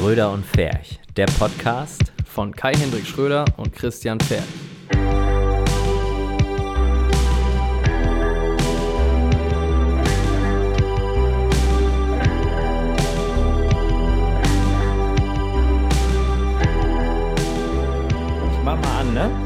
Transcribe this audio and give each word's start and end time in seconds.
Schröder 0.00 0.32
und 0.32 0.46
Ferch, 0.46 0.98
der 1.18 1.26
Podcast. 1.26 2.10
von 2.24 2.56
Kai-Hendrik 2.56 3.06
Schröder 3.06 3.44
und 3.58 3.74
Christian 3.74 4.18
Pferd. 4.18 4.44
Ich 18.52 18.64
mach 18.64 18.80
mal 18.80 19.00
an, 19.00 19.12
ne? 19.12 19.39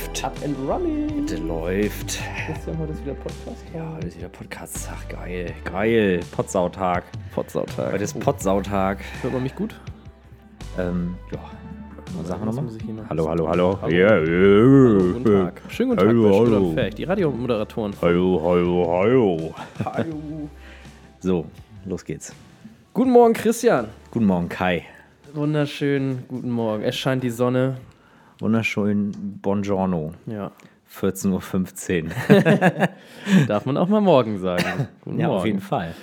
Läuft. 0.00 0.24
Up 0.24 0.32
and 0.44 0.56
running. 0.68 1.26
Der 1.26 1.38
läuft. 1.38 2.20
Christian, 2.46 2.78
heute 2.78 2.92
ist 2.92 3.04
wieder 3.04 3.14
Podcast. 3.14 3.64
Ja, 3.74 3.92
heute 3.94 4.06
ist 4.06 4.16
wieder 4.16 4.28
Podcast-Tag. 4.28 5.08
Geil. 5.10 5.52
Geil. 5.64 6.20
Potsautag. 6.30 7.04
Potsautag. 7.34 7.92
Heute 7.92 8.04
ist 8.04 8.18
Potsautag. 8.18 8.98
Hört 9.20 9.32
man 9.34 9.42
mich 9.42 9.54
gut? 9.54 9.78
Ähm, 10.78 11.16
ja. 11.32 11.38
Was 12.16 12.28
sagen 12.28 12.40
wir 12.40 12.46
nochmal? 12.46 13.08
Hallo, 13.10 13.28
hallo, 13.28 13.48
hallo. 13.48 13.78
Hallo. 13.82 13.94
Ja, 13.94 14.08
ja, 14.08 14.20
Hallo, 14.20 15.12
guten 15.12 15.32
ja. 15.32 15.44
Tag. 15.44 15.62
Schönen 15.68 15.90
guten 15.90 16.00
Tag 16.00 16.08
Hallo, 16.08 16.74
hallo. 16.74 16.90
die 16.96 17.04
Radiomoderatoren. 17.04 17.92
Hallo, 18.00 18.40
hallo, 18.42 19.00
hallo. 19.00 19.54
Hallo. 19.84 20.48
So, 21.22 21.44
los 21.84 22.02
geht's. 22.06 22.34
Guten 22.94 23.10
Morgen, 23.10 23.34
Christian. 23.34 23.88
Guten 24.10 24.24
Morgen, 24.24 24.48
Kai. 24.48 24.86
Wunderschönen 25.34 26.24
guten 26.28 26.48
Morgen. 26.48 26.82
Es 26.82 26.96
scheint 26.96 27.22
die 27.22 27.28
Sonne. 27.28 27.76
Wunderschön 28.40 29.12
Buongiorno. 29.42 30.12
Ja, 30.26 30.52
14.15 30.92 32.04
Uhr. 32.06 32.88
darf 33.46 33.66
man 33.66 33.76
auch 33.76 33.88
mal 33.88 34.00
morgen 34.00 34.38
sagen. 34.38 34.88
Guten 35.04 35.20
Ja, 35.20 35.26
Morgen. 35.28 35.38
auf 35.40 35.46
jeden 35.46 35.60
Fall. 35.60 35.94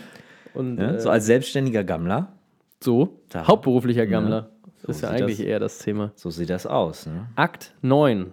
Und 0.54 0.76
Ne? 0.76 0.96
äh, 0.98 1.00
So 1.00 1.10
als 1.10 1.26
selbstständiger 1.26 1.84
Gammler, 1.84 2.32
so, 2.80 3.20
Da. 3.30 3.48
hauptberuflicher 3.48 4.06
Gammler. 4.06 4.50
So 4.84 4.90
ist 4.90 5.02
ja 5.02 5.10
eigentlich 5.10 5.38
das- 5.40 5.46
eher 5.48 5.60
das 5.60 5.80
Thema. 5.80 6.12
so 6.16 6.30
sieht 6.30 6.50
das 6.50 6.66
aus. 6.68 7.08
Ne? 7.08 7.28
Akt 7.36 7.74
9. 7.82 8.32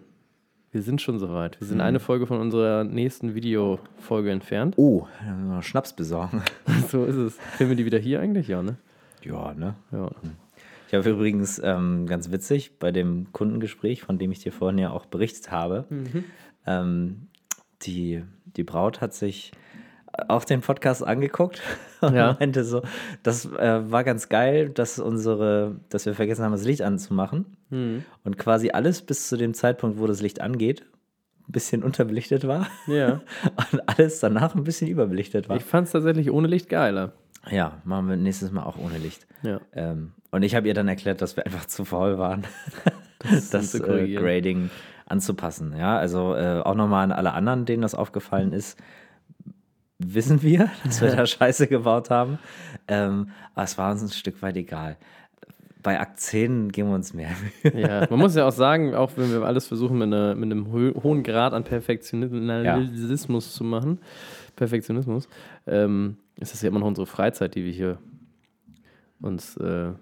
Wir 0.71 0.83
sind 0.83 1.01
schon 1.01 1.19
soweit. 1.19 1.61
Wir 1.61 1.67
sind 1.67 1.79
Mhm. 1.79 1.85
eine 1.85 2.01
Folge 2.01 2.27
von 2.27 2.41
unserer 2.41 2.85
nächsten 2.85 3.35
Videofolge 3.35 4.31
entfernt. 4.31 4.75
Oh, 4.77 5.07
dann 5.25 5.39
müssen 5.47 5.57
wir 5.57 5.63
Schnaps 5.63 5.93
besorgen. 5.95 6.43
so 6.89 7.05
ist 7.05 7.17
es. 7.17 7.39
Filmen 7.57 7.71
wir 7.71 7.77
die 7.77 7.87
wieder 7.87 7.99
hier 7.99 8.21
eigentlich? 8.21 8.49
Ja, 8.49 8.63
ne? 8.63 8.77
Ja, 9.23 9.55
ne? 9.55 9.75
Ja. 9.93 10.11
Ich 11.01 11.07
habe 11.07 11.17
übrigens 11.17 11.61
ähm, 11.63 12.07
ganz 12.07 12.31
witzig 12.31 12.79
bei 12.79 12.93
dem 12.93 13.33
Kundengespräch, 13.33 14.03
von 14.03 14.19
dem 14.19 14.31
ich 14.33 14.39
dir 14.41 14.53
vorhin 14.53 14.79
ja 14.79 14.91
auch 14.91 15.07
berichtet 15.07 15.51
habe, 15.51 15.87
ähm, 16.67 17.29
die, 17.83 18.23
die 18.57 18.65
Braut 18.65 19.01
hat 19.01 19.15
sich 19.15 19.53
auch 20.29 20.45
den 20.45 20.61
Podcast 20.61 21.05
angeguckt 21.05 21.61
und 22.01 22.15
Ja. 22.15 22.37
meinte 22.39 22.65
so, 22.65 22.83
das 23.25 23.47
äh, 23.47 23.91
war 23.91 24.05
ganz 24.05 24.29
geil, 24.29 24.69
dass 24.71 24.99
unsere, 25.01 25.81
dass 25.89 26.07
wir 26.07 26.15
vergessen 26.15 26.45
haben, 26.45 26.53
das 26.53 26.65
Licht 26.65 26.83
anzumachen 26.83 27.57
Mhm. 27.71 28.05
und 28.23 28.39
quasi 28.39 28.71
alles 28.71 29.03
bis 29.03 29.29
zu 29.29 29.37
dem 29.37 29.53
Zeitpunkt, 29.55 29.99
wo 29.99 30.07
das 30.07 30.23
Licht 30.23 30.41
angeht, 30.41 30.83
ein 31.49 31.53
bisschen 31.53 31.83
unterbelichtet 31.83 32.47
war 32.47 32.69
Ja. 32.87 33.21
und 33.73 33.89
alles 33.89 34.21
danach 34.21 34.55
ein 34.55 34.63
bisschen 34.65 34.87
überbelichtet 34.89 35.49
war. 35.49 35.57
Ich 35.57 35.65
fand 35.65 35.87
es 35.87 35.93
tatsächlich 35.93 36.31
ohne 36.31 36.47
Licht 36.47 36.69
geiler. 36.69 37.13
Ja, 37.51 37.83
machen 37.85 38.09
wir 38.09 38.17
nächstes 38.17 38.53
Mal 38.53 38.63
auch 38.63 38.79
ohne 38.79 38.97
Licht. 38.99 39.27
Ja. 39.43 39.61
Ähm, 39.73 40.13
und 40.35 40.43
ich 40.43 40.57
habe 40.57 40.67
ihr 40.67 40.75
dann 40.75 40.89
erklärt, 40.89 41.23
dass 41.23 41.37
wir 41.37 41.47
einfach 41.47 41.67
zu 41.67 41.85
faul 41.85 42.19
waren, 42.19 42.43
das, 43.53 43.71
zu 43.71 43.85
äh. 43.87 44.13
Grading 44.17 44.69
anzupassen. 45.07 45.77
Ja, 45.79 45.97
also 45.97 46.35
äh, 46.35 46.61
auch 46.61 46.75
nochmal 46.75 47.05
an 47.05 47.13
alle 47.13 47.35
anderen, 47.35 47.67
denen 47.67 47.83
das 47.83 47.95
aufgefallen 47.95 48.53
ist, 48.53 48.77
wissen 49.99 50.43
wir, 50.43 50.71
dass 50.85 51.01
wir 51.01 51.15
da 51.15 51.25
Scheiße 51.25 51.69
gebaut 51.69 52.11
haben. 52.11 52.41
Ähm, 52.89 53.31
aber 53.55 53.63
es 53.63 53.79
war 53.79 53.93
uns 53.93 54.03
ein 54.03 54.09
Stück 54.09 54.43
weit 54.43 54.57
egal. 54.57 54.97
Bei 55.85 56.05
10 56.05 56.73
geben 56.73 56.89
wir 56.89 56.97
uns 56.97 57.15
mehr 57.15 57.31
Mühe. 57.63 57.81
Ja, 57.83 58.07
man 58.11 58.19
muss 58.19 58.35
ja 58.35 58.49
auch 58.49 58.53
sagen, 58.53 58.93
auch 58.97 59.13
wenn 59.15 59.31
wir 59.31 59.43
alles 59.43 59.69
versuchen, 59.69 59.99
mit, 59.99 60.09
einer, 60.09 60.35
mit 60.35 60.51
einem 60.51 60.73
hohen 60.73 61.23
Grad 61.23 61.53
an 61.53 61.63
Perfektionismus 61.63 63.55
zu 63.55 63.63
machen, 63.63 64.01
Perfektionismus, 64.57 65.29
ähm, 65.69 66.17
ist 66.41 66.53
das 66.53 66.63
ja 66.63 66.71
immer 66.71 66.81
noch 66.81 66.89
unsere 66.89 67.07
Freizeit, 67.07 67.55
die 67.55 67.65
wir 67.65 67.73
hier 67.73 67.99
uns 69.21 69.57
äh, 69.59 69.93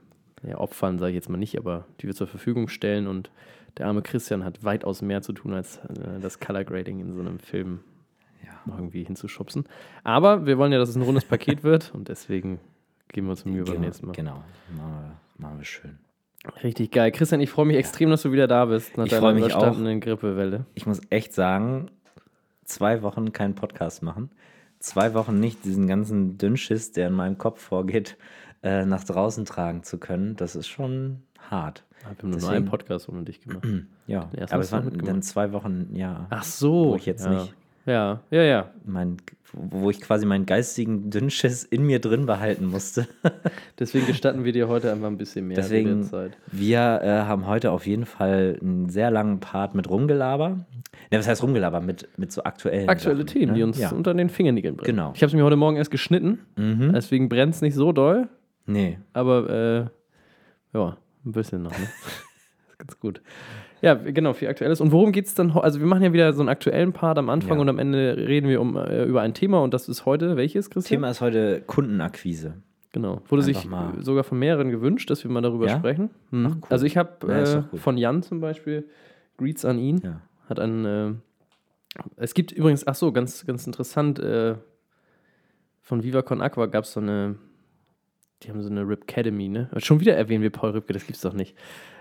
ja, 0.46 0.58
opfern, 0.58 0.98
sage 0.98 1.10
ich 1.10 1.16
jetzt 1.16 1.28
mal 1.28 1.38
nicht, 1.38 1.56
aber 1.58 1.86
die 2.00 2.06
wir 2.06 2.14
zur 2.14 2.26
Verfügung 2.26 2.68
stellen. 2.68 3.06
Und 3.06 3.30
der 3.78 3.86
arme 3.86 4.02
Christian 4.02 4.44
hat 4.44 4.64
weitaus 4.64 5.02
mehr 5.02 5.22
zu 5.22 5.32
tun, 5.32 5.54
als 5.54 5.78
äh, 5.78 6.20
das 6.20 6.40
Color 6.40 6.64
Grading 6.64 7.00
in 7.00 7.12
so 7.14 7.20
einem 7.20 7.38
Film 7.38 7.80
noch 8.66 8.78
irgendwie 8.78 9.04
hinzuschubsen. 9.04 9.64
Aber 10.04 10.46
wir 10.46 10.58
wollen 10.58 10.72
ja, 10.72 10.78
dass 10.78 10.88
es 10.88 10.96
ein 10.96 11.02
rundes 11.02 11.24
Paket 11.24 11.62
wird 11.62 11.92
und 11.94 12.08
deswegen 12.08 12.60
geben 13.08 13.26
wir 13.26 13.32
uns 13.32 13.44
Mühe 13.44 13.64
beim 13.64 13.80
nächsten 13.80 14.06
Mal. 14.06 14.12
Genau, 14.12 14.42
machen 14.76 14.92
wir, 15.38 15.46
machen 15.46 15.58
wir 15.58 15.64
schön. 15.64 15.98
Richtig 16.62 16.90
geil. 16.90 17.12
Christian, 17.12 17.40
ich 17.40 17.50
freue 17.50 17.66
mich 17.66 17.76
extrem, 17.76 18.10
dass 18.10 18.22
du 18.22 18.32
wieder 18.32 18.48
da 18.48 18.64
bist 18.64 18.96
nach 18.96 19.04
Ich 19.04 19.12
deiner 19.12 19.32
mich 19.32 19.44
auch. 19.44 19.62
überstandenen 19.62 20.00
Grippewelle. 20.00 20.66
Ich 20.74 20.86
muss 20.86 21.00
echt 21.10 21.32
sagen, 21.34 21.90
zwei 22.64 23.02
Wochen 23.02 23.32
keinen 23.32 23.54
Podcast 23.54 24.02
machen, 24.02 24.30
zwei 24.80 25.14
Wochen 25.14 25.38
nicht 25.38 25.64
diesen 25.64 25.86
ganzen 25.86 26.38
Dünnschiss, 26.38 26.90
der 26.92 27.08
in 27.08 27.14
meinem 27.14 27.38
Kopf 27.38 27.60
vorgeht, 27.60 28.16
äh, 28.62 28.84
nach 28.86 29.04
draußen 29.04 29.44
tragen 29.44 29.82
zu 29.82 29.98
können, 29.98 30.36
das 30.36 30.54
ist 30.56 30.68
schon 30.68 31.22
hart. 31.50 31.84
Wir 32.00 32.08
haben 32.10 32.16
nur 32.22 32.32
Deswegen- 32.32 32.54
einen 32.54 32.64
Podcast 32.66 33.08
ohne 33.08 33.22
dich 33.24 33.40
gemacht. 33.40 33.66
Ja, 34.08 34.28
aber 34.50 34.60
es 34.62 34.72
waren 34.72 34.98
dann 35.04 35.22
zwei 35.22 35.52
Wochen, 35.52 35.86
ja, 35.94 36.26
Ach 36.28 36.42
so. 36.42 36.90
Wo 36.90 36.96
ich 36.96 37.06
jetzt 37.06 37.24
ja. 37.24 37.30
nicht- 37.30 37.54
Ja, 37.86 38.20
ja, 38.30 38.42
ja. 38.42 38.70
mein, 38.84 39.16
wo 39.52 39.88
ich 39.90 40.00
quasi 40.00 40.26
meinen 40.26 40.44
geistigen 40.44 41.08
Dünnschiss 41.08 41.62
in 41.64 41.84
mir 41.86 41.98
drin 42.00 42.26
behalten 42.26 42.66
musste. 42.66 43.06
Deswegen 43.78 44.06
gestatten 44.06 44.44
wir 44.44 44.52
dir 44.52 44.68
heute 44.68 44.90
einfach 44.92 45.06
ein 45.06 45.16
bisschen 45.18 45.46
mehr 45.46 45.56
Deswegen, 45.56 46.02
Zeit. 46.02 46.36
wir 46.50 47.00
äh, 47.02 47.08
haben 47.22 47.46
heute 47.46 47.70
auf 47.70 47.86
jeden 47.86 48.04
Fall 48.04 48.58
einen 48.60 48.88
sehr 48.90 49.10
langen 49.10 49.38
Part 49.40 49.74
mit 49.74 49.88
Rumgelaber. 49.88 50.48
Ne, 51.10 51.18
was 51.18 51.28
heißt 51.28 51.42
Rumgelaber? 51.42 51.80
Mit, 51.80 52.08
mit 52.18 52.32
so 52.32 52.42
aktuellen 52.42 52.88
Aktuelle 52.88 53.18
Sachen, 53.22 53.26
Themen, 53.28 53.52
ne? 53.52 53.58
die 53.58 53.62
uns 53.62 53.78
Ja. 53.78 53.92
unter 53.92 54.12
den 54.14 54.28
Fingernägeln 54.28 54.76
brennen. 54.76 54.96
Genau. 54.96 55.12
Ich 55.14 55.22
habe 55.22 55.28
es 55.28 55.34
mir 55.34 55.44
heute 55.44 55.56
Morgen 55.56 55.76
erst 55.76 55.90
geschnitten, 55.92 56.40
Mhm. 56.56 56.92
deswegen 56.92 57.28
brennt 57.28 57.54
es 57.54 57.62
nicht 57.62 57.74
so 57.74 57.92
doll, 57.92 58.28
Nee, 58.66 58.98
aber 59.12 59.50
äh, 59.50 60.76
ja, 60.78 60.96
ein 61.24 61.32
bisschen 61.32 61.62
noch. 61.62 61.72
Ne? 61.72 61.84
ist 62.70 62.78
ganz 62.78 62.98
gut. 63.00 63.20
Ja, 63.80 63.94
genau, 63.94 64.32
viel 64.32 64.48
Aktuelles. 64.48 64.80
Und 64.80 64.92
worum 64.92 65.10
geht 65.12 65.26
es 65.26 65.34
dann? 65.34 65.50
Also, 65.52 65.80
wir 65.80 65.86
machen 65.86 66.02
ja 66.04 66.12
wieder 66.12 66.32
so 66.32 66.40
einen 66.40 66.48
aktuellen 66.48 66.92
Part 66.92 67.18
am 67.18 67.28
Anfang 67.30 67.56
Ja. 67.56 67.62
und 67.62 67.68
am 67.68 67.78
Ende 67.80 68.16
reden 68.16 68.48
wir 68.48 68.60
um, 68.60 68.76
äh, 68.76 69.04
über 69.04 69.20
ein 69.22 69.34
Thema 69.34 69.60
und 69.62 69.74
das 69.74 69.88
ist 69.88 70.06
heute 70.06 70.36
welches, 70.36 70.70
Christian? 70.70 70.98
Thema 70.98 71.10
ist 71.10 71.20
heute 71.20 71.62
Kundenakquise. 71.66 72.54
Genau. 72.92 73.22
Wurde 73.28 73.42
sich 73.42 73.56
Einfach 73.64 73.94
mal. 73.94 74.02
sogar 74.04 74.22
von 74.22 74.38
mehreren 74.38 74.70
gewünscht, 74.70 75.10
dass 75.10 75.24
wir 75.24 75.30
mal 75.30 75.40
darüber 75.40 75.66
Ja? 75.66 75.78
sprechen. 75.78 76.10
Hm. 76.30 76.46
Ach, 76.46 76.56
cool. 76.56 76.66
Also 76.68 76.84
ich 76.86 76.96
habe 76.96 77.10
Ja, 77.26 77.58
äh, 77.72 77.76
von 77.78 77.96
Jan 77.96 78.22
zum 78.22 78.40
Beispiel, 78.40 78.86
Greets 79.38 79.64
an 79.64 79.78
ihn, 79.78 80.18
hat 80.48 80.60
einen, 80.60 80.84
äh, 80.84 82.00
es 82.16 82.34
gibt 82.34 82.52
übrigens, 82.52 82.86
ach 82.86 82.94
so, 82.94 83.10
ganz, 83.12 83.46
ganz 83.46 83.66
interessant, 83.66 84.18
äh, 84.20 84.54
von 85.80 86.02
Viva 86.04 86.22
Con 86.22 86.40
Aqua 86.40 86.66
gab 86.66 86.84
es 86.84 86.92
so 86.92 87.00
eine, 87.00 87.36
die 88.42 88.50
haben 88.50 88.62
so 88.62 88.70
eine 88.70 88.82
Rip 88.86 89.02
Academy, 89.08 89.48
ne? 89.48 89.68
Schon 89.78 90.00
wieder 90.00 90.14
erwähnen 90.16 90.42
wir 90.42 90.50
Paul 90.50 90.70
Ripke, 90.70 90.92
das 90.92 91.06
gibt's 91.06 91.20
doch 91.22 91.32
nicht. 91.34 91.56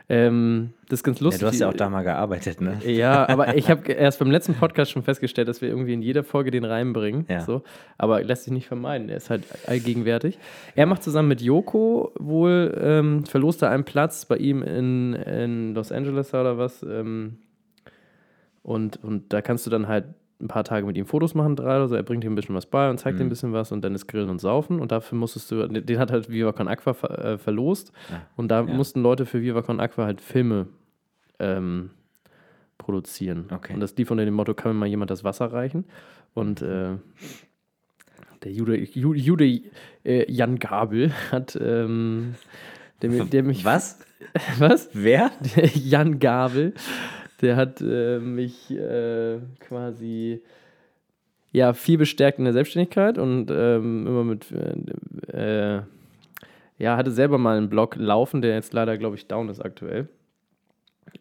Ähm, 0.10 0.74
das 0.90 1.00
ist 1.00 1.04
ganz 1.04 1.20
Ja, 1.20 1.26
lustig. 1.26 1.42
du 1.42 1.48
hast 1.48 1.60
ja 1.60 1.70
auch 1.70 1.74
da 1.74 1.90
mal 1.90 2.02
gearbeitet, 2.04 2.60
ne? 2.60 2.80
Ja, 2.86 3.30
aber 3.30 3.56
ich 3.56 3.70
habe 3.70 3.90
erst 3.92 4.20
beim 4.20 4.30
letzten 4.32 4.56
Podcast 4.56 4.92
schon 4.92 5.04
festgestellt, 5.04 5.48
dass 5.48 5.62
wir 5.62 5.70
irgendwie 5.70 5.94
in 5.94 6.02
jeder 6.02 6.24
Folge 6.26 6.52
den 6.52 6.66
reinbringen. 6.66 7.26
Ja. 7.30 7.42
So. 7.42 7.62
Aber 7.98 8.22
lässt 8.22 8.44
sich 8.44 8.52
nicht 8.52 8.68
vermeiden. 8.68 9.08
Er 9.08 9.18
ist 9.18 9.30
halt 9.30 9.44
allgegenwärtig. 9.68 10.38
Er 10.76 10.86
macht 10.86 11.04
zusammen 11.04 11.30
mit 11.30 11.42
Joko 11.42 12.12
wohl, 12.20 12.78
ähm, 12.82 13.26
verlost 13.26 13.62
er 13.62 13.70
einen 13.70 13.86
Platz 13.86 14.26
bei 14.26 14.36
ihm 14.38 14.64
in, 14.64 15.14
in 15.14 15.76
Los 15.76 15.92
Angeles 15.94 16.34
oder 16.34 16.58
was. 16.58 16.84
Ähm, 16.84 17.38
und, 18.64 19.02
und 19.04 19.32
da 19.32 19.42
kannst 19.42 19.66
du 19.66 19.70
dann 19.70 19.88
halt 19.88 20.06
ein 20.42 20.48
paar 20.48 20.64
Tage 20.64 20.86
mit 20.86 20.98
ihm 20.98 21.06
Fotos 21.06 21.34
machen, 21.36 21.56
drei 21.56 21.76
oder 21.78 21.88
so. 21.88 21.96
Er 21.96 22.04
bringt 22.04 22.24
dir 22.24 22.30
ein 22.30 22.36
bisschen 22.36 22.56
was 22.56 22.66
bei 22.66 22.90
und 22.90 22.98
zeigt 22.98 23.16
Mhm. 23.16 23.20
dir 23.20 23.26
ein 23.26 23.30
bisschen 23.30 23.54
was 23.54 23.72
und 23.72 23.84
dann 23.84 23.94
ist 23.96 24.08
Grillen 24.08 24.30
und 24.30 24.40
Saufen. 24.40 24.80
Und 24.80 24.92
dafür 24.92 25.18
musstest 25.18 25.52
du, 25.52 25.68
den 25.68 26.00
hat 26.00 26.12
halt 26.12 26.30
Viva 26.30 26.52
Con 26.52 26.68
Aqua 26.68 26.94
ver, 26.94 27.20
äh, 27.26 27.38
verlost. 27.38 27.92
Ja. 28.10 28.22
Und 28.36 28.50
da 28.50 28.62
Ja. 28.62 28.74
mussten 28.74 29.02
Leute 29.02 29.26
für 29.26 29.42
Viva 29.42 29.62
Con 29.62 29.80
Aqua 29.80 30.06
halt 30.06 30.22
Filme 30.22 30.68
ähm, 31.40 31.92
produzieren. 32.78 33.46
Okay. 33.52 33.74
Und 33.74 33.80
das 33.80 33.96
lief 33.98 34.10
unter 34.12 34.26
dem 34.26 34.34
Motto, 34.34 34.54
kann 34.54 34.74
mir 34.74 34.80
mal 34.80 34.86
jemand 34.88 35.12
das 35.12 35.24
Wasser 35.24 35.52
reichen? 35.54 35.86
Und 36.34 36.62
äh, 36.62 36.96
der 38.44 38.52
Jude, 38.52 38.76
Jude, 38.78 39.20
Jude 39.20 39.62
äh, 40.04 40.32
Jan 40.32 40.58
Gabel 40.58 41.12
hat 41.32 41.58
ähm, 41.62 42.36
der, 43.02 43.26
der 43.26 43.44
mich 43.44 43.64
Was? 43.66 44.00
was? 44.60 44.90
Wer? 44.94 45.32
Der 45.56 45.66
Jan 45.76 46.20
Gabel, 46.20 46.74
der 47.42 47.56
hat 47.56 47.82
äh, 47.82 48.20
mich 48.20 48.72
äh, 48.72 49.40
quasi 49.60 50.42
ja 51.52 51.74
viel 51.74 51.98
bestärkt 51.98 52.40
in 52.40 52.46
der 52.46 52.54
Selbstständigkeit 52.54 53.18
und 53.18 53.52
ähm, 53.52 54.08
immer 54.08 54.24
mit 54.24 54.48
äh, 54.52 55.78
äh, 55.78 55.82
ja 56.78 56.98
hatte 56.98 57.12
selber 57.12 57.38
mal 57.38 57.58
einen 57.58 57.70
Blog 57.70 57.96
laufen, 57.98 58.42
der 58.42 58.56
jetzt 58.56 58.74
leider 58.74 58.98
glaube 58.98 59.16
ich 59.16 59.28
down 59.28 59.50
ist 59.50 59.60
aktuell 59.64 60.08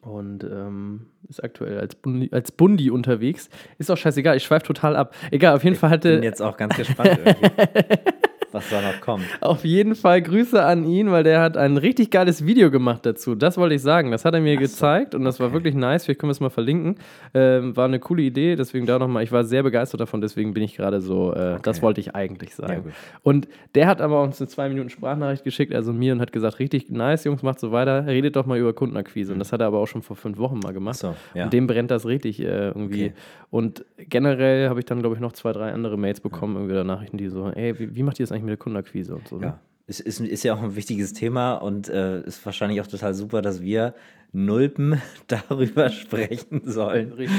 und 0.02 0.44
ähm, 0.44 1.06
ist 1.28 1.42
aktuell 1.42 1.78
als 1.78 1.94
Bundi, 1.94 2.28
als 2.32 2.52
Bundi 2.52 2.90
unterwegs. 2.90 3.50
Ist 3.78 3.90
auch 3.90 3.96
scheißegal, 3.96 4.36
ich 4.36 4.44
schweife 4.44 4.66
total 4.66 4.96
ab. 4.96 5.14
Egal, 5.30 5.56
auf 5.56 5.64
jeden 5.64 5.76
Fall 5.76 5.90
bin 5.90 5.94
hatte 5.94 6.20
jetzt 6.22 6.40
auch 6.40 6.56
ganz 6.56 6.76
gespannt. 6.76 7.18
was 8.52 8.68
da 8.70 8.80
noch 8.80 9.00
kommt. 9.00 9.24
Auf 9.40 9.64
jeden 9.64 9.94
Fall 9.94 10.22
Grüße 10.22 10.62
an 10.62 10.84
ihn, 10.84 11.10
weil 11.10 11.24
der 11.24 11.40
hat 11.40 11.56
ein 11.56 11.76
richtig 11.76 12.10
geiles 12.10 12.44
Video 12.46 12.70
gemacht 12.70 13.06
dazu. 13.06 13.34
Das 13.34 13.56
wollte 13.56 13.74
ich 13.74 13.82
sagen. 13.82 14.10
Das 14.10 14.24
hat 14.24 14.34
er 14.34 14.40
mir 14.40 14.54
so. 14.54 14.60
gezeigt 14.60 15.14
und 15.14 15.24
das 15.24 15.40
war 15.40 15.52
wirklich 15.52 15.74
nice. 15.74 16.04
Vielleicht 16.04 16.20
können 16.20 16.28
wir 16.28 16.32
es 16.32 16.40
mal 16.40 16.50
verlinken. 16.50 16.96
Ähm, 17.34 17.76
war 17.76 17.86
eine 17.86 17.98
coole 17.98 18.22
Idee, 18.22 18.56
deswegen 18.56 18.86
da 18.86 18.98
nochmal. 18.98 19.22
Ich 19.22 19.32
war 19.32 19.44
sehr 19.44 19.62
begeistert 19.62 20.00
davon, 20.00 20.20
deswegen 20.20 20.54
bin 20.54 20.62
ich 20.62 20.76
gerade 20.76 21.00
so, 21.00 21.32
äh, 21.32 21.52
okay. 21.52 21.60
das 21.62 21.82
wollte 21.82 22.00
ich 22.00 22.14
eigentlich 22.14 22.54
sagen. 22.54 22.84
Ja, 22.86 22.92
und 23.22 23.48
der 23.74 23.86
hat 23.86 24.00
aber 24.00 24.22
uns 24.22 24.40
eine 24.40 24.48
zwei 24.48 24.68
Minuten 24.68 24.90
Sprachnachricht 24.90 25.44
geschickt, 25.44 25.74
also 25.74 25.92
mir, 25.92 26.12
und 26.12 26.20
hat 26.20 26.32
gesagt, 26.32 26.58
richtig 26.58 26.90
nice, 26.90 27.24
Jungs, 27.24 27.42
macht 27.42 27.60
so 27.60 27.72
weiter. 27.72 28.06
Redet 28.06 28.36
doch 28.36 28.46
mal 28.46 28.58
über 28.58 28.72
Kundenakquise. 28.72 29.32
Und 29.32 29.38
das 29.38 29.52
hat 29.52 29.60
er 29.60 29.68
aber 29.68 29.78
auch 29.78 29.86
schon 29.86 30.02
vor 30.02 30.16
fünf 30.16 30.38
Wochen 30.38 30.58
mal 30.58 30.72
gemacht. 30.72 30.96
So, 30.96 31.14
ja. 31.34 31.44
Und 31.44 31.52
dem 31.52 31.66
brennt 31.66 31.90
das 31.90 32.06
richtig 32.06 32.40
äh, 32.40 32.68
irgendwie. 32.68 33.06
Okay. 33.06 33.14
Und 33.50 33.84
generell 33.98 34.68
habe 34.68 34.78
ich 34.78 34.86
dann, 34.86 35.00
glaube 35.00 35.16
ich, 35.16 35.20
noch 35.20 35.32
zwei, 35.32 35.52
drei 35.52 35.72
andere 35.72 35.98
Mails 35.98 36.20
bekommen, 36.20 36.54
irgendwie 36.54 36.74
da 36.74 36.84
Nachrichten, 36.84 37.18
die 37.18 37.28
so, 37.28 37.48
ey, 37.48 37.78
wie, 37.78 37.96
wie 37.96 38.02
macht 38.02 38.20
ihr 38.20 38.24
das 38.24 38.32
eigentlich 38.32 38.39
mit 38.42 38.50
der 38.50 38.56
Kundenakquise 38.56 39.14
und 39.14 39.28
so? 39.28 39.38
Ne? 39.38 39.46
Ja. 39.46 39.60
Es 39.86 39.98
ist, 39.98 40.20
ist 40.20 40.44
ja 40.44 40.54
auch 40.54 40.62
ein 40.62 40.76
wichtiges 40.76 41.12
Thema 41.14 41.54
und 41.54 41.88
äh, 41.88 42.20
ist 42.22 42.44
wahrscheinlich 42.46 42.80
auch 42.80 42.86
total 42.86 43.12
super, 43.12 43.42
dass 43.42 43.60
wir 43.60 43.94
Nulpen 44.32 45.00
darüber 45.26 45.90
sprechen 45.90 46.62
sollen. 46.64 47.12
Richtig. 47.12 47.36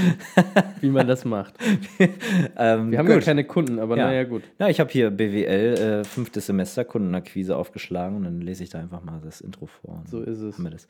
Wie 0.82 0.90
man 0.90 1.08
das 1.08 1.24
macht. 1.24 1.56
ähm, 2.58 2.92
wir 2.92 2.98
haben 2.98 3.06
gut. 3.06 3.16
ja 3.16 3.22
keine 3.22 3.46
Kunden, 3.46 3.80
aber 3.80 3.98
ja. 3.98 4.08
naja, 4.08 4.24
gut. 4.26 4.44
Ja, 4.60 4.68
ich 4.68 4.80
habe 4.80 4.90
hier 4.90 5.10
BWL, 5.10 6.02
äh, 6.02 6.04
fünftes 6.04 6.48
Semester 6.48 6.84
Kundenakquise 6.84 7.56
aufgeschlagen 7.56 8.18
und 8.18 8.24
dann 8.24 8.42
lese 8.42 8.64
ich 8.64 8.70
da 8.70 8.80
einfach 8.80 9.02
mal 9.02 9.22
das 9.24 9.42
Intro 9.42 9.68
vor. 9.68 10.04
So 10.06 10.22
ist 10.22 10.42
es. 10.42 10.56
Haben 10.56 10.64
wir 10.66 10.72
das. 10.72 10.88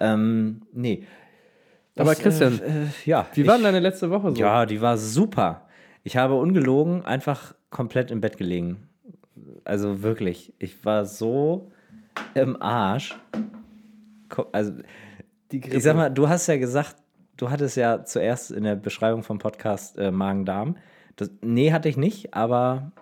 Ähm, 0.00 0.62
nee. 0.72 1.06
Das, 1.94 2.08
aber 2.08 2.16
Christian, 2.16 2.60
äh, 2.60 2.66
äh, 2.66 2.86
ja, 3.04 3.26
wie 3.34 3.46
war 3.46 3.54
denn 3.54 3.64
deine 3.64 3.80
letzte 3.80 4.10
Woche 4.10 4.32
so? 4.32 4.40
Ja, 4.40 4.66
die 4.66 4.80
war 4.80 4.98
super. 4.98 5.68
Ich 6.02 6.16
habe 6.16 6.34
ungelogen 6.34 7.04
einfach 7.04 7.54
komplett 7.70 8.10
im 8.10 8.20
Bett 8.20 8.36
gelegen. 8.36 8.88
Also 9.64 10.02
wirklich, 10.02 10.52
ich 10.58 10.84
war 10.84 11.06
so 11.06 11.70
im 12.34 12.60
Arsch. 12.60 13.16
Also, 14.52 14.72
ich 15.50 15.82
sag 15.82 15.96
mal, 15.96 16.10
du 16.10 16.28
hast 16.28 16.46
ja 16.46 16.56
gesagt, 16.56 16.96
du 17.36 17.50
hattest 17.50 17.76
ja 17.76 18.04
zuerst 18.04 18.50
in 18.50 18.64
der 18.64 18.76
Beschreibung 18.76 19.22
vom 19.22 19.38
Podcast 19.38 19.98
äh, 19.98 20.10
Magen-Darm. 20.10 20.76
Nee, 21.40 21.72
hatte 21.72 21.88
ich 21.88 21.96
nicht, 21.96 22.34
aber. 22.34 22.92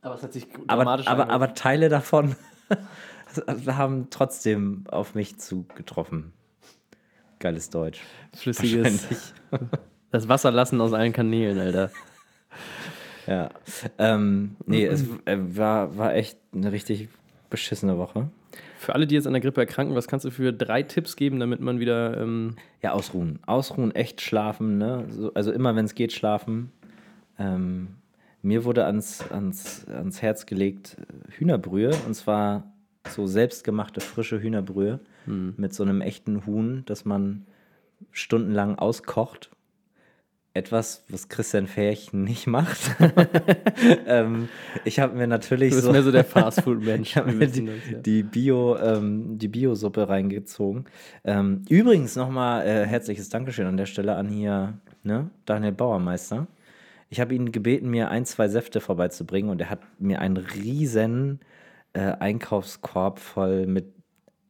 Aber 0.00 0.14
es 0.14 0.22
hat 0.22 0.32
sich 0.32 0.46
aber, 0.68 0.86
aber, 1.06 1.28
aber 1.28 1.54
Teile 1.54 1.88
davon 1.88 2.36
haben 3.66 4.08
trotzdem 4.10 4.84
auf 4.88 5.14
mich 5.14 5.38
zugetroffen. 5.38 6.32
Geiles 7.40 7.70
Deutsch. 7.70 8.00
Flüssiges. 8.34 9.34
Das 10.10 10.28
Wasser 10.28 10.50
lassen 10.50 10.80
aus 10.80 10.92
allen 10.92 11.12
Kanälen, 11.12 11.58
Alter. 11.58 11.90
Ja. 13.28 13.50
Ähm, 13.98 14.56
nee, 14.66 14.86
es 14.86 15.04
äh, 15.26 15.36
war, 15.38 15.96
war 15.96 16.14
echt 16.14 16.38
eine 16.54 16.72
richtig 16.72 17.08
beschissene 17.50 17.98
Woche. 17.98 18.30
Für 18.78 18.94
alle, 18.94 19.06
die 19.06 19.14
jetzt 19.14 19.26
an 19.26 19.32
der 19.32 19.42
Grippe 19.42 19.60
erkranken, 19.60 19.94
was 19.94 20.08
kannst 20.08 20.24
du 20.24 20.30
für 20.30 20.52
drei 20.52 20.82
Tipps 20.82 21.16
geben, 21.16 21.40
damit 21.40 21.60
man 21.60 21.78
wieder. 21.78 22.20
Ähm 22.20 22.56
ja, 22.82 22.92
ausruhen. 22.92 23.40
Ausruhen, 23.44 23.94
echt 23.94 24.20
schlafen, 24.20 24.78
ne? 24.78 25.04
So, 25.10 25.34
also 25.34 25.52
immer, 25.52 25.74
wenn 25.76 25.84
es 25.84 25.94
geht, 25.94 26.12
schlafen. 26.12 26.72
Ähm, 27.38 27.88
mir 28.40 28.64
wurde 28.64 28.84
ans, 28.84 29.30
ans, 29.30 29.86
ans 29.88 30.22
Herz 30.22 30.46
gelegt 30.46 30.96
Hühnerbrühe 31.30 31.90
und 32.06 32.14
zwar 32.14 32.72
so 33.08 33.26
selbstgemachte 33.26 34.00
frische 34.00 34.40
Hühnerbrühe 34.40 35.00
hm. 35.24 35.54
mit 35.56 35.74
so 35.74 35.82
einem 35.82 36.00
echten 36.00 36.46
Huhn, 36.46 36.82
das 36.86 37.04
man 37.04 37.46
stundenlang 38.12 38.78
auskocht 38.78 39.50
etwas, 40.58 41.04
was 41.08 41.28
Christian 41.28 41.66
Fähig 41.66 42.12
nicht 42.12 42.46
macht. 42.46 42.78
ähm, 44.06 44.48
ich 44.84 45.00
habe 45.00 45.16
mir 45.16 45.26
natürlich. 45.26 45.70
Du 45.70 45.76
bist 45.76 45.86
so, 45.86 45.92
mehr 45.92 46.02
so 46.02 46.12
der 46.12 46.24
Fastfood-Mensch. 46.26 47.10
ich 47.10 47.16
habe 47.16 47.32
mir 47.32 47.46
die, 47.46 47.64
ja. 47.64 47.98
die, 47.98 48.22
Bio, 48.22 48.76
ähm, 48.76 49.38
die 49.38 49.48
Bio-Suppe 49.48 50.08
reingezogen. 50.08 50.84
Ähm, 51.24 51.62
übrigens 51.68 52.16
nochmal 52.16 52.66
äh, 52.66 52.86
herzliches 52.86 53.28
Dankeschön 53.28 53.66
an 53.66 53.76
der 53.76 53.86
Stelle 53.86 54.16
an 54.16 54.28
hier 54.28 54.78
ne, 55.02 55.30
Daniel 55.46 55.72
Bauermeister. 55.72 56.46
Ich 57.10 57.20
habe 57.20 57.34
ihn 57.34 57.52
gebeten, 57.52 57.88
mir 57.88 58.10
ein, 58.10 58.26
zwei 58.26 58.48
Säfte 58.48 58.80
vorbeizubringen 58.80 59.50
und 59.50 59.60
er 59.60 59.70
hat 59.70 59.80
mir 59.98 60.20
einen 60.20 60.36
riesen 60.36 61.40
äh, 61.94 62.00
Einkaufskorb 62.00 63.18
voll 63.18 63.66
mit 63.66 63.94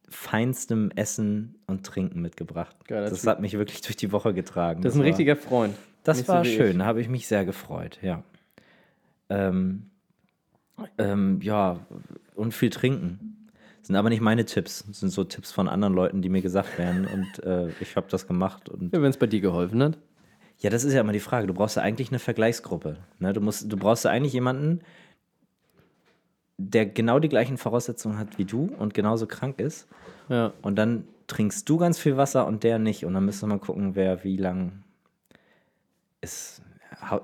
feinstem 0.08 0.90
Essen 0.96 1.56
und 1.66 1.84
Trinken 1.84 2.20
mitgebracht. 2.20 2.76
Geil, 2.87 3.02
das, 3.02 3.10
das 3.10 3.26
hat 3.26 3.40
mich 3.40 3.56
wirklich 3.56 3.81
durch 3.82 3.96
die 3.96 4.10
Woche 4.12 4.34
getragen. 4.34 4.82
Das 4.82 4.94
ist 4.94 5.00
ein 5.00 5.05
richtiger 5.05 5.37
Freund. 5.37 5.75
Das 6.08 6.16
Nicht 6.16 6.28
war 6.28 6.43
so 6.43 6.50
schön, 6.50 6.78
da 6.78 6.87
habe 6.87 7.02
ich 7.02 7.08
mich 7.10 7.26
sehr 7.26 7.44
gefreut, 7.44 7.99
ja. 8.00 8.22
Ähm, 9.28 9.90
ähm, 10.96 11.38
ja, 11.43 11.81
und 12.34 12.55
viel 12.55 12.70
trinken. 12.70 13.50
Das 13.78 13.88
sind 13.88 13.96
aber 13.96 14.08
nicht 14.08 14.22
meine 14.22 14.46
Tipps. 14.46 14.87
Das 14.87 15.00
sind 15.00 15.10
so 15.10 15.25
Tipps 15.25 15.52
von 15.52 15.69
anderen 15.69 15.93
Leuten, 15.93 16.22
die 16.22 16.31
mir 16.31 16.40
gesagt 16.40 16.78
werden. 16.78 17.06
Und 17.06 17.44
äh, 17.44 17.69
ich 17.81 17.94
habe 17.94 18.06
das 18.08 18.26
gemacht. 18.26 18.70
Und 18.70 18.94
ja, 18.94 19.02
wenn 19.02 19.10
es 19.10 19.19
bei 19.19 19.26
dir 19.26 19.43
geholfen 19.43 19.82
hat. 19.82 19.99
Ja, 20.60 20.70
das 20.70 20.82
ist 20.82 20.94
ja 20.94 21.02
immer 21.02 21.12
die 21.12 21.20
Frage. 21.20 21.46
Du 21.46 21.52
brauchst 21.52 21.76
ja 21.76 21.82
eigentlich 21.82 22.08
eine 22.08 22.19
Vergleichsgruppe. 22.19 22.96
Ne? 23.19 23.34
Du, 23.34 23.43
musst, 23.43 23.70
du 23.70 23.76
brauchst 23.76 24.06
ja 24.06 24.10
eigentlich 24.10 24.32
jemanden, 24.32 24.81
der 26.56 26.87
genau 26.87 27.19
die 27.19 27.28
gleichen 27.28 27.58
Voraussetzungen 27.58 28.19
hat 28.19 28.38
wie 28.38 28.46
du 28.46 28.70
und 28.78 28.94
genauso 28.94 29.26
krank 29.26 29.60
ist. 29.60 29.88
Ja. 30.31 30.55
Und 30.62 30.76
dann 30.76 31.05
trinkst 31.26 31.69
du 31.69 31.76
ganz 31.76 31.99
viel 31.99 32.16
Wasser 32.16 32.46
und 32.46 32.62
der 32.64 32.78
nicht. 32.78 33.05
Und 33.05 33.12
dann 33.12 33.26
müssen 33.26 33.43
wir 33.43 33.56
mal 33.56 33.60
gucken, 33.60 33.94
wer 33.94 34.25
wie 34.25 34.38
lang 34.38 34.84
ist. 36.20 36.62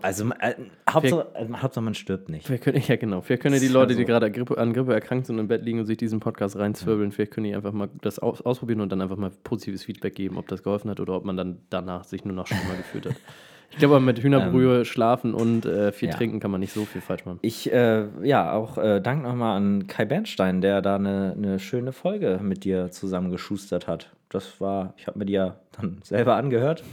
Also, 0.02 0.31
äh, 0.41 0.55
Hauptsache, 0.88 1.26
äh, 1.35 1.46
Hauptsache, 1.56 1.82
man 1.82 1.94
stirbt 1.94 2.29
nicht. 2.29 2.49
Wir 2.49 2.58
können, 2.58 2.81
ja, 2.87 2.96
genau. 2.96 3.23
Vielleicht 3.23 3.43
können 3.43 3.58
die 3.61 3.69
Leute, 3.69 3.96
die 3.96 4.05
gerade 4.05 4.26
an 4.26 4.73
Grippe 4.73 4.94
erkrankt 4.94 5.26
sind 5.26 5.37
und 5.37 5.41
im 5.41 5.49
Bett 5.49 5.64
liegen 5.64 5.81
und 5.81 5.87
sich 5.87 5.96
diesen 5.96 6.20
Podcast 6.20 6.56
reinzwirbeln, 6.56 7.11
ja. 7.11 7.14
vielleicht 7.14 7.32
können 7.32 7.44
die 7.44 7.55
einfach 7.55 7.73
mal 7.73 7.88
das 8.02 8.19
aus, 8.19 8.41
ausprobieren 8.43 8.81
und 8.81 8.93
dann 8.93 9.00
einfach 9.00 9.17
mal 9.17 9.31
positives 9.43 9.85
Feedback 9.85 10.14
geben, 10.14 10.37
ob 10.37 10.49
das 10.49 10.62
geholfen 10.62 10.91
hat 10.91 11.00
oder 11.00 11.14
ob 11.14 11.25
man 11.25 11.37
dann 11.37 11.58
danach 11.70 12.05
sich 12.05 12.25
nur 12.25 12.35
noch 12.35 12.46
schlimmer 12.46 12.76
gefühlt 12.76 13.06
hat. 13.06 13.17
Ich 13.70 13.79
glaube, 13.79 13.99
mit 13.99 14.23
Hühnerbrühe, 14.23 14.79
ähm, 14.79 14.85
Schlafen 14.85 15.35
und 15.35 15.67
äh, 15.67 15.91
viel 15.91 16.08
ja. 16.08 16.14
Trinken 16.14 16.38
kann 16.38 16.52
man 16.52 16.61
nicht 16.61 16.73
so 16.73 16.85
viel 16.85 17.00
falsch 17.00 17.25
machen. 17.25 17.41
Ich, 17.43 17.73
äh, 17.73 18.06
ja, 18.23 18.52
auch 18.52 18.79
äh, 18.79 19.00
Dank 19.00 19.25
nochmal 19.25 19.56
an 19.56 19.88
Kai 19.88 20.05
Bernstein, 20.05 20.61
der 20.61 20.81
da 20.81 20.94
eine, 20.94 21.35
eine 21.37 21.58
schöne 21.58 21.91
Folge 21.91 22.38
mit 22.41 22.62
dir 22.62 22.93
zusammengeschustert 22.93 23.88
hat. 23.88 24.12
Das 24.29 24.61
war, 24.61 24.94
ich 24.96 25.08
habe 25.08 25.19
mir 25.19 25.25
die 25.25 25.32
ja 25.32 25.56
dann 25.73 25.99
selber 26.05 26.37
angehört 26.37 26.85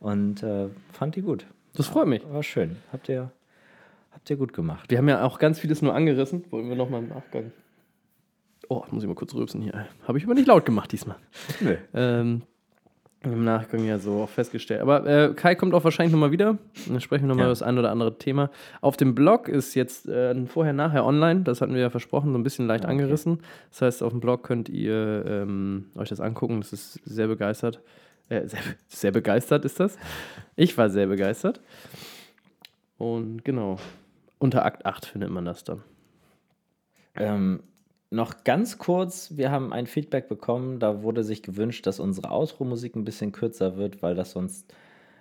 und 0.00 0.42
äh, 0.42 0.68
fand 0.92 1.16
die 1.16 1.22
gut. 1.22 1.46
Das 1.74 1.86
freut 1.86 2.08
mich. 2.08 2.22
War 2.30 2.42
schön. 2.42 2.76
Habt 2.92 3.08
ihr, 3.08 3.30
habt 4.10 4.28
ihr 4.28 4.36
gut 4.36 4.52
gemacht. 4.52 4.90
Wir 4.90 4.98
haben 4.98 5.08
ja 5.08 5.22
auch 5.22 5.38
ganz 5.38 5.60
vieles 5.60 5.82
nur 5.82 5.94
angerissen. 5.94 6.44
Wollen 6.50 6.68
wir 6.68 6.76
nochmal 6.76 7.02
im 7.02 7.08
Nachgang. 7.08 7.52
Oh, 8.68 8.84
muss 8.90 9.02
ich 9.02 9.08
mal 9.08 9.14
kurz 9.14 9.34
rülpsen 9.34 9.62
hier. 9.62 9.86
Habe 10.06 10.18
ich 10.18 10.24
aber 10.24 10.34
nicht 10.34 10.46
laut 10.46 10.64
gemacht 10.64 10.92
diesmal. 10.92 11.16
Nee. 11.60 11.78
Ähm, 11.94 12.42
im 13.22 13.44
Nachgang 13.44 13.84
ja 13.84 13.98
so 13.98 14.22
auch 14.22 14.28
festgestellt. 14.30 14.80
Aber 14.80 15.06
äh, 15.06 15.34
Kai 15.34 15.54
kommt 15.54 15.74
auch 15.74 15.84
wahrscheinlich 15.84 16.12
nochmal 16.12 16.30
wieder. 16.30 16.56
Dann 16.88 17.00
sprechen 17.00 17.24
wir 17.24 17.28
nochmal 17.28 17.44
ja. 17.44 17.48
über 17.48 17.52
das 17.52 17.62
ein 17.62 17.78
oder 17.78 17.90
andere 17.90 18.16
Thema. 18.16 18.50
Auf 18.80 18.96
dem 18.96 19.14
Blog 19.14 19.48
ist 19.48 19.74
jetzt 19.74 20.08
äh, 20.08 20.46
vorher-nachher 20.46 21.04
online. 21.04 21.42
Das 21.42 21.60
hatten 21.60 21.74
wir 21.74 21.82
ja 21.82 21.90
versprochen, 21.90 22.32
so 22.32 22.38
ein 22.38 22.42
bisschen 22.42 22.66
leicht 22.66 22.84
okay. 22.84 22.92
angerissen. 22.92 23.42
Das 23.70 23.82
heißt, 23.82 24.02
auf 24.02 24.12
dem 24.12 24.20
Blog 24.20 24.42
könnt 24.44 24.70
ihr 24.70 25.24
ähm, 25.26 25.86
euch 25.96 26.08
das 26.08 26.20
angucken. 26.20 26.60
Das 26.60 26.72
ist 26.72 26.94
sehr 27.04 27.26
begeistert. 27.26 27.80
Äh, 28.30 28.46
sehr, 28.46 28.60
sehr 28.88 29.12
begeistert 29.12 29.66
ist 29.66 29.78
das. 29.78 29.98
Ich 30.56 30.78
war 30.78 30.88
sehr 30.88 31.08
begeistert. 31.08 31.60
Und 32.96 33.44
genau. 33.44 33.78
Unter 34.38 34.64
Akt 34.64 34.86
8 34.86 35.04
findet 35.04 35.30
man 35.30 35.44
das 35.44 35.64
dann. 35.64 35.82
Ähm, 37.14 37.62
noch 38.08 38.44
ganz 38.44 38.78
kurz, 38.78 39.36
wir 39.36 39.50
haben 39.50 39.72
ein 39.72 39.86
Feedback 39.86 40.28
bekommen, 40.28 40.78
da 40.78 41.02
wurde 41.02 41.22
sich 41.22 41.42
gewünscht, 41.42 41.86
dass 41.86 42.00
unsere 42.00 42.30
Outro-Musik 42.30 42.96
ein 42.96 43.04
bisschen 43.04 43.32
kürzer 43.32 43.76
wird, 43.76 44.02
weil 44.02 44.14
das 44.14 44.32
sonst 44.32 44.72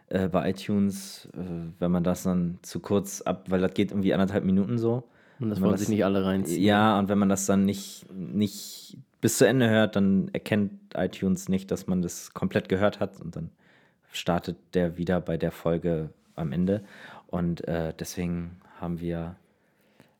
äh, 0.07 0.27
bei 0.27 0.49
iTunes, 0.49 1.27
äh, 1.33 1.71
wenn 1.79 1.91
man 1.91 2.03
das 2.03 2.23
dann 2.23 2.59
zu 2.61 2.79
kurz 2.79 3.21
ab, 3.21 3.45
weil 3.49 3.61
das 3.61 3.73
geht 3.73 3.91
irgendwie 3.91 4.13
anderthalb 4.13 4.43
Minuten 4.43 4.77
so. 4.77 5.03
Und 5.39 5.49
das 5.49 5.61
wollen 5.61 5.77
sich 5.77 5.89
nicht 5.89 6.03
alle 6.03 6.25
reinziehen. 6.25 6.61
Ja, 6.61 6.99
und 6.99 7.09
wenn 7.09 7.17
man 7.17 7.29
das 7.29 7.45
dann 7.45 7.65
nicht, 7.65 8.05
nicht 8.13 8.97
bis 9.21 9.37
zu 9.37 9.47
Ende 9.47 9.69
hört, 9.69 9.95
dann 9.95 10.29
erkennt 10.33 10.71
iTunes 10.95 11.49
nicht, 11.49 11.71
dass 11.71 11.87
man 11.87 12.01
das 12.01 12.33
komplett 12.33 12.69
gehört 12.69 12.99
hat 12.99 13.19
und 13.21 13.35
dann 13.35 13.49
startet 14.11 14.57
der 14.73 14.97
wieder 14.97 15.21
bei 15.21 15.37
der 15.37 15.51
Folge 15.51 16.09
am 16.35 16.51
Ende. 16.51 16.83
Und 17.27 17.67
äh, 17.67 17.93
deswegen 17.97 18.57
haben 18.79 18.99
wir 18.99 19.35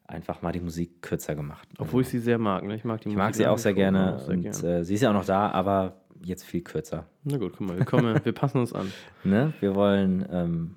einfach 0.07 0.41
mal 0.41 0.51
die 0.51 0.59
Musik 0.59 1.01
kürzer 1.01 1.35
gemacht. 1.35 1.67
Obwohl 1.77 2.01
ich 2.01 2.09
sie 2.09 2.19
sehr 2.19 2.37
mag. 2.37 2.63
Ne? 2.63 2.75
Ich 2.75 2.83
mag 2.83 3.01
die 3.01 3.09
ich 3.09 3.15
Musik. 3.15 3.17
mag 3.17 3.35
sie 3.35 3.47
auch 3.47 3.57
sehr 3.57 3.73
gerne. 3.73 4.15
Auch 4.15 4.19
sehr 4.19 4.35
und 4.35 4.41
gerne. 4.41 4.79
Äh, 4.79 4.83
sie 4.83 4.95
ist 4.95 5.01
ja 5.01 5.09
auch 5.09 5.13
noch 5.13 5.25
da, 5.25 5.49
aber 5.51 5.95
jetzt 6.23 6.43
viel 6.43 6.61
kürzer. 6.61 7.05
Na 7.23 7.37
gut, 7.37 7.53
guck 7.57 7.67
mal, 7.67 7.77
wir, 7.77 7.85
kommen, 7.85 8.19
wir 8.23 8.33
passen 8.33 8.59
uns 8.59 8.73
an. 8.73 8.91
Ne? 9.23 9.53
Wir, 9.59 9.75
wollen, 9.75 10.25
ähm, 10.31 10.75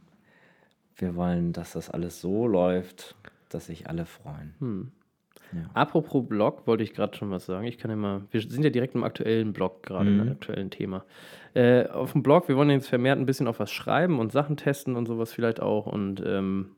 wir 0.97 1.15
wollen, 1.17 1.53
dass 1.53 1.73
das 1.73 1.91
alles 1.91 2.21
so 2.21 2.47
läuft, 2.47 3.15
dass 3.55 3.67
sich 3.67 3.89
alle 3.89 4.07
freuen. 4.07 4.55
Hm. 4.59 4.93
Ja. 5.53 5.71
Apropos 5.75 6.27
Blog, 6.27 6.67
wollte 6.67 6.83
ich 6.83 6.95
gerade 6.95 7.17
schon 7.17 7.31
was 7.31 7.47
sagen. 7.47 7.67
Ich 7.67 7.79
kann 7.79 7.97
mal, 7.99 8.23
wir 8.31 8.41
sind 8.41 8.65
ja 8.65 8.71
direkt 8.71 8.95
im 8.95 9.05
aktuellen 9.05 9.53
Blog, 9.53 9.83
gerade 9.83 10.11
mhm. 10.11 10.21
im 10.21 10.33
aktuellen 10.33 10.71
Thema. 10.71 11.05
Äh, 11.55 11.89
auf 11.89 12.13
dem 12.13 12.23
Blog, 12.23 12.49
wir 12.49 12.57
wollen 12.57 12.71
jetzt 12.71 12.89
vermehrt 12.89 13.19
ein 13.19 13.27
bisschen 13.27 13.49
auf 13.49 13.61
was 13.61 13.71
schreiben 13.71 14.19
und 14.19 14.33
Sachen 14.33 14.57
testen 14.57 14.97
und 14.97 15.07
sowas 15.07 15.33
vielleicht 15.33 15.61
auch. 15.61 15.87
Und 15.87 16.23
ähm, 16.25 16.71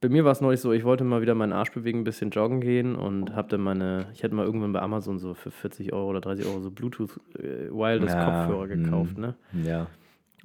bei 0.00 0.08
mir 0.08 0.24
war 0.24 0.32
es 0.32 0.40
neulich 0.40 0.60
so, 0.60 0.72
ich 0.72 0.84
wollte 0.84 1.04
mal 1.04 1.20
wieder 1.22 1.34
meinen 1.34 1.52
Arsch 1.52 1.72
bewegen, 1.72 2.00
ein 2.00 2.04
bisschen 2.04 2.30
joggen 2.30 2.60
gehen 2.60 2.94
und 2.94 3.34
habe 3.34 3.48
dann 3.48 3.62
meine, 3.62 4.06
ich 4.12 4.22
hatte 4.22 4.34
mal 4.34 4.44
irgendwann 4.44 4.72
bei 4.72 4.80
Amazon 4.80 5.18
so 5.18 5.34
für 5.34 5.50
40 5.50 5.92
Euro 5.92 6.10
oder 6.10 6.20
30 6.20 6.46
Euro 6.46 6.60
so 6.60 6.70
Bluetooth 6.70 7.18
äh, 7.38 7.70
Wireless 7.70 8.12
Ja, 8.12 8.24
Kopfhörer 8.24 8.68
gekauft, 8.68 9.16
mm. 9.16 9.20
ne? 9.20 9.34
Ja. 9.64 9.86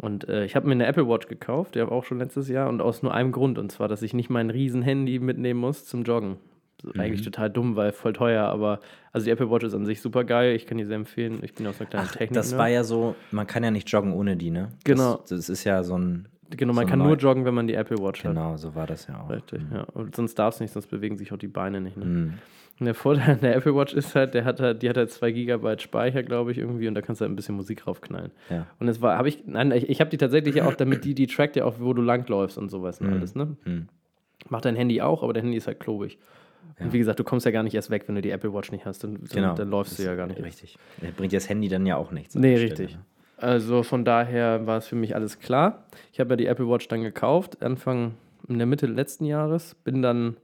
Und 0.01 0.27
äh, 0.27 0.45
ich 0.45 0.55
habe 0.55 0.65
mir 0.67 0.73
eine 0.73 0.87
Apple 0.87 1.07
Watch 1.07 1.27
gekauft, 1.27 1.75
die 1.75 1.79
habe 1.79 1.91
auch 1.91 2.03
schon 2.03 2.17
letztes 2.17 2.49
Jahr 2.49 2.67
und 2.69 2.81
aus 2.81 3.03
nur 3.03 3.13
einem 3.13 3.31
Grund 3.31 3.59
und 3.59 3.71
zwar, 3.71 3.87
dass 3.87 4.01
ich 4.01 4.15
nicht 4.15 4.31
mein 4.31 4.49
riesen 4.49 4.81
Handy 4.81 5.19
mitnehmen 5.19 5.59
muss 5.59 5.85
zum 5.85 6.01
Joggen. 6.03 6.37
So, 6.81 6.91
Eigentlich 6.97 7.21
total 7.21 7.51
dumm, 7.51 7.75
weil 7.75 7.91
voll 7.91 8.13
teuer, 8.13 8.45
aber 8.45 8.79
also 9.13 9.25
die 9.25 9.31
Apple 9.31 9.51
Watch 9.51 9.63
ist 9.63 9.75
an 9.75 9.85
sich 9.85 10.01
super 10.01 10.23
geil, 10.23 10.55
ich 10.55 10.65
kann 10.65 10.79
die 10.79 10.85
sehr 10.85 10.95
empfehlen. 10.95 11.39
Ich 11.43 11.53
bin 11.53 11.67
aus 11.67 11.79
einer 11.79 11.87
kleinen 11.87 12.07
Ach, 12.09 12.13
Technik. 12.13 12.33
das 12.33 12.57
war 12.57 12.67
ja 12.67 12.83
so, 12.83 13.15
man 13.29 13.45
kann 13.45 13.63
ja 13.63 13.69
nicht 13.69 13.91
joggen 13.91 14.13
ohne 14.13 14.35
die, 14.35 14.49
ne? 14.49 14.69
Genau. 14.83 15.17
Das, 15.17 15.29
das 15.29 15.49
ist 15.49 15.63
ja 15.65 15.83
so 15.83 15.95
ein. 15.99 16.27
Genau, 16.57 16.73
man 16.73 16.85
so 16.85 16.89
kann 16.89 16.99
neu- 16.99 17.05
nur 17.07 17.17
joggen, 17.17 17.45
wenn 17.45 17.53
man 17.53 17.67
die 17.67 17.73
Apple 17.73 17.97
Watch 17.97 18.23
hat. 18.23 18.31
Genau, 18.33 18.57
so 18.57 18.73
war 18.75 18.87
das 18.87 19.07
ja 19.07 19.19
auch. 19.21 19.29
Richtig, 19.29 19.61
ja. 19.73 19.83
Und 19.93 20.15
sonst 20.15 20.35
darf 20.39 20.53
es 20.55 20.59
nicht, 20.61 20.71
sonst 20.71 20.87
bewegen 20.87 21.17
sich 21.17 21.31
auch 21.33 21.37
die 21.37 21.47
Beine 21.47 21.81
nicht. 21.81 21.97
Ne? 21.97 22.05
Mhm. 22.05 22.33
Und 22.79 22.85
der 22.85 22.95
Vorteil 22.95 23.35
an 23.35 23.41
der 23.41 23.55
Apple 23.55 23.75
Watch 23.75 23.93
ist 23.93 24.15
halt, 24.15 24.33
der 24.33 24.43
hat 24.43 24.59
halt, 24.59 24.81
die 24.81 24.89
hat 24.89 24.97
halt 24.97 25.11
2 25.11 25.31
GB 25.31 25.77
Speicher, 25.79 26.23
glaube 26.23 26.51
ich, 26.51 26.57
irgendwie, 26.57 26.87
und 26.87 26.95
da 26.95 27.01
kannst 27.01 27.21
du 27.21 27.23
halt 27.25 27.31
ein 27.31 27.35
bisschen 27.35 27.55
Musik 27.55 27.85
raufknallen. 27.85 28.31
Ja. 28.49 28.65
Und 28.79 28.87
es 28.87 29.01
war, 29.01 29.17
habe 29.17 29.29
ich, 29.29 29.43
nein, 29.45 29.71
ich, 29.71 29.87
ich 29.89 29.99
habe 30.01 30.09
die 30.09 30.17
tatsächlich 30.17 30.55
ja 30.55 30.65
auch, 30.67 30.73
damit 30.75 31.05
die, 31.05 31.13
die 31.13 31.27
trackt 31.27 31.55
ja 31.55 31.65
auch, 31.65 31.75
wo 31.79 31.93
du 31.93 32.01
langläufst 32.01 32.57
und 32.57 32.69
sowas 32.69 32.99
und 33.01 33.11
alles, 33.13 33.35
ne? 33.35 33.55
Mhm. 33.65 33.87
Macht 34.49 34.65
dein 34.65 34.75
Handy 34.75 35.01
auch, 35.01 35.21
aber 35.21 35.33
dein 35.33 35.43
Handy 35.43 35.57
ist 35.57 35.67
halt 35.67 35.79
klobig. 35.79 36.17
Und 36.79 36.93
wie 36.93 36.97
gesagt, 36.97 37.19
du 37.19 37.23
kommst 37.23 37.45
ja 37.45 37.51
gar 37.51 37.61
nicht 37.61 37.75
erst 37.75 37.91
weg, 37.91 38.05
wenn 38.07 38.15
du 38.15 38.21
die 38.23 38.31
Apple 38.31 38.51
Watch 38.51 38.71
nicht 38.71 38.85
hast, 38.85 39.03
dann, 39.03 39.13
dann, 39.15 39.23
Genau. 39.31 39.53
dann 39.53 39.69
läufst 39.69 39.99
du 39.99 40.03
ja 40.03 40.15
gar 40.15 40.25
nicht. 40.25 40.41
Richtig. 40.41 40.79
Der 40.99 41.11
bringt 41.11 41.31
das 41.33 41.47
Handy 41.47 41.67
dann 41.67 41.85
ja 41.85 41.95
auch 41.97 42.11
nichts. 42.11 42.33
Nee, 42.33 42.55
richtig. 42.55 42.91
Stelle, 42.91 43.05
Also 43.41 43.81
von 43.81 44.05
daher 44.05 44.67
war 44.67 44.77
es 44.77 44.87
für 44.87 44.95
mich 44.95 45.15
alles 45.15 45.39
klar. 45.39 45.83
Ich 46.13 46.19
habe 46.19 46.31
ja 46.31 46.35
die 46.35 46.45
Apple 46.45 46.69
Watch 46.69 46.87
dann 46.87 47.01
gekauft, 47.01 47.63
Anfang 47.63 48.13
in 48.47 48.59
der 48.59 48.67
Mitte 48.67 48.85
letzten 48.85 49.25
Jahres. 49.25 49.75
Bin 49.83 50.03
dann, 50.03 50.37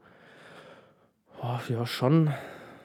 oh, 1.42 1.60
ja, 1.70 1.86
schon? 1.86 2.32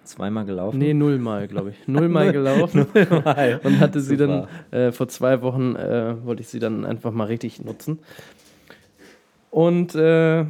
Zweimal 0.04 0.44
gelaufen. 0.44 0.78
nee, 0.78 0.92
nullmal, 0.92 1.48
glaube 1.48 1.70
ich. 1.70 1.88
Nullmal 1.88 2.32
gelaufen. 2.32 2.86
Nullmal. 2.92 3.60
Und 3.64 3.80
hatte 3.80 4.00
sie 4.00 4.16
dann, 4.18 4.42
Super. 4.70 4.76
äh, 4.76 4.92
vor 4.92 5.08
zwei 5.08 5.40
Wochen 5.40 5.76
äh, 5.76 6.22
wollte 6.24 6.42
ich 6.42 6.48
sie 6.48 6.58
dann 6.58 6.84
einfach 6.84 7.12
mal 7.12 7.28
richtig 7.28 7.64
nutzen. 7.64 8.00
Und 9.50 9.94
äh, 9.94 10.44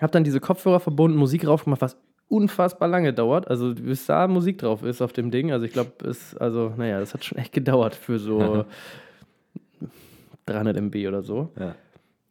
habe 0.00 0.12
dann 0.12 0.24
diese 0.24 0.40
Kopfhörer 0.40 0.78
verbunden, 0.78 1.16
Musik 1.18 1.42
drauf 1.42 1.64
gemacht, 1.64 1.80
was 1.80 1.96
unfassbar 2.28 2.88
lange 2.88 3.12
dauert. 3.12 3.48
Also 3.48 3.74
bis 3.74 4.06
da 4.06 4.28
Musik 4.28 4.58
drauf 4.58 4.82
ist 4.82 5.00
auf 5.02 5.12
dem 5.12 5.30
Ding. 5.30 5.50
Also 5.52 5.64
ich 5.64 5.72
glaube, 5.72 5.92
es, 6.06 6.36
also, 6.36 6.72
naja, 6.76 7.00
das 7.00 7.14
hat 7.14 7.24
schon 7.24 7.38
echt 7.38 7.52
gedauert 7.52 7.94
für 7.94 8.18
so 8.18 8.64
300 10.46 10.76
MB 10.76 10.94
oder 11.08 11.22
so. 11.22 11.50
Ja. 11.58 11.74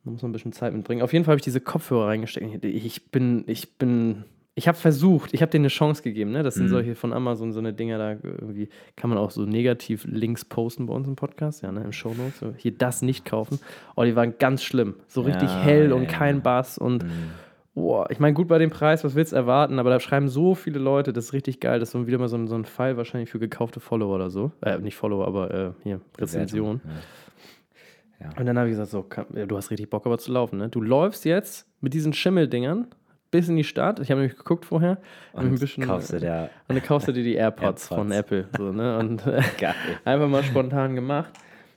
Da 0.04 0.12
muss 0.12 0.22
man 0.22 0.30
ein 0.30 0.34
bisschen 0.34 0.54
Zeit 0.54 0.74
mitbringen. 0.74 1.02
Auf 1.02 1.14
jeden 1.14 1.26
Fall 1.26 1.34
habe 1.34 1.40
ich 1.40 1.44
diese 1.44 1.62
Kopfhörer 1.62 2.08
reingesteckt. 2.08 2.64
Ich 2.64 3.12
bin, 3.12 3.44
ich 3.48 3.78
bin, 3.78 4.24
ich 4.56 4.68
habe 4.68 4.78
versucht, 4.78 5.34
ich 5.34 5.42
habe 5.42 5.50
denen 5.52 5.64
eine 5.66 5.70
Chance 5.70 6.02
gegeben. 6.02 6.32
Ne? 6.32 6.44
Das 6.44 6.56
sind 6.56 6.66
Mhm. 6.66 6.70
solche 6.70 6.96
von 6.96 7.12
Amazon, 7.14 7.52
so 7.52 7.60
eine 7.60 7.74
Dinger 7.74 7.98
da 7.98 8.12
irgendwie, 8.12 8.70
kann 8.96 9.10
man 9.10 9.20
auch 9.20 9.32
so 9.32 9.46
negativ 9.46 10.06
Links 10.10 10.46
posten 10.46 10.86
bei 10.88 10.94
uns 10.94 11.08
im 11.08 11.16
Podcast, 11.16 11.62
ja, 11.62 11.72
ne, 11.72 11.84
im 11.84 11.92
Shownotes. 11.92 12.40
So, 12.40 12.54
hier 12.58 12.72
das 12.72 13.02
nicht 13.02 13.26
kaufen. 13.26 13.60
Oh, 13.96 14.04
die 14.04 14.16
waren 14.16 14.36
ganz 14.40 14.64
schlimm. 14.64 14.96
So 15.08 15.22
richtig 15.22 15.50
Ja, 15.50 15.60
hell 15.62 15.90
ja, 15.90 15.96
und 15.96 16.08
kein 16.08 16.42
Bass 16.42 16.78
und 16.78 17.04
Mhm. 17.04 17.10
Boah, 17.78 18.10
ich 18.10 18.18
meine, 18.18 18.34
gut 18.34 18.48
bei 18.48 18.58
dem 18.58 18.72
Preis, 18.72 19.04
was 19.04 19.14
willst 19.14 19.34
du 19.34 19.36
erwarten? 19.36 19.78
Aber 19.78 19.92
da 19.92 20.00
schreiben 20.00 20.30
so 20.30 20.56
viele 20.56 20.80
Leute, 20.80 21.14
das 21.14 21.26
ist 21.26 21.34
richtig 21.34 21.60
geil. 21.60 21.80
Das 21.80 21.94
ist 21.94 22.08
wieder 22.08 22.18
mal 22.18 22.28
so 22.28 22.36
ein, 22.36 22.48
so 22.48 22.56
ein 22.56 22.66
Fall 22.66 22.98
wahrscheinlich 22.98 23.30
für 23.30 23.38
gekaufte 23.38 23.80
Follower 23.80 24.16
oder 24.16 24.32
so. 24.32 24.52
Äh, 24.64 24.80
nicht 24.80 24.96
Follower, 24.96 25.28
aber 25.28 25.54
äh, 25.54 25.72
hier, 25.84 26.02
Rezension. 26.18 26.82
Ja. 28.20 28.30
Und 28.36 28.48
dann 28.48 28.58
habe 28.58 28.68
ich 28.68 28.72
gesagt, 28.72 28.90
so, 28.90 29.04
kann, 29.04 29.28
ja, 29.36 29.46
du 29.46 29.56
hast 29.56 29.70
richtig 29.70 29.92
Bock 29.92 30.08
aber 30.08 30.18
zu 30.18 30.32
laufen, 30.32 30.58
ne? 30.58 30.70
Du 30.70 30.82
läufst 30.82 31.24
jetzt 31.24 31.68
mit 31.80 31.94
diesen 31.94 32.14
Schimmeldingern 32.14 32.88
bis 33.30 33.48
in 33.48 33.56
die 33.58 33.64
Stadt. 33.64 34.00
Ich 34.00 34.10
habe 34.10 34.22
nämlich 34.22 34.40
geguckt 34.40 34.66
vorher. 34.66 34.98
hab 35.36 35.44
mich 35.44 35.78
Und 35.78 35.86
kaufst 35.86 36.14
du 36.14 36.20
der. 36.20 36.50
und 36.68 36.78
dann 36.78 36.84
kaufst 36.84 37.08
du 37.08 37.12
dir 37.12 37.24
die 37.24 37.36
AirPods, 37.36 37.62
AirPods. 37.62 37.88
von 37.90 38.12
Apple. 38.12 38.48
So, 38.58 38.72
ne? 38.72 38.98
Und 38.98 39.28
äh, 39.28 39.44
Geil. 39.60 39.76
einfach 40.04 40.28
mal 40.28 40.42
spontan 40.42 40.96
gemacht. 40.96 41.32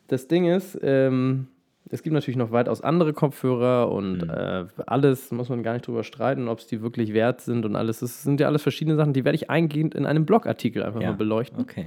Das 0.09 0.29
Ding 0.29 0.47
ist, 0.47 0.79
ähm, 0.81 1.49
es 1.89 2.03
gibt 2.03 2.15
natürlich 2.15 2.37
noch 2.37 2.53
weitaus 2.53 2.81
andere 2.83 3.13
Kopfhörer 3.13 3.91
und 3.91 4.19
Mhm. 4.23 4.31
äh, 4.31 4.65
alles, 4.87 5.31
muss 5.33 5.49
man 5.49 5.63
gar 5.63 5.73
nicht 5.73 5.87
drüber 5.87 6.05
streiten, 6.05 6.47
ob 6.49 6.59
es 6.61 6.67
die 6.67 6.83
wirklich 6.83 7.13
wert 7.15 7.41
sind 7.41 7.65
und 7.65 7.75
alles. 7.77 8.01
Das 8.01 8.23
sind 8.23 8.39
ja 8.41 8.47
alles 8.47 8.63
verschiedene 8.63 8.97
Sachen, 8.97 9.13
die 9.13 9.25
werde 9.25 9.37
ich 9.37 9.51
eingehend 9.51 9.95
in 9.95 10.07
einem 10.07 10.27
Blogartikel 10.27 10.83
einfach 10.83 11.01
Ja. 11.01 11.11
mal 11.11 11.17
beleuchten. 11.17 11.61
Okay. 11.61 11.87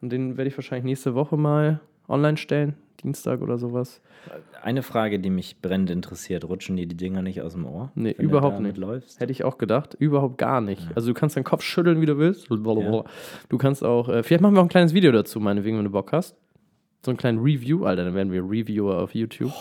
Und 0.00 0.10
den 0.10 0.36
werde 0.36 0.48
ich 0.48 0.56
wahrscheinlich 0.56 0.84
nächste 0.84 1.14
Woche 1.14 1.36
mal 1.36 1.80
online 2.08 2.36
stellen, 2.36 2.74
Dienstag 3.02 3.40
oder 3.40 3.58
sowas. 3.58 4.00
Eine 4.62 4.82
Frage, 4.82 5.18
die 5.18 5.30
mich 5.30 5.60
brennend 5.60 5.90
interessiert: 5.90 6.44
Rutschen 6.48 6.76
dir 6.76 6.86
die 6.86 6.96
Dinger 6.96 7.22
nicht 7.22 7.40
aus 7.42 7.52
dem 7.54 7.66
Ohr? 7.66 7.90
Nee, 7.96 8.14
überhaupt 8.18 8.60
nicht. 8.60 8.76
läufst? 8.76 9.18
Hätte 9.20 9.32
ich 9.32 9.42
auch 9.44 9.58
gedacht. 9.58 9.94
Überhaupt 9.98 10.38
gar 10.38 10.60
nicht. 10.60 10.86
Also 10.94 11.08
du 11.08 11.14
kannst 11.14 11.36
deinen 11.36 11.42
Kopf 11.44 11.62
schütteln, 11.62 12.00
wie 12.00 12.06
du 12.06 12.16
willst. 12.18 12.48
Du 12.48 13.58
kannst 13.58 13.84
auch, 13.84 14.08
äh, 14.08 14.22
vielleicht 14.22 14.40
machen 14.42 14.54
wir 14.54 14.60
auch 14.60 14.64
ein 14.66 14.68
kleines 14.68 14.94
Video 14.94 15.10
dazu, 15.12 15.40
meinetwegen, 15.40 15.76
wenn 15.78 15.84
du 15.84 15.90
Bock 15.90 16.12
hast. 16.12 16.36
So 17.04 17.10
einen 17.10 17.18
kleinen 17.18 17.38
Review. 17.38 17.84
Alter, 17.84 18.04
dann 18.04 18.14
werden 18.14 18.32
wir 18.32 18.42
Reviewer 18.42 18.98
auf 19.02 19.14
YouTube. 19.14 19.52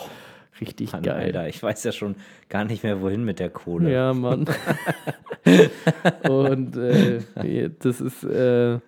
Richtig 0.60 0.94
Mann, 0.94 1.02
geil. 1.02 1.16
Alter, 1.26 1.48
ich 1.48 1.62
weiß 1.62 1.84
ja 1.86 1.92
schon 1.92 2.16
gar 2.50 2.66
nicht 2.66 2.84
mehr, 2.84 3.02
wohin 3.02 3.24
mit 3.26 3.40
der 3.40 3.50
Kohle. 3.50 3.92
Ja, 3.92 4.14
Mann. 4.14 4.46
Und 6.30 6.78
äh, 6.78 7.20
das 7.80 8.00
ist. 8.02 8.24
Äh, 8.24 8.80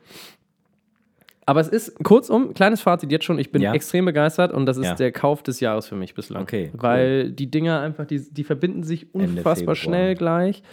aber 1.45 1.60
es 1.60 1.67
ist, 1.67 2.01
kurzum, 2.03 2.53
kleines 2.53 2.81
Fazit 2.81 3.12
jetzt 3.12 3.25
schon, 3.25 3.38
ich 3.38 3.51
bin 3.51 3.62
Ja. 3.62 3.74
extrem 3.74 4.05
begeistert 4.05 4.53
und 4.53 4.65
das 4.65 4.77
ist 4.77 4.86
Ja. 4.86 4.95
der 4.95 5.12
Kauf 5.12 5.43
des 5.43 5.60
Jahres 5.60 5.88
für 5.88 5.95
mich 5.95 6.13
bislang. 6.13 6.43
Okay, 6.43 6.69
cool. 6.74 6.79
Weil 6.81 7.31
die 7.31 7.51
Dinger 7.51 7.81
einfach, 7.81 8.05
die, 8.05 8.22
die 8.31 8.45
verbinden 8.45 8.83
sich 8.83 9.13
unfassbar 9.13 9.75
schnell 9.75 10.15
gleich. 10.15 10.63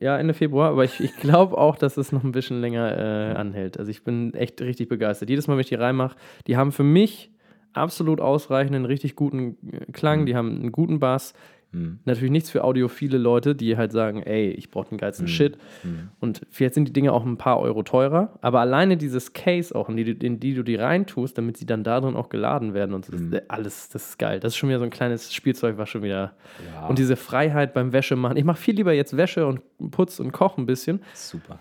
Ja, 0.00 0.16
Ende 0.18 0.32
Februar, 0.32 0.70
aber 0.70 0.84
ich, 0.84 0.98
ich 1.00 1.14
glaube 1.16 1.58
auch, 1.58 1.76
dass 1.76 1.98
es 1.98 2.10
noch 2.10 2.24
ein 2.24 2.32
bisschen 2.32 2.60
länger 2.60 2.96
äh, 2.96 3.34
anhält. 3.36 3.78
Also 3.78 3.90
ich 3.90 4.02
bin 4.02 4.32
echt 4.32 4.60
richtig 4.62 4.88
begeistert. 4.88 5.28
Jedes 5.28 5.46
Mal, 5.46 5.54
wenn 5.54 5.60
ich 5.60 5.68
die 5.68 5.74
reinmache, 5.74 6.16
die 6.46 6.56
haben 6.56 6.72
für 6.72 6.84
mich 6.84 7.30
absolut 7.74 8.20
ausreichenden, 8.20 8.86
richtig 8.86 9.14
guten 9.14 9.58
äh, 9.70 9.92
Klang, 9.92 10.24
die 10.24 10.34
haben 10.34 10.56
einen 10.56 10.72
guten 10.72 11.00
Bass. 11.00 11.34
Hm. 11.72 12.00
Natürlich 12.04 12.32
nichts 12.32 12.50
für 12.50 12.64
audiophile 12.64 13.16
Leute, 13.16 13.54
die 13.54 13.76
halt 13.76 13.92
sagen, 13.92 14.22
ey, 14.22 14.50
ich 14.50 14.70
brauche 14.70 14.88
den 14.88 14.98
geilsten 14.98 15.28
Shit. 15.28 15.56
Und 16.18 16.40
vielleicht 16.50 16.74
sind 16.74 16.88
die 16.88 16.92
Dinge 16.92 17.12
auch 17.12 17.24
ein 17.24 17.36
paar 17.36 17.60
Euro 17.60 17.82
teurer, 17.82 18.38
aber 18.40 18.60
alleine 18.60 18.96
dieses 18.96 19.32
Case 19.32 19.74
auch, 19.74 19.88
in 19.88 19.96
die, 19.96 20.04
du- 20.16 20.26
in 20.26 20.40
die 20.40 20.54
du 20.54 20.62
die 20.64 20.74
reintust, 20.76 21.38
damit 21.38 21.56
sie 21.58 21.66
dann 21.66 21.84
darin 21.84 22.16
auch 22.16 22.28
geladen 22.28 22.74
werden 22.74 22.94
und 22.94 23.04
so, 23.04 23.12
das, 23.12 23.20
ist 23.20 23.50
alles, 23.50 23.88
das 23.88 24.08
ist 24.10 24.18
geil. 24.18 24.40
Das 24.40 24.52
ist 24.52 24.56
schon 24.56 24.68
wieder 24.68 24.78
so 24.80 24.84
ein 24.84 24.90
kleines 24.90 25.32
Spielzeug, 25.32 25.78
was 25.78 25.88
schon 25.88 26.02
wieder. 26.02 26.32
Ja. 26.74 26.86
Und 26.88 26.98
diese 26.98 27.14
Freiheit 27.16 27.72
beim 27.72 27.92
Wäsche 27.92 28.16
machen. 28.16 28.36
Ich 28.36 28.44
mache 28.44 28.58
viel 28.60 28.74
lieber 28.74 28.92
jetzt 28.92 29.16
Wäsche 29.16 29.46
und 29.46 29.60
Putz 29.92 30.18
und 30.18 30.32
Koch 30.32 30.58
ein 30.58 30.66
bisschen. 30.66 31.00
Super. 31.14 31.58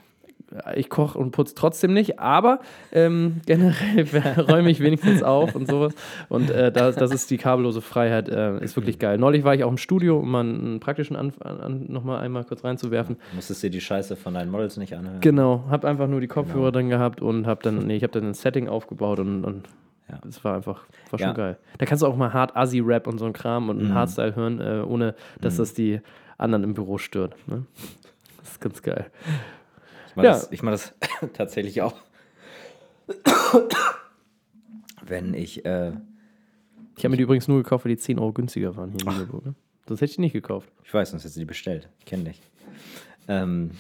Ich 0.76 0.90
koche 0.90 1.18
und 1.18 1.32
putze 1.32 1.54
trotzdem 1.54 1.94
nicht, 1.94 2.20
aber 2.20 2.60
ähm, 2.92 3.42
generell 3.46 4.08
räume 4.50 4.72
ich 4.72 4.80
wenigstens 4.80 5.22
auf 5.22 5.54
und 5.56 5.68
sowas. 5.68 5.94
Und 6.28 6.50
äh, 6.50 6.72
das, 6.72 6.96
das 6.96 7.12
ist 7.12 7.30
die 7.30 7.38
kabellose 7.38 7.82
Freiheit, 7.82 8.30
äh, 8.30 8.58
ist 8.64 8.76
wirklich 8.76 8.98
geil. 9.00 9.18
Neulich 9.20 9.44
war 9.44 9.54
ich 9.54 9.64
auch 9.64 9.70
im 9.72 9.78
Studio, 9.78 10.18
um 10.20 10.32
mal 10.32 10.40
einen 10.42 10.80
praktischen 10.80 11.16
an, 11.16 11.34
an, 11.42 11.86
nochmal 11.88 12.20
einmal 12.22 12.44
kurz 12.46 12.64
reinzuwerfen. 12.64 13.18
Musstest 13.36 13.62
dir 13.62 13.70
die 13.70 13.82
Scheiße 13.82 14.16
von 14.16 14.34
deinen 14.34 14.50
Models 14.52 14.78
nicht 14.78 14.96
anhören? 14.96 15.22
Genau, 15.22 15.66
habe 15.70 15.88
einfach 15.88 16.08
nur 16.08 16.20
die 16.22 16.28
Kopfhörer 16.28 16.58
Genau. 16.60 16.72
drin 16.72 16.90
gehabt 16.90 17.22
und 17.22 17.46
habe 17.46 17.62
dann, 17.64 17.86
nee, 17.86 17.96
ich 17.98 18.04
habe 18.04 18.14
dann 18.14 18.30
ein 18.30 18.34
Setting 18.34 18.68
aufgebaut 18.68 19.20
und, 19.20 19.44
und 19.44 19.68
Ja. 20.10 20.20
es 20.28 20.44
war 20.44 20.56
einfach, 20.56 20.86
war 21.12 21.20
Ja. 21.20 21.28
schon 21.28 21.36
geil. 21.36 21.58
Da 21.78 21.86
kannst 21.86 22.02
du 22.02 22.08
auch 22.08 22.16
mal 22.18 22.34
hart 22.34 22.56
Assi-Rap 22.58 23.06
und 23.06 23.20
so 23.20 23.26
ein 23.26 23.34
Kram 23.34 23.70
und 23.70 23.78
einen 23.80 23.90
Mhm. 23.90 23.94
Hardstyle 23.94 24.36
hören, 24.36 24.60
äh, 24.60 24.82
ohne 24.84 25.14
dass 25.42 25.58
das 25.58 25.76
die 25.76 26.02
anderen 26.40 26.64
im 26.64 26.74
Büro 26.74 26.98
stört. 26.98 27.36
Ne? 27.48 27.66
Das 28.40 28.52
ist 28.54 28.62
ganz 28.62 28.82
geil. 28.82 29.12
Ich 30.20 30.24
mach 30.24 30.24
Ja. 30.24 30.32
das, 30.32 30.52
ich 30.52 30.64
mach 30.64 30.72
das 30.72 30.94
tatsächlich 31.34 31.82
auch. 31.82 31.96
Wenn 35.06 35.34
ich, 35.34 35.66
äh, 35.66 35.94
Ich 36.98 37.04
habe 37.06 37.10
mir 37.12 37.18
die 37.18 37.24
übrigens 37.24 37.48
nur 37.48 37.58
gekauft, 37.64 37.86
weil 37.86 37.92
die 37.96 37.98
10 37.98 38.20
Euro 38.20 38.34
günstiger 38.34 38.76
waren 38.76 38.92
hier 38.92 39.02
in 39.02 39.14
Lüneburg. 39.14 39.46
Ne? 39.46 39.56
Sonst 39.88 40.02
hätte 40.02 40.10
ich 40.12 40.16
die 40.18 40.22
nicht 40.22 40.34
gekauft. 40.34 40.70
ich 40.84 40.94
weiß, 40.94 41.12
sonst 41.12 41.24
hättest 41.24 41.38
du 41.38 41.40
die 41.42 41.46
bestellt. 41.46 41.90
Ich 42.00 42.06
kenne 42.06 42.26
dich. 42.26 42.42
Ähm, 43.28 43.72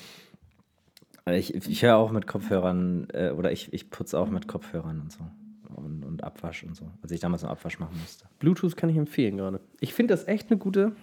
ich 1.27 1.53
ich 1.53 1.83
höre 1.83 1.97
auch 1.97 2.11
mit 2.11 2.25
Kopfhörern, 2.25 3.07
äh, 3.13 3.29
oder 3.31 3.51
ich, 3.51 3.71
ich 3.73 3.89
putze 3.91 4.17
auch 4.17 4.29
mit 4.29 4.47
Kopfhörern 4.47 5.01
und 5.01 5.11
so. 5.11 5.19
Und, 5.75 6.03
und 6.03 6.23
Abwasch 6.23 6.63
und 6.63 6.75
so. 6.75 6.89
Als 7.03 7.11
ich 7.11 7.19
damals 7.19 7.43
einen 7.43 7.51
Abwasch 7.51 7.77
machen 7.79 7.97
musste. 7.99 8.25
Bluetooth 8.39 8.75
kann 8.75 8.89
ich 8.89 8.97
empfehlen 8.97 9.37
gerade. 9.37 9.59
Ich 9.79 9.93
finde 9.93 10.13
das 10.13 10.27
echt 10.27 10.49
eine 10.49 10.57
gute, 10.57 10.93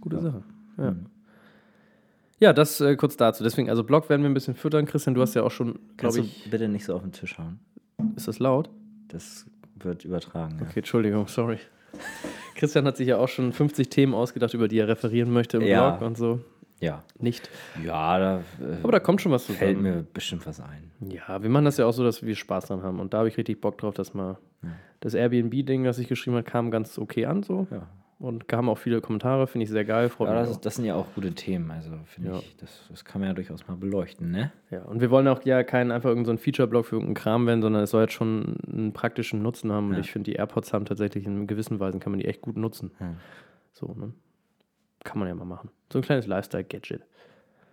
gute 0.00 0.20
Sache. 0.20 0.42
Ja. 0.78 0.94
Ja, 2.44 2.52
das 2.52 2.78
äh, 2.82 2.94
kurz 2.96 3.16
dazu. 3.16 3.42
Deswegen, 3.42 3.70
also 3.70 3.84
Blog 3.84 4.10
werden 4.10 4.20
wir 4.20 4.28
ein 4.28 4.34
bisschen 4.34 4.54
füttern. 4.54 4.84
Christian, 4.84 5.14
du 5.14 5.22
hast 5.22 5.32
ja 5.34 5.42
auch 5.42 5.50
schon, 5.50 5.78
glaube 5.96 6.20
ich, 6.20 6.44
du 6.44 6.50
bitte 6.50 6.68
nicht 6.68 6.84
so 6.84 6.94
auf 6.94 7.00
den 7.00 7.12
Tisch 7.12 7.38
hauen? 7.38 7.58
ist 8.16 8.28
das 8.28 8.38
laut? 8.38 8.68
Das 9.08 9.46
wird 9.76 10.04
übertragen. 10.04 10.56
Ja. 10.60 10.66
Okay, 10.66 10.80
Entschuldigung, 10.80 11.26
sorry. 11.26 11.58
Christian 12.54 12.84
hat 12.86 12.98
sich 12.98 13.08
ja 13.08 13.16
auch 13.16 13.28
schon 13.28 13.52
50 13.52 13.88
Themen 13.88 14.12
ausgedacht, 14.12 14.52
über 14.52 14.68
die 14.68 14.78
er 14.78 14.88
referieren 14.88 15.32
möchte 15.32 15.56
im 15.56 15.62
Ja. 15.62 15.92
Blog 15.92 16.06
und 16.06 16.18
so. 16.18 16.40
Ja, 16.80 17.02
Nicht. 17.18 17.48
ja 17.82 18.18
da 18.18 18.36
äh, 18.60 18.76
Aber 18.82 18.92
da 18.92 19.00
kommt 19.00 19.22
schon 19.22 19.32
was 19.32 19.46
fällt 19.46 19.78
zusammen. 19.78 19.82
mir 19.82 20.06
bestimmt 20.12 20.46
was 20.46 20.60
ein. 20.60 20.90
Ja, 21.00 21.42
wir 21.42 21.48
machen 21.48 21.64
das 21.64 21.78
ja 21.78 21.86
auch 21.86 21.92
so, 21.92 22.04
dass 22.04 22.22
wir 22.22 22.34
Spaß 22.36 22.66
dran 22.66 22.82
haben. 22.82 23.00
Und 23.00 23.14
da 23.14 23.18
habe 23.18 23.28
ich 23.28 23.38
richtig 23.38 23.62
Bock 23.62 23.78
drauf, 23.78 23.94
dass 23.94 24.12
mal 24.12 24.36
das 25.00 25.14
Airbnb-Ding, 25.14 25.84
das 25.84 25.98
ich 25.98 26.08
geschrieben 26.08 26.36
habe, 26.36 26.44
kam 26.44 26.70
ganz 26.70 26.98
okay 26.98 27.24
an 27.24 27.42
so. 27.42 27.66
Ja. 27.70 27.88
Und 28.24 28.48
kamen 28.48 28.68
auch 28.68 28.78
viele 28.78 29.00
Kommentare, 29.00 29.46
finde 29.46 29.64
ich 29.64 29.70
sehr 29.70 29.84
geil. 29.84 30.10
Ja, 30.18 30.34
das, 30.34 30.50
ist, 30.50 30.60
das 30.66 30.76
sind 30.76 30.84
ja 30.84 30.94
auch 30.94 31.06
gute 31.14 31.32
Themen, 31.34 31.70
also 31.70 31.90
finde 32.06 32.30
Ja. 32.30 32.38
ich, 32.38 32.56
das, 32.56 32.86
das 32.88 33.04
kann 33.04 33.20
man 33.20 33.28
ja 33.28 33.34
durchaus 33.34 33.66
mal 33.68 33.76
beleuchten, 33.76 34.30
ne? 34.30 34.52
Ja, 34.70 34.82
und 34.82 35.00
wir 35.00 35.10
wollen 35.10 35.28
auch 35.28 35.44
ja 35.44 35.62
keinen 35.62 35.90
einfach 35.92 36.08
irgendeinen 36.08 36.38
so 36.38 36.42
Feature-Blog 36.44 36.86
für 36.86 36.96
irgendeinen 36.96 37.14
Kram 37.14 37.46
werden, 37.46 37.62
sondern 37.62 37.82
es 37.82 37.90
soll 37.90 38.02
jetzt 38.02 38.14
schon 38.14 38.56
einen 38.66 38.92
praktischen 38.92 39.42
Nutzen 39.42 39.70
haben. 39.70 39.88
Und 39.88 39.94
Ja. 39.94 40.00
ich 40.00 40.10
finde, 40.10 40.30
die 40.30 40.36
AirPods 40.36 40.72
haben 40.72 40.84
tatsächlich 40.86 41.26
in 41.26 41.46
gewissen 41.46 41.78
Weisen, 41.80 42.00
kann 42.00 42.12
man 42.12 42.18
die 42.20 42.26
echt 42.26 42.40
gut 42.42 42.56
nutzen. 42.56 42.90
Hm. 42.98 43.16
So, 43.72 43.94
ne? 43.94 44.12
Kann 45.04 45.18
man 45.18 45.28
ja 45.28 45.34
mal 45.34 45.44
machen. 45.44 45.70
So 45.92 45.98
ein 45.98 46.02
kleines 46.02 46.26
Lifestyle-Gadget. 46.26 47.02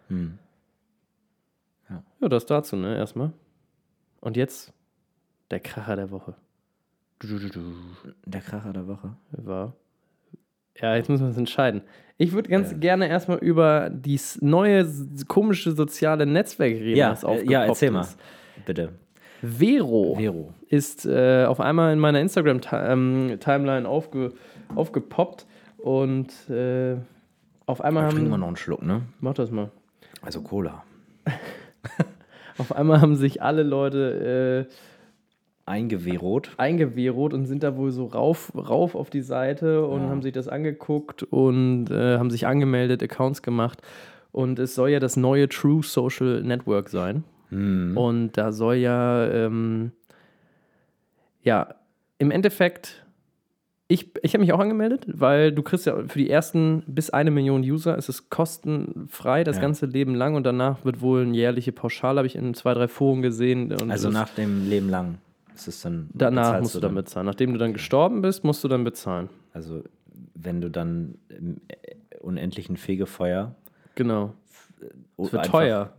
Hm. 0.09 0.37
Ja, 2.19 2.29
das 2.29 2.45
dazu, 2.45 2.75
ne, 2.75 2.95
erstmal. 2.95 3.31
Und 4.21 4.37
jetzt 4.37 4.73
der 5.49 5.59
Kracher 5.59 5.95
der 5.95 6.11
Woche. 6.11 6.35
Der 8.25 8.41
Kracher 8.41 8.73
der 8.73 8.87
Woche. 8.87 9.15
War. 9.31 9.73
Ja, 10.79 10.95
jetzt 10.95 11.09
müssen 11.09 11.23
wir 11.23 11.27
uns 11.27 11.37
entscheiden. 11.37 11.81
Ich 12.17 12.33
würde 12.33 12.49
ganz 12.49 12.71
Ja. 12.71 12.77
gerne 12.77 13.07
erstmal 13.09 13.39
über 13.39 13.89
dieses 13.89 14.41
neue 14.41 14.87
komische 15.27 15.71
soziale 15.71 16.25
Netzwerk 16.25 16.73
reden, 16.73 16.95
Ja, 16.97 17.09
das 17.09 17.23
äh, 17.23 17.27
aufgepoppt 17.27 17.51
ja, 17.51 17.65
erzähl 17.65 17.91
mal, 17.91 18.01
ist. 18.01 18.17
bitte. 18.65 18.89
Vero. 19.41 20.15
Vero. 20.17 20.53
ist 20.67 21.05
äh, 21.07 21.45
auf 21.45 21.59
einmal 21.59 21.91
in 21.93 21.99
meiner 21.99 22.19
Instagram-Timeline 22.21 23.87
aufge, 23.89 24.33
aufgepoppt 24.75 25.47
und 25.79 26.27
äh, 26.49 26.97
auf 27.65 27.81
einmal 27.81 28.03
Da 28.03 28.09
trinken 28.09 28.27
wir 28.27 28.33
haben. 28.33 28.39
noch 28.41 28.47
einen 28.47 28.55
Schluck, 28.55 28.83
ne? 28.83 29.01
Mach 29.19 29.33
das 29.33 29.49
mal. 29.49 29.71
Also 30.21 30.41
Cola. 30.41 30.83
Auf 32.57 32.73
einmal 32.75 33.01
haben 33.01 33.15
sich 33.15 33.41
alle 33.41 33.63
Leute 33.63 34.67
äh, 34.69 34.73
Eingewehrot. 35.71 36.51
eingewehrot 36.57 37.33
und 37.33 37.45
sind 37.45 37.63
da 37.63 37.75
wohl 37.77 37.91
so 37.91 38.05
rauf, 38.05 38.51
rauf 38.55 38.93
auf 38.95 39.09
die 39.09 39.21
Seite 39.21 39.85
und 39.85 40.03
Ja. 40.03 40.09
haben 40.09 40.21
sich 40.21 40.33
das 40.33 40.47
angeguckt 40.47 41.23
und 41.23 41.89
äh, 41.89 42.17
haben 42.17 42.29
sich 42.29 42.45
angemeldet, 42.45 43.01
Accounts 43.01 43.41
gemacht. 43.41 43.81
Und 44.31 44.59
es 44.59 44.75
soll 44.75 44.89
ja 44.89 44.99
das 44.99 45.17
neue 45.17 45.49
True 45.49 45.81
Social 45.83 46.41
Network 46.43 46.89
sein. 46.89 47.23
Hm. 47.49 47.97
Und 47.97 48.37
da 48.37 48.51
soll 48.53 48.75
ja, 48.75 49.27
ähm, 49.27 49.91
ja, 51.43 51.75
im 52.17 52.31
Endeffekt, 52.31 53.05
ich, 53.87 54.11
ich 54.23 54.33
habe 54.33 54.41
mich 54.41 54.53
auch 54.53 54.59
angemeldet, 54.59 55.05
weil 55.07 55.51
du 55.51 55.63
kriegst 55.63 55.85
ja 55.85 55.97
für 56.07 56.17
die 56.19 56.29
ersten 56.29 56.83
bis 56.87 57.09
eine 57.09 57.31
Million 57.31 57.61
User, 57.61 57.97
ist 57.97 58.07
es 58.09 58.29
kostenfrei 58.29 59.43
das 59.43 59.57
Ja. 59.57 59.63
ganze 59.63 59.85
Leben 59.85 60.15
lang 60.15 60.35
und 60.35 60.43
danach 60.45 60.85
wird 60.85 61.01
wohl 61.01 61.23
eine 61.23 61.35
jährliche 61.35 61.71
Pauschale, 61.73 62.19
habe 62.19 62.27
ich 62.27 62.35
in 62.35 62.53
zwei, 62.53 62.73
drei 62.73 62.87
Foren 62.87 63.21
gesehen. 63.21 63.73
Also 63.91 64.09
nach 64.09 64.29
dem 64.29 64.69
Leben 64.69 64.87
lang 64.89 65.17
ist 65.55 65.67
es 65.67 65.81
dann. 65.81 66.09
danach 66.13 66.61
musst 66.61 66.75
du 66.75 66.79
dann 66.79 66.95
bezahlen. 66.95 67.25
Nachdem 67.25 67.53
du 67.53 67.59
dann 67.59 67.73
gestorben 67.73 68.21
bist, 68.21 68.43
musst 68.43 68.63
du 68.63 68.67
dann 68.67 68.83
bezahlen. 68.83 69.29
Also 69.53 69.83
wenn 70.33 70.61
du 70.61 70.69
dann 70.69 71.17
im 71.29 71.61
äh, 71.67 72.17
unendlichen 72.19 72.77
Fegefeuer. 72.77 73.55
Genau. 73.95 74.33
Es 75.17 75.27
Es 75.27 75.33
wird 75.33 75.45
teuer. 75.45 75.93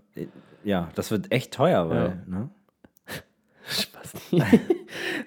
Ja, 0.65 0.91
das 0.95 1.11
wird 1.11 1.33
echt 1.33 1.53
teuer, 1.53 1.89
weil. 1.89 2.23
Ja. 2.29 2.39
Ne? 2.39 2.51
Spaß. 3.69 4.13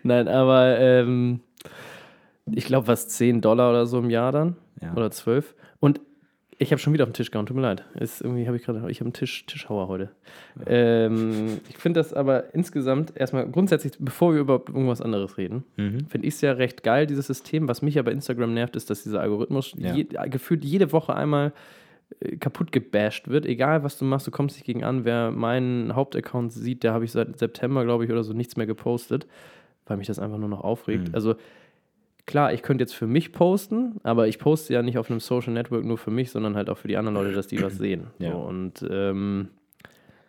Nein, 0.03 0.27
aber 0.27 0.79
ähm, 0.79 1.41
ich 2.45 2.65
glaube, 2.65 2.87
was 2.87 3.07
10 3.09 3.41
Dollar 3.41 3.69
oder 3.69 3.85
so 3.85 3.99
im 3.99 4.09
Jahr 4.09 4.31
dann. 4.31 4.55
Ja. 4.81 4.93
Oder 4.93 5.11
12. 5.11 5.55
Und 5.79 6.01
ich 6.57 6.71
habe 6.71 6.79
schon 6.79 6.93
wieder 6.93 7.03
auf 7.03 7.09
den 7.09 7.13
Tisch 7.15 7.31
gehauen, 7.31 7.45
tut 7.45 7.55
mir 7.55 7.61
leid. 7.63 7.83
Ist 7.99 8.21
irgendwie 8.21 8.47
habe 8.47 8.55
ich 8.57 8.63
gerade, 8.63 8.79
ich 8.89 8.99
habe 8.99 9.07
einen 9.07 9.13
Tisch, 9.13 9.45
Tischhauer 9.45 9.87
heute. 9.87 10.09
Ähm, 10.65 11.59
ich 11.69 11.77
finde 11.77 11.99
das 11.99 12.13
aber 12.13 12.53
insgesamt 12.53 13.13
erstmal 13.15 13.47
grundsätzlich, 13.49 13.93
bevor 13.99 14.33
wir 14.33 14.41
über 14.41 14.61
irgendwas 14.67 15.01
anderes 15.01 15.37
reden, 15.37 15.63
Mhm. 15.77 16.05
finde 16.07 16.27
ich 16.27 16.35
es 16.35 16.41
ja 16.41 16.53
recht 16.53 16.83
geil, 16.83 17.07
dieses 17.07 17.27
System. 17.27 17.67
Was 17.67 17.81
mich 17.81 17.99
aber 17.99 18.11
Instagram 18.11 18.53
nervt, 18.53 18.75
ist, 18.75 18.89
dass 18.89 19.03
dieser 19.03 19.21
Algorithmus 19.21 19.73
Ja. 19.77 19.93
je, 19.93 20.05
gefühlt 20.29 20.63
jede 20.63 20.91
Woche 20.91 21.15
einmal 21.15 21.53
äh, 22.19 22.37
kaputt 22.37 22.71
gebasht 22.71 23.27
wird. 23.27 23.45
Egal, 23.45 23.83
was 23.83 23.97
du 23.97 24.05
machst, 24.05 24.27
du 24.27 24.31
kommst 24.31 24.55
nicht 24.55 24.65
gegen 24.65 24.83
an. 24.83 25.05
Wer 25.05 25.31
meinen 25.31 25.95
Hauptaccount 25.95 26.53
sieht, 26.53 26.83
da 26.83 26.93
habe 26.93 27.03
ich 27.05 27.11
seit 27.11 27.37
September, 27.37 27.83
glaube 27.83 28.05
ich, 28.05 28.11
oder 28.11 28.23
so 28.23 28.33
nichts 28.33 28.55
mehr 28.57 28.67
gepostet, 28.67 29.27
weil 29.87 29.97
mich 29.97 30.07
das 30.07 30.19
einfach 30.19 30.37
nur 30.37 30.49
noch 30.49 30.61
aufregt. 30.61 31.09
Mhm. 31.09 31.15
Also 31.15 31.35
klar, 32.25 32.53
ich 32.53 32.61
könnte 32.61 32.83
jetzt 32.83 32.95
für 32.95 33.07
mich 33.07 33.31
posten, 33.31 33.99
aber 34.03 34.27
ich 34.27 34.39
poste 34.39 34.73
ja 34.73 34.81
nicht 34.81 34.97
auf 34.97 35.09
einem 35.09 35.19
Social 35.19 35.53
Network 35.53 35.85
nur 35.85 35.97
für 35.97 36.11
mich, 36.11 36.31
sondern 36.31 36.55
halt 36.55 36.69
auch 36.69 36.77
für 36.77 36.87
die 36.87 36.97
anderen 36.97 37.15
Leute, 37.15 37.33
dass 37.33 37.47
die 37.47 37.61
was 37.61 37.77
sehen. 37.77 38.07
Ja. 38.19 38.31
So, 38.31 38.37
und 38.39 38.85
ähm, 38.89 39.49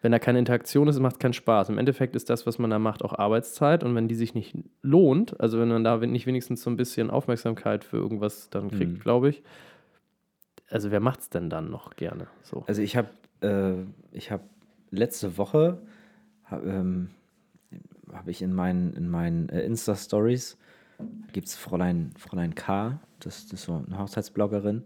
wenn 0.03 0.13
da 0.13 0.19
keine 0.19 0.39
Interaktion 0.39 0.87
ist, 0.89 1.01
macht 1.01 1.15
es 1.15 1.19
keinen 1.19 1.33
Spaß. 1.33 1.69
Im 1.71 1.79
Endeffekt 1.79 2.15
ist 2.15 2.31
das, 2.31 2.47
was 2.47 2.59
man 2.59 2.71
da 2.71 2.79
macht, 2.79 3.03
auch 3.05 3.13
Arbeitszeit. 3.19 3.83
Und 3.83 3.95
wenn 3.97 4.07
die 4.09 4.15
sich 4.15 4.35
nicht 4.35 4.55
lohnt, 4.83 5.41
also 5.41 5.59
wenn 5.59 5.69
man 5.69 5.83
da 5.83 5.97
nicht 5.97 6.27
wenigstens 6.27 6.63
so 6.63 6.71
ein 6.71 6.77
bisschen 6.77 7.11
Aufmerksamkeit 7.11 7.83
für 7.83 7.97
irgendwas 7.97 8.49
dann 8.51 8.71
kriegt, 8.71 8.93
Mhm. 8.93 9.01
glaube 9.01 9.31
ich, 9.31 9.43
also 10.71 10.91
wer 10.91 11.01
macht 11.01 11.21
es 11.21 11.31
denn 11.31 11.51
dann 11.51 11.71
noch 11.71 11.97
gerne? 11.97 12.27
So. 12.43 12.63
Also 12.67 12.83
ich 12.83 12.97
habe 12.97 13.09
äh, 13.41 13.73
ich 14.13 14.31
habe 14.31 14.43
letzte 14.91 15.39
Woche 15.39 15.79
hab, 16.45 16.65
ähm, 16.65 17.09
habe 18.13 18.31
ich 18.31 18.43
in 18.43 18.53
meinen 18.53 18.93
in 18.95 19.09
meinen 19.09 19.49
äh, 19.49 19.63
Insta 19.63 19.97
Stories 19.97 20.57
gibt 21.33 21.49
es 21.49 21.57
Fräulein 21.57 22.11
Fräulein 22.17 22.55
K, 22.55 22.99
das, 23.21 23.47
das 23.47 23.61
ist 23.61 23.67
so 23.67 23.85
eine 23.87 23.99
Hochzeitsbloggerin, 23.99 24.85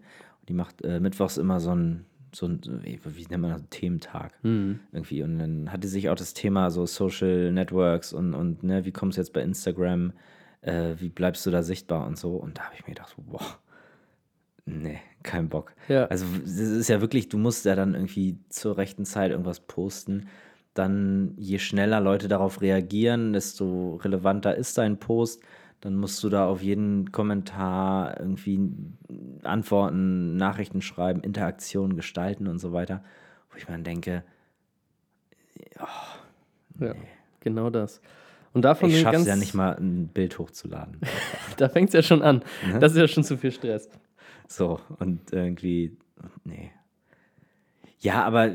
die 0.49 0.53
macht 0.55 0.83
äh, 0.83 1.01
mittwochs 1.01 1.37
immer 1.37 1.61
so 1.61 1.75
ein 1.75 2.07
so 2.33 2.47
ein 2.47 2.61
wie, 2.85 3.27
nennt 3.29 3.43
man 3.43 3.51
das 3.51 3.63
Thementag 3.71 4.33
Mhm. 4.43 4.81
irgendwie 4.93 5.23
und 5.23 5.39
dann 5.39 5.73
hatte 5.73 5.89
sich 5.89 6.09
auch 6.11 6.15
das 6.15 6.33
Thema 6.33 6.71
so 6.71 6.87
Social 6.87 7.51
Networks 7.53 8.13
und 8.13 8.35
und 8.35 8.63
ne, 8.63 8.85
wie 8.85 8.93
kommst 8.93 9.17
du 9.19 9.21
jetzt 9.21 9.33
bei 9.33 9.43
Instagram, 9.43 10.13
äh, 10.63 10.95
wie 10.99 11.09
bleibst 11.09 11.45
du 11.47 11.51
da 11.51 11.63
sichtbar 11.63 12.07
und 12.07 12.19
so 12.19 12.37
und 12.37 12.59
da 12.59 12.65
habe 12.65 12.75
ich 12.77 12.87
mir 12.87 12.95
gedacht, 12.95 13.15
boah, 13.17 13.59
nee, 14.65 15.01
kein 15.23 15.49
Bock. 15.49 15.75
Ja. 15.89 16.07
Also 16.07 16.25
es 16.45 16.59
ist 16.59 16.89
ja 16.89 17.01
wirklich, 17.01 17.29
du 17.29 17.39
musst 17.39 17.65
ja 17.65 17.75
dann 17.75 17.95
irgendwie 17.95 18.39
zur 18.49 18.77
rechten 18.77 19.05
Zeit 19.05 19.31
irgendwas 19.33 19.61
posten. 19.61 20.29
Dann 20.75 21.35
je 21.37 21.59
schneller 21.59 22.01
Leute 22.01 22.29
darauf 22.29 22.61
reagieren, 22.61 23.33
desto 23.33 23.97
relevanter 23.97 24.55
ist 24.55 24.79
dein 24.79 24.99
Post. 24.99 25.43
Dann 25.81 25.97
musst 25.97 26.23
du 26.23 26.29
da 26.29 26.47
auf 26.47 26.63
jeden 26.63 27.11
Kommentar 27.11 28.21
irgendwie 28.21 28.61
antworten, 29.43 30.37
Nachrichten 30.37 30.83
schreiben, 30.83 31.23
Interaktionen 31.23 31.97
gestalten 31.97 32.47
und 32.49 32.59
so 32.59 32.73
weiter. 32.73 33.03
Wo 33.51 33.57
ich 33.57 33.67
mir 33.67 33.75
dann 33.75 33.85
denke, 33.85 34.23
ja, 36.79 36.95
genau 37.41 37.71
das. 37.71 38.01
Und 38.53 38.63
davon 38.63 38.91
ich 38.91 39.01
schaffe 39.01 39.17
es 39.17 39.27
ja 39.27 39.37
nicht 39.37 39.55
mal, 39.55 39.77
ein 39.77 40.09
Bild 40.09 40.39
hochzuladen. 40.39 41.01
Da 41.57 41.69
fängt 41.69 41.91
es 41.91 41.95
ja 41.95 42.03
schon 42.03 42.23
an. 42.23 42.43
Ne? 42.67 42.79
Das 42.79 42.93
ist 42.93 42.99
ja 42.99 43.07
schon 43.07 43.23
zu 43.23 43.37
viel 43.37 43.53
Stress. 43.53 43.91
So, 44.49 44.81
und 44.99 45.31
irgendwie, 45.31 45.97
nee. 46.45 46.71
Ja, 48.03 48.25
aber 48.25 48.47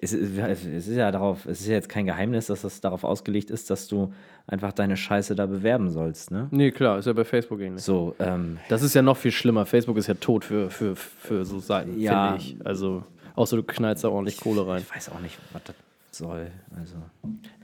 es, 0.00 0.14
ist- 0.14 0.14
es 0.38 0.64
ist 0.88 0.96
ja 0.96 1.10
darauf, 1.12 1.44
es 1.46 1.60
ist 1.60 1.66
ja 1.66 1.74
jetzt 1.74 1.88
kein 1.90 2.06
Geheimnis, 2.06 2.46
dass 2.46 2.62
das 2.62 2.80
darauf 2.80 3.04
ausgelegt 3.04 3.50
ist, 3.50 3.68
dass 3.68 3.88
du 3.88 4.12
einfach 4.46 4.72
deine 4.72 4.96
Scheiße 4.96 5.34
da 5.34 5.44
bewerben 5.46 5.90
sollst, 5.90 6.30
ne? 6.30 6.48
Nee, 6.50 6.70
klar, 6.70 6.98
ist 6.98 7.04
ja 7.06 7.12
bei 7.12 7.24
Facebook 7.26 7.60
ähnlich. 7.60 7.82
So, 7.84 8.14
ähm, 8.18 8.58
Das 8.70 8.82
ist 8.82 8.94
ja 8.94 9.02
noch 9.02 9.16
viel 9.18 9.32
schlimmer. 9.32 9.66
Facebook 9.66 9.98
ist 9.98 10.06
ja 10.06 10.14
tot 10.14 10.44
für, 10.46 10.70
für, 10.70 10.96
für 10.96 11.44
so 11.44 11.58
Seiten, 11.58 12.00
Ja. 12.00 12.28
finde 12.38 12.42
ich. 12.42 12.56
Also, 12.66 13.04
außer 13.34 13.56
du 13.56 13.62
knallst 13.64 14.02
da 14.04 14.08
ordentlich 14.08 14.38
Kohle 14.40 14.66
rein. 14.66 14.82
ich 14.88 14.94
weiß 14.96 15.10
auch 15.10 15.20
nicht, 15.20 15.36
was 15.52 15.62
das 15.64 15.76
soll. 16.16 16.50
Also, 16.78 16.96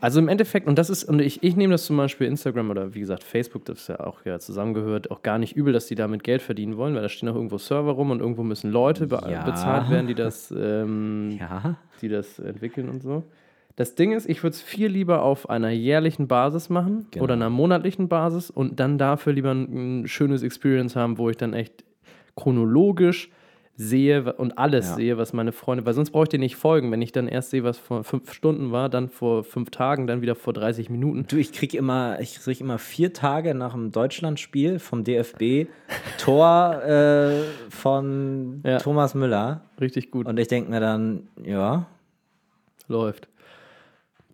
Also 0.01 0.19
im 0.21 0.29
Endeffekt, 0.29 0.67
und 0.67 0.79
das 0.79 0.91
ist, 0.91 1.05
und 1.05 1.21
ich, 1.21 1.43
ich 1.43 1.57
nehme 1.57 1.73
das 1.73 1.85
zum 1.87 1.97
Beispiel 1.97 2.27
Instagram 2.27 2.71
oder 2.71 2.95
wie 2.95 3.01
gesagt 3.01 3.23
Facebook, 3.25 3.65
das 3.65 3.87
ja 3.89 4.01
auch 4.01 4.25
ja 4.25 4.39
zusammengehört, 4.39 5.11
auch 5.11 5.23
gar 5.23 5.39
nicht 5.39 5.57
übel, 5.57 5.73
dass 5.73 5.87
die 5.87 5.95
damit 5.95 6.23
Geld 6.25 6.43
verdienen 6.43 6.77
wollen, 6.77 6.95
weil 6.95 7.03
da 7.03 7.09
stehen 7.09 7.29
auch 7.29 7.35
irgendwo 7.35 7.59
Server 7.59 7.93
rum 7.93 8.11
und 8.11 8.21
irgendwo 8.21 8.43
müssen 8.43 8.71
Leute 8.71 9.07
be 9.07 9.21
Ja. 9.31 9.45
bezahlt 9.45 9.91
werden, 9.91 10.07
die 10.07 10.15
das, 10.15 10.53
ähm, 10.57 11.39
ja. 11.41 11.77
die 12.01 12.09
das 12.09 12.39
entwickeln 12.39 12.89
und 12.89 13.03
so. 13.03 13.23
Das 13.77 13.95
Ding 13.95 14.13
ist, 14.13 14.29
ich 14.29 14.43
würde 14.43 14.53
es 14.55 14.61
viel 14.61 14.89
lieber 14.89 15.23
auf 15.23 15.49
einer 15.49 15.71
jährlichen 15.71 16.29
Basis 16.29 16.69
machen 16.69 17.07
Genau. 17.11 17.25
oder 17.25 17.35
einer 17.35 17.49
monatlichen 17.49 18.07
Basis 18.09 18.51
und 18.51 18.79
dann 18.81 18.99
dafür 18.99 19.33
lieber 19.33 19.53
ein, 19.53 20.03
ein 20.03 20.09
schönes 20.09 20.43
Experience 20.43 20.95
haben, 20.95 21.17
wo 21.17 21.31
ich 21.31 21.39
dann 21.39 21.55
echt 21.55 21.83
chronologisch 22.37 23.31
sehe 23.75 24.33
und 24.35 24.59
alles 24.59 24.91
Ja. 24.91 24.95
sehe, 24.97 25.19
was 25.19 25.33
meine 25.33 25.51
Freunde, 25.53 25.87
weil 25.87 25.95
sonst 25.95 26.11
brauche 26.11 26.25
ich 26.25 26.29
dir 26.29 26.39
nicht 26.39 26.57
folgen. 26.57 26.93
Wenn 26.93 27.01
ich 27.03 27.11
dann 27.13 27.27
erst 27.27 27.51
sehe, 27.51 27.65
was 27.65 27.79
vor 27.79 28.05
fünf 28.05 28.33
Stunden 28.33 28.71
war, 28.71 28.89
dann 28.89 29.09
vor 29.09 29.45
fünf 29.45 29.71
Tagen, 29.71 30.07
dann 30.07 30.21
wieder 30.21 30.35
vor 30.35 30.53
30 30.53 30.91
Minuten. 30.91 31.27
Du, 31.27 31.37
ich 31.37 31.53
krieg 31.53 31.73
immer, 31.75 32.21
ich 32.21 32.39
krieg 32.41 32.61
immer 32.61 32.79
vier 32.79 33.13
Tage 33.15 33.55
nach 33.55 33.73
dem 33.73 33.91
Deutschlandspiel 33.91 34.79
vom 34.79 35.05
DFB 35.05 35.69
Tor 36.19 36.83
äh, 36.85 37.43
von 37.71 38.61
Ja. 38.65 38.79
Thomas 38.79 39.15
Müller. 39.15 39.63
Richtig 39.81 40.11
gut. 40.11 40.27
Und 40.27 40.39
ich 40.39 40.49
denke 40.49 40.71
mir 40.71 40.81
dann, 40.81 41.29
ja, 41.43 41.87
läuft. 42.89 43.29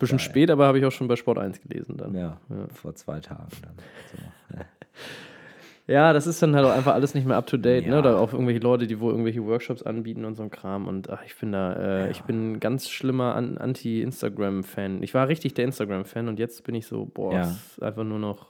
Bisschen 0.01 0.19
spät, 0.21 0.49
aber 0.51 0.67
habe 0.67 0.79
ich 0.79 0.85
auch 0.85 0.93
schon 0.93 1.09
bei 1.09 1.17
Sport 1.17 1.39
1 1.39 1.61
gelesen 1.61 1.97
dann. 1.97 2.15
ja, 2.15 2.39
vor 2.73 2.95
zwei 2.95 3.19
Tagen 3.21 3.49
dann. 3.63 3.75
So. 4.13 4.59
Ja, 5.89 6.13
das 6.13 6.27
ist 6.27 6.43
dann 6.43 6.55
halt 6.55 6.67
auch 6.67 6.71
einfach 6.77 6.93
alles 6.93 7.15
nicht 7.15 7.27
mehr 7.27 7.37
up 7.39 7.47
to 7.47 7.57
date, 7.57 7.85
Ja. 7.85 7.93
ne? 7.93 7.99
Oder 7.99 8.21
auch 8.21 8.33
irgendwelche 8.35 8.61
Leute, 8.61 8.87
die 8.87 9.01
wohl 9.01 9.11
irgendwelche 9.13 9.43
Workshops 9.47 9.83
anbieten 9.83 10.27
und 10.27 10.35
so 10.35 10.43
ein 10.43 10.51
Kram. 10.51 10.87
Und 10.87 11.09
ach, 11.09 11.23
ich 11.25 11.35
bin 11.37 11.51
da, 11.53 11.73
äh, 12.05 12.11
ich 12.11 12.23
bin 12.25 12.53
ein 12.53 12.61
ganz 12.61 12.91
schlimmer 12.91 13.35
An 13.35 13.57
Anti-Instagram-Fan. 13.57 15.03
Ich 15.03 15.15
war 15.15 15.29
richtig 15.29 15.55
der 15.55 15.65
Instagram-Fan 15.65 16.29
und 16.29 16.39
jetzt 16.39 16.63
bin 16.65 16.75
ich 16.75 16.87
so, 16.87 17.07
boah, 17.07 17.33
Ja. 17.33 17.41
es 17.43 17.73
ist 17.73 17.83
einfach 17.83 18.05
nur 18.05 18.19
noch. 18.19 18.49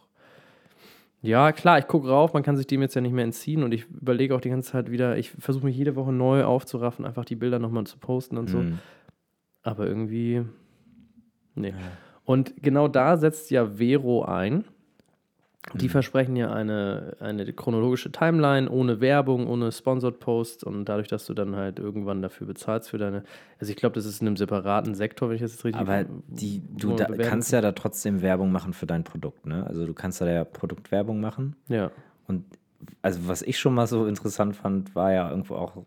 Ja, 1.22 1.50
klar, 1.52 1.78
ich 1.78 1.86
gucke 1.88 2.08
rauf, 2.08 2.32
man 2.32 2.42
kann 2.42 2.56
sich 2.56 2.66
dem 2.66 2.80
jetzt 2.82 2.94
ja 2.94 3.00
nicht 3.00 3.12
mehr 3.12 3.24
entziehen 3.24 3.62
und 3.64 3.72
ich 3.72 3.86
überlege 3.90 4.34
auch 4.34 4.40
die 4.40 4.50
ganze 4.50 4.70
Zeit 4.72 4.90
wieder, 4.90 5.16
ich 5.16 5.30
versuche 5.32 5.64
mich 5.64 5.76
jede 5.76 5.96
Woche 5.96 6.12
neu 6.12 6.44
aufzuraffen, 6.44 7.04
einfach 7.04 7.24
die 7.24 7.34
Bilder 7.36 7.58
nochmal 7.58 7.84
zu 7.84 7.98
posten 7.98 8.36
und 8.36 8.48
so. 8.48 8.58
Mhm. 8.58 8.78
Aber 9.62 9.86
irgendwie, 9.86 10.42
nee. 11.54 11.74
Und 12.24 12.54
genau 12.62 12.86
da 12.88 13.16
setzt 13.16 13.50
ja 13.50 13.66
Vero 13.78 14.24
ein. 14.24 14.64
Die 15.74 15.88
versprechen 15.88 16.36
ja 16.36 16.52
eine, 16.52 17.16
eine 17.20 17.52
chronologische 17.52 18.10
Timeline 18.10 18.70
ohne 18.70 19.00
Werbung, 19.00 19.46
ohne 19.46 19.70
Sponsored 19.72 20.20
Posts 20.20 20.64
und 20.64 20.84
dadurch, 20.86 21.08
dass 21.08 21.26
du 21.26 21.34
dann 21.34 21.56
halt 21.56 21.78
irgendwann 21.78 22.22
dafür 22.22 22.46
bezahlst 22.46 22.90
für 22.90 22.98
deine. 22.98 23.24
Also 23.60 23.70
ich 23.70 23.76
glaube, 23.76 23.94
das 23.94 24.06
ist 24.06 24.20
in 24.20 24.28
einem 24.28 24.36
separaten 24.36 24.94
Sektor, 24.94 25.28
wenn 25.28 25.36
ich 25.36 25.42
das 25.42 25.52
jetzt 25.52 25.64
richtig 25.64 25.80
Aber 25.80 26.04
die, 26.26 26.62
du 26.76 26.96
da, 26.96 27.06
kannst 27.06 27.52
ja 27.52 27.60
da 27.60 27.72
trotzdem 27.72 28.22
Werbung 28.22 28.52
machen 28.52 28.72
für 28.72 28.86
dein 28.86 29.04
Produkt, 29.04 29.46
ne? 29.46 29.66
Also 29.66 29.86
du 29.86 29.94
kannst 29.94 30.20
da 30.20 30.30
ja 30.30 30.44
Produktwerbung 30.44 31.20
machen. 31.20 31.56
Ja. 31.68 31.90
Und 32.26 32.44
also 33.02 33.26
was 33.26 33.42
ich 33.42 33.58
schon 33.58 33.74
mal 33.74 33.86
so 33.86 34.06
interessant 34.06 34.56
fand, 34.56 34.94
war 34.94 35.12
ja 35.12 35.30
irgendwo 35.30 35.56
auch 35.56 35.84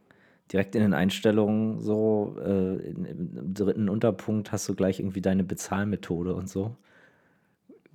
direkt 0.51 0.75
in 0.75 0.81
den 0.81 0.93
Einstellungen 0.93 1.79
so, 1.79 2.35
äh, 2.43 2.75
im 2.89 3.53
dritten 3.53 3.89
Unterpunkt 3.89 4.51
hast 4.51 4.67
du 4.67 4.75
gleich 4.75 4.99
irgendwie 4.99 5.21
deine 5.21 5.43
Bezahlmethode 5.43 6.33
und 6.33 6.49
so. 6.49 6.75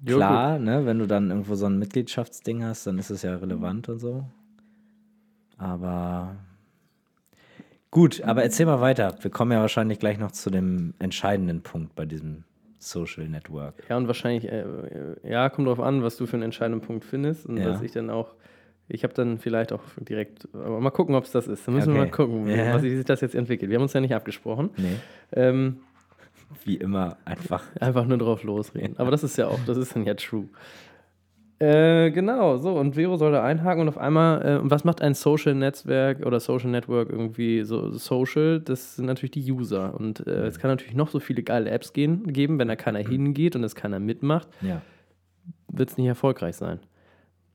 Ja, 0.05 0.15
Klar, 0.17 0.59
ne, 0.59 0.85
wenn 0.87 0.99
du 0.99 1.07
dann 1.07 1.31
irgendwo 1.31 1.55
so 1.55 1.67
ein 1.67 1.79
Mitgliedschaftsding 1.79 2.65
hast, 2.65 2.87
dann 2.87 2.99
ist 2.99 3.11
es 3.11 3.23
ja 3.23 3.35
relevant 3.37 3.89
und 3.89 3.99
so. 3.99 4.25
Aber 5.59 6.37
gut, 7.91 8.23
aber 8.23 8.43
erzähl 8.43 8.67
mal 8.67 8.81
weiter. 8.81 9.15
Wir 9.21 9.31
kommen 9.31 9.53
ja 9.53 9.61
wahrscheinlich 9.61 9.99
gleich 9.99 10.19
noch 10.19 10.33
zu 10.33 10.51
dem 10.51 10.95
entscheidenden 10.99 11.63
Punkt 11.63 11.95
bei 11.95 12.05
diesem 12.05 12.45
Social 12.79 13.27
Network. 13.29 13.75
Ja, 13.89 13.97
und 13.97 14.07
wahrscheinlich, 14.07 14.45
äh, 14.51 14.61
äh, 14.61 15.17
ja, 15.31 15.49
kommt 15.49 15.67
drauf 15.67 15.81
an, 15.81 16.03
was 16.03 16.17
du 16.17 16.27
für 16.27 16.35
einen 16.35 16.43
entscheidenden 16.43 16.83
Punkt 16.87 17.05
findest 17.05 17.47
und 17.47 17.57
Ja. 17.57 17.71
was 17.71 17.81
ich 17.83 17.93
dann 17.93 18.11
auch. 18.11 18.35
Ich 18.89 19.03
habe 19.03 19.15
dann 19.15 19.39
vielleicht 19.39 19.73
auch 19.73 19.83
direkt, 19.99 20.47
aber 20.55 20.79
mal 20.81 20.91
gucken, 20.91 21.17
ob 21.17 21.25
es 21.25 21.33
das 21.33 21.49
ist. 21.49 21.67
Dann 21.67 21.75
müssen 21.75 21.93
wir 21.95 22.01
Okay. 22.03 22.11
mal 22.11 22.15
gucken, 22.17 22.47
Ja. 22.49 22.75
was, 22.75 22.83
wie 22.83 22.95
sich 22.95 23.05
das 23.05 23.21
jetzt 23.23 23.35
entwickelt. 23.35 23.69
Wir 23.71 23.77
haben 23.79 23.83
uns 23.83 23.95
ja 23.95 24.01
nicht 24.01 24.15
abgesprochen. 24.15 24.71
Nee, 24.77 24.97
Ähm, 25.33 25.79
wie 26.65 26.77
immer 26.77 27.17
einfach. 27.25 27.65
Einfach 27.81 28.07
nur 28.07 28.19
drauf 28.19 28.43
losreden. 28.43 28.99
Aber 28.99 29.11
das 29.11 29.23
ist 29.25 29.37
ja 29.37 29.49
auch, 29.49 29.59
das 29.67 29.77
ist 29.79 29.95
dann 29.97 30.05
ja 30.05 30.15
true. 30.15 30.49
Äh, 31.59 32.11
genau, 32.11 32.59
so, 32.59 32.79
und 32.79 32.97
Vero 32.97 33.17
soll 33.17 33.33
da 33.33 33.43
einhaken 33.43 33.81
und 33.81 33.89
auf 33.89 33.97
einmal, 33.97 34.43
äh, 34.45 34.59
was 34.63 34.85
macht 34.85 35.01
ein 35.01 35.15
Social 35.15 35.55
Netzwerk 35.55 36.27
oder 36.27 36.39
Social 36.39 36.69
Network 36.71 37.09
irgendwie 37.09 37.63
so 37.63 37.93
social? 37.93 38.61
Das 38.61 38.97
sind 38.97 39.07
natürlich 39.07 39.31
die 39.31 39.51
User. 39.51 39.95
Und 39.99 40.27
äh, 40.27 40.47
es 40.47 40.59
kann 40.59 40.71
natürlich 40.71 40.95
noch 40.95 41.09
so 41.09 41.19
viele 41.19 41.43
geile 41.43 41.71
Apps 41.71 41.95
gehen, 41.95 42.31
geben, 42.31 42.59
wenn 42.59 42.69
da 42.69 42.77
keiner 42.77 42.99
hingeht 42.99 43.57
und 43.57 43.65
es 43.65 43.75
keiner 43.75 43.99
mitmacht, 44.01 44.49
Ja. 44.61 44.83
wird 45.69 45.89
es 45.91 45.97
nicht 45.97 46.09
erfolgreich 46.09 46.57
sein. 46.57 46.79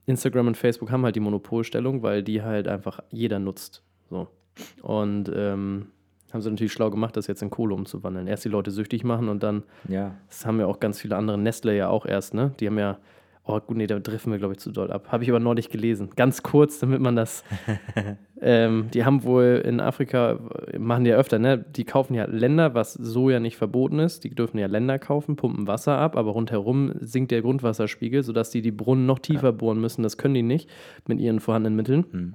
Instagram 0.08 0.48
und 0.48 0.58
Facebook 0.58 0.90
haben 0.90 1.04
halt 1.06 1.16
die 1.16 1.20
Monopolstellung, 1.20 2.02
weil 2.02 2.24
die 2.24 2.42
halt 2.42 2.68
einfach 2.68 3.02
jeder 3.12 3.38
nutzt. 3.38 3.84
So. 4.10 4.28
Und 4.82 5.32
ähm, 5.34 5.88
haben 6.34 6.42
sie 6.42 6.50
natürlich 6.50 6.74
schlau 6.74 6.90
gemacht, 6.90 7.16
das 7.18 7.28
jetzt 7.28 7.42
in 7.42 7.50
Kohle 7.50 7.74
umzuwandeln. 7.76 8.28
Erst 8.28 8.46
die 8.46 8.50
Leute 8.50 8.72
süchtig 8.72 9.04
machen 9.04 9.30
und 9.30 9.44
dann 9.44 9.64
Ja. 9.88 10.16
das 10.28 10.46
haben 10.46 10.60
ja 10.60 10.66
auch 10.68 10.80
ganz 10.80 11.00
viele 11.00 11.16
andere. 11.16 11.38
Nestle 11.38 11.76
ja 11.76 11.90
auch 11.90 12.06
erst, 12.06 12.34
ne? 12.34 12.52
Die 12.60 12.68
haben 12.68 12.80
ja. 12.80 12.98
Oh, 13.44 13.60
gut, 13.60 13.76
nee, 13.76 13.88
da 13.88 13.98
driften 13.98 14.32
wir, 14.32 14.38
glaube 14.38 14.54
ich, 14.54 14.60
zu 14.60 14.72
doll 14.72 14.92
ab. 14.92 15.08
Habe 15.12 15.24
ich 15.24 15.30
aber 15.32 15.40
neulich 15.40 15.70
gelesen. 15.70 16.12
Ganz 16.16 16.44
kurz, 16.44 16.78
damit 16.78 17.02
man 17.02 17.16
das. 17.16 17.44
ähm, 18.42 18.90
die 18.94 19.04
haben 19.04 19.24
wohl 19.24 19.64
in 19.66 19.80
Afrika, 19.80 20.40
machen 20.78 21.04
die 21.06 21.10
ja 21.10 21.18
öfter, 21.18 21.40
ne? 21.40 21.58
Die 21.58 21.84
kaufen 21.84 22.14
ja 22.14 22.26
Länder, 22.26 22.76
was 22.76 22.94
so 22.94 23.32
ja 23.32 23.40
nicht 23.40 23.58
verboten 23.58 23.98
ist. 23.98 24.24
Die 24.24 24.30
dürfen 24.30 24.60
ja 24.60 24.68
Länder 24.68 25.00
kaufen, 25.00 25.38
pumpen 25.38 25.66
Wasser 25.68 25.98
ab, 25.98 26.16
aber 26.18 26.32
rundherum 26.32 26.94
sinkt 27.00 27.32
der 27.32 27.42
Grundwasserspiegel, 27.42 28.22
sodass 28.22 28.52
die 28.52 28.62
die 28.62 28.72
Brunnen 28.72 29.08
noch 29.08 29.20
tiefer 29.20 29.52
bohren 29.52 29.82
müssen. 29.82 30.04
Das 30.04 30.18
können 30.18 30.36
die 30.36 30.44
nicht 30.44 30.70
mit 31.08 31.20
ihren 31.20 31.40
vorhandenen 31.40 31.76
Mitteln. 31.76 32.06
Hm. 32.12 32.34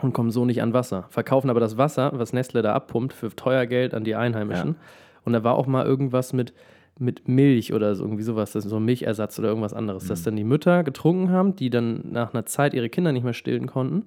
Und 0.00 0.12
kommen 0.12 0.30
so 0.30 0.44
nicht 0.44 0.62
an 0.62 0.72
Wasser. 0.72 1.06
Verkaufen 1.10 1.50
aber 1.50 1.60
das 1.60 1.76
Wasser, 1.76 2.12
was 2.14 2.32
Nestle 2.32 2.62
da 2.62 2.74
abpumpt, 2.74 3.12
für 3.12 3.34
teuer 3.34 3.66
Geld 3.66 3.94
an 3.94 4.04
die 4.04 4.14
Einheimischen. 4.14 4.76
Und 5.24 5.32
da 5.32 5.42
war 5.44 5.56
auch 5.56 5.66
mal 5.66 5.84
irgendwas 5.84 6.32
mit, 6.32 6.52
mit 6.98 7.28
Milch 7.28 7.72
oder 7.72 7.94
so, 7.94 8.04
irgendwie 8.04 8.22
sowas, 8.22 8.52
das 8.52 8.64
ist 8.64 8.70
so 8.70 8.76
ein 8.76 8.84
Milchersatz 8.84 9.38
oder 9.38 9.48
irgendwas 9.48 9.74
anderes, 9.74 10.06
dass 10.06 10.22
dann 10.22 10.36
die 10.36 10.44
Mütter 10.44 10.84
getrunken 10.84 11.30
haben, 11.30 11.54
die 11.56 11.70
dann 11.70 12.02
nach 12.10 12.32
einer 12.32 12.46
Zeit 12.46 12.74
ihre 12.74 12.88
Kinder 12.88 13.12
nicht 13.12 13.24
mehr 13.24 13.34
stillen 13.34 13.66
konnten, 13.66 14.04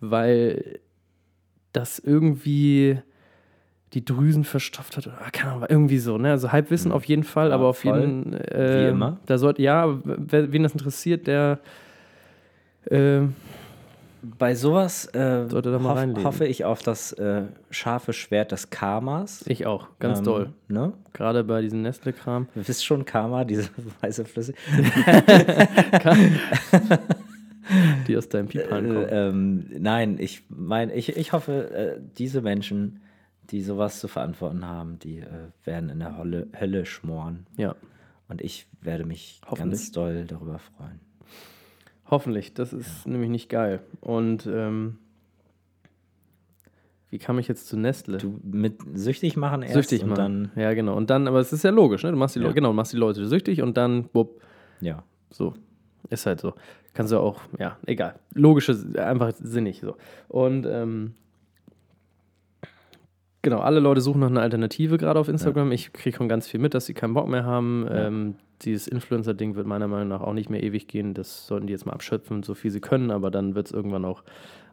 weil 0.00 0.80
das 1.72 1.98
irgendwie 1.98 2.98
die 3.92 4.04
Drüsen 4.04 4.44
verstopft 4.44 4.96
hat. 4.96 5.06
Oder, 5.06 5.18
keine 5.32 5.52
Ahnung, 5.52 5.66
irgendwie 5.68 5.98
so, 5.98 6.18
ne? 6.18 6.30
Also 6.30 6.50
Halbwissen 6.52 6.92
auf 6.92 7.04
jeden 7.04 7.24
Fall, 7.24 7.50
Ja, 7.50 7.54
aber 7.54 7.66
auf 7.66 7.78
voll. 7.78 8.00
jeden 8.00 8.32
äh, 8.34 8.86
Wie 8.86 8.90
immer. 8.90 9.18
Da 9.26 9.38
sollte, 9.38 9.60
ja, 9.62 9.98
wen 10.04 10.62
das 10.62 10.72
interessiert, 10.72 11.26
der 11.26 11.58
äh, 12.86 13.20
Bei 14.38 14.54
sowas 14.54 15.06
äh, 15.14 15.48
hoff, 15.50 16.24
hoffe 16.24 16.46
ich 16.46 16.64
auf 16.64 16.82
das 16.82 17.12
äh, 17.14 17.42
scharfe 17.70 18.12
Schwert 18.12 18.52
des 18.52 18.70
Karmas. 18.70 19.44
ich 19.46 19.66
auch, 19.66 19.88
ganz 19.98 20.18
Ähm, 20.20 20.24
doll. 20.24 20.52
Ne? 20.68 20.92
Gerade 21.12 21.42
bei 21.42 21.60
diesem 21.60 21.82
Nestle-Kram. 21.82 22.46
Du 22.54 22.66
wisst 22.66 22.84
schon 22.84 23.04
Karma, 23.04 23.44
diese 23.44 23.68
weiße 24.00 24.24
Flüssig. 24.24 24.54
die 28.06 28.16
aus 28.16 28.28
deinem 28.28 28.48
Pipan 28.48 28.86
kommen. 28.86 29.08
Äh, 29.08 29.28
ähm, 29.28 29.66
nein, 29.78 30.16
ich 30.18 30.44
meine, 30.48 30.92
ich, 30.94 31.16
ich 31.16 31.32
hoffe, 31.32 31.70
äh, 31.70 32.00
diese 32.18 32.42
Menschen, 32.42 33.00
die 33.50 33.62
sowas 33.62 34.00
zu 34.00 34.08
verantworten 34.08 34.66
haben, 34.66 34.98
die 34.98 35.18
äh, 35.18 35.26
werden 35.64 35.90
in 35.90 35.98
der 35.98 36.16
Hölle, 36.16 36.48
Hölle 36.58 36.86
schmoren. 36.86 37.46
Ja, 37.56 37.74
Und 38.28 38.40
ich 38.40 38.66
werde 38.80 39.04
mich 39.04 39.40
ganz 39.54 39.92
doll 39.92 40.24
darüber 40.26 40.58
freuen. 40.58 41.00
Hoffentlich. 42.12 42.54
Das 42.54 42.72
ist 42.72 43.06
nämlich 43.08 43.30
nicht 43.30 43.48
geil. 43.48 43.80
Und 44.00 44.46
ähm, 44.46 44.98
wie 47.10 47.18
kam 47.18 47.38
ich 47.38 47.48
jetzt 47.48 47.66
zu 47.66 47.76
Nestle? 47.76 48.18
Du 48.18 48.38
mit 48.44 48.76
süchtig 48.94 49.36
machen 49.36 49.62
erst 49.62 49.74
süchtig 49.74 50.02
und 50.04 50.10
machen. 50.10 50.50
dann, 50.54 50.62
ja, 50.62 50.72
genau. 50.74 50.96
Und 50.96 51.10
dann, 51.10 51.26
aber 51.26 51.40
es 51.40 51.52
ist 51.52 51.64
ja 51.64 51.70
logisch, 51.70 52.04
ne? 52.04 52.10
Du 52.12 52.16
machst 52.16 52.36
die, 52.36 52.38
Ja. 52.38 52.44
Leute, 52.44 52.54
genau, 52.54 52.72
machst 52.72 52.92
die 52.92 52.96
Leute 52.96 53.26
süchtig 53.26 53.60
und 53.60 53.76
dann, 53.76 54.04
bupp, 54.04 54.40
ja. 54.80 55.02
so. 55.30 55.54
Ist 56.08 56.26
halt 56.26 56.40
so. 56.40 56.54
Kannst 56.94 57.12
du 57.12 57.18
auch, 57.18 57.40
ja, 57.58 57.78
egal. 57.86 58.18
Logische, 58.34 58.76
einfach 58.96 59.32
sinnig 59.40 59.80
so. 59.80 59.96
Und 60.28 60.66
ähm, 60.66 61.14
genau, 63.42 63.58
alle 63.58 63.80
Leute 63.80 64.00
suchen 64.00 64.20
nach 64.20 64.30
einer 64.30 64.40
Alternative 64.40 64.98
gerade 64.98 65.20
auf 65.20 65.28
Instagram. 65.28 65.72
Ich 65.72 65.92
kriege 65.92 66.16
schon 66.16 66.28
ganz 66.28 66.48
viel 66.48 66.60
mit, 66.60 66.74
dass 66.74 66.86
sie 66.86 66.94
keinen 66.94 67.14
Bock 67.14 67.28
mehr 67.28 67.44
haben. 67.44 67.86
Ja. 67.88 68.06
Ähm, 68.06 68.34
dieses 68.62 68.86
Influencer-Ding 68.86 69.56
wird 69.56 69.66
meiner 69.66 69.88
Meinung 69.88 70.08
nach 70.08 70.20
auch 70.20 70.32
nicht 70.32 70.48
mehr 70.48 70.62
ewig 70.62 70.86
gehen. 70.86 71.14
Das 71.14 71.46
sollten 71.46 71.66
die 71.66 71.72
jetzt 71.72 71.84
mal 71.84 71.92
abschöpfen, 71.92 72.42
so 72.42 72.54
viel 72.54 72.70
sie 72.70 72.80
können, 72.80 73.10
aber 73.10 73.30
dann 73.30 73.54
wird 73.54 73.66
es 73.66 73.72
irgendwann 73.72 74.04
auch 74.04 74.22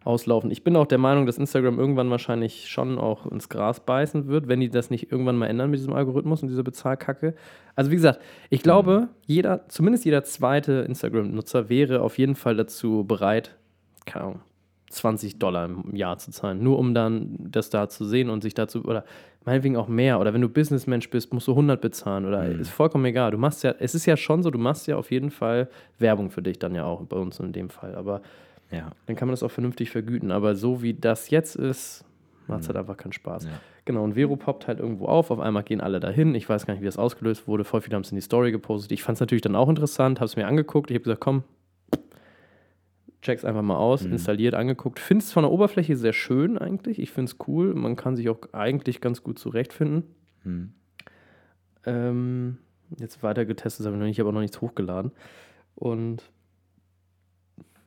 auslaufen. 0.04 0.52
Ich 0.52 0.64
bin 0.64 0.76
auch 0.76 0.86
der 0.86 0.98
Meinung, 0.98 1.26
dass 1.26 1.38
Instagram 1.38 1.80
irgendwann 1.80 2.10
wahrscheinlich 2.10 2.70
schon 2.70 2.98
auch 2.98 3.26
ins 3.26 3.50
Gras 3.50 3.82
beißen 3.82 4.28
wird, 4.28 4.48
wenn 4.48 4.60
die 4.60 4.70
das 4.70 4.90
nicht 4.90 5.12
irgendwann 5.12 5.38
mal 5.38 5.48
ändern 5.48 5.72
mit 5.72 5.80
diesem 5.80 5.94
Algorithmus 5.94 6.42
und 6.42 6.50
dieser 6.50 6.64
Bezahlkacke. 6.64 7.36
Also 7.76 7.92
wie 7.92 7.96
gesagt, 7.96 8.22
ich 8.50 8.64
glaube, 8.64 9.10
jeder, 9.26 9.68
zumindest 9.68 10.06
jeder 10.06 10.24
zweite 10.24 10.86
Instagram-Nutzer 10.88 11.70
wäre 11.70 12.02
auf 12.02 12.18
jeden 12.18 12.36
Fall 12.36 12.56
dazu 12.56 13.04
bereit, 13.04 13.58
keine 14.06 14.26
Ahnung, 14.26 14.42
20 14.90 15.40
Dollar 15.40 15.66
im 15.66 15.96
Jahr 15.96 16.18
zu 16.18 16.32
zahlen, 16.32 16.64
nur 16.64 16.80
um 16.80 16.94
dann 16.94 17.36
das 17.40 17.70
da 17.70 17.90
zu 17.90 18.06
sehen 18.06 18.30
und 18.30 18.42
sich 18.42 18.54
dazu, 18.54 18.84
oder 18.84 19.06
meinetwegen 19.46 19.78
auch 19.78 19.88
mehr, 19.88 20.20
oder 20.20 20.34
wenn 20.34 20.42
du 20.42 20.50
Businessmensch 20.50 21.10
bist, 21.10 21.34
musst 21.34 21.48
du 21.48 21.52
100 21.52 21.80
bezahlen, 21.80 22.26
oder 22.26 22.46
ist 22.46 22.70
vollkommen 22.70 23.06
egal. 23.06 23.32
Du 23.32 23.38
machst 23.38 23.64
ja, 23.64 23.74
es 23.80 23.96
ist 23.96 24.06
ja 24.06 24.18
schon 24.18 24.44
so, 24.44 24.52
du 24.52 24.60
machst 24.60 24.88
ja 24.88 24.98
auf 24.98 25.12
jeden 25.12 25.32
Fall 25.32 25.70
Werbung 25.98 26.30
für 26.32 26.42
dich 26.42 26.60
dann 26.60 26.76
ja 26.76 26.86
auch, 26.86 27.02
bei 27.06 27.18
uns 27.18 27.40
in 27.40 27.52
dem 27.54 27.70
Fall, 27.70 27.96
aber 27.96 28.22
Ja. 28.72 28.92
dann 29.06 29.16
kann 29.16 29.28
man 29.28 29.34
das 29.34 29.44
auch 29.44 29.52
vernünftig 29.52 29.90
vergüten. 29.92 30.32
Aber 30.32 30.56
so 30.56 30.82
wie 30.84 30.94
das 30.94 31.30
jetzt 31.30 31.56
ist, 31.56 32.04
macht 32.48 32.62
es 32.62 32.68
halt 32.68 32.78
einfach 32.78 32.98
keinen 32.98 33.14
Spaß. 33.14 33.46
Ja. 33.46 33.52
Genau, 33.86 34.04
und 34.04 34.14
Vero 34.14 34.36
poppt 34.36 34.68
halt 34.68 34.80
irgendwo 34.80 35.06
auf, 35.06 35.32
auf 35.32 35.40
einmal 35.40 35.64
gehen 35.64 35.82
alle 35.82 36.00
dahin. 36.00 36.36
Ich 36.36 36.48
weiß 36.48 36.68
gar 36.68 36.74
nicht, 36.76 36.82
wie 36.82 36.86
das 36.86 36.98
ausgelöst 36.98 37.48
wurde. 37.48 37.64
Voll 37.64 37.82
viele 37.82 37.96
haben 37.96 38.04
es 38.04 38.12
in 38.12 38.16
die 38.16 38.22
Story 38.22 38.52
gepostet. 38.52 38.92
Ich 38.92 39.02
fand 39.02 39.16
es 39.16 39.20
natürlich 39.20 39.42
dann 39.42 39.56
auch 39.56 39.70
interessant, 39.70 40.20
habe 40.20 40.26
es 40.28 40.36
mir 40.36 40.46
angeguckt. 40.46 40.92
Ich 40.92 40.96
habe 40.96 41.04
gesagt, 41.04 41.22
komm, 41.22 41.44
check's 43.22 43.46
einfach 43.46 43.62
mal 43.62 43.78
aus, 43.78 44.06
installiert, 44.06 44.56
angeguckt. 44.56 45.00
Finde 45.00 45.24
es 45.24 45.32
von 45.32 45.44
der 45.44 45.52
Oberfläche 45.52 45.96
sehr 45.96 46.14
schön 46.14 46.58
eigentlich. 46.58 47.00
Ich 47.00 47.12
finde 47.12 47.32
es 47.32 47.38
cool. 47.48 47.74
Man 47.74 47.96
kann 47.96 48.16
sich 48.16 48.30
auch 48.30 48.40
eigentlich 48.54 49.02
ganz 49.02 49.24
gut 49.24 49.40
zurechtfinden. 49.40 50.04
Hm. 50.44 50.74
Ähm, 51.86 52.58
jetzt 52.98 53.22
weiter 53.24 53.46
getestet 53.46 53.86
habe 53.86 53.96
ich 53.96 54.00
noch 54.00 54.06
nicht, 54.06 54.16
ich 54.16 54.20
habe 54.20 54.30
auch 54.30 54.34
noch 54.34 54.42
nichts 54.42 54.62
hochgeladen. 54.62 55.12
Und 55.76 56.24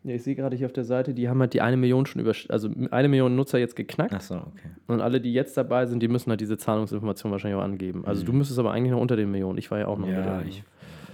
ja, 0.04 0.14
ich 0.14 0.22
sehe 0.22 0.34
gerade 0.34 0.56
hier 0.56 0.66
auf 0.66 0.72
der 0.72 0.84
Seite, 0.84 1.14
die 1.14 1.28
haben 1.28 1.40
halt 1.40 1.54
die 1.54 1.60
eine 1.60 1.76
Million 1.76 2.06
schon 2.06 2.20
über, 2.20 2.32
also 2.48 2.68
eine 2.90 3.08
Million 3.08 3.36
Nutzer 3.36 3.58
jetzt 3.58 3.76
geknackt. 3.76 4.14
Ach 4.14 4.20
so, 4.20 4.34
okay. 4.34 4.70
Und 4.88 5.00
alle, 5.00 5.20
die 5.20 5.32
jetzt 5.32 5.56
dabei 5.56 5.86
sind, 5.86 6.00
die 6.00 6.08
müssen 6.08 6.30
halt 6.30 6.40
diese 6.40 6.58
Zahlungsinformation 6.58 7.30
wahrscheinlich 7.30 7.58
auch 7.58 7.64
angeben. 7.64 8.04
Also 8.04 8.24
du 8.24 8.32
müsstest 8.32 8.58
aber 8.58 8.72
eigentlich 8.72 8.90
noch 8.90 9.00
unter 9.00 9.16
den 9.16 9.30
Millionen. 9.30 9.58
Ich 9.58 9.70
war 9.70 9.78
ja 9.78 9.86
auch 9.86 9.98
noch 9.98 10.08
Ja, 10.08 10.42
ich 10.42 10.64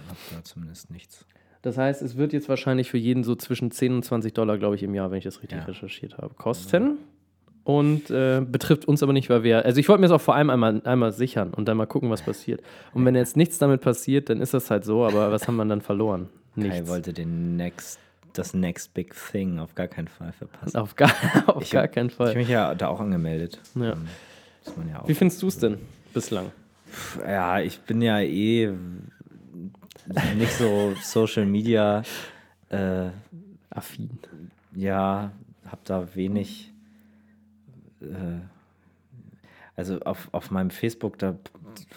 habe 0.07 0.17
da 0.35 0.43
zumindest 0.43 0.89
nichts. 0.89 1.25
Das 1.61 1.77
heißt, 1.77 2.01
es 2.01 2.15
wird 2.17 2.31
jetzt 2.33 2.47
wahrscheinlich 2.49 2.89
für 2.89 2.97
jeden 2.97 3.23
so 3.23 3.35
zwischen 3.35 3.69
10 3.71 3.93
und 3.95 4.05
20 4.05 4.33
Dollar, 4.33 4.57
glaube 4.57 4.75
ich, 4.75 4.83
im 4.83 4.93
Jahr, 4.95 5.11
wenn 5.11 5.17
ich 5.17 5.25
das 5.25 5.41
richtig 5.41 5.59
Ja. 5.59 5.65
recherchiert 5.65 6.17
habe, 6.17 6.33
kosten. 6.35 6.97
Und 7.65 8.09
äh, 8.09 8.41
betrifft 8.49 8.85
uns 8.85 9.03
aber 9.03 9.13
nicht, 9.13 9.29
weil 9.29 9.43
wir. 9.43 9.65
Also, 9.65 9.79
ich 9.79 9.89
wollte 9.89 10.01
mir 10.01 10.07
das 10.07 10.15
auch 10.15 10.21
vor 10.23 10.35
allem 10.35 10.49
einmal, 10.49 10.81
einmal 10.85 11.11
sichern 11.11 11.53
und 11.53 11.67
dann 11.67 11.77
mal 11.77 11.85
gucken, 11.85 12.09
was 12.09 12.21
passiert. 12.21 12.61
Und 12.93 13.05
wenn 13.05 13.13
jetzt 13.15 13.35
nichts 13.37 13.57
damit 13.59 13.81
passiert, 13.81 14.29
dann 14.29 14.41
ist 14.41 14.53
das 14.53 14.71
halt 14.71 14.85
so, 14.85 15.05
aber 15.05 15.31
was 15.31 15.47
haben 15.47 15.57
wir 15.57 15.65
dann 15.65 15.81
verloren? 15.81 16.29
Kai 16.55 16.61
Nichts. 16.69 16.89
wollte 16.89 17.13
den 17.13 17.57
Next 17.57 17.99
das 18.33 18.53
Next 18.53 18.93
Big 18.93 19.13
Thing 19.31 19.59
auf 19.59 19.75
gar 19.75 19.87
keinen 19.87 20.07
Fall 20.07 20.31
verpassen. 20.31 20.77
Auf 20.77 20.95
gar, 20.95 21.11
auf 21.47 21.61
Ich- 21.63 21.71
gar 21.71 21.87
keinen 21.87 22.07
Ich 22.09 22.17
habe 22.19 22.29
Fall. 22.29 22.35
mich 22.37 22.47
ja 22.47 22.73
da 22.73 22.87
auch 22.87 22.99
angemeldet. 23.01 23.59
Ja. 23.75 23.91
Ähm, 23.93 24.07
ja 24.91 25.01
auch. 25.01 25.07
Wie 25.07 25.13
findest 25.15 25.41
du 25.41 25.47
es 25.47 25.57
denn 25.59 25.77
bislang? 26.13 26.51
Ja, 27.27 27.59
ich 27.59 27.79
bin 27.81 28.01
ja 28.01 28.19
eh 28.21 28.71
nicht 30.37 30.51
so 30.53 30.93
Social 31.01 31.45
Media. 31.45 32.03
Äh, 32.69 33.09
Affin. 33.69 34.09
ja, 34.75 35.31
hab 35.69 35.83
da 35.85 36.07
wenig. 36.15 36.71
Äh, 38.01 38.05
also 39.75 39.99
auf, 40.01 40.27
auf 40.33 40.51
meinem 40.51 40.71
Facebook, 40.71 41.17
da, 41.19 41.35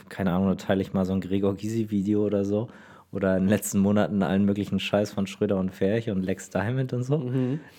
keine 0.09 0.33
Ahnung, 0.33 0.49
da 0.49 0.55
teile 0.55 0.83
ich 0.83 0.93
mal 0.93 1.05
so 1.05 1.13
ein 1.13 1.21
Gregor 1.21 1.55
Gysi-Video 1.57 2.25
oder 2.25 2.45
so. 2.45 2.69
Oder 3.11 3.37
in 3.37 3.43
den 3.45 3.49
letzten 3.51 3.79
Monaten 3.81 4.23
allen 4.23 4.45
möglichen 4.45 4.81
Scheiß 4.81 5.13
von 5.13 5.27
Schröder 5.27 5.59
und 5.59 5.71
Ferch 5.71 6.09
und 6.09 6.23
Lex 6.23 6.49
Diamond 6.49 6.93
und 6.95 7.03
so. 7.03 7.31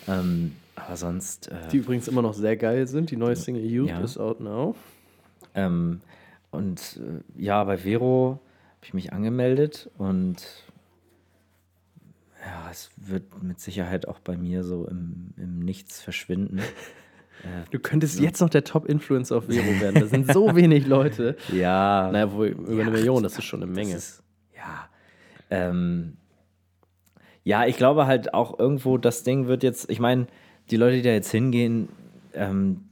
Ähm, 0.08 0.52
aber 0.76 0.96
sonst. 0.96 1.48
Äh, 1.52 1.56
Die 1.72 1.78
übrigens 1.78 2.08
immer 2.08 2.22
noch 2.22 2.34
sehr 2.36 2.56
geil 2.58 2.86
sind. 2.88 3.10
Die 3.10 3.17
neue 3.17 3.36
Single 3.36 3.65
Youth 3.65 3.89
Ja. 3.89 4.00
ist 4.02 4.17
out 4.19 4.39
now. 4.41 4.76
Ähm, 5.56 6.02
und 6.52 7.00
äh, 7.02 7.41
ja, 7.41 7.63
bei 7.63 7.78
Vero 7.78 8.39
habe 8.84 8.88
ich 8.89 8.93
mich 8.93 9.13
angemeldet 9.13 9.89
und 9.98 10.43
ja, 12.46 12.69
es 12.69 12.91
wird 12.98 13.41
mit 13.41 13.62
Sicherheit 13.62 14.10
auch 14.10 14.19
bei 14.19 14.36
mir 14.36 14.65
so 14.65 14.86
im, 14.88 15.34
im 15.38 15.60
Nichts 15.60 16.02
verschwinden. 16.02 16.60
Du 17.72 17.80
könntest 17.80 18.22
jetzt 18.22 18.39
noch 18.39 18.50
der 18.50 18.63
Top-Influencer 18.63 19.36
auf 19.36 19.48
Vero 19.48 19.82
werden. 19.82 20.00
Da 20.00 20.06
sind 20.06 20.32
so 20.32 20.56
wenig 20.56 20.88
Leute. 20.88 21.36
Ja, 21.52 22.10
Naja, 22.10 22.32
wohl 22.32 22.48
über 22.48 22.69
eine 22.72 22.84
Ja, 22.84 22.89
Million, 22.91 23.22
das 23.22 23.38
ist 23.38 23.43
schon 23.43 23.62
eine 23.62 23.69
Menge. 23.69 23.96
Ist, 23.96 24.24
ja. 24.56 24.88
Ähm, 25.50 26.15
ja, 27.43 27.65
ich 27.65 27.76
glaube 27.76 28.06
halt 28.06 28.34
auch 28.34 28.58
irgendwo, 28.58 28.98
das 28.98 29.24
Ding 29.24 29.48
wird 29.48 29.62
jetzt, 29.62 29.89
ich 29.89 30.00
meine, 30.00 30.28
die 30.69 30.78
Leute, 30.78 30.98
die 30.98 31.02
da 31.02 31.10
jetzt 31.10 31.32
hingehen, 31.32 31.89
ähm, 32.34 32.86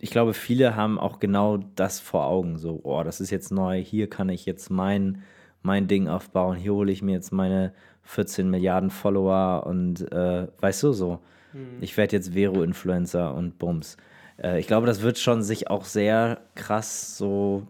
ich 0.00 0.10
glaube, 0.10 0.34
viele 0.34 0.76
haben 0.76 0.98
auch 0.98 1.18
genau 1.18 1.58
das 1.76 2.00
vor 2.00 2.26
Augen. 2.26 2.58
So, 2.58 2.80
oh, 2.82 3.02
das 3.02 3.20
ist 3.20 3.30
jetzt 3.30 3.50
neu, 3.52 3.82
hier 3.82 4.08
kann 4.08 4.28
ich 4.28 4.46
jetzt 4.46 4.70
mein, 4.70 5.22
mein 5.62 5.88
Ding 5.88 6.08
aufbauen, 6.08 6.56
hier 6.56 6.74
hole 6.74 6.92
ich 6.92 7.02
mir 7.02 7.12
jetzt 7.12 7.32
meine 7.32 7.72
14 8.04 8.48
Milliarden 8.48 8.90
Follower 8.90 9.66
und 9.66 10.10
äh, 10.12 10.48
weißt 10.60 10.82
du 10.84 10.92
so, 10.92 11.20
ich 11.80 11.96
werde 11.96 12.16
jetzt 12.16 12.34
Vero-Influencer 12.34 13.34
und 13.34 13.58
Bums. 13.58 13.96
Äh, 14.42 14.60
ich 14.60 14.66
glaube, 14.66 14.86
das 14.86 15.02
wird 15.02 15.18
schon 15.18 15.42
sich 15.42 15.70
auch 15.70 15.84
sehr 15.84 16.40
krass 16.54 17.16
so 17.16 17.66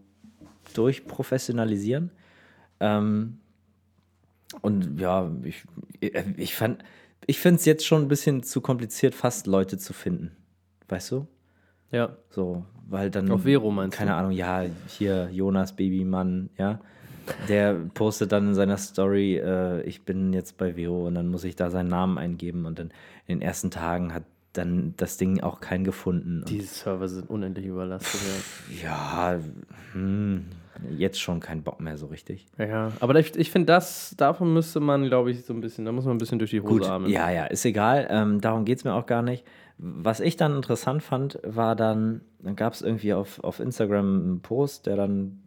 durchprofessionalisieren. 0.74 2.10
Ähm, 2.80 3.38
und 4.62 4.98
ja, 5.00 5.30
ich, 5.42 5.64
ich 6.00 6.54
fand, 6.54 6.82
ich 7.26 7.38
finde 7.38 7.56
es 7.56 7.64
jetzt 7.64 7.86
schon 7.86 8.02
ein 8.02 8.08
bisschen 8.08 8.42
zu 8.42 8.60
kompliziert, 8.60 9.14
fast 9.14 9.46
Leute 9.46 9.78
zu 9.78 9.92
finden. 9.92 10.36
Weißt 10.88 11.10
du? 11.12 11.26
Ja. 11.90 12.11
So, 12.31 12.64
weil 12.88 13.11
dann. 13.11 13.31
Auf 13.31 13.42
Vero 13.42 13.70
meinst 13.70 13.96
Keine 13.96 14.11
du? 14.11 14.16
Ahnung, 14.16 14.33
ja, 14.33 14.64
hier 14.87 15.29
Jonas 15.33 15.74
Babymann, 15.74 16.51
ja. 16.59 16.81
Der 17.48 17.74
postet 17.92 18.33
dann 18.33 18.48
in 18.48 18.55
seiner 18.55 18.79
Story, 18.79 19.37
äh, 19.37 19.83
ich 19.83 20.03
bin 20.03 20.33
jetzt 20.33 20.57
bei 20.57 20.74
Vero 20.74 21.07
und 21.07 21.14
dann 21.14 21.29
muss 21.29 21.44
ich 21.44 21.57
da 21.57 21.70
seinen 21.70 21.88
Namen 21.88 22.16
eingeben 22.16 22.64
und 22.64 22.79
dann 22.79 22.87
in 23.27 23.38
den 23.38 23.42
ersten 23.42 23.70
Tagen 23.70 24.14
hat 24.14 24.22
dann 24.55 24.94
das 24.96 25.18
Ding 25.18 25.40
auch 25.40 25.61
keinen 25.61 25.85
gefunden. 25.85 26.38
Und 26.40 26.48
Die 26.48 26.62
Server 26.62 27.07
sind 27.07 27.29
unendlich 27.29 27.66
überlastet. 27.66 28.18
ja, 28.83 29.38
hm, 29.92 30.46
jetzt 30.96 31.20
schon 31.20 31.40
keinen 31.40 31.62
Bock 31.62 31.81
mehr 31.81 31.98
so 31.98 32.07
richtig. 32.07 32.46
Ja, 32.57 32.66
ja. 32.66 32.92
aber 33.01 33.14
ich, 33.16 33.37
ich 33.37 33.51
finde, 33.51 33.66
das, 33.66 34.14
davon 34.16 34.55
müsste 34.55 34.81
man, 34.81 35.05
glaube 35.05 35.31
ich, 35.31 35.44
so 35.44 35.53
ein 35.53 35.61
bisschen, 35.61 35.85
da 35.85 35.92
muss 35.92 36.07
man 36.07 36.16
ein 36.16 36.18
bisschen 36.18 36.38
durch 36.38 36.51
die 36.51 36.62
Hose 36.62 36.72
Gut, 36.81 36.87
armen. 36.87 37.11
ja, 37.11 37.31
ja, 37.31 37.44
ist 37.44 37.64
egal. 37.66 38.09
Ähm, 38.11 38.40
darum 38.40 38.64
geht 38.64 38.79
es 38.79 38.85
mir 38.85 38.94
auch 38.94 39.07
gar 39.07 39.20
nicht. 39.22 39.44
Was 39.78 40.18
ich 40.20 40.36
dann 40.36 40.56
interessant 40.56 41.02
fand, 41.04 41.38
war 41.44 41.76
dann, 41.76 42.22
dann 42.40 42.56
gab 42.56 42.72
es 42.72 42.82
irgendwie 42.82 43.14
auf, 43.14 43.42
auf 43.44 43.60
Instagram 43.60 44.22
einen 44.22 44.40
Post, 44.40 44.86
der 44.86 44.96
dann, 44.96 45.42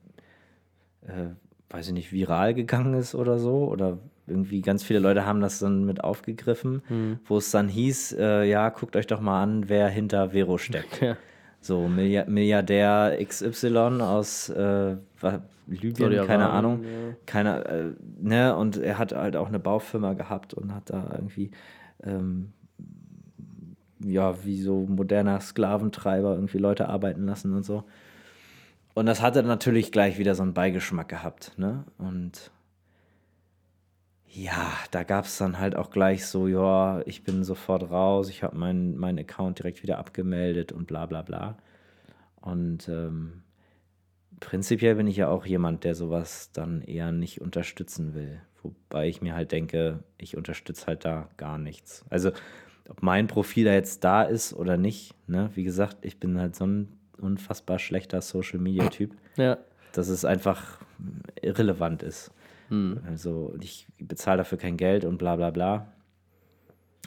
äh, 1.06 1.30
weiß 1.70 1.88
ich 1.88 1.94
nicht, 1.94 2.12
viral 2.14 2.54
gegangen 2.54 2.94
ist 2.94 3.14
oder 3.14 3.40
so. 3.40 3.66
Oder 3.70 3.98
irgendwie 4.28 4.62
ganz 4.62 4.84
viele 4.84 5.00
Leute 5.00 5.26
haben 5.26 5.42
das 5.42 5.60
dann 5.60 5.84
mit 5.86 6.04
aufgegriffen, 6.04 6.82
Hm. 6.88 7.20
wo 7.26 7.38
es 7.38 7.52
dann 7.52 7.68
hieß, 7.68 8.14
äh, 8.20 8.44
ja, 8.46 8.70
guckt 8.70 8.96
euch 8.96 9.08
doch 9.08 9.20
mal 9.20 9.44
an, 9.44 9.68
wer 9.68 9.90
hinter 9.90 10.30
Vero 10.32 10.58
steckt. 10.58 11.02
Ja. 11.02 11.18
So, 11.64 11.88
Milliard 11.88 12.28
Milliardär 12.28 13.18
XY 13.24 14.00
aus 14.02 14.50
äh, 14.50 14.96
Libyen, 15.68 16.26
keine 16.26 16.50
Ahnung. 16.50 16.84
ja. 16.84 16.90
Keiner, 17.28 17.66
äh, 17.68 17.84
ne, 18.20 18.56
und 18.56 18.78
er 18.78 18.98
hat 18.98 19.14
halt 19.14 19.36
auch 19.36 19.48
eine 19.48 19.60
Baufirma 19.60 20.14
gehabt 20.14 20.56
und 20.56 20.74
hat 20.74 20.90
da 20.90 21.10
irgendwie, 21.14 21.52
ähm, 22.04 22.54
ja, 24.06 24.44
wie 24.44 24.62
so 24.62 24.86
moderner 24.88 25.40
Sklaventreiber 25.40 26.36
irgendwie 26.36 26.58
Leute 26.58 26.90
arbeiten 26.90 27.26
lassen 27.26 27.54
und 27.54 27.64
so. 27.64 27.84
Und 28.94 29.06
das 29.06 29.22
hatte 29.22 29.44
natürlich 29.44 29.92
gleich 29.92 30.18
wieder 30.18 30.36
so 30.36 30.44
einen 30.44 30.54
Beigeschmack 30.54 31.10
gehabt, 31.10 31.58
ne? 31.58 31.86
Und 31.98 32.52
ja, 34.34 34.72
da 34.92 35.04
gab 35.04 35.26
es 35.26 35.38
dann 35.38 35.60
halt 35.60 35.76
auch 35.76 35.92
gleich 35.92 36.26
so, 36.26 36.48
ja, 36.48 37.02
ich 37.06 37.24
bin 37.24 37.44
sofort 37.44 37.90
raus, 37.90 38.30
ich 38.30 38.44
habe 38.44 38.58
meinen 38.58 38.98
meinen 38.98 39.20
Account 39.20 39.60
direkt 39.60 39.84
wieder 39.84 40.00
abgemeldet 40.00 40.72
und 40.72 40.88
bla 40.88 41.06
bla 41.06 41.22
bla. 41.22 41.58
Und 42.42 42.88
ähm, 42.90 43.44
prinzipiell 44.40 44.96
bin 44.96 45.08
ich 45.08 45.18
ja 45.18 45.30
auch 45.30 45.46
jemand, 45.46 45.84
der 45.84 45.96
sowas 45.96 46.52
dann 46.54 46.82
eher 46.82 47.12
nicht 47.12 47.42
unterstützen 47.42 48.14
will. 48.14 48.42
Wobei 48.64 49.08
ich 49.08 49.22
mir 49.22 49.36
halt 49.36 49.52
denke, 49.52 50.04
ich 50.18 50.38
unterstütze 50.38 50.88
halt 50.88 51.06
da 51.06 51.30
gar 51.38 51.58
nichts. 51.58 52.06
Also, 52.10 52.32
ob 52.92 53.02
mein 53.02 53.28
Profil 53.28 53.66
da 53.66 53.74
jetzt 53.74 54.04
da 54.04 54.24
ist 54.24 54.54
oder 54.54 54.76
nicht, 54.76 55.16
ne? 55.28 55.50
Wie 55.56 55.64
gesagt, 55.64 55.98
ich 56.02 56.20
bin 56.20 56.38
halt 56.38 56.56
so 56.58 56.66
ein 56.66 56.90
unfassbar 57.18 57.80
schlechter 57.80 58.22
Social 58.22 58.60
Media 58.60 58.90
Typ, 58.90 59.16
ja. 59.38 59.58
dass 59.94 60.10
es 60.10 60.26
einfach 60.26 60.80
irrelevant 61.42 62.04
ist. 62.04 62.32
Also, 63.06 63.56
ich 63.62 63.88
bezahle 63.98 64.40
dafür 64.40 64.58
kein 64.58 64.78
Geld 64.78 65.06
und 65.06 65.18
bla 65.18 65.36
bla 65.36 65.52
bla. 65.52 65.88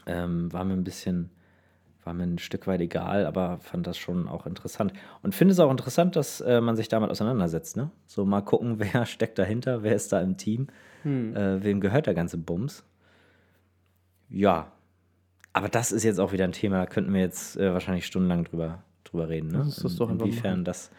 Ähm, 0.07 0.53
war 0.53 0.65
mir 0.65 0.75
ein 0.75 0.85
bisschen, 0.85 1.31
war 2.03 2.13
mir 2.13 2.25
ein 2.25 2.39
Stück 2.39 2.67
weit 2.67 2.81
egal, 2.81 3.25
aber 3.27 3.59
fand 3.61 3.87
das 3.87 3.97
schon 3.97 4.29
auch 4.29 4.47
interessant. 4.47 4.93
Und 5.23 5.35
finde 5.35 5.53
es 5.53 5.61
auch 5.61 5.71
interessant, 5.71 6.17
dass 6.17 6.41
äh, 6.41 6.61
man 6.61 6.77
sich 6.77 6.89
damit 6.89 7.11
auseinandersetzt. 7.11 7.77
Ne? 7.77 7.91
So 8.07 8.25
mal 8.25 8.43
gucken, 8.43 8.79
wer 8.79 9.07
steckt 9.07 9.39
dahinter, 9.39 9.83
wer 9.83 9.95
ist 9.95 10.13
da 10.13 10.21
im 10.21 10.37
Team, 10.37 10.69
äh, 11.05 11.63
wem 11.63 11.81
gehört 11.81 12.07
der 12.07 12.15
ganze 12.15 12.39
Bums. 12.39 12.85
Ja, 14.29 14.73
aber 15.55 15.69
das 15.69 15.93
ist 15.93 16.03
jetzt 16.03 16.19
auch 16.21 16.33
wieder 16.33 16.45
ein 16.45 16.53
Thema, 16.53 16.81
da 16.81 16.87
könnten 16.87 17.15
wir 17.15 17.21
jetzt 17.21 17.57
äh, 17.57 17.73
wahrscheinlich 17.73 18.05
stundenlang 18.05 18.45
drüber, 18.45 18.83
drüber 19.05 19.29
reden. 19.29 19.49
Ne? 19.49 19.63
Lass 19.65 19.83
uns 19.83 19.97
doch 19.97 20.11
einfach 20.11 20.27
Inwiefern 20.27 20.65
das, 20.65 20.91
das 20.91 20.97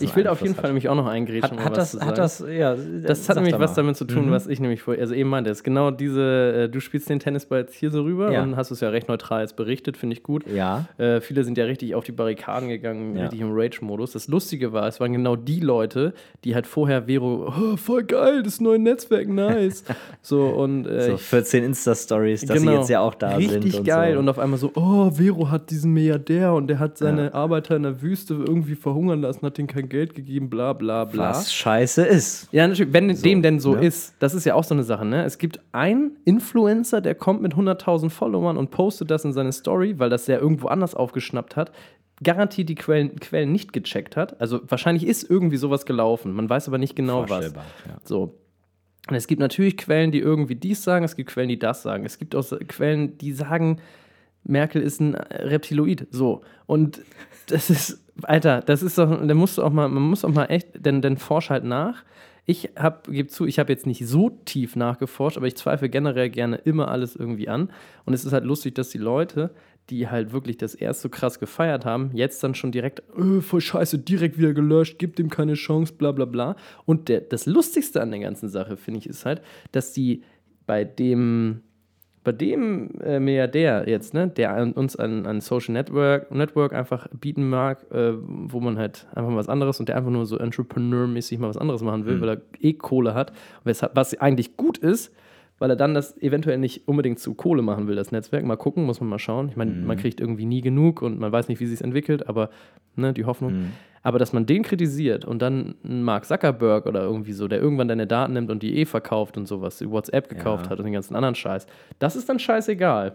Ich 0.00 0.16
will 0.16 0.26
auf 0.26 0.40
jeden 0.40 0.50
Einfluss 0.50 0.60
Fall 0.62 0.70
nämlich 0.70 0.88
auch 0.88 0.94
noch 0.96 1.06
eingrätschen. 1.06 1.58
hat. 1.58 1.64
Hat, 1.66 1.76
das, 1.76 2.00
hat 2.00 2.18
das, 2.18 2.44
ja. 2.48 2.74
Das 3.02 3.28
hat 3.28 3.36
nämlich 3.36 3.58
was 3.58 3.70
mal. 3.70 3.76
damit 3.76 3.96
zu 3.96 4.04
tun, 4.04 4.26
Mhm. 4.26 4.30
was 4.32 4.46
ich 4.48 4.58
nämlich 4.60 4.82
vorher, 4.82 5.00
also 5.02 5.14
eben 5.14 5.30
meinte, 5.30 5.50
ist 5.50 5.62
genau 5.62 5.90
diese, 5.90 6.64
äh, 6.64 6.68
du 6.68 6.80
spielst 6.80 7.08
den 7.08 7.20
Tennisball 7.20 7.60
jetzt 7.60 7.74
hier 7.74 7.90
so 7.90 8.02
rüber 8.02 8.32
Ja. 8.32 8.42
und 8.42 8.56
hast 8.56 8.70
es 8.70 8.80
ja 8.80 8.88
recht 8.88 9.08
neutral 9.08 9.42
jetzt 9.42 9.54
berichtet, 9.56 9.96
finde 9.96 10.14
ich 10.16 10.22
gut. 10.22 10.44
Ja. 10.52 10.86
Äh, 10.98 11.20
viele 11.20 11.44
sind 11.44 11.56
ja 11.56 11.64
richtig 11.66 11.94
auf 11.94 12.04
die 12.04 12.12
Barrikaden 12.12 12.68
gegangen, 12.68 13.14
Ja. 13.16 13.22
richtig 13.22 13.40
im 13.40 13.50
Rage-Modus. 13.52 14.12
Das 14.12 14.26
Lustige 14.28 14.72
war, 14.72 14.88
es 14.88 14.98
waren 14.98 15.12
genau 15.12 15.36
die 15.36 15.60
Leute, 15.60 16.14
die 16.44 16.54
halt 16.54 16.66
vorher 16.66 17.04
Vero, 17.06 17.52
oh, 17.56 17.76
voll 17.76 18.02
geil, 18.04 18.42
das 18.42 18.60
neue 18.60 18.78
Netzwerk, 18.80 19.28
nice. 19.28 19.84
so 20.20 20.46
und 20.48 20.86
äh, 20.86 21.02
So 21.10 21.14
ich- 21.14 21.20
14 21.22 21.62
Insta-Stories, 21.62 22.44
dass 22.46 22.60
sie 22.60 22.70
jetzt 22.70 22.90
ja 22.90 23.00
auch 23.00 23.14
da 23.14 23.38
sind. 23.40 23.64
Richtig 23.64 23.84
geil. 23.84 24.14
So. 24.14 24.18
Und 24.18 24.28
auf 24.28 24.38
einmal 24.38 24.58
so, 24.58 24.72
oh, 24.74 25.10
Vero 25.10 25.50
hat 25.50 25.70
diesen 25.70 25.92
Milliardär 25.92 26.52
und 26.54 26.66
der 26.66 26.78
hat 26.80 26.98
seine 26.98 27.34
Arbeiter 27.34 27.76
in 27.76 27.84
der 27.84 28.02
Wüste 28.02 28.34
irgendwie 28.34 28.74
verhungern 28.74 29.20
lassen, 29.20 29.46
hat 29.46 29.58
denen 29.58 29.68
kein 29.76 29.88
Geld 29.88 30.14
gegeben, 30.14 30.50
bla 30.50 30.72
bla 30.72 31.04
bla. 31.04 31.30
was 31.30 31.52
scheiße 31.52 32.04
ist. 32.04 32.48
Ja, 32.52 32.66
natürlich, 32.66 32.92
wenn 32.92 33.08
dem 33.08 33.42
denn 33.42 33.60
so 33.60 33.74
ne? 33.74 33.86
ist, 33.86 34.14
das 34.18 34.34
ist 34.34 34.44
ja 34.44 34.54
auch 34.54 34.64
so 34.64 34.74
eine 34.74 34.82
Sache, 34.82 35.04
ne? 35.04 35.24
Es 35.24 35.38
gibt 35.38 35.60
einen 35.72 36.16
Influencer, 36.24 37.00
der 37.00 37.14
kommt 37.14 37.42
mit 37.42 37.54
100.000 37.54 38.10
Followern 38.10 38.56
und 38.56 38.70
postet 38.70 39.10
das 39.10 39.24
in 39.24 39.32
seine 39.32 39.52
Story, 39.52 39.98
weil 39.98 40.10
das 40.10 40.24
der 40.24 40.40
irgendwo 40.40 40.68
anders 40.68 40.94
aufgeschnappt 40.94 41.56
hat, 41.56 41.72
garantiert 42.22 42.68
die 42.68 42.74
Quellen, 42.74 43.16
Quellen 43.20 43.52
nicht 43.52 43.72
gecheckt 43.72 44.16
hat. 44.16 44.40
Also 44.40 44.60
wahrscheinlich 44.68 45.06
ist 45.06 45.28
irgendwie 45.28 45.58
sowas 45.58 45.86
gelaufen, 45.86 46.32
man 46.32 46.48
weiß 46.48 46.68
aber 46.68 46.78
nicht 46.78 46.96
genau 46.96 47.28
was. 47.28 47.52
Ja. 47.52 47.62
So. 48.02 48.38
Und 49.08 49.14
es 49.14 49.26
gibt 49.26 49.40
natürlich 49.40 49.76
Quellen, 49.76 50.10
die 50.10 50.18
irgendwie 50.18 50.56
dies 50.56 50.82
sagen, 50.82 51.04
es 51.04 51.14
gibt 51.14 51.30
Quellen, 51.30 51.48
die 51.48 51.58
das 51.58 51.82
sagen. 51.82 52.04
Es 52.04 52.18
gibt 52.18 52.34
auch 52.34 52.42
so 52.42 52.56
Quellen, 52.56 53.18
die 53.18 53.32
sagen, 53.32 53.78
Merkel 54.42 54.82
ist 54.82 55.00
ein 55.00 55.14
Reptiloid. 55.14 56.08
So. 56.10 56.42
Und 56.66 57.02
das 57.46 57.70
ist, 57.70 58.05
Alter, 58.22 58.60
das 58.62 58.82
ist 58.82 58.98
doch, 58.98 59.26
da 59.26 59.34
musst 59.34 59.58
du 59.58 59.62
auch 59.62 59.72
mal, 59.72 59.88
man 59.88 60.02
muss 60.02 60.24
auch 60.24 60.32
mal 60.32 60.46
echt, 60.46 60.68
denn, 60.84 61.02
denn 61.02 61.16
forsch 61.16 61.50
halt 61.50 61.64
nach. 61.64 62.04
Ich 62.44 62.70
habe, 62.78 63.10
gebe 63.10 63.28
zu, 63.28 63.44
ich 63.44 63.58
habe 63.58 63.72
jetzt 63.72 63.86
nicht 63.86 64.06
so 64.06 64.30
tief 64.44 64.76
nachgeforscht, 64.76 65.36
aber 65.36 65.48
ich 65.48 65.56
zweifle 65.56 65.88
generell 65.88 66.30
gerne 66.30 66.56
immer 66.56 66.88
alles 66.88 67.16
irgendwie 67.16 67.48
an. 67.48 67.70
Und 68.04 68.14
es 68.14 68.24
ist 68.24 68.32
halt 68.32 68.44
lustig, 68.44 68.74
dass 68.76 68.88
die 68.88 68.98
Leute, 68.98 69.50
die 69.90 70.08
halt 70.08 70.32
wirklich 70.32 70.56
das 70.56 70.74
erst 70.74 71.02
so 71.02 71.08
krass 71.08 71.40
gefeiert 71.40 71.84
haben, 71.84 72.10
jetzt 72.14 72.42
dann 72.42 72.54
schon 72.54 72.72
direkt, 72.72 73.02
äh, 73.18 73.40
voll 73.40 73.60
scheiße, 73.60 73.98
direkt 73.98 74.38
wieder 74.38 74.52
gelöscht, 74.52 74.98
gibt 74.98 75.18
dem 75.18 75.28
keine 75.28 75.54
Chance, 75.54 75.94
bla 75.94 76.12
bla 76.12 76.24
bla. 76.24 76.56
Und 76.84 77.08
der, 77.08 77.20
das 77.20 77.46
Lustigste 77.46 78.00
an 78.00 78.12
der 78.12 78.20
ganzen 78.20 78.48
Sache, 78.48 78.76
finde 78.76 79.00
ich, 79.00 79.06
ist 79.08 79.26
halt, 79.26 79.42
dass 79.72 79.92
die 79.92 80.22
bei 80.66 80.84
dem, 80.84 81.62
bei 82.26 82.32
dem 82.32 82.90
äh, 83.04 83.20
Milliardär 83.20 83.88
jetzt, 83.88 84.12
ne, 84.12 84.26
der 84.26 84.52
an, 84.52 84.72
uns 84.72 84.96
ein, 84.96 85.26
ein 85.26 85.40
Social 85.40 85.72
Network, 85.72 86.30
Network 86.34 86.72
einfach 86.72 87.06
bieten 87.18 87.48
mag, 87.48 87.86
äh, 87.92 88.14
wo 88.18 88.58
man 88.58 88.76
halt 88.78 89.06
einfach 89.14 89.30
mal 89.30 89.36
was 89.36 89.48
anderes 89.48 89.78
und 89.78 89.88
der 89.88 89.96
einfach 89.96 90.10
nur 90.10 90.26
so 90.26 90.36
Entrepreneur-mäßig 90.36 91.38
mal 91.38 91.48
was 91.48 91.56
anderes 91.56 91.82
machen 91.82 92.04
will, 92.04 92.16
Mhm. 92.16 92.20
weil 92.22 92.28
er 92.30 92.40
eh 92.60 92.72
Kohle 92.72 93.14
hat, 93.14 93.32
was 93.62 94.18
eigentlich 94.20 94.56
gut 94.56 94.76
ist, 94.78 95.14
weil 95.58 95.70
er 95.70 95.76
dann 95.76 95.94
das 95.94 96.16
eventuell 96.20 96.58
nicht 96.58 96.86
unbedingt 96.86 97.18
zu 97.18 97.34
Kohle 97.34 97.62
machen 97.62 97.88
will, 97.88 97.96
das 97.96 98.12
Netzwerk. 98.12 98.44
Mal 98.44 98.56
gucken, 98.56 98.84
muss 98.84 99.00
man 99.00 99.08
mal 99.08 99.18
schauen. 99.18 99.48
Ich 99.48 99.56
meine, 99.56 99.70
Mhm. 99.70 99.86
man 99.86 99.96
kriegt 99.96 100.20
irgendwie 100.20 100.44
nie 100.44 100.60
genug 100.60 101.02
und 101.02 101.18
man 101.18 101.32
weiß 101.32 101.48
nicht, 101.48 101.60
wie 101.60 101.66
sich 101.66 101.80
entwickelt, 101.80 102.28
aber 102.28 102.50
ne, 102.94 103.12
die 103.12 103.24
Hoffnung. 103.24 103.52
Mhm. 103.52 103.72
Aber 104.02 104.18
dass 104.20 104.32
man 104.32 104.46
den 104.46 104.62
kritisiert 104.62 105.24
und 105.24 105.42
dann 105.42 105.74
Mark 105.82 106.26
Zuckerberg 106.26 106.86
oder 106.86 107.02
irgendwie 107.02 107.32
so, 107.32 107.48
der 107.48 107.60
irgendwann 107.60 107.88
deine 107.88 108.06
Daten 108.06 108.34
nimmt 108.34 108.50
und 108.50 108.62
die 108.62 108.76
eh 108.78 108.84
verkauft 108.84 109.36
und 109.36 109.46
sowas, 109.48 109.78
die 109.78 109.90
WhatsApp 109.90 110.28
gekauft 110.28 110.66
Ja. 110.66 110.70
hat 110.70 110.78
und 110.78 110.84
den 110.84 110.92
ganzen 110.92 111.16
anderen 111.16 111.34
Scheiß, 111.34 111.66
das 111.98 112.14
ist 112.14 112.28
dann 112.28 112.38
scheißegal. 112.38 113.14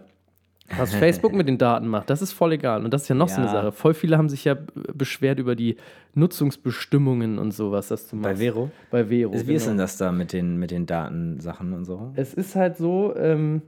Was 0.76 0.94
Facebook 0.94 1.32
mit 1.34 1.48
den 1.48 1.58
Daten 1.58 1.86
macht, 1.86 2.08
das 2.08 2.22
ist 2.22 2.32
voll 2.32 2.52
egal. 2.52 2.84
Und 2.84 2.94
das 2.94 3.02
ist 3.02 3.08
ja 3.08 3.14
noch 3.14 3.28
so 3.28 3.36
eine 3.36 3.46
Ja. 3.46 3.52
Sache. 3.52 3.72
Voll 3.72 3.94
viele 3.94 4.16
haben 4.16 4.28
sich 4.28 4.44
ja 4.44 4.56
beschwert 4.94 5.38
über 5.38 5.54
die 5.54 5.76
Nutzungsbestimmungen 6.14 7.38
und 7.38 7.52
sowas, 7.52 7.88
das 7.88 8.08
du 8.08 8.16
Bei 8.20 8.30
machst. 8.30 8.42
Vero? 8.42 8.70
Bei 8.90 9.04
Vero. 9.08 9.32
Wie 9.32 9.36
ist 9.36 9.46
genau. 9.46 9.72
denn 9.72 9.78
das 9.78 9.96
da 9.96 10.12
mit 10.12 10.32
den, 10.32 10.56
mit 10.56 10.70
den 10.70 10.86
Datensachen 10.86 11.72
und 11.72 11.84
so? 11.84 12.12
Es 12.14 12.32
ist 12.32 12.54
halt 12.54 12.76
so, 12.76 13.14
ähm, 13.16 13.62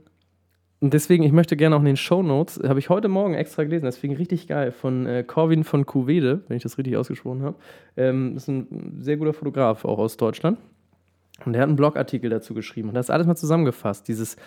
und 0.79 0.93
deswegen, 0.93 1.23
ich 1.23 1.31
möchte 1.31 1.55
gerne 1.57 1.75
auch 1.75 1.79
in 1.79 1.85
den 1.85 1.97
Show 1.97 2.21
Notes, 2.23 2.59
habe 2.65 2.79
ich 2.79 2.89
heute 2.89 3.07
Morgen 3.07 3.33
extra 3.33 3.63
gelesen, 3.63 3.85
deswegen 3.85 4.15
richtig 4.15 4.47
geil, 4.47 4.71
von 4.71 5.05
äh, 5.05 5.23
Corwin 5.23 5.63
von 5.63 5.85
Cuvede, 5.85 6.41
wenn 6.47 6.57
ich 6.57 6.63
das 6.63 6.77
richtig 6.77 6.97
ausgesprochen 6.97 7.43
habe. 7.43 7.55
Ähm, 7.97 8.35
ist 8.35 8.47
ein 8.47 8.97
sehr 8.99 9.17
guter 9.17 9.33
Fotograf, 9.33 9.85
auch 9.85 9.99
aus 9.99 10.17
Deutschland. 10.17 10.57
Und 11.45 11.53
der 11.53 11.61
hat 11.61 11.67
einen 11.67 11.75
Blogartikel 11.75 12.29
dazu 12.29 12.53
geschrieben 12.53 12.87
und 12.89 12.95
das 12.95 13.07
ist 13.07 13.09
alles 13.09 13.27
mal 13.27 13.35
zusammengefasst, 13.35 14.07
dieses 14.07 14.37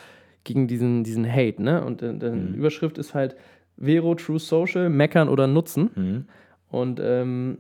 gegen 0.45 0.67
diesen, 0.69 1.05
diesen 1.05 1.31
Hate, 1.31 1.63
ne? 1.63 1.85
Und 1.85 2.03
äh, 2.03 2.15
die 2.15 2.27
Mhm. 2.27 2.55
Überschrift 2.55 2.99
ist 2.99 3.15
halt 3.15 3.37
Vero 3.77 4.15
True 4.15 4.39
Social, 4.39 4.89
meckern 4.89 5.29
oder 5.29 5.47
nutzen. 5.47 5.91
Mhm. 5.95 6.25
Und 6.69 7.01
ähm, 7.03 7.59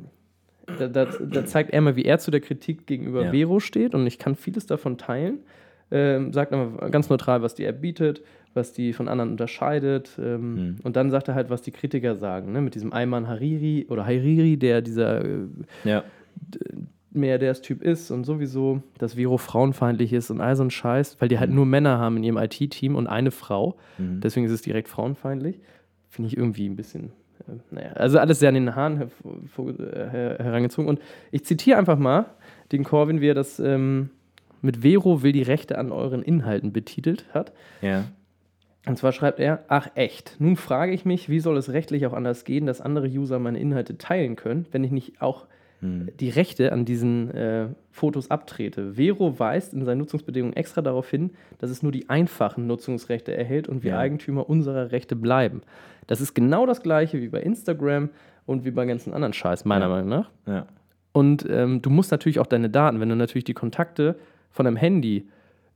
da, 0.78 0.86
da, 0.88 1.04
da 1.06 1.44
zeigt 1.46 1.70
er 1.70 1.80
mal, 1.80 1.96
wie 1.96 2.04
er 2.04 2.18
zu 2.18 2.30
der 2.30 2.40
Kritik 2.40 2.86
gegenüber 2.86 3.24
Ja. 3.24 3.30
Vero 3.30 3.60
steht. 3.60 3.94
Und 3.94 4.06
ich 4.06 4.18
kann 4.18 4.34
vieles 4.34 4.66
davon 4.66 4.98
teilen. 4.98 5.38
Ähm, 5.90 6.32
sagt 6.34 6.52
aber 6.52 6.90
ganz 6.90 7.08
neutral, 7.08 7.40
was 7.40 7.54
die 7.54 7.64
App 7.64 7.80
bietet, 7.80 8.22
was 8.52 8.74
die 8.74 8.92
von 8.92 9.08
anderen 9.08 9.30
unterscheidet. 9.30 10.18
Ähm, 10.22 10.54
Mhm. 10.54 10.76
Und 10.82 10.96
dann 10.96 11.10
sagt 11.10 11.28
er 11.28 11.34
halt, 11.34 11.48
was 11.48 11.62
die 11.62 11.70
Kritiker 11.70 12.16
sagen. 12.16 12.52
Ne? 12.52 12.60
Mit 12.60 12.74
diesem 12.74 12.92
Ayman 12.92 13.26
Hariri 13.28 13.86
oder 13.88 14.04
Hariri, 14.04 14.58
der 14.58 14.82
dieser 14.82 15.24
äh, 15.24 15.46
Ja. 15.84 16.04
Milliardärstyp 17.10 17.82
ist 17.82 18.10
und 18.10 18.24
sowieso, 18.24 18.82
dass 18.98 19.14
Vero 19.14 19.38
frauenfeindlich 19.38 20.12
ist 20.12 20.30
und 20.30 20.40
all 20.40 20.56
so 20.56 20.62
ein 20.64 20.70
Scheiß, 20.70 21.16
weil 21.20 21.28
die 21.28 21.38
halt 21.38 21.50
Mhm. 21.50 21.56
nur 21.56 21.66
Männer 21.66 21.98
haben 21.98 22.16
in 22.18 22.24
ihrem 22.24 22.36
IT-Team 22.36 22.96
und 22.96 23.06
eine 23.06 23.30
Frau. 23.30 23.76
Mhm. 23.96 24.20
Deswegen 24.20 24.44
ist 24.46 24.52
es 24.52 24.62
direkt 24.62 24.88
frauenfeindlich. 24.88 25.58
Finde 26.08 26.28
ich 26.28 26.36
irgendwie 26.36 26.68
ein 26.68 26.76
bisschen, 26.76 27.12
äh, 27.48 27.52
naja, 27.70 27.92
also 27.94 28.18
alles 28.18 28.38
sehr 28.40 28.48
an 28.50 28.54
den 28.56 28.74
Haaren 28.76 28.96
her 28.98 29.08
vor- 29.46 29.68
äh, 29.70 30.10
her 30.10 30.36
herangezogen. 30.38 30.88
Und 30.88 31.00
ich 31.30 31.44
zitiere 31.44 31.78
einfach 31.78 31.98
mal 31.98 32.26
den 32.72 32.84
Corwin, 32.84 33.20
wie 33.20 33.28
er 33.28 33.34
das 33.34 33.58
ähm, 33.58 34.10
mit 34.60 34.78
Vero 34.78 35.22
will 35.22 35.32
die 35.32 35.42
Rechte 35.42 35.78
an 35.78 35.92
euren 35.92 36.22
Inhalten 36.22 36.72
betitelt 36.72 37.24
hat. 37.32 37.52
Ja. 37.80 38.04
Und 38.86 38.96
zwar 38.98 39.12
schreibt 39.12 39.38
er, 39.38 39.64
ach 39.68 39.88
echt, 39.96 40.36
nun 40.38 40.56
frage 40.56 40.92
ich 40.92 41.04
mich, 41.04 41.28
wie 41.28 41.40
soll 41.40 41.56
es 41.58 41.72
rechtlich 41.72 42.06
auch 42.06 42.12
anders 42.12 42.44
gehen, 42.44 42.66
dass 42.66 42.80
andere 42.80 43.06
User 43.06 43.38
meine 43.38 43.58
Inhalte 43.60 43.98
teilen 43.98 44.34
können, 44.36 44.66
wenn 44.72 44.82
ich 44.84 44.90
nicht 44.90 45.20
auch 45.20 45.46
Mhm. 45.80 46.08
die 46.18 46.28
Rechte 46.30 46.72
an 46.72 46.84
diesen 46.84 47.30
äh, 47.30 47.68
Fotos 47.90 48.30
abtrete. 48.30 48.94
Vero 48.94 49.38
weist 49.38 49.72
in 49.74 49.84
seinen 49.84 49.98
Nutzungsbedingungen 49.98 50.56
extra 50.56 50.82
darauf 50.82 51.08
hin, 51.08 51.30
dass 51.58 51.70
es 51.70 51.82
nur 51.82 51.92
die 51.92 52.08
einfachen 52.08 52.66
Nutzungsrechte 52.66 53.36
erhält 53.36 53.68
und 53.68 53.84
wir 53.84 53.92
Ja. 53.92 53.98
Eigentümer 53.98 54.48
unserer 54.48 54.90
Rechte 54.90 55.14
bleiben. 55.14 55.62
Das 56.08 56.20
ist 56.20 56.34
genau 56.34 56.66
das 56.66 56.82
gleiche 56.82 57.20
wie 57.20 57.28
bei 57.28 57.40
Instagram 57.42 58.08
und 58.46 58.64
wie 58.64 58.70
bei 58.72 58.86
ganzen 58.86 59.12
anderen 59.12 59.32
Scheiß, 59.34 59.64
meiner 59.64 59.84
Ja. 59.86 59.88
Meinung 59.90 60.08
nach. 60.08 60.30
Ja. 60.46 60.66
Und 61.12 61.46
ähm, 61.48 61.80
du 61.82 61.90
musst 61.90 62.10
natürlich 62.10 62.38
auch 62.38 62.46
deine 62.46 62.70
Daten, 62.70 62.98
wenn 63.00 63.08
du 63.08 63.16
natürlich 63.16 63.44
die 63.44 63.54
Kontakte 63.54 64.16
von 64.50 64.64
deinem 64.64 64.76
Handy 64.76 65.28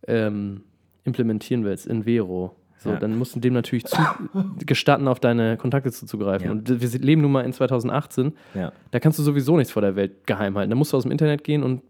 ähm, 0.08 0.62
implementieren 1.04 1.64
willst 1.64 1.86
in 1.86 2.04
Vero, 2.04 2.56
so, 2.82 2.90
Ja. 2.90 2.96
dann 2.96 3.16
musst 3.16 3.34
du 3.36 3.40
dem 3.40 3.54
natürlich 3.54 3.84
gestatten, 4.66 5.08
auf 5.08 5.20
deine 5.20 5.56
Kontakte 5.56 5.90
zuzugreifen. 5.92 6.46
Ja. 6.46 6.52
Und 6.52 6.80
wir 6.80 7.00
leben 7.00 7.22
nun 7.22 7.32
mal 7.32 7.42
in 7.42 7.52
2018. 7.52 8.32
Ja. 8.54 8.72
Da 8.90 9.00
kannst 9.00 9.18
du 9.18 9.22
sowieso 9.22 9.56
nichts 9.56 9.72
vor 9.72 9.82
der 9.82 9.96
Welt 9.96 10.26
geheim 10.26 10.56
halten. 10.56 10.70
Da 10.70 10.76
musst 10.76 10.92
du 10.92 10.96
aus 10.96 11.02
dem 11.04 11.12
Internet 11.12 11.44
gehen 11.44 11.62
und, 11.62 11.82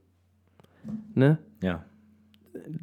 ne? 1.14 1.38
Ja. 1.62 1.84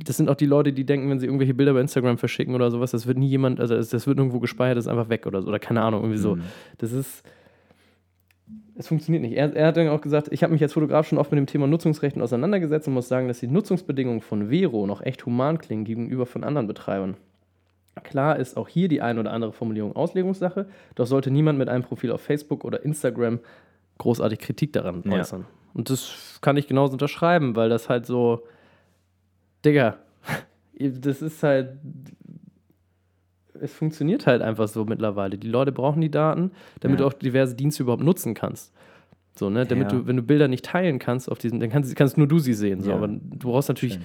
Das 0.04 0.18
sind 0.18 0.30
auch 0.30 0.36
die 0.36 0.46
Leute, 0.46 0.74
die 0.74 0.86
denken, 0.86 1.10
wenn 1.10 1.20
sie 1.20 1.26
irgendwelche 1.28 1.54
Bilder 1.54 1.74
bei 1.74 1.82
Instagram 1.82 2.18
verschicken 2.18 2.56
oder 2.56 2.70
sowas, 2.72 2.92
das 2.92 3.08
wird 3.08 3.18
nie 3.18 3.28
jemand, 3.28 3.60
also 3.60 3.76
das, 3.76 3.90
das 3.90 4.08
wird 4.08 4.18
irgendwo 4.18 4.40
gespeichert, 4.40 4.78
das 4.78 4.86
ist 4.86 4.92
einfach 4.92 5.10
weg 5.10 5.26
oder 5.26 5.42
so. 5.42 5.48
Oder 5.48 5.60
keine 5.60 5.82
Ahnung, 5.82 6.02
irgendwie 6.02 6.18
so. 6.20 6.36
Mhm. 6.36 6.42
Das 6.80 6.92
ist. 6.92 7.24
Es 8.76 8.88
funktioniert 8.88 9.22
nicht. 9.24 9.36
Er, 9.38 9.54
er 9.56 9.68
hat 9.68 9.78
dann 9.78 9.90
auch 9.90 10.00
gesagt, 10.00 10.30
ich 10.32 10.42
habe 10.42 10.54
mich 10.54 10.62
als 10.64 10.72
Fotograf 10.74 11.06
schon 11.08 11.18
oft 11.18 11.32
mit 11.32 11.38
dem 11.38 11.48
Thema 11.48 11.68
Nutzungsrechten 11.68 12.22
auseinandergesetzt 12.22 12.88
und 12.88 12.94
muss 12.94 13.10
sagen, 13.10 13.28
dass 13.28 13.42
die 13.42 13.48
Nutzungsbedingungen 13.48 14.22
von 14.22 14.50
Vero 14.50 14.88
noch 14.88 15.02
echt 15.02 15.26
human 15.26 15.58
klingen 15.58 15.84
gegenüber 15.84 16.26
von 16.26 16.46
anderen 16.46 16.66
Betreibern. 16.66 17.18
Klar 18.04 18.38
ist 18.38 18.56
auch 18.56 18.68
hier 18.70 18.88
die 18.88 19.02
eine 19.02 19.20
oder 19.20 19.32
andere 19.34 19.52
Formulierung 19.52 19.96
Auslegungssache, 19.96 20.68
doch 20.96 21.06
sollte 21.06 21.32
niemand 21.32 21.60
mit 21.60 21.68
einem 21.70 21.84
Profil 21.84 22.12
auf 22.12 22.22
Facebook 22.22 22.64
oder 22.64 22.84
Instagram 22.86 23.40
großartig 23.98 24.40
Kritik 24.40 24.72
daran 24.74 25.04
Ja. 25.06 25.14
äußern. 25.20 25.46
Und 25.74 25.90
das 25.90 26.40
kann 26.42 26.56
ich 26.58 26.68
genauso 26.68 26.94
unterschreiben, 26.94 27.56
weil 27.56 27.70
das 27.70 27.90
halt 27.90 28.06
so, 28.06 28.44
Digga, 29.66 29.98
das 30.80 31.22
ist 31.22 31.44
halt, 31.44 31.74
es 33.62 33.74
funktioniert 33.74 34.26
halt 34.28 34.42
einfach 34.42 34.68
so 34.68 34.86
mittlerweile. 34.86 35.38
Die 35.38 35.50
Leute 35.50 35.72
brauchen 35.72 36.02
die 36.02 36.12
Daten, 36.12 36.52
damit 36.80 37.00
Ja. 37.00 37.06
du 37.06 37.10
auch 37.10 37.18
diverse 37.20 37.56
Dienste 37.56 37.84
überhaupt 37.84 38.04
nutzen 38.04 38.34
kannst. 38.34 38.74
So, 39.36 39.50
ne? 39.50 39.66
Damit 39.66 39.92
Ja. 39.92 40.00
du, 40.00 40.08
wenn 40.08 40.16
du 40.18 40.24
Bilder 40.24 40.48
nicht 40.48 40.66
teilen 40.66 41.00
kannst 41.00 41.30
auf 41.32 41.38
diesen, 41.38 41.60
dann 41.60 41.70
kannst, 41.70 41.94
kannst 41.96 42.18
nur 42.18 42.28
du 42.28 42.40
sie 42.40 42.54
sehen. 42.54 42.82
So. 42.82 42.94
Aber 42.94 43.08
du 43.08 43.52
brauchst 43.52 43.70
natürlich, 43.70 43.96
Schön. 43.96 44.04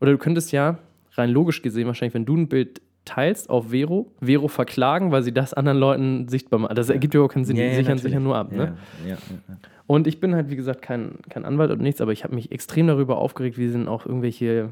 oder 0.00 0.12
du 0.12 0.18
könntest 0.18 0.52
ja 0.52 0.78
rein 1.12 1.30
logisch 1.30 1.62
gesehen 1.62 1.86
wahrscheinlich, 1.86 2.14
wenn 2.14 2.26
du 2.26 2.36
ein 2.36 2.48
Bild 2.48 2.80
teilst 3.08 3.48
auf 3.48 3.70
Vero, 3.70 4.12
Vero 4.20 4.48
verklagen, 4.48 5.10
weil 5.10 5.22
sie 5.22 5.32
das 5.32 5.54
anderen 5.54 5.78
Leuten 5.78 6.28
sichtbar 6.28 6.60
machen. 6.60 6.76
Das 6.76 6.90
ergibt 6.90 7.14
ja 7.14 7.18
überhaupt 7.18 7.34
keinen 7.34 7.44
Sinn. 7.44 7.56
Ja, 7.56 7.64
die 7.64 7.70
ja, 7.70 7.76
sichern 7.76 7.98
sich 7.98 8.12
ja 8.12 8.20
nur 8.20 8.36
ab. 8.36 8.52
Ne? 8.52 8.76
Ja. 9.02 9.08
Ja. 9.08 9.14
Ja. 9.14 9.16
Ja. 9.48 9.56
Und 9.86 10.06
ich 10.06 10.20
bin 10.20 10.34
halt, 10.34 10.50
wie 10.50 10.56
gesagt, 10.56 10.82
kein, 10.82 11.14
kein 11.30 11.46
Anwalt 11.46 11.70
und 11.70 11.80
nichts, 11.80 12.02
aber 12.02 12.12
ich 12.12 12.22
habe 12.22 12.34
mich 12.34 12.52
extrem 12.52 12.86
darüber 12.88 13.16
aufgeregt, 13.16 13.56
wie 13.56 13.68
sind 13.68 13.88
auch 13.88 14.04
irgendwelche 14.04 14.68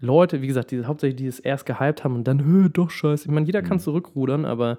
Leute, 0.00 0.42
wie 0.42 0.48
gesagt, 0.48 0.72
die 0.72 0.84
hauptsächlich 0.84 1.16
die 1.16 1.26
es 1.26 1.38
erst 1.38 1.64
gehypt 1.66 2.02
haben 2.02 2.16
und 2.16 2.26
dann, 2.26 2.44
Hö, 2.44 2.68
doch 2.68 2.90
scheiße. 2.90 3.26
Ich 3.26 3.30
meine, 3.30 3.46
jeder 3.46 3.62
kann 3.62 3.78
zurückrudern, 3.78 4.44
aber 4.44 4.78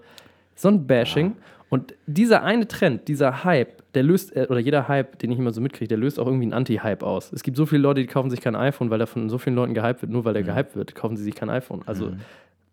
so 0.56 0.68
ein 0.68 0.86
Bashing. 0.86 1.38
Und 1.72 1.96
dieser 2.06 2.44
eine 2.44 2.68
Trend, 2.68 3.08
dieser 3.08 3.46
Hype, 3.46 3.82
der 3.94 4.04
löst, 4.04 4.36
äh, 4.36 4.46
oder 4.50 4.60
jeder 4.60 4.90
Hype, 4.90 5.18
den 5.20 5.32
ich 5.32 5.40
immer 5.40 5.54
so 5.54 5.62
mitkriege, 5.62 5.88
der 5.88 5.98
löst 5.98 6.20
auch 6.20 6.26
irgendwie 6.28 6.44
einen 6.44 6.54
Anti-Hype 6.54 7.02
aus. 7.02 7.32
Es 7.32 7.44
gibt 7.44 7.56
so 7.56 7.66
viele 7.66 7.82
Leute, 7.82 8.02
die 8.02 8.08
kaufen 8.08 8.30
sich 8.30 8.42
kein 8.42 8.58
iPhone, 8.58 8.90
weil 8.90 9.00
da 9.00 9.06
von 9.06 9.30
so 9.30 9.38
vielen 9.38 9.56
Leuten 9.56 9.74
gehypt 9.74 10.02
wird. 10.02 10.12
Nur 10.12 10.26
weil 10.26 10.34
der 10.34 10.44
gehypt 10.44 10.76
wird, 10.76 10.94
kaufen 10.96 11.16
sie 11.16 11.24
sich 11.24 11.34
kein 11.34 11.50
iPhone. 11.50 11.82
Also, 11.86 12.12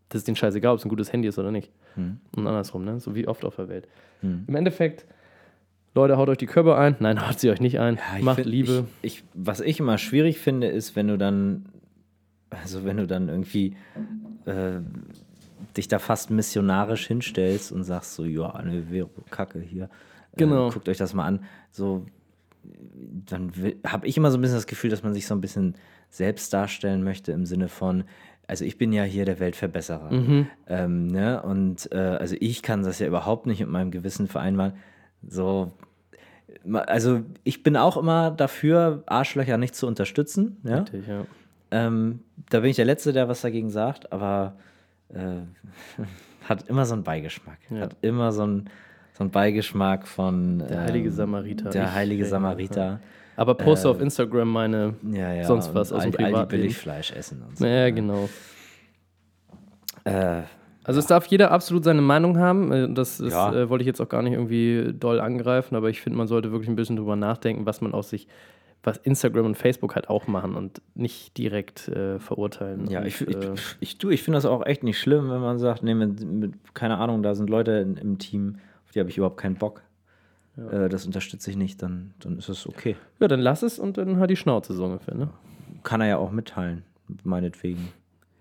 das 0.08 0.18
ist 0.22 0.26
denen 0.26 0.34
scheißegal, 0.36 0.72
ob 0.72 0.78
es 0.80 0.84
ein 0.84 0.88
gutes 0.88 1.12
Handy 1.12 1.28
ist 1.28 1.38
oder 1.38 1.52
nicht. 1.52 1.70
Mhm. 1.94 2.18
Und 2.34 2.46
andersrum, 2.48 2.84
ne? 2.84 2.98
So 2.98 3.14
wie 3.14 3.28
oft 3.28 3.44
auf 3.44 3.54
der 3.54 3.68
Welt. 3.68 3.86
Mhm. 4.20 4.44
Im 4.48 4.54
Endeffekt, 4.56 5.06
Leute, 5.94 6.16
haut 6.16 6.28
euch 6.28 6.38
die 6.38 6.46
Körper 6.46 6.76
ein. 6.76 6.96
Nein, 6.98 7.24
haut 7.28 7.38
sie 7.38 7.50
euch 7.50 7.60
nicht 7.60 7.78
ein. 7.78 7.96
Ja, 8.16 8.24
Macht 8.24 8.36
find- 8.40 8.48
Liebe. 8.48 8.84
Ich, 9.02 9.18
ich, 9.18 9.24
was 9.32 9.60
ich 9.60 9.78
immer 9.78 9.96
schwierig 9.98 10.38
finde, 10.40 10.66
ist, 10.66 10.96
wenn 10.96 11.06
du 11.06 11.16
dann, 11.16 11.66
also 12.50 12.84
wenn 12.84 12.96
du 12.96 13.06
dann 13.06 13.28
irgendwie 13.28 13.76
äh, 14.46 14.80
dich 15.78 15.88
da 15.88 15.98
fast 15.98 16.30
missionarisch 16.30 17.06
hinstellst 17.06 17.72
und 17.72 17.84
sagst 17.84 18.14
so, 18.14 18.24
ja, 18.24 18.50
eine 18.50 18.84
Vero, 18.90 19.10
Kacke 19.30 19.60
hier. 19.60 19.88
Genau. 20.36 20.68
Äh, 20.68 20.72
guckt 20.72 20.88
euch 20.88 20.98
das 20.98 21.14
mal 21.14 21.24
an. 21.24 21.44
So, 21.70 22.04
dann 23.26 23.52
habe 23.86 24.06
ich 24.06 24.16
immer 24.16 24.30
so 24.30 24.38
ein 24.38 24.40
bisschen 24.40 24.56
das 24.56 24.66
Gefühl, 24.66 24.90
dass 24.90 25.02
man 25.02 25.14
sich 25.14 25.26
so 25.26 25.34
ein 25.34 25.40
bisschen 25.40 25.74
selbst 26.10 26.52
darstellen 26.52 27.02
möchte 27.02 27.32
im 27.32 27.46
Sinne 27.46 27.68
von, 27.68 28.04
also 28.46 28.64
ich 28.64 28.78
bin 28.78 28.92
ja 28.92 29.04
hier 29.04 29.24
der 29.24 29.40
Weltverbesserer. 29.40 30.12
Mhm. 30.12 30.46
Ähm, 30.66 31.06
ne? 31.06 31.42
Und 31.42 31.90
äh, 31.92 31.96
also 31.96 32.36
ich 32.40 32.62
kann 32.62 32.82
das 32.82 32.98
ja 32.98 33.06
überhaupt 33.06 33.46
nicht 33.46 33.60
mit 33.60 33.68
meinem 33.68 33.90
Gewissen 33.90 34.26
vereinbaren. 34.26 34.74
So, 35.26 35.72
also 36.72 37.22
ich 37.44 37.62
bin 37.62 37.76
auch 37.76 37.96
immer 37.96 38.30
dafür, 38.30 39.02
Arschlöcher 39.06 39.58
nicht 39.58 39.74
zu 39.74 39.86
unterstützen. 39.86 40.58
Ja? 40.64 40.78
Richtig, 40.80 41.06
ja. 41.06 41.24
Ähm, 41.70 42.20
da 42.48 42.60
bin 42.60 42.70
ich 42.70 42.76
der 42.76 42.86
Letzte, 42.86 43.12
der 43.12 43.28
was 43.28 43.42
dagegen 43.42 43.68
sagt, 43.68 44.12
aber 44.12 44.56
äh, 45.14 45.42
hat 46.48 46.68
immer 46.68 46.84
so 46.86 46.94
einen 46.94 47.02
Beigeschmack. 47.04 47.58
Ja. 47.70 47.80
Hat 47.80 47.96
immer 48.02 48.32
so 48.32 48.42
einen, 48.42 48.70
so 49.14 49.24
einen 49.24 49.30
Beigeschmack 49.30 50.06
von 50.06 50.58
Der 50.68 50.82
heilige 50.82 51.10
Samariter. 51.10 51.70
Der 51.70 51.84
Ich- 51.84 51.92
heilige 51.92 52.22
ja, 52.24 52.28
Samariter. 52.28 53.00
Aber 53.36 53.54
poste 53.54 53.88
auf 53.88 54.00
Instagram 54.00 54.50
meine. 54.50 54.94
Ja, 55.12 55.32
ja. 55.32 55.44
Sonst 55.44 55.72
was 55.74 55.92
aus 55.92 56.02
dem 56.02 56.06
all, 56.06 56.06
all 56.06 56.10
die 56.10 56.16
Privatleben. 56.32 56.62
Billigfleisch 56.62 57.12
essen 57.12 57.42
und 57.46 57.56
so. 57.56 57.64
Ja, 57.66 57.88
genau. 57.90 58.28
Äh, 60.04 60.42
Also 60.84 61.00
es 61.00 61.06
darf 61.06 61.26
jeder 61.26 61.50
absolut 61.50 61.84
seine 61.84 62.00
Meinung 62.00 62.38
haben. 62.38 62.72
Äh, 62.72 62.88
Das 62.92 63.20
ist, 63.20 63.32
Ja. 63.32 63.52
äh, 63.54 63.68
wollte 63.68 63.82
ich 63.82 63.86
jetzt 63.86 64.00
auch 64.00 64.08
gar 64.08 64.22
nicht 64.22 64.32
irgendwie 64.32 64.92
doll 64.94 65.20
angreifen, 65.20 65.76
aber 65.76 65.90
ich 65.90 66.00
finde, 66.00 66.16
man 66.18 66.26
sollte 66.26 66.50
wirklich 66.50 66.68
ein 66.68 66.76
bisschen 66.76 66.96
drüber 66.96 67.14
nachdenken, 67.14 67.66
was 67.66 67.80
man 67.80 67.92
aus 67.94 68.10
sich 68.10 68.26
was 68.82 68.96
Instagram 68.98 69.46
und 69.46 69.56
Facebook 69.56 69.94
halt 69.94 70.08
auch 70.08 70.26
machen 70.26 70.54
und 70.54 70.80
nicht 70.94 71.36
direkt 71.36 71.88
äh, 71.88 72.18
verurteilen. 72.18 72.88
Ja, 72.88 73.00
und, 73.00 73.06
ich, 73.06 73.20
ich, 73.20 73.36
äh, 73.36 73.54
ich, 73.80 73.98
du, 73.98 74.10
ich 74.10 74.22
finde 74.22 74.36
das 74.36 74.46
auch 74.46 74.64
echt 74.64 74.82
nicht 74.82 74.98
schlimm, 74.98 75.30
wenn 75.30 75.40
man 75.40 75.58
sagt, 75.58 75.82
nee, 75.82 75.94
mit, 75.94 76.24
mit, 76.24 76.74
keine 76.74 76.98
Ahnung, 76.98 77.22
da 77.22 77.34
sind 77.34 77.50
Leute 77.50 77.72
in, 77.72 77.96
im 77.96 78.18
Team, 78.18 78.58
auf 78.84 78.92
die 78.92 79.00
habe 79.00 79.10
ich 79.10 79.16
überhaupt 79.16 79.38
keinen 79.38 79.56
Bock. 79.56 79.82
Äh, 80.56 80.88
das 80.88 81.06
unterstütze 81.06 81.50
ich 81.50 81.56
nicht, 81.56 81.82
dann, 81.82 82.14
dann 82.20 82.38
ist 82.38 82.48
es 82.48 82.66
okay. 82.66 82.96
ja, 83.20 83.28
dann 83.28 83.40
lass 83.40 83.62
es 83.62 83.78
und 83.78 83.98
dann 83.98 84.18
halt 84.18 84.30
die 84.30 84.36
Schnauze 84.36 84.74
so 84.74 84.84
ungefähr, 84.84 85.14
ne? 85.14 85.30
Kann 85.82 86.00
er 86.00 86.08
ja 86.08 86.16
auch 86.18 86.30
mitteilen, 86.30 86.84
meinetwegen. 87.24 87.88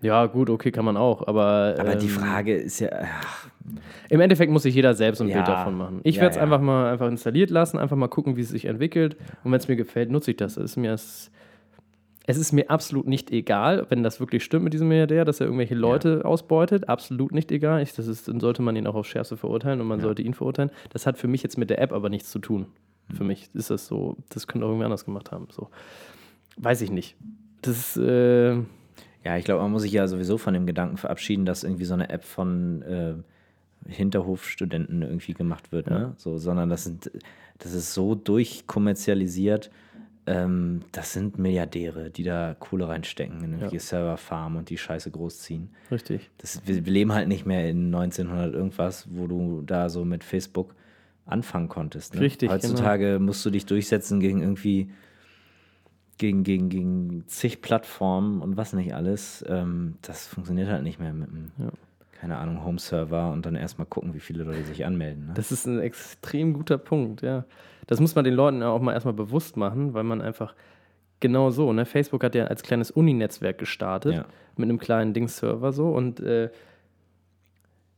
Ja, 0.00 0.26
gut, 0.26 0.48
okay, 0.48 0.70
kann 0.70 0.84
man 0.84 0.96
auch, 0.96 1.26
aber. 1.26 1.74
Aber 1.78 1.96
die 1.96 2.06
ähm, 2.06 2.12
Frage 2.12 2.54
ist 2.54 2.78
ja, 2.78 2.88
ach, 3.02 3.48
Im 4.08 4.20
Endeffekt 4.20 4.52
muss 4.52 4.62
sich 4.62 4.74
jeder 4.74 4.94
selbst 4.94 5.20
ein 5.20 5.28
Ja. 5.28 5.36
Bild 5.36 5.48
davon 5.48 5.76
machen. 5.76 6.00
Ich 6.04 6.16
Ja, 6.16 6.22
werde 6.22 6.30
es 6.32 6.36
ja. 6.36 6.42
einfach 6.42 6.60
mal 6.60 6.90
einfach 6.92 7.08
installiert 7.08 7.50
lassen, 7.50 7.78
einfach 7.78 7.96
mal 7.96 8.08
gucken, 8.08 8.36
wie 8.36 8.42
es 8.42 8.48
sich 8.48 8.66
entwickelt. 8.66 9.16
Und 9.42 9.50
wenn 9.52 9.58
es 9.58 9.66
mir 9.68 9.76
gefällt, 9.76 10.10
nutze 10.10 10.30
ich 10.30 10.36
das. 10.36 10.56
Es 10.56 10.70
ist 10.72 10.76
mir, 10.76 10.92
es, 10.92 11.30
es 12.26 12.36
ist 12.36 12.52
mir 12.52 12.70
absolut 12.70 13.08
nicht 13.08 13.32
egal, 13.32 13.86
wenn 13.88 14.02
das 14.04 14.20
wirklich 14.20 14.44
stimmt 14.44 14.64
mit 14.64 14.72
diesem 14.72 14.86
Milliardär, 14.88 15.24
dass 15.24 15.40
er 15.40 15.46
irgendwelche 15.46 15.74
Leute 15.74 16.24
ausbeutet. 16.24 16.88
Absolut 16.88 17.32
nicht 17.32 17.50
egal. 17.50 17.82
Ich, 17.82 17.92
das 17.94 18.06
ist, 18.06 18.28
dann 18.28 18.38
sollte 18.38 18.62
man 18.62 18.76
ihn 18.76 18.86
auch 18.86 18.94
aufs 18.94 19.08
Schärfste 19.08 19.36
verurteilen 19.36 19.80
und 19.80 19.88
man 19.88 20.00
sollte 20.00 20.22
ihn 20.22 20.34
verurteilen. 20.34 20.70
Das 20.90 21.06
hat 21.06 21.18
für 21.18 21.26
mich 21.28 21.42
jetzt 21.42 21.58
mit 21.58 21.70
der 21.70 21.80
App 21.82 21.92
aber 21.92 22.08
nichts 22.08 22.30
zu 22.30 22.38
tun. 22.38 22.66
Für 23.12 23.24
mich 23.24 23.48
ist 23.54 23.70
das 23.70 23.86
so, 23.86 24.16
das 24.28 24.46
könnte 24.46 24.64
auch 24.66 24.70
irgendwie 24.70 24.84
anders 24.84 25.04
gemacht 25.06 25.32
haben. 25.32 25.48
So. 25.50 25.68
Weiß 26.58 26.82
ich 26.82 26.90
nicht. 26.90 27.16
Das 27.62 27.96
ist, 27.96 27.96
äh, 27.96 28.56
ja, 29.24 29.36
ich 29.36 29.44
glaube, 29.44 29.62
man 29.62 29.72
muss 29.72 29.82
sich 29.82 29.92
ja 29.92 30.06
sowieso 30.06 30.38
von 30.38 30.54
dem 30.54 30.66
Gedanken 30.66 30.96
verabschieden, 30.96 31.44
dass 31.44 31.64
irgendwie 31.64 31.84
so 31.84 31.94
eine 31.94 32.10
App 32.10 32.24
von 32.24 32.82
äh, 32.82 33.14
Hinterhofstudenten 33.86 35.02
irgendwie 35.02 35.34
gemacht 35.34 35.72
wird, 35.72 35.88
ne? 35.88 36.14
So, 36.16 36.38
sondern 36.38 36.68
das 36.68 36.84
sind, 36.84 37.10
das 37.58 37.72
ist 37.72 37.94
so 37.94 38.14
durchkommerzialisiert. 38.14 39.70
Ähm, 40.26 40.82
das 40.92 41.14
sind 41.14 41.38
Milliardäre, 41.38 42.10
die 42.10 42.22
da 42.22 42.54
Kohle 42.58 42.88
reinstecken 42.88 43.38
in 43.38 43.52
irgendwelche 43.52 43.80
Serverfarmen 43.80 44.58
und 44.58 44.70
die 44.70 44.76
Scheiße 44.76 45.10
großziehen. 45.10 45.70
richtig. 45.90 46.30
Das, 46.38 46.66
wir, 46.66 46.84
wir 46.84 46.92
leben 46.92 47.12
halt 47.12 47.28
nicht 47.28 47.46
mehr 47.46 47.68
in 47.68 47.86
1900 47.86 48.52
irgendwas, 48.52 49.08
wo 49.10 49.26
du 49.26 49.62
da 49.62 49.88
so 49.88 50.04
mit 50.04 50.24
Facebook 50.24 50.74
anfangen 51.24 51.68
konntest. 51.68 52.14
Ne? 52.14 52.20
Richtig, 52.20 52.50
genau. 52.50 52.62
Heutzutage 52.62 53.18
musst 53.20 53.44
du 53.44 53.50
dich 53.50 53.64
durchsetzen 53.66 54.20
gegen 54.20 54.42
irgendwie 54.42 54.90
gegen, 56.18 56.42
gegen, 56.42 56.68
gegen 56.68 57.24
zig 57.26 57.62
Plattformen 57.62 58.42
und 58.42 58.56
was 58.56 58.72
nicht 58.72 58.94
alles. 58.94 59.44
Ähm, 59.48 59.96
das 60.02 60.26
funktioniert 60.26 60.68
halt 60.68 60.82
nicht 60.82 60.98
mehr 61.00 61.12
mit 61.12 61.28
einem, 61.30 61.52
keine 62.20 62.36
Ahnung, 62.36 62.64
Home-Server 62.64 63.30
und 63.32 63.46
dann 63.46 63.54
erstmal 63.54 63.86
gucken, 63.86 64.14
wie 64.14 64.20
viele 64.20 64.44
Leute 64.44 64.64
sich 64.64 64.84
anmelden. 64.84 65.28
Ne? 65.28 65.32
Das 65.34 65.52
ist 65.52 65.66
ein 65.66 65.78
extrem 65.80 66.52
guter 66.52 66.78
Punkt, 66.78 67.22
ja. 67.22 67.44
Das 67.86 68.00
muss 68.00 68.14
man 68.14 68.24
den 68.24 68.34
Leuten 68.34 68.62
auch 68.62 68.80
mal 68.82 68.92
erstmal 68.92 69.14
bewusst 69.14 69.56
machen, 69.56 69.94
weil 69.94 70.04
man 70.04 70.20
einfach 70.20 70.54
genau 71.20 71.50
so, 71.50 71.72
ne? 71.72 71.86
Facebook 71.86 72.22
hat 72.22 72.34
ja 72.34 72.44
als 72.46 72.62
kleines 72.62 72.90
Uni-Netzwerk 72.90 73.56
gestartet 73.58 74.14
Ja. 74.14 74.24
mit 74.56 74.68
einem 74.68 74.78
kleinen 74.78 75.14
Dings-Server 75.14 75.72
so 75.72 75.88
und 75.90 76.20
äh, 76.20 76.50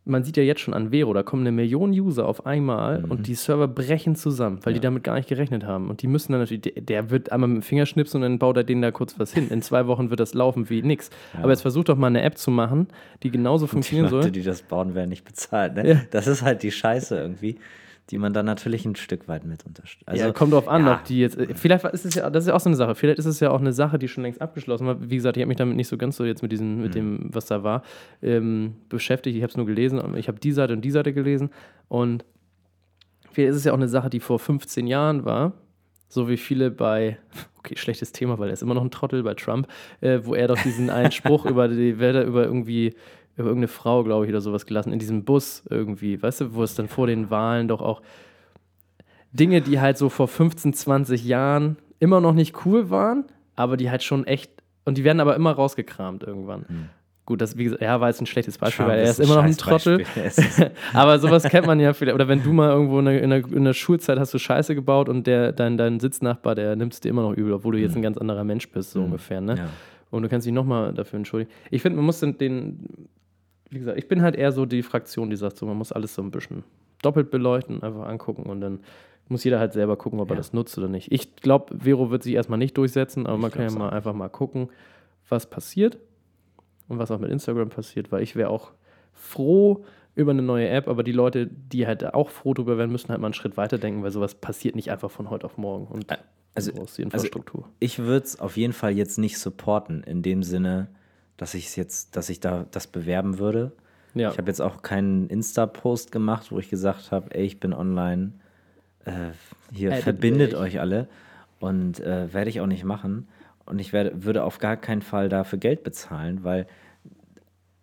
man 0.06 0.24
sieht 0.24 0.36
ja 0.36 0.42
jetzt 0.42 0.60
schon 0.60 0.72
an 0.74 0.90
Vero, 0.90 1.12
da 1.12 1.22
kommen 1.22 1.42
eine 1.42 1.52
Million 1.52 1.90
User 1.90 2.26
auf 2.26 2.46
einmal 2.46 3.02
Mhm. 3.02 3.10
und 3.10 3.26
die 3.26 3.34
Server 3.34 3.68
brechen 3.68 4.16
zusammen, 4.16 4.58
weil 4.64 4.72
die 4.74 4.80
damit 4.80 5.04
gar 5.04 5.14
nicht 5.14 5.28
gerechnet 5.28 5.64
haben. 5.64 5.90
Und 5.90 6.02
die 6.02 6.06
müssen 6.06 6.32
dann 6.32 6.40
natürlich, 6.40 6.72
der, 6.74 7.10
wird 7.10 7.30
einmal 7.32 7.48
mit 7.48 7.58
dem 7.58 7.62
Finger 7.62 7.86
schnipsen 7.86 8.16
und 8.18 8.22
dann 8.22 8.38
baut 8.38 8.56
er 8.56 8.64
denen 8.64 8.82
da 8.82 8.90
kurz 8.90 9.18
was 9.18 9.32
hin. 9.34 9.48
In 9.50 9.62
zwei 9.62 9.86
Wochen 9.86 10.10
wird 10.10 10.18
das 10.20 10.32
laufen 10.34 10.68
wie 10.70 10.82
nix. 10.82 11.10
Aber 11.40 11.50
jetzt 11.50 11.62
versucht 11.62 11.88
doch 11.90 11.96
mal 11.96 12.06
eine 12.08 12.22
App 12.22 12.38
zu 12.38 12.50
machen, 12.50 12.88
die 13.22 13.30
genauso 13.30 13.66
Die 13.66 13.70
funktionieren 13.72 14.10
Leute, 14.10 14.22
soll. 14.24 14.30
die 14.32 14.42
das 14.42 14.62
bauen, 14.62 14.94
werden 14.94 15.10
nicht 15.10 15.24
bezahlt. 15.24 15.74
Ne? 15.74 15.88
Ja. 15.88 16.00
Das 16.10 16.26
ist 16.26 16.42
halt 16.42 16.62
die 16.62 16.72
Scheiße 16.72 17.16
irgendwie, 17.18 17.56
die 18.10 18.18
man 18.18 18.32
dann 18.32 18.46
natürlich 18.46 18.84
ein 18.84 18.96
Stück 18.96 19.28
weit 19.28 19.44
mit 19.44 19.64
unterstützt. 19.64 20.08
Also, 20.08 20.24
ja, 20.24 20.32
kommt 20.32 20.52
drauf 20.52 20.68
an, 20.68 20.84
ja. 20.86 20.94
ob 20.94 21.04
die 21.04 21.20
jetzt. 21.20 21.38
Vielleicht 21.54 21.84
ist 21.84 22.04
es 22.04 22.14
ja, 22.14 22.28
das 22.30 22.44
ist 22.44 22.48
ja 22.48 22.54
auch 22.54 22.60
so 22.60 22.68
eine 22.68 22.76
Sache. 22.76 22.94
Vielleicht 22.94 23.18
ist 23.18 23.26
es 23.26 23.40
ja 23.40 23.50
auch 23.50 23.60
eine 23.60 23.72
Sache, 23.72 23.98
die 23.98 24.08
schon 24.08 24.22
längst 24.22 24.40
abgeschlossen 24.40 24.86
war. 24.86 25.10
Wie 25.10 25.16
gesagt, 25.16 25.36
ich 25.36 25.42
habe 25.42 25.48
mich 25.48 25.58
damit 25.58 25.76
nicht 25.76 25.88
so 25.88 25.96
ganz 25.96 26.16
so 26.16 26.24
jetzt 26.24 26.42
mit 26.42 26.52
diesem, 26.52 26.76
Mhm. 26.76 26.82
mit 26.82 26.94
dem, 26.94 27.30
was 27.32 27.46
da 27.46 27.62
war, 27.62 27.82
ähm, 28.22 28.74
beschäftigt. 28.88 29.36
Ich 29.36 29.42
habe 29.42 29.50
es 29.50 29.56
nur 29.56 29.66
gelesen 29.66 30.00
ich 30.16 30.28
habe 30.28 30.40
die 30.40 30.52
Seite 30.52 30.72
und 30.72 30.82
die 30.82 30.90
Seite 30.90 31.12
gelesen. 31.12 31.50
Und 31.88 32.24
vielleicht 33.30 33.50
ist 33.50 33.56
es 33.56 33.64
ja 33.64 33.72
auch 33.72 33.76
eine 33.76 33.88
Sache, 33.88 34.10
die 34.10 34.20
vor 34.20 34.38
15 34.38 34.86
Jahren 34.86 35.24
war. 35.24 35.52
So 36.08 36.28
wie 36.28 36.36
viele 36.36 36.70
bei, 36.72 37.18
okay, 37.58 37.76
schlechtes 37.76 38.12
Thema, 38.12 38.38
weil 38.38 38.48
er 38.48 38.54
ist 38.54 38.62
immer 38.62 38.74
noch 38.74 38.82
ein 38.82 38.90
Trottel 38.90 39.22
bei 39.22 39.34
Trump, 39.34 39.68
äh, 40.00 40.20
wo 40.24 40.34
er 40.34 40.48
doch 40.48 40.60
diesen 40.60 40.90
einen 40.90 41.12
Spruch 41.12 41.46
über 41.46 41.68
die 41.68 41.98
Wälder, 41.98 42.24
über 42.24 42.44
irgendwie, 42.44 42.94
über 43.36 43.48
irgendeine 43.48 43.68
Frau, 43.68 44.04
glaube 44.04 44.26
ich, 44.26 44.30
oder 44.30 44.40
sowas 44.40 44.66
gelassen, 44.66 44.92
in 44.92 44.98
diesem 44.98 45.24
Bus 45.24 45.62
irgendwie, 45.68 46.22
weißt 46.22 46.42
du, 46.42 46.54
wo 46.54 46.62
es 46.62 46.74
dann 46.74 46.88
vor 46.88 47.06
den 47.06 47.30
Wahlen 47.30 47.68
doch 47.68 47.80
auch 47.80 48.02
Dinge, 49.32 49.60
die 49.60 49.80
halt 49.80 49.96
so 49.96 50.08
vor 50.08 50.28
15, 50.28 50.72
20 50.72 51.24
Jahren 51.24 51.76
immer 52.00 52.20
noch 52.20 52.34
nicht 52.34 52.66
cool 52.66 52.90
waren, 52.90 53.24
aber 53.54 53.76
die 53.76 53.90
halt 53.90 54.02
schon 54.02 54.26
echt, 54.26 54.50
und 54.84 54.98
die 54.98 55.04
werden 55.04 55.20
aber 55.20 55.36
immer 55.36 55.52
rausgekramt 55.52 56.22
irgendwann. 56.22 56.88
Gut, 57.30 57.40
das, 57.40 57.56
wie 57.56 57.62
gesagt, 57.62 57.80
ja, 57.80 58.00
war 58.00 58.08
jetzt 58.08 58.20
ein 58.20 58.26
schlechtes 58.26 58.58
Beispiel, 58.58 58.86
Trump 58.86 58.90
weil 58.90 59.04
er 59.04 59.04
ist 59.04 59.20
ist 59.20 59.26
immer 59.26 59.36
noch 59.36 59.44
ein. 59.44 59.56
Trottel. 59.56 60.04
Aber 60.92 61.20
sowas 61.20 61.44
kennt 61.44 61.64
man 61.64 61.78
ja 61.78 61.92
vielleicht. 61.92 62.16
Oder 62.16 62.26
wenn 62.26 62.42
du 62.42 62.52
mal 62.52 62.70
irgendwo 62.70 62.98
in 62.98 63.04
der, 63.04 63.22
in 63.22 63.30
der, 63.30 63.46
in 63.52 63.64
der 63.64 63.72
Schulzeit 63.72 64.18
hast 64.18 64.34
du 64.34 64.38
Scheiße 64.38 64.74
gebaut 64.74 65.08
und 65.08 65.28
der, 65.28 65.52
dein, 65.52 65.76
dein 65.76 66.00
Sitznachbar, 66.00 66.56
der 66.56 66.74
nimmt 66.74 66.92
es 66.92 66.98
dir 66.98 67.10
immer 67.10 67.22
noch 67.22 67.34
übel, 67.34 67.52
obwohl 67.52 67.74
du 67.74 67.78
jetzt 67.78 67.94
ein 67.94 68.02
ganz 68.02 68.18
anderer 68.18 68.42
Mensch 68.42 68.68
bist, 68.70 68.90
so 68.90 69.04
ungefähr. 69.04 69.40
Ne? 69.40 69.54
Ja. 69.58 69.68
Und 70.10 70.22
du 70.24 70.28
kannst 70.28 70.44
dich 70.44 70.52
nochmal 70.52 70.92
dafür 70.92 71.18
entschuldigen. 71.18 71.52
Ich 71.70 71.82
finde, 71.82 71.98
man 71.98 72.06
muss 72.06 72.18
den, 72.18 72.36
den, 72.36 73.08
wie 73.70 73.78
gesagt, 73.78 73.98
ich 73.98 74.08
bin 74.08 74.22
halt 74.22 74.36
eher 74.36 74.52
so 74.52 74.66
die 74.66 74.82
Fraktion, 74.82 75.30
die 75.30 75.36
sagt 75.36 75.56
so, 75.56 75.66
man 75.66 75.76
muss 75.76 75.92
alles 75.92 76.14
so 76.14 76.22
ein 76.22 76.30
bisschen 76.30 76.64
doppelt 77.02 77.30
beleuchten, 77.30 77.82
einfach 77.82 78.06
angucken 78.06 78.42
und 78.44 78.60
dann 78.60 78.80
muss 79.28 79.44
jeder 79.44 79.60
halt 79.60 79.72
selber 79.72 79.96
gucken, 79.96 80.18
ob 80.20 80.28
er 80.30 80.34
Ja. 80.34 80.38
das 80.38 80.52
nutzt 80.52 80.76
oder 80.76 80.88
nicht. 80.88 81.10
Ich 81.12 81.36
glaube, 81.36 81.76
Vero 81.78 82.10
wird 82.10 82.22
sich 82.24 82.34
erstmal 82.34 82.58
nicht 82.58 82.76
durchsetzen, 82.76 83.26
aber 83.26 83.38
man 83.38 83.50
kann 83.52 83.62
ja 83.62 83.70
mal 83.70 83.88
auch. 83.88 83.92
einfach 83.92 84.12
mal 84.12 84.28
gucken, 84.28 84.68
was 85.28 85.48
passiert 85.48 85.98
und 86.88 86.98
was 86.98 87.10
auch 87.12 87.20
mit 87.20 87.30
Instagram 87.30 87.68
passiert, 87.68 88.10
weil 88.10 88.22
ich 88.22 88.34
wäre 88.34 88.50
auch 88.50 88.72
froh 89.12 89.84
über 90.16 90.32
eine 90.32 90.42
neue 90.42 90.68
App, 90.68 90.88
aber 90.88 91.04
die 91.04 91.12
Leute, 91.12 91.46
die 91.46 91.86
halt 91.86 92.12
auch 92.12 92.28
froh 92.30 92.52
drüber 92.54 92.76
werden, 92.76 92.90
müssen 92.90 93.08
halt 93.10 93.20
mal 93.20 93.28
einen 93.28 93.34
Schritt 93.34 93.56
weiter 93.56 93.78
denken, 93.78 94.02
weil 94.02 94.10
sowas 94.10 94.34
passiert 94.34 94.74
nicht 94.74 94.90
einfach 94.90 95.10
von 95.10 95.30
heute 95.30 95.46
auf 95.46 95.56
morgen 95.56 95.86
und 95.86 96.06
also- 96.54 96.72
die 96.96 97.02
Infrastruktur. 97.02 97.68
ich 97.78 98.00
würde 98.00 98.24
es 98.26 98.40
auf 98.40 98.56
jeden 98.56 98.72
Fall 98.72 98.90
jetzt 98.96 99.18
nicht 99.18 99.38
supporten, 99.38 100.02
in 100.02 100.22
dem 100.22 100.42
Sinne, 100.42 100.88
dass 101.40 101.54
ich 101.54 101.68
es 101.68 101.76
jetzt, 101.76 102.16
dass 102.16 102.28
ich 102.28 102.38
da 102.38 102.66
das 102.70 102.86
bewerben 102.86 103.38
würde. 103.38 103.72
ja. 104.14 104.30
Ich 104.30 104.36
habe 104.36 104.50
jetzt 104.50 104.60
auch 104.60 104.82
keinen 104.82 105.26
Insta-Post 105.28 106.12
gemacht, 106.12 106.52
wo 106.52 106.58
ich 106.58 106.68
gesagt 106.68 107.12
habe, 107.12 107.34
ey, 107.34 107.46
ich 107.46 107.58
bin 107.58 107.72
online, 107.72 108.32
äh, 109.06 109.30
hier 109.72 109.90
Addet 109.92 110.04
verbindet 110.04 110.52
mich. 110.52 110.60
euch 110.60 110.80
alle 110.80 111.08
und 111.58 111.98
äh, 112.00 112.30
werde 112.34 112.50
ich 112.50 112.60
auch 112.60 112.66
nicht 112.66 112.84
machen. 112.84 113.26
Und 113.64 113.78
ich 113.78 113.94
werde, 113.94 114.22
würde 114.22 114.44
auf 114.44 114.58
gar 114.58 114.76
keinen 114.76 115.00
Fall 115.00 115.30
dafür 115.30 115.58
Geld 115.58 115.82
bezahlen, 115.82 116.44
weil 116.44 116.66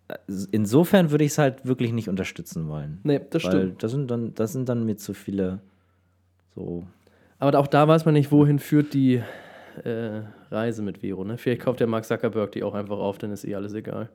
äh, 0.06 0.14
insofern 0.52 1.10
würde 1.10 1.24
ich 1.24 1.32
es 1.32 1.38
halt 1.38 1.66
wirklich 1.66 1.92
nicht 1.92 2.08
unterstützen 2.08 2.68
wollen. 2.68 3.00
nee, 3.02 3.20
das 3.28 3.42
weil 3.42 3.50
stimmt. 3.50 3.82
das 3.82 3.90
sind 3.90 4.08
dann, 4.08 4.34
das 4.36 4.52
sind 4.52 4.68
dann 4.68 4.84
mir 4.84 4.98
zu 4.98 5.14
viele 5.14 5.58
so. 6.54 6.86
Aber 7.40 7.58
auch 7.58 7.66
da 7.66 7.88
weiß 7.88 8.04
man 8.04 8.14
nicht, 8.14 8.30
wohin 8.30 8.60
führt 8.60 8.94
die 8.94 9.20
äh, 9.84 10.22
Reise 10.50 10.82
mit 10.82 10.98
Vero. 10.98 11.24
Ne? 11.24 11.38
Vielleicht 11.38 11.62
kauft 11.62 11.80
der 11.80 11.86
Mark 11.86 12.04
Zuckerberg 12.04 12.52
die 12.52 12.62
auch 12.62 12.74
einfach 12.74 12.98
auf, 12.98 13.18
dann 13.18 13.32
ist 13.32 13.44
eh 13.44 13.54
alles 13.54 13.74
egal. 13.74 14.08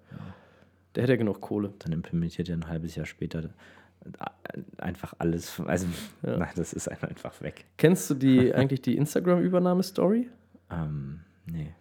Der 0.95 1.03
hat 1.03 1.09
ja 1.09 1.15
genug 1.15 1.41
Kohle. 1.41 1.73
dann 1.79 1.91
implementiert 1.91 2.49
er 2.49 2.57
ein 2.57 2.67
halbes 2.67 2.95
Jahr 2.95 3.05
später 3.05 3.49
einfach 4.77 5.13
alles. 5.17 5.59
Also, 5.65 5.87
nein, 6.21 6.49
das 6.55 6.73
ist 6.73 6.87
einfach 6.89 7.41
weg. 7.41 7.65
Kennst 7.77 8.09
du 8.09 8.13
die 8.13 8.53
eigentlich 8.55 8.81
die 8.81 8.97
Instagram-Übernahme-Story? 8.97 10.29
Ähm, 10.71 11.21
nee. 11.45 11.73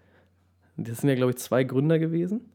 Das 0.76 0.98
sind 0.98 1.10
ja, 1.10 1.16
glaube 1.16 1.32
ich, 1.32 1.38
zwei 1.38 1.64
Gründer 1.64 1.98
gewesen. 1.98 2.52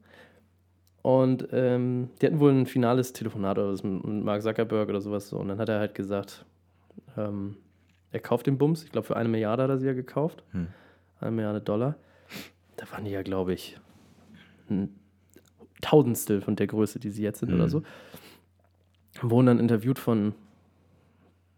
Und 1.02 1.48
ähm, 1.52 2.10
die 2.20 2.26
hatten 2.26 2.40
wohl 2.40 2.50
ein 2.50 2.66
finales 2.66 3.12
Telefonat 3.12 3.58
oder 3.58 3.72
was 3.72 3.82
mit 3.82 4.04
mit 4.04 4.24
Mark 4.24 4.42
Zuckerberg 4.42 4.88
oder 4.88 5.00
sowas 5.00 5.28
so. 5.28 5.38
Und 5.38 5.48
dann 5.48 5.58
hat 5.58 5.68
er 5.68 5.78
halt 5.78 5.94
gesagt, 5.94 6.44
ähm, 7.16 7.56
er 8.10 8.20
kauft 8.20 8.46
den 8.46 8.58
Bums. 8.58 8.84
Ich 8.84 8.92
glaube, 8.92 9.06
für 9.06 9.16
eine 9.16 9.28
Milliarde 9.28 9.62
hat 9.62 9.70
er 9.70 9.78
sie 9.78 9.86
ja 9.86 9.92
gekauft. 9.92 10.42
Hm. 10.50 10.68
Eine 11.20 11.30
Milliarde 11.32 11.60
Dollar. 11.60 11.96
Da 12.76 12.90
waren 12.92 13.04
die 13.04 13.10
ja, 13.10 13.22
glaube 13.22 13.52
ich, 13.52 13.78
ein 14.70 14.94
Tausendstel 15.80 16.40
von 16.40 16.56
der 16.56 16.66
Größe, 16.66 16.98
die 17.00 17.10
sie 17.10 17.22
jetzt 17.22 17.40
sind 17.40 17.52
oder 17.52 17.64
Mhm. 17.64 17.68
so. 17.70 17.82
Wurden 19.22 19.46
dann 19.46 19.58
interviewt 19.58 19.98
von, 19.98 20.34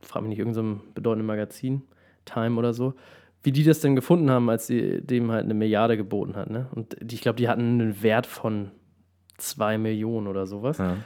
frage 0.01 0.23
mich 0.23 0.31
nicht, 0.31 0.39
irgendeinem 0.39 0.81
bedeutenden 0.95 1.27
Magazin, 1.27 1.83
Time 2.25 2.59
oder 2.59 2.73
so, 2.73 2.95
wie 3.43 3.53
die 3.53 3.65
das 3.65 3.81
denn 3.81 3.97
gefunden 3.97 4.31
haben, 4.31 4.49
als 4.51 4.67
sie 4.67 5.01
dem 5.03 5.31
halt 5.31 5.45
eine 5.45 5.55
Milliarde 5.55 5.97
geboten 5.97 6.37
hat. 6.37 6.51
Ne? 6.51 6.67
Und 6.75 6.97
ich 7.13 7.21
glaube, 7.21 7.37
die 7.37 7.49
hatten 7.49 7.81
einen 7.81 8.03
Wert 8.03 8.27
von 8.27 8.71
zwei 9.39 9.79
Millionen 9.79 10.27
oder 10.27 10.47
sowas. 10.47 10.79
Ja. 10.79 10.97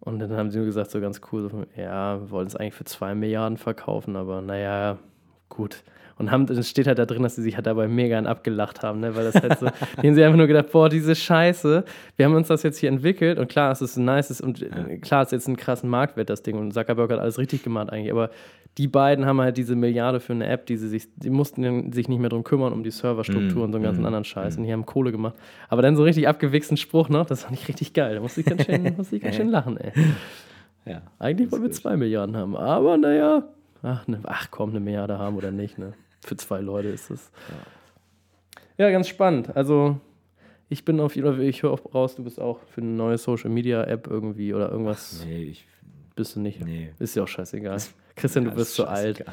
Und 0.00 0.18
dann 0.18 0.32
haben 0.32 0.50
sie 0.50 0.58
nur 0.58 0.66
gesagt, 0.66 0.90
so 0.90 1.00
ganz 1.00 1.20
cool, 1.32 1.48
so, 1.48 1.64
ja, 1.76 2.20
wir 2.20 2.30
wollten 2.30 2.48
es 2.48 2.56
eigentlich 2.56 2.74
für 2.74 2.84
zwei 2.84 3.14
Milliarden 3.14 3.56
verkaufen, 3.56 4.16
aber 4.16 4.42
naja, 4.42 4.98
gut. 5.48 5.82
Und 6.16 6.30
haben, 6.30 6.44
es 6.44 6.70
steht 6.70 6.86
halt 6.86 6.98
da 6.98 7.06
drin, 7.06 7.22
dass 7.22 7.34
sie 7.34 7.42
sich 7.42 7.56
halt 7.56 7.66
dabei 7.66 7.88
mega 7.88 8.18
abgelacht 8.20 8.82
haben, 8.82 9.00
ne? 9.00 9.16
weil 9.16 9.24
das 9.24 9.34
halt 9.34 9.58
so, 9.58 9.66
die 10.02 10.06
haben 10.06 10.14
sich 10.14 10.24
einfach 10.24 10.38
nur 10.38 10.46
gedacht, 10.46 10.70
boah, 10.70 10.88
diese 10.88 11.16
Scheiße, 11.16 11.84
wir 12.16 12.24
haben 12.24 12.34
uns 12.34 12.48
das 12.48 12.62
jetzt 12.62 12.78
hier 12.78 12.88
entwickelt 12.88 13.38
und 13.38 13.48
klar, 13.48 13.72
es 13.72 13.82
ist 13.82 13.96
ein 13.96 14.04
nice 14.04 14.40
und 14.40 14.60
ja. 14.60 14.68
klar, 15.00 15.22
es 15.22 15.28
ist 15.28 15.32
jetzt 15.32 15.48
ein 15.48 15.56
krassen 15.56 15.90
Marktwert, 15.90 16.30
das 16.30 16.42
Ding 16.42 16.56
und 16.56 16.72
Zuckerberg 16.72 17.10
hat 17.10 17.18
alles 17.18 17.38
richtig 17.38 17.64
gemacht 17.64 17.90
eigentlich, 17.90 18.12
aber 18.12 18.30
die 18.78 18.88
beiden 18.88 19.24
haben 19.24 19.40
halt 19.40 19.56
diese 19.56 19.76
Milliarde 19.76 20.20
für 20.20 20.32
eine 20.32 20.46
App, 20.46 20.66
die 20.66 20.76
sie 20.76 20.88
sich, 20.88 21.08
die 21.16 21.30
mussten 21.30 21.92
sich 21.92 22.08
nicht 22.08 22.18
mehr 22.18 22.28
drum 22.28 22.42
kümmern, 22.42 22.72
um 22.72 22.82
die 22.82 22.90
Serverstruktur 22.90 23.62
mm, 23.62 23.64
und 23.64 23.72
so 23.72 23.76
einen 23.76 23.84
ganzen 23.84 24.02
mm, 24.02 24.06
anderen 24.06 24.24
Scheiß 24.24 24.56
mm. 24.56 24.60
und 24.60 24.66
die 24.66 24.72
haben 24.72 24.86
Kohle 24.86 25.12
gemacht. 25.12 25.34
Aber 25.68 25.82
dann 25.82 25.96
so 25.96 26.02
richtig 26.02 26.26
abgewichsten 26.26 26.76
Spruch 26.76 27.08
noch, 27.08 27.26
das 27.26 27.44
fand 27.44 27.54
ich 27.54 27.68
richtig 27.68 27.92
geil, 27.92 28.16
da 28.16 28.20
musste 28.20 28.40
ich 28.40 28.46
ganz 28.46 28.64
schön, 28.64 28.94
musste 28.96 29.16
ich 29.16 29.22
ganz 29.22 29.36
schön 29.36 29.48
lachen, 29.48 29.76
ey. 29.76 29.92
Ja, 30.86 31.02
Eigentlich 31.18 31.50
wollen 31.52 31.62
wir 31.62 31.70
zwei 31.70 31.96
Milliarden 31.96 32.36
haben, 32.36 32.56
aber 32.56 32.96
naja, 32.96 33.44
ach, 33.84 34.06
ne, 34.08 34.20
ach 34.24 34.50
komm, 34.50 34.70
eine 34.70 34.80
Milliarde 34.80 35.18
haben 35.18 35.36
oder 35.36 35.50
nicht, 35.50 35.78
ne? 35.78 35.92
Für 36.20 36.36
zwei 36.36 36.60
Leute 36.60 36.88
ist 36.88 37.10
das. 37.10 37.30
Ja, 38.78 38.86
ja 38.86 38.90
ganz 38.90 39.08
spannend. 39.08 39.54
Also, 39.56 40.00
ich 40.68 40.84
bin 40.84 40.98
auf 41.00 41.14
jeden 41.14 41.32
Fall, 41.32 41.40
ich 41.42 41.62
höre 41.62 41.72
auch 41.72 41.94
raus, 41.94 42.16
du 42.16 42.24
bist 42.24 42.40
auch 42.40 42.60
für 42.70 42.80
eine 42.80 42.90
neue 42.90 43.18
Social 43.18 43.50
Media 43.50 43.84
App 43.84 44.06
irgendwie 44.08 44.54
oder 44.54 44.70
irgendwas. 44.70 45.20
Ach, 45.22 45.26
nee, 45.26 45.44
ich. 45.44 45.66
Bist 46.16 46.36
du 46.36 46.40
nicht? 46.40 46.64
Nee. 46.64 46.90
Ist 46.98 47.16
ja 47.16 47.24
auch 47.24 47.28
scheißegal. 47.28 47.78
Christian, 48.16 48.44
du 48.44 48.52
bist 48.52 48.74
zu 48.74 48.86
alt. 48.86 49.24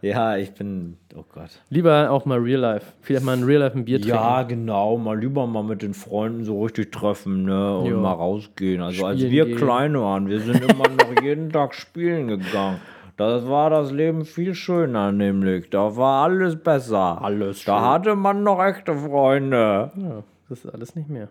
Ja, 0.00 0.36
ich 0.36 0.52
bin, 0.52 0.98
oh 1.16 1.24
Gott. 1.32 1.62
Lieber 1.70 2.10
auch 2.10 2.24
mal 2.24 2.38
Real 2.38 2.60
Life. 2.60 2.92
Vielleicht 3.00 3.24
mal 3.24 3.36
in 3.36 3.42
Real 3.42 3.60
Life 3.60 3.76
ein 3.76 3.84
Bier 3.84 3.98
trinken. 3.98 4.16
Ja, 4.16 4.42
genau. 4.42 4.98
Mal 4.98 5.18
lieber 5.18 5.46
mal 5.46 5.64
mit 5.64 5.82
den 5.82 5.94
Freunden 5.94 6.44
so 6.44 6.62
richtig 6.62 6.92
treffen 6.92 7.44
ne? 7.44 7.78
und 7.78 7.86
jo. 7.86 8.00
mal 8.00 8.12
rausgehen. 8.12 8.82
Also 8.82 8.98
spielen 8.98 9.10
als 9.10 9.22
wir 9.22 9.46
gehen. 9.46 9.56
klein 9.56 9.98
waren, 9.98 10.28
wir 10.28 10.40
sind 10.40 10.62
immer 10.70 10.88
noch 10.88 11.22
jeden 11.22 11.50
Tag 11.50 11.74
spielen 11.74 12.28
gegangen. 12.28 12.80
Das 13.16 13.46
war 13.46 13.70
das 13.70 13.92
Leben 13.92 14.24
viel 14.24 14.54
schöner, 14.54 15.12
nämlich. 15.12 15.70
Da 15.70 15.96
war 15.96 16.24
alles 16.24 16.56
besser. 16.56 17.22
Alles 17.22 17.60
schön. 17.60 17.74
Da 17.74 17.92
hatte 17.92 18.16
man 18.16 18.42
noch 18.42 18.62
echte 18.62 18.94
Freunde. 18.96 19.92
Ja, 19.96 20.24
das 20.48 20.64
ist 20.64 20.70
alles 20.72 20.96
nicht 20.96 21.08
mehr. 21.08 21.28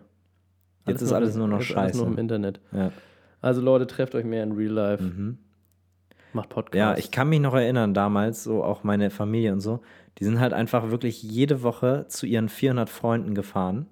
Alles 0.84 1.00
Jetzt 1.00 1.02
ist 1.02 1.12
alles 1.12 1.36
nur 1.36 1.48
noch 1.48 1.60
scheiße. 1.60 1.78
Alles 1.78 1.96
nur 1.96 2.06
im 2.06 2.18
Internet. 2.18 2.60
Ja. 2.72 2.90
Also 3.40 3.60
Leute, 3.60 3.86
trefft 3.86 4.14
euch 4.14 4.24
mehr 4.24 4.42
in 4.42 4.52
Real 4.52 4.72
Life. 4.72 5.02
Mhm. 5.02 5.38
Macht 6.32 6.48
Podcast. 6.48 6.76
Ja, 6.76 6.96
ich 6.96 7.10
kann 7.10 7.28
mich 7.28 7.40
noch 7.40 7.54
erinnern, 7.54 7.94
damals, 7.94 8.42
so 8.42 8.64
auch 8.64 8.82
meine 8.82 9.10
Familie 9.10 9.52
und 9.52 9.60
so, 9.60 9.80
die 10.18 10.24
sind 10.24 10.40
halt 10.40 10.52
einfach 10.52 10.90
wirklich 10.90 11.22
jede 11.22 11.62
Woche 11.62 12.06
zu 12.08 12.26
ihren 12.26 12.48
400 12.48 12.88
Freunden 12.88 13.34
gefahren, 13.34 13.86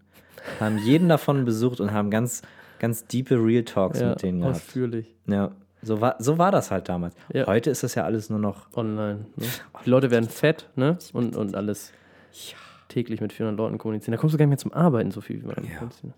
haben 0.58 0.78
jeden 0.78 1.08
davon 1.10 1.44
besucht 1.44 1.80
und 1.80 1.92
haben 1.92 2.10
ganz, 2.10 2.42
ganz 2.80 3.06
diepe 3.06 3.36
Real 3.36 3.62
Talks 3.62 4.00
ja, 4.00 4.10
mit 4.10 4.22
denen 4.22 4.40
gehabt. 4.40 4.56
Ausführlich. 4.56 5.14
Ja, 5.26 5.52
so 5.82 6.00
war, 6.00 6.16
so 6.18 6.38
war 6.38 6.50
das 6.52 6.70
halt 6.70 6.88
damals. 6.88 7.14
Ja. 7.32 7.46
Heute 7.46 7.70
ist 7.70 7.82
das 7.82 7.94
ja 7.94 8.04
alles 8.04 8.30
nur 8.30 8.38
noch 8.38 8.68
online. 8.74 9.26
Ne? 9.36 9.46
Die 9.84 9.90
Leute 9.90 10.10
werden 10.10 10.28
fett, 10.28 10.68
ne? 10.76 10.96
Und, 11.12 11.36
und 11.36 11.56
alles 11.56 11.92
ja. 12.32 12.56
täglich 12.88 13.20
mit 13.20 13.32
400 13.32 13.58
Leuten 13.58 13.78
kommunizieren. 13.78 14.12
Da 14.12 14.18
kommst 14.18 14.34
du 14.34 14.38
gar 14.38 14.46
nicht 14.46 14.50
mehr 14.50 14.58
zum 14.58 14.72
Arbeiten, 14.72 15.10
so 15.10 15.20
viel 15.20 15.42
wie 15.42 15.46
man 15.46 15.56
ja. 15.56 15.78
kommuniziert. 15.78 16.14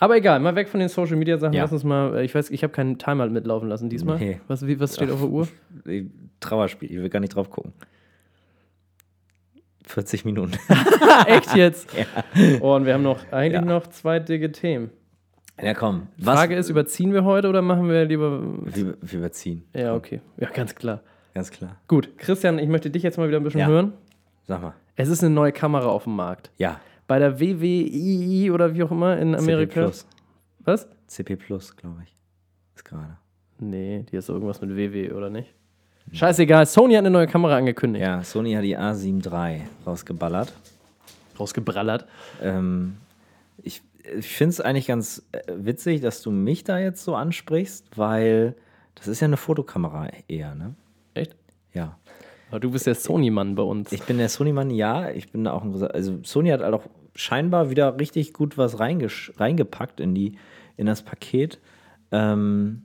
Aber 0.00 0.16
egal, 0.16 0.38
mal 0.38 0.54
weg 0.54 0.68
von 0.68 0.80
den 0.80 0.88
Social 0.88 1.16
Media 1.16 1.38
Sachen. 1.38 1.54
Ja. 1.54 1.62
Lass 1.62 1.72
uns 1.72 1.84
mal, 1.84 2.16
äh, 2.18 2.24
ich 2.24 2.34
weiß, 2.34 2.50
ich 2.50 2.62
habe 2.62 2.72
keinen 2.72 2.98
Timer 2.98 3.26
mitlaufen 3.28 3.68
lassen 3.68 3.88
diesmal. 3.88 4.18
Nee. 4.18 4.40
Was, 4.46 4.66
wie, 4.66 4.78
was 4.78 4.94
steht 4.94 5.08
Ach, 5.10 5.14
auf 5.14 5.20
der 5.20 5.28
Uhr? 5.28 5.48
Trauerspiel, 6.40 6.90
ich 6.90 6.98
will 6.98 7.08
gar 7.08 7.20
nicht 7.20 7.34
drauf 7.34 7.50
gucken. 7.50 7.72
40 9.86 10.24
Minuten. 10.24 10.52
Echt 11.26 11.54
jetzt? 11.56 11.88
Ja. 11.98 12.06
Oh, 12.60 12.76
und 12.76 12.84
wir 12.84 12.94
haben 12.94 13.02
noch 13.02 13.20
eigentlich 13.32 13.54
ja. 13.54 13.60
noch 13.62 13.86
zwei 13.88 14.20
dicke 14.20 14.52
Themen. 14.52 14.90
Ja, 15.60 15.74
komm. 15.74 16.08
Was? 16.18 16.36
Frage 16.36 16.56
ist, 16.56 16.68
überziehen 16.68 17.12
wir 17.12 17.24
heute 17.24 17.48
oder 17.48 17.62
machen 17.62 17.88
wir 17.88 18.04
lieber. 18.04 18.42
Wir, 18.64 18.94
wir 19.00 19.18
überziehen. 19.18 19.64
Ja, 19.74 19.94
okay. 19.94 20.20
Ja, 20.38 20.50
ganz 20.50 20.74
klar. 20.74 21.00
Ganz 21.34 21.50
klar. 21.50 21.76
Gut, 21.88 22.16
Christian, 22.18 22.58
ich 22.58 22.68
möchte 22.68 22.90
dich 22.90 23.02
jetzt 23.02 23.18
mal 23.18 23.28
wieder 23.28 23.38
ein 23.38 23.44
bisschen 23.44 23.60
ja. 23.60 23.66
hören. 23.66 23.92
Sag 24.46 24.62
mal. 24.62 24.74
Es 24.96 25.08
ist 25.08 25.22
eine 25.22 25.32
neue 25.32 25.52
Kamera 25.52 25.86
auf 25.86 26.04
dem 26.04 26.16
Markt. 26.16 26.50
Ja 26.58 26.80
bei 27.08 27.18
der 27.18 27.40
WWII 27.40 28.50
oder 28.52 28.72
wie 28.74 28.84
auch 28.84 28.92
immer 28.92 29.18
in 29.18 29.34
Amerika. 29.34 29.72
CP 29.72 29.80
Plus. 29.80 30.06
Was? 30.60 30.88
CP 31.08 31.36
Plus, 31.36 31.76
glaube 31.76 32.02
ich. 32.04 32.14
Ist 32.76 32.84
gerade. 32.84 33.16
Nee, 33.58 34.04
die 34.08 34.16
ist 34.16 34.28
irgendwas 34.28 34.60
mit 34.60 34.76
WW, 34.76 35.10
oder 35.12 35.30
nicht? 35.30 35.52
Scheißegal, 36.12 36.64
Sony 36.66 36.94
hat 36.94 37.00
eine 37.00 37.10
neue 37.10 37.26
Kamera 37.26 37.56
angekündigt. 37.56 38.04
Ja, 38.04 38.22
Sony 38.22 38.52
hat 38.52 38.62
die 38.62 38.78
A7 38.78 39.26
III 39.26 39.62
rausgeballert. 39.86 40.52
Rausgebrallert. 41.40 42.06
Ähm, 42.42 42.96
ich 43.62 43.82
ich 44.18 44.28
finde 44.28 44.50
es 44.50 44.60
eigentlich 44.60 44.86
ganz 44.86 45.26
äh, 45.32 45.40
witzig, 45.48 46.00
dass 46.00 46.22
du 46.22 46.30
mich 46.30 46.64
da 46.64 46.78
jetzt 46.78 47.04
so 47.04 47.14
ansprichst, 47.14 47.96
weil 47.96 48.54
das 48.94 49.08
ist 49.08 49.20
ja 49.20 49.26
eine 49.26 49.36
Fotokamera 49.36 50.08
eher, 50.26 50.54
ne? 50.54 50.74
Echt? 51.14 51.36
Ja. 51.72 51.98
Aber 52.50 52.60
du 52.60 52.70
bist 52.70 52.86
der 52.86 52.94
Sony-Mann 52.94 53.54
bei 53.54 53.62
uns. 53.62 53.92
Ich 53.92 54.02
bin 54.02 54.18
der 54.18 54.28
Sony-Mann, 54.28 54.70
ja. 54.70 55.10
Ich 55.10 55.30
bin 55.30 55.44
da 55.44 55.52
auch 55.52 55.62
ein 55.62 55.82
Also 55.82 56.18
Sony 56.24 56.48
hat 56.50 56.62
halt 56.62 56.74
auch 56.74 56.86
scheinbar 57.14 57.70
wieder 57.70 57.98
richtig 57.98 58.32
gut 58.32 58.56
was 58.56 58.78
reingepackt 58.80 60.00
in, 60.00 60.14
die, 60.14 60.38
in 60.76 60.86
das 60.86 61.02
Paket. 61.02 61.60
Ähm, 62.10 62.84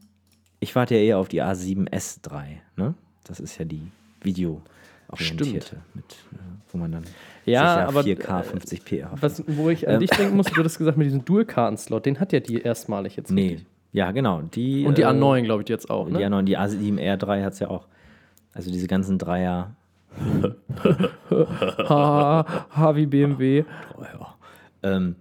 ich 0.59 0.76
warte 0.76 0.95
ja 0.95 1.01
eher 1.01 1.18
auf 1.20 1.30
die 1.30 1.41
A7S3, 1.41 2.43
ne? 2.76 2.93
Das 3.24 3.39
ist 3.39 3.57
ja 3.57 3.66
die 3.66 3.88
Video-orientierte, 4.22 5.82
mit, 5.93 6.05
äh, 6.34 6.38
wo 6.74 6.78
man 6.80 6.91
dann 6.91 7.03
ja, 7.45 7.88
aber 7.88 8.01
4K 8.01 8.43
50p 8.43 8.99
erhofft. 8.99 9.24
Was, 9.24 9.43
wo 9.47 9.69
ich 9.69 9.88
an 9.88 9.95
ähm, 9.95 9.99
dich 9.99 10.09
denken 10.09 10.36
muss, 10.36 10.47
du 10.47 10.57
hattest 10.57 10.78
gesagt, 10.80 10.97
mit 10.97 11.05
diesem 11.05 11.24
Dual-Karten-Slot, 11.24 12.05
den 12.05 12.19
hat 12.19 12.34
ja 12.34 12.39
die 12.39 12.61
erstmalig 12.61 13.15
jetzt. 13.15 13.32
Nee, 13.32 13.49
richtig. 13.49 13.67
ja, 13.91 14.11
genau. 14.11 14.41
Die, 14.41 14.86
Und 14.86 14.97
die 14.97 15.05
A9, 15.05 15.38
äh, 15.38 15.41
glaube 15.43 15.63
ich, 15.63 15.69
jetzt 15.69 15.89
auch, 15.89 16.09
ne? 16.09 16.17
Die 16.17 16.26
A9, 16.26 16.43
die 16.43 16.57
A7R3 16.57 17.43
hat 17.43 17.53
es 17.53 17.59
ja 17.59 17.69
auch. 17.69 17.88
Also 18.53 18.71
diese 18.71 18.88
ganzen 18.88 19.17
Dreier. 19.17 19.76
H, 21.89 22.95
wie 22.95 23.05
BMW. 23.07 23.65
Oh, 23.97 24.03
ja. 24.03 24.36
ähm, 24.84 25.15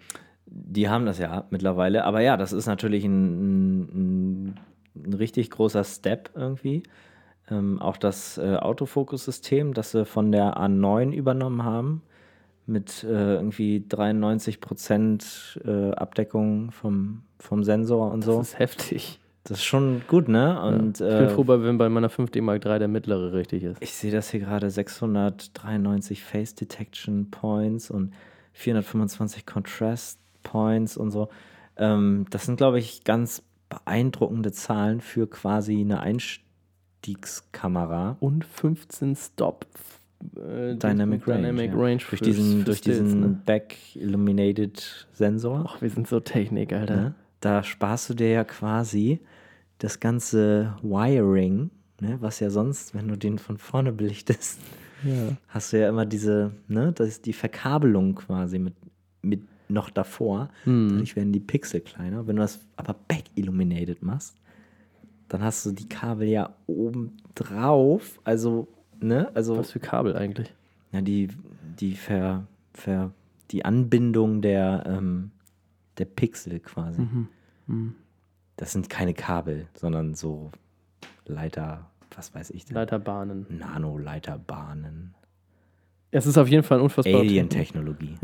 die 0.47 0.89
haben 0.89 1.07
das 1.07 1.19
ja 1.19 1.45
mittlerweile. 1.51 2.05
Aber 2.05 2.21
ja, 2.21 2.37
das 2.37 2.53
ist 2.53 2.67
natürlich 2.67 3.05
ein, 3.05 3.83
ein, 3.83 4.61
ein 4.97 5.15
richtig 5.15 5.51
großer 5.51 5.85
Step 5.85 6.31
irgendwie. 6.35 6.83
Ähm, 7.53 7.81
auch 7.81 7.97
das 7.97 8.39
äh, 8.39 8.57
Autofokus-System, 8.57 9.75
das 9.75 9.93
sie 9.93 10.05
von 10.05 10.33
der 10.33 10.57
A9 10.57 11.13
übernommen 11.13 11.65
haben, 11.65 12.03
mit 12.67 13.05
äh, 13.05 13.35
irgendwie 13.35 13.85
93% 13.89 15.61
äh, 15.67 15.95
Abdeckung 15.95 16.71
vom, 16.71 17.23
vom 17.39 17.65
Sensor 17.65 18.11
und 18.13 18.23
so. 18.23 18.39
Das 18.39 18.49
ist 18.49 18.59
heftig. 18.59 19.21
Das 19.45 19.59
ist 19.59 19.65
schon 19.65 20.03
gut, 20.07 20.29
ne? 20.29 20.63
Und, 20.63 21.01
ja. 21.01 21.09
Ich 21.09 21.19
bin 21.19 21.27
äh, 21.27 21.31
froh, 21.31 21.45
wenn 21.47 21.77
bei 21.77 21.89
meiner 21.89 22.09
5D 22.09 22.41
Mark 22.43 22.65
III 22.65 22.79
der 22.79 22.89
mittlere 22.89 23.33
richtig 23.33 23.65
ist. 23.65 23.83
Ich 23.83 23.93
sehe 23.93 24.13
das 24.13 24.31
hier 24.31 24.41
gerade: 24.41 24.71
693 24.71 26.23
Face 26.23 26.55
Detection 26.55 27.31
Points 27.31 27.91
und 27.91 28.13
425 28.53 29.45
Contrast 29.45 30.21
Points 30.45 30.97
und 30.97 31.11
so. 31.11 31.29
Ähm, 31.77 32.27
das 32.31 32.47
sind, 32.47 32.57
glaube 32.57 32.79
ich, 32.79 33.03
ganz 33.03 33.43
beeindruckende 33.69 34.53
Zahlen 34.53 35.01
für 35.01 35.29
quasi 35.29 35.81
eine 35.81 36.01
Einstiegskamera. 37.03 38.17
Und 38.21 38.45
15 38.45 39.17
Stop. 39.17 39.67
Äh, 40.37 40.77
Dynamic 40.77 41.27
Range. 41.27 41.41
Dynamic 41.41 41.73
Range 41.75 42.01
ja. 42.01 42.09
durch 42.09 42.21
diesen, 42.21 42.65
durch 42.65 42.81
diesen 42.81 43.21
ne? 43.21 43.41
Back 43.45 43.77
Illuminated 43.97 45.07
Sensor. 45.13 45.65
Ach, 45.69 45.83
wir 45.83 45.91
sind 45.91 46.07
so 46.07 46.21
Technik, 46.21 46.73
Alter. 46.73 46.97
Ja? 46.97 47.15
Da 47.41 47.63
sparst 47.65 48.11
du 48.11 48.15
dir 48.15 48.29
ja 48.29 48.45
quasi 48.45 49.21
das 49.79 49.99
ganze 49.99 50.77
Wiring, 50.83 51.71
ne, 52.01 52.19
was 52.21 52.39
ja 52.39 52.51
sonst, 52.51 52.95
wenn 52.95 53.09
du 53.09 53.17
den 53.17 53.39
von 53.39 53.59
vorne 53.59 53.91
belichtest, 53.93 54.61
ja. 55.03 55.37
hast 55.49 55.73
du 55.73 55.81
ja 55.81 55.89
immer 55.89 56.07
diese, 56.07 56.53
ne, 56.69 56.93
das 56.93 57.09
ist 57.09 57.27
die 57.27 57.33
Verkabelung 57.33 58.15
quasi 58.15 58.61
mit, 58.61 58.75
mit 59.23 59.43
noch 59.69 59.91
davor. 59.91 60.51
Mhm. 60.65 60.91
Dadurch 60.91 61.17
werden 61.17 61.33
die 61.33 61.41
Pixel 61.41 61.81
kleiner. 61.81 62.29
Wenn 62.29 62.37
du 62.37 62.43
das 62.43 62.61
aber 62.77 62.95
back-illuminated 63.09 64.03
machst, 64.03 64.37
dann 65.33 65.43
hast 65.43 65.65
du 65.67 65.73
die 65.73 65.89
Kabel 65.89 66.29
ja 66.29 66.55
oben 66.67 67.17
drauf. 67.35 68.21
Also, 68.25 68.69
ne, 69.01 69.31
also. 69.35 69.57
Was 69.59 69.73
für 69.73 69.81
Kabel 69.81 70.17
eigentlich? 70.17 70.53
Ja, 70.93 71.01
die, 71.01 71.29
die 71.81 71.95
Ver, 71.95 72.47
Ver, 72.75 73.13
die 73.51 73.65
Anbindung 73.65 74.43
der, 74.43 74.85
ähm, 74.87 75.31
der 75.99 76.05
Pixel 76.05 76.61
quasi. 76.61 77.03
Mhm. 77.03 77.29
Mhm 77.67 77.95
das 78.57 78.73
sind 78.73 78.89
keine 78.89 79.15
Kabel, 79.15 79.67
sondern 79.75 80.15
so 80.15 80.53
Leiter, 81.27 81.91
was 82.15 82.35
weiß 82.35 82.51
ich 82.51 82.65
denn? 82.65 82.77
Leiterbahnen. 82.77 83.47
Nano-Leiterbahnen. 83.49 85.15
Es 86.13 86.27
ist 86.27 86.39
auf 86.39 86.47
jeden 86.47 86.63
Fall 86.63 86.81
unfassbar. 86.81 87.21
Alien-Technologie. 87.21 88.17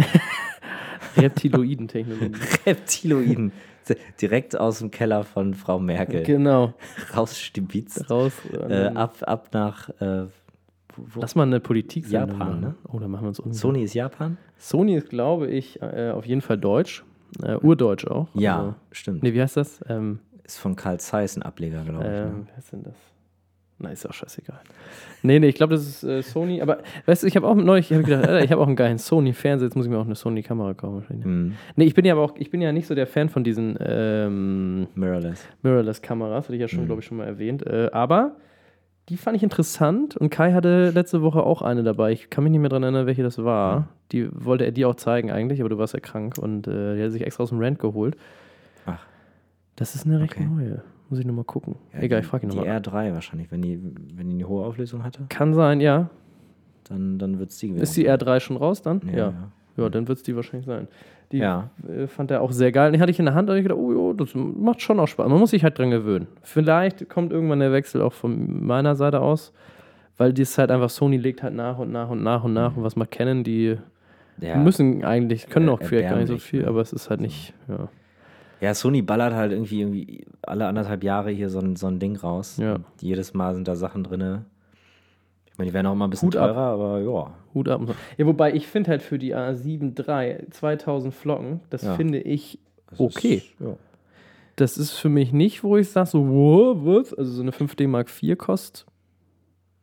Reptiloiden-Technologie. 1.16 2.40
Reptiloiden. 2.66 3.52
Direkt 4.20 4.58
aus 4.58 4.78
dem 4.80 4.90
Keller 4.90 5.24
von 5.24 5.54
Frau 5.54 5.78
Merkel. 5.78 6.22
Genau. 6.22 6.74
Rausstibitzt. 7.16 8.10
Raus. 8.10 8.32
Äh, 8.52 8.88
ab, 8.94 9.16
ab 9.22 9.48
nach. 9.52 9.88
Äh, 10.00 10.26
wo? 10.96 11.20
Lass 11.20 11.34
mal 11.34 11.44
eine 11.44 11.60
Politik 11.60 12.10
Japan, 12.10 12.60
ne? 12.60 12.74
Oh, 12.92 12.98
da 12.98 13.06
machen 13.06 13.22
wir 13.22 13.28
uns 13.28 13.38
unsicher. 13.38 13.60
Sony 13.60 13.84
ist 13.84 13.94
Japan? 13.94 14.36
Sony 14.56 14.96
ist, 14.96 15.10
glaube 15.10 15.48
ich, 15.48 15.80
äh, 15.80 16.10
auf 16.10 16.26
jeden 16.26 16.40
Fall 16.40 16.58
deutsch. 16.58 17.04
Äh, 17.42 17.56
Urdeutsch 17.56 18.06
auch. 18.06 18.26
Ja, 18.34 18.58
also, 18.58 18.74
stimmt. 18.90 19.22
Nee, 19.22 19.32
wie 19.32 19.40
heißt 19.40 19.56
das? 19.56 19.80
Ähm, 19.88 20.18
ist 20.44 20.58
von 20.58 20.76
Karl 20.76 20.98
Zeiss 20.98 21.36
ein 21.36 21.42
Ableger, 21.42 21.82
glaube 21.84 22.04
ich. 22.04 22.10
Ähm, 22.10 22.38
ne? 22.40 22.46
Was 22.56 22.64
ist 22.64 22.72
denn 22.72 22.82
das? 22.82 22.94
Na, 23.80 23.90
ist 23.90 24.08
auch 24.08 24.12
scheißegal. 24.12 24.58
Nee, 25.22 25.38
nee, 25.38 25.48
ich 25.48 25.54
glaube, 25.54 25.74
das 25.74 25.86
ist 25.86 26.02
äh, 26.02 26.20
Sony. 26.22 26.60
Aber 26.62 26.78
weißt 27.06 27.22
du, 27.22 27.26
ich 27.28 27.36
habe 27.36 27.46
auch 27.46 27.54
neulich, 27.54 27.90
ich 27.90 27.96
habe 27.96 28.04
gedacht, 28.04 28.26
Alter, 28.28 28.44
ich 28.44 28.50
habe 28.50 28.60
auch 28.60 28.66
einen 28.66 28.74
geilen 28.74 28.98
Sony-Fernseher, 28.98 29.66
jetzt 29.68 29.76
muss 29.76 29.86
ich 29.86 29.90
mir 29.92 29.98
auch 29.98 30.04
eine 30.06 30.16
Sony-Kamera 30.16 30.74
kaufen. 30.74 31.20
Mhm. 31.24 31.54
Nee, 31.76 31.84
ich 31.84 31.94
bin 31.94 32.04
ja 32.04 32.14
aber 32.14 32.22
auch, 32.22 32.34
ich 32.38 32.50
bin 32.50 32.60
ja 32.60 32.72
nicht 32.72 32.88
so 32.88 32.94
der 32.96 33.06
Fan 33.06 33.28
von 33.28 33.44
diesen 33.44 33.76
ähm, 33.80 34.88
Mirrorless. 34.96 35.46
Mirrorless-Kameras, 35.62 36.46
hatte 36.46 36.54
ich 36.54 36.60
ja 36.60 36.66
schon, 36.68 36.80
Mhm. 36.82 36.86
glaube 36.86 37.00
ich, 37.02 37.06
schon 37.06 37.18
mal 37.18 37.26
erwähnt. 37.26 37.64
Äh, 37.66 37.90
aber 37.92 38.32
die 39.08 39.16
fand 39.16 39.36
ich 39.36 39.42
interessant 39.44 40.16
und 40.16 40.30
Kai 40.30 40.52
hatte 40.52 40.90
letzte 40.90 41.22
Woche 41.22 41.42
auch 41.44 41.62
eine 41.62 41.82
dabei. 41.84 42.10
Ich 42.12 42.30
kann 42.30 42.42
mich 42.44 42.50
nicht 42.50 42.60
mehr 42.60 42.68
dran 42.68 42.82
erinnern, 42.82 43.06
welche 43.06 43.22
das 43.22 43.38
war. 43.42 43.80
Mhm. 43.80 43.84
Die 44.12 44.28
wollte 44.32 44.64
er 44.64 44.72
dir 44.72 44.88
auch 44.88 44.96
zeigen 44.96 45.30
eigentlich, 45.30 45.60
aber 45.60 45.68
du 45.68 45.78
warst 45.78 45.94
ja 45.94 46.00
krank 46.00 46.36
und 46.36 46.66
äh, 46.66 46.96
die 46.96 47.02
hat 47.04 47.12
sich 47.12 47.22
extra 47.24 47.44
aus 47.44 47.50
dem 47.50 47.58
Rent 47.60 47.78
geholt. 47.78 48.16
Ach. 48.86 48.98
Das 49.76 49.94
ist 49.94 50.04
eine 50.06 50.18
recht 50.20 50.32
Okay. 50.34 50.46
neue. 50.52 50.82
Muss 51.10 51.18
ich 51.18 51.24
nochmal 51.26 51.44
gucken. 51.44 51.76
Ja, 51.94 52.00
Egal, 52.00 52.20
die- 52.20 52.24
ich 52.26 52.30
frage 52.30 52.46
ihn 52.46 52.50
Die 52.50 52.56
nochmal. 52.56 52.76
R3 52.80 53.14
wahrscheinlich, 53.14 53.50
wenn 53.50 53.62
die, 53.62 53.80
wenn 54.14 54.28
die 54.28 54.34
eine 54.36 54.48
hohe 54.48 54.64
Auflösung 54.66 55.04
hatte, 55.04 55.20
Kann 55.28 55.54
sein, 55.54 55.80
ja. 55.80 56.10
dann, 56.84 57.18
dann 57.18 57.38
wird 57.38 57.50
es 57.50 57.58
die 57.58 57.68
gewesen. 57.68 57.82
Ist 57.82 57.96
die 57.96 58.08
R3 58.08 58.40
schon 58.40 58.56
raus 58.56 58.82
dann? 58.82 59.00
Ja. 59.06 59.16
Ja. 59.16 59.24
ja. 59.28 59.52
Ja, 59.84 59.88
dann 59.88 60.08
wird 60.08 60.18
es 60.18 60.24
die 60.24 60.34
wahrscheinlich 60.34 60.66
sein. 60.66 60.88
Die 61.30 61.38
Ja. 61.38 61.70
äh, 61.88 62.08
fand 62.08 62.30
er 62.32 62.40
auch 62.42 62.50
sehr 62.52 62.72
geil. 62.72 62.90
Die 62.92 63.00
hatte 63.00 63.10
ich 63.12 63.18
in 63.20 63.26
der 63.26 63.34
Hand 63.34 63.48
und 63.48 63.56
ich 63.56 63.62
gedacht, 63.62 63.78
oh 63.78 63.92
jo, 63.92 64.12
das 64.12 64.34
macht 64.34 64.82
schon 64.82 64.98
auch 64.98 65.06
Spaß. 65.06 65.28
Man 65.28 65.38
muss 65.38 65.50
sich 65.50 65.62
halt 65.62 65.78
dran 65.78 65.90
gewöhnen. 65.90 66.26
Vielleicht 66.42 67.08
kommt 67.08 67.32
irgendwann 67.32 67.60
der 67.60 67.70
Wechsel 67.72 68.02
auch 68.02 68.12
von 68.12 68.66
meiner 68.66 68.96
Seite 68.96 69.20
aus, 69.20 69.52
weil 70.16 70.32
die 70.32 70.42
ist 70.42 70.58
halt 70.58 70.70
einfach, 70.72 70.90
Sony 70.90 71.16
legt 71.16 71.42
halt 71.44 71.54
nach 71.54 71.78
und 71.78 71.92
nach 71.92 72.10
und 72.10 72.22
nach 72.24 72.42
und 72.44 72.54
nach. 72.54 72.76
Und 72.76 72.82
was 72.82 72.96
man 72.96 73.08
kennen, 73.08 73.44
die 73.44 73.76
Ja. 74.40 74.56
müssen 74.56 75.04
eigentlich, 75.04 75.48
können 75.48 75.68
Äh, 75.68 75.70
auch 75.72 75.80
vielleicht 75.82 76.08
gar 76.10 76.16
nicht 76.16 76.28
so 76.28 76.38
viel, 76.38 76.62
ne? 76.62 76.68
aber 76.68 76.80
es 76.80 76.92
ist 76.92 77.08
halt 77.08 77.20
nicht, 77.20 77.54
ja. 77.68 77.88
Ja, 78.60 78.74
Sony 78.74 79.02
ballert 79.02 79.34
halt 79.34 79.52
irgendwie, 79.52 79.80
irgendwie 79.80 80.26
alle 80.42 80.66
anderthalb 80.66 81.04
Jahre 81.04 81.30
hier 81.30 81.48
so 81.50 81.60
ein, 81.60 81.76
so 81.76 81.86
ein 81.86 81.98
Ding 81.98 82.16
raus. 82.16 82.56
Ja. 82.58 82.78
Jedes 83.00 83.34
Mal 83.34 83.54
sind 83.54 83.68
da 83.68 83.76
Sachen 83.76 84.04
drin. 84.04 84.44
Ich 85.46 85.58
meine, 85.58 85.70
die 85.70 85.74
werden 85.74 85.86
auch 85.86 85.94
mal 85.94 86.06
ein 86.06 86.10
bisschen 86.10 86.28
Hut 86.28 86.36
ab. 86.36 86.48
teurer, 86.48 86.60
aber 86.60 87.00
ja. 87.00 87.34
Hut 87.54 87.68
ab. 87.68 87.80
und 87.80 87.86
so. 87.88 87.94
Ja, 88.16 88.26
wobei 88.26 88.52
ich 88.54 88.66
finde 88.66 88.90
halt 88.90 89.02
für 89.02 89.18
die 89.18 89.34
A7 89.34 89.98
III 89.98 90.50
2000 90.50 91.12
Flocken, 91.14 91.60
das 91.70 91.82
Ja. 91.82 91.94
finde 91.94 92.20
ich 92.20 92.58
Das 92.90 93.00
Okay. 93.00 93.34
Ist, 93.34 93.60
ja. 93.60 93.76
Das 94.56 94.76
ist 94.78 94.90
für 94.92 95.08
mich 95.08 95.32
nicht, 95.32 95.62
wo 95.62 95.76
ich 95.76 95.88
sage, 95.90 96.08
so, 96.08 96.26
wow, 96.28 96.76
was? 96.80 97.14
Also 97.14 97.30
so 97.32 97.42
eine 97.42 97.52
5D 97.52 97.86
Mark 97.86 98.08
IV 98.22 98.36
kostet 98.38 98.86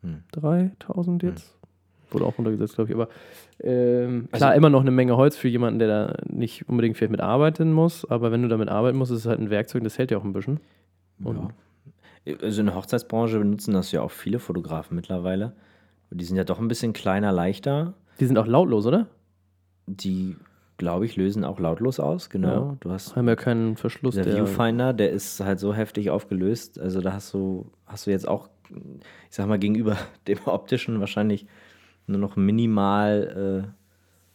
Hm. 0.01 0.23
3000 0.33 1.23
jetzt. 1.23 1.55
Wurde 2.11 2.25
auch 2.25 2.37
runtergesetzt, 2.37 2.75
glaube 2.75 2.89
ich. 2.91 2.95
Aber 2.95 3.09
ähm, 3.61 4.27
klar, 4.31 4.49
Also- 4.51 4.57
immer 4.57 4.69
noch 4.69 4.81
eine 4.81 4.91
Menge 4.91 5.17
Holz 5.17 5.37
für 5.37 5.47
jemanden, 5.47 5.79
der 5.79 5.87
da 5.87 6.13
nicht 6.27 6.67
unbedingt 6.69 6.97
vielleicht 6.97 7.11
mit 7.11 7.21
arbeiten 7.21 7.71
muss. 7.73 8.05
Aber 8.09 8.31
wenn 8.31 8.41
du 8.41 8.47
damit 8.47 8.69
arbeiten 8.69 8.97
musst, 8.97 9.11
ist 9.11 9.19
es 9.19 9.25
halt 9.25 9.39
ein 9.39 9.49
Werkzeug, 9.49 9.83
das 9.83 9.97
hält 9.97 10.11
ja 10.11 10.17
auch 10.17 10.23
ein 10.23 10.33
bisschen. 10.33 10.59
Und- 11.23 11.37
ja. 12.25 12.35
Also 12.41 12.61
in 12.61 12.65
der 12.67 12.75
Hochzeitsbranche 12.75 13.37
benutzen 13.37 13.73
das 13.73 13.91
ja 13.91 14.01
auch 14.01 14.11
viele 14.11 14.39
Fotografen 14.39 14.95
mittlerweile. 14.95 15.53
Die 16.09 16.23
sind 16.25 16.37
ja 16.37 16.43
doch 16.43 16.59
ein 16.59 16.67
bisschen 16.67 16.93
kleiner, 16.93 17.31
leichter. 17.31 17.93
Die 18.19 18.25
sind 18.25 18.37
auch 18.37 18.47
lautlos, 18.47 18.85
oder? 18.87 19.07
Die, 19.87 20.35
glaube 20.77 21.05
ich, 21.05 21.15
lösen 21.15 21.43
auch 21.43 21.59
lautlos 21.59 21.99
aus, 21.99 22.29
genau. 22.29 22.47
Ja. 22.69 22.77
Du 22.79 22.89
hast 22.91 23.15
Haben 23.15 23.27
ja 23.27 23.35
keinen 23.35 23.75
Verschluss. 23.77 24.15
der 24.15 24.23
Der, 24.23 24.35
Viewfinder, 24.37 24.93
der 24.93 25.11
ist 25.11 25.39
halt 25.41 25.59
so 25.59 25.73
heftig 25.73 26.09
aufgelöst. 26.09 26.79
Also 26.79 27.01
da 27.01 27.13
hast 27.13 27.33
du, 27.33 27.67
hast 27.85 28.07
du 28.07 28.11
jetzt 28.11 28.27
auch, 28.27 28.49
ich 28.71 29.35
sag 29.35 29.47
mal, 29.47 29.59
gegenüber 29.59 29.95
dem 30.27 30.39
optischen 30.45 30.99
wahrscheinlich 30.99 31.45
nur 32.07 32.19
noch 32.19 32.35
minimal 32.35 33.65
äh, 33.65 33.71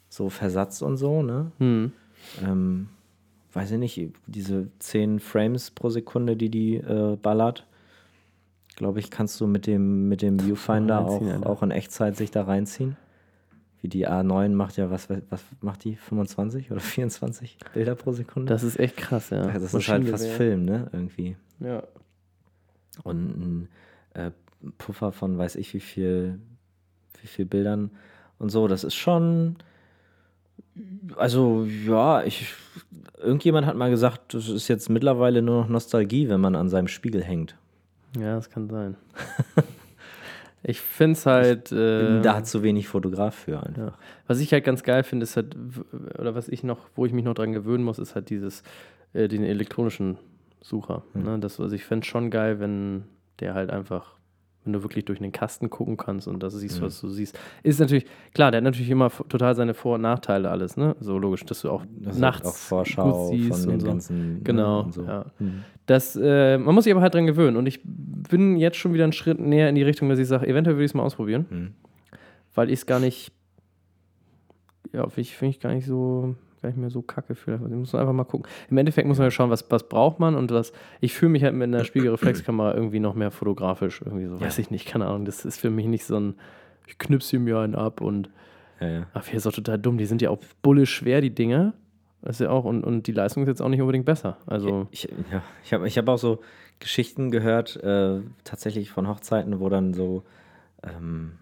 so 0.09 0.29
Versatz 0.29 0.83
und 0.83 0.97
so, 0.97 1.23
ne? 1.23 1.53
hm. 1.59 1.93
ähm, 2.45 2.89
weiß 3.53 3.73
ich 3.73 3.79
nicht, 3.79 4.13
diese 4.27 4.69
10 4.79 5.21
Frames 5.21 5.71
pro 5.71 5.91
Sekunde, 5.91 6.37
die 6.37 6.51
die 6.51 6.77
äh, 6.77 7.17
ballert, 7.17 7.67
glaube 8.77 9.01
ich, 9.01 9.11
kannst 9.11 9.41
du 9.41 9.47
mit 9.47 9.67
dem, 9.67 10.09
mit 10.09 10.23
dem 10.23 10.39
Viewfinder 10.39 11.01
auch, 11.01 11.23
Alter. 11.23 11.49
auch 11.49 11.63
in 11.63 11.71
Echtzeit 11.71 12.17
sich 12.17 12.31
da 12.31 12.45
reinziehen. 12.45 12.97
Wie 13.83 13.89
die 13.89 14.07
A9 14.07 14.51
macht 14.51 14.77
ja, 14.77 14.91
was, 14.91 15.09
was 15.09 15.43
macht 15.61 15.85
die? 15.85 15.97
25 15.97 16.71
oder 16.71 16.81
24 16.81 17.59
Bilder 17.73 17.95
pro 17.95 18.13
Sekunde? 18.13 18.53
Das 18.53 18.63
ist 18.63 18.79
echt 18.79 18.97
krass, 18.97 19.31
ja. 19.31 19.47
das 19.47 19.75
ist 19.75 19.89
halt 19.89 20.07
fast. 20.09 20.27
Film, 20.27 20.65
ne? 20.65 20.89
Irgendwie. 20.93 21.37
Ja. 21.61 21.83
Und 23.03 23.19
ein 23.19 23.69
äh, 24.15 24.31
Puffer 24.79 25.13
von 25.13 25.39
weiß 25.39 25.57
ich 25.57 25.73
wie 25.73 25.81
viel, 25.81 26.41
wie 27.23 27.27
viel 27.27 27.45
Bildern 27.45 27.91
und 28.39 28.51
so, 28.51 28.69
das 28.69 28.85
ist 28.85 28.95
schon. 28.95 29.57
Also, 31.17 31.65
ja, 31.65 32.23
ich. 32.23 32.55
Irgendjemand 33.19 33.67
hat 33.67 33.77
mal 33.77 33.91
gesagt, 33.91 34.33
das 34.33 34.49
ist 34.49 34.69
jetzt 34.69 34.89
mittlerweile 34.89 35.43
nur 35.43 35.63
noch 35.63 35.69
Nostalgie, 35.69 36.31
wenn 36.31 36.41
man 36.41 36.55
an 36.55 36.71
seinem 36.71 36.89
Spiegel 36.89 37.23
hängt. 37.23 37.55
ja, 38.19 38.35
das 38.35 38.49
kann 38.49 38.71
sein. 38.71 38.97
ich 40.63 40.81
finde 40.81 41.13
es 41.13 41.27
halt. 41.27 41.71
Äh, 41.71 42.23
da 42.23 42.37
hat 42.37 42.47
zu 42.47 42.63
wenig 42.63 42.89
Fotograf 42.89 43.35
für 43.35 43.63
einfach. 43.63 43.93
Ja. 43.93 43.99
Was 44.27 44.41
ich 44.41 44.53
halt 44.53 44.65
ganz 44.65 44.83
geil 44.83 45.03
finde, 45.03 45.25
ist 45.25 45.37
halt, 45.37 45.55
oder 46.19 46.35
was 46.35 46.49
ich 46.49 46.63
noch, 46.65 46.79
wo 46.95 47.05
ich 47.05 47.13
mich 47.13 47.25
noch 47.25 47.35
dran 47.35 47.53
gewöhnen 47.53 47.85
muss, 47.85 47.99
ist 47.99 48.15
halt 48.15 48.31
dieses, 48.31 48.63
äh, 49.13 49.29
den 49.29 49.45
elektronischen 49.45 50.17
Sucher. 50.63 51.03
Hm. 51.13 51.23
Ne? 51.23 51.39
Das, 51.41 51.61
also 51.61 51.75
ich 51.75 51.85
fände 51.85 52.07
schon 52.07 52.31
geil, 52.31 52.61
wenn 52.61 53.05
der 53.41 53.55
halt 53.55 53.71
einfach, 53.71 54.15
wenn 54.71 54.75
du 54.75 54.83
wirklich 54.85 55.05
durch 55.05 55.19
den 55.19 55.33
Kasten 55.33 55.69
gucken 55.69 55.97
kannst 55.97 56.29
und 56.29 56.43
das 56.43 56.55
siehst, 56.55 56.81
Mhm. 56.81 56.87
was 56.87 57.01
du 57.01 57.09
siehst. 57.09 57.37
Ist 57.65 57.81
natürlich, 57.81 58.07
klar, 58.35 58.51
der 58.53 58.59
hat 58.59 58.65
natürlich 58.65 58.89
immer 58.91 59.11
total 59.29 59.55
seine 59.57 59.75
Vor- 59.75 59.97
und 59.97 60.03
Nachteile 60.03 60.49
alles, 60.49 60.77
ne? 60.77 60.95
So 61.01 61.19
logisch, 61.19 61.45
dass 61.45 61.63
du 61.63 61.71
auch 61.71 61.85
Das 61.99 62.15
ist 62.15 62.21
nachts 62.21 62.47
auch 62.47 62.55
Vorschau 62.55 63.29
gut 63.31 63.37
siehst 63.37 63.49
von 63.65 63.65
und 63.65 63.69
den 63.73 63.81
so. 63.81 63.87
ganzen. 63.89 64.35
ne, 64.35 64.41
Genau, 64.45 64.83
und 64.83 64.95
so. 64.95 65.03
ja. 65.05 65.27
Mhm. 65.41 65.65
Das, 65.87 66.15
äh, 66.15 66.57
man 66.57 66.75
muss 66.75 66.85
sich 66.85 66.93
aber 66.93 67.03
halt 67.03 67.15
dran 67.15 67.27
gewöhnen. 67.27 67.57
Und 67.57 67.67
ich 67.67 67.81
bin 67.85 68.57
jetzt 68.57 68.77
schon 68.77 68.95
wieder 68.95 69.03
einen 69.05 69.13
Schritt 69.13 69.41
näher 69.41 69.69
in 69.69 69.75
die 69.75 69.83
Richtung, 69.83 70.09
dass 70.09 70.21
ich 70.21 70.29
sage, 70.29 70.47
eventuell 70.47 70.77
würde 70.77 70.85
ich 70.85 70.93
es 70.93 70.95
mal 70.95 71.03
ausprobieren, 71.03 71.47
Mhm. 71.51 71.71
weil 72.55 72.69
ich 72.69 72.75
es 72.81 72.87
gar 72.87 73.01
nicht, 73.01 73.33
ja, 74.93 75.05
ich 75.17 75.35
finde 75.37 75.51
ich 75.51 75.61
gar 75.61 75.75
nicht 75.75 75.87
so, 75.87 76.37
gar 76.63 76.69
nicht 76.69 76.79
mehr 76.79 76.91
so 76.91 77.03
kacke 77.03 77.35
für. 77.35 77.55
Ich 77.55 77.61
muss 77.61 77.95
einfach 77.95 78.13
mal 78.13 78.25
gucken. 78.25 78.51
Im 78.71 78.79
Endeffekt 78.79 79.07
muss 79.09 79.19
man 79.19 79.27
ja 79.27 79.31
schauen, 79.31 79.51
was, 79.51 79.71
was 79.71 79.89
braucht 79.89 80.19
man 80.21 80.35
und 80.35 80.51
was. 80.51 80.73
Ich 81.01 81.15
fühle 81.15 81.31
mich 81.33 81.43
halt 81.45 81.55
mit 81.55 81.65
einer 81.69 81.85
Spiegelreflexkamera 81.85 82.75
irgendwie 82.77 83.01
noch 83.01 83.15
mehr 83.15 83.31
fotografisch, 83.31 84.03
irgendwie 84.05 84.27
so, 84.27 84.35
Ja. 84.37 84.43
weiß 84.43 84.59
ich 84.59 84.71
nicht, 84.71 84.87
keine 84.87 85.07
Ahnung. 85.07 85.25
Das 85.25 85.45
ist 85.45 85.59
für 85.61 85.71
mich 85.71 85.87
nicht 85.87 86.05
so 86.05 86.17
ein, 86.19 86.35
ich 86.87 86.99
knipse 86.99 87.39
mir 87.39 87.59
einen 87.59 87.75
ab 87.75 88.01
und 88.01 88.31
Ja, 88.81 88.89
ja. 88.89 89.07
Ach, 89.15 89.27
hier 89.27 89.37
ist 89.37 89.47
auch 89.47 89.53
total 89.53 89.79
dumm. 89.79 89.99
Die 89.99 90.07
sind 90.07 90.23
ja 90.23 90.31
auch 90.31 90.39
bullisch 90.63 90.95
schwer, 90.95 91.21
die 91.21 91.35
Dinge. 91.35 91.73
Das 92.23 92.37
ist 92.37 92.41
ja 92.45 92.51
auch, 92.51 92.65
und, 92.67 92.85
und 92.85 93.07
die 93.07 93.13
Leistung 93.13 93.43
ist 93.45 93.49
jetzt 93.49 93.63
auch 93.63 93.69
nicht 93.71 93.81
unbedingt 93.81 94.05
besser. 94.05 94.37
Also, 94.47 94.87
Ich, 94.91 95.05
ja, 95.33 95.43
ich 95.65 95.73
habe 95.73 95.87
ich 95.89 95.97
hab 95.97 96.07
auch 96.09 96.19
so 96.19 96.41
Geschichten 96.79 97.31
gehört, 97.31 97.77
äh, 97.83 98.21
tatsächlich 98.45 98.91
von 98.91 99.09
Hochzeiten, 99.09 99.59
wo 99.61 99.69
dann 99.71 99.95
so 99.95 100.23
ähm, 100.83 101.33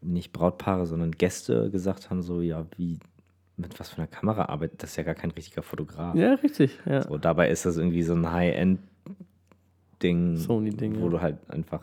nicht 0.00 0.32
Brautpaare, 0.32 0.86
sondern 0.86 1.12
Gäste 1.12 1.70
gesagt 1.70 2.10
haben, 2.10 2.22
so, 2.22 2.40
ja, 2.40 2.66
wie, 2.76 2.98
mit 3.58 3.78
was 3.78 3.90
für 3.90 3.98
einer 3.98 4.06
Kamera 4.06 4.46
arbeitet, 4.46 4.82
das 4.82 4.90
ist 4.90 4.96
ja 4.96 5.02
gar 5.02 5.14
kein 5.14 5.30
richtiger 5.32 5.62
Fotograf. 5.62 6.14
ja, 6.14 6.34
richtig. 6.34 6.78
Ja. 6.86 7.02
So, 7.02 7.18
dabei 7.18 7.50
ist 7.50 7.66
das 7.66 7.76
irgendwie 7.76 8.02
so 8.02 8.14
ein 8.14 8.30
High-End-Ding, 8.32 10.36
Sony-Ding, 10.36 11.00
wo 11.00 11.04
ja. 11.06 11.10
du 11.10 11.20
halt 11.20 11.36
einfach 11.50 11.82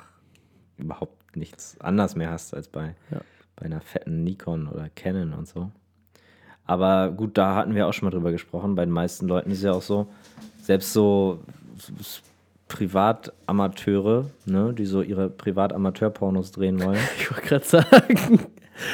überhaupt 0.78 1.36
nichts 1.38 1.80
anders 1.82 2.16
mehr 2.16 2.32
hast 2.32 2.54
als 2.54 2.68
bei, 2.70 2.96
Ja. 3.12 3.20
bei 3.58 3.66
einer 3.66 3.82
fetten 3.82 4.24
Nikon 4.24 4.68
oder 4.68 4.90
Canon 4.96 5.34
und 5.34 5.48
so. 5.48 5.70
Aber 6.66 7.12
gut, 7.12 7.38
da 7.38 7.56
hatten 7.56 7.76
wir 7.76 7.88
auch 7.88 7.94
schon 7.94 8.08
mal 8.08 8.12
drüber 8.12 8.32
gesprochen. 8.32 8.76
Bei 8.76 8.86
den 8.86 8.94
meisten 8.94 9.28
Leuten 9.28 9.52
ist 9.52 9.62
ja 9.64 9.74
auch 9.74 9.82
so, 9.84 10.08
selbst 10.62 10.94
so 10.94 11.40
Privatamateure, 12.68 14.26
ne, 14.46 14.74
die 14.74 14.86
so 14.86 15.02
ihre 15.02 15.30
Privatamateur-Pornos 15.30 16.52
drehen 16.52 16.82
wollen, 16.82 16.98
Ich 17.20 17.32
wollte 17.32 17.48
gerade 17.48 17.66
sagen. 17.66 18.40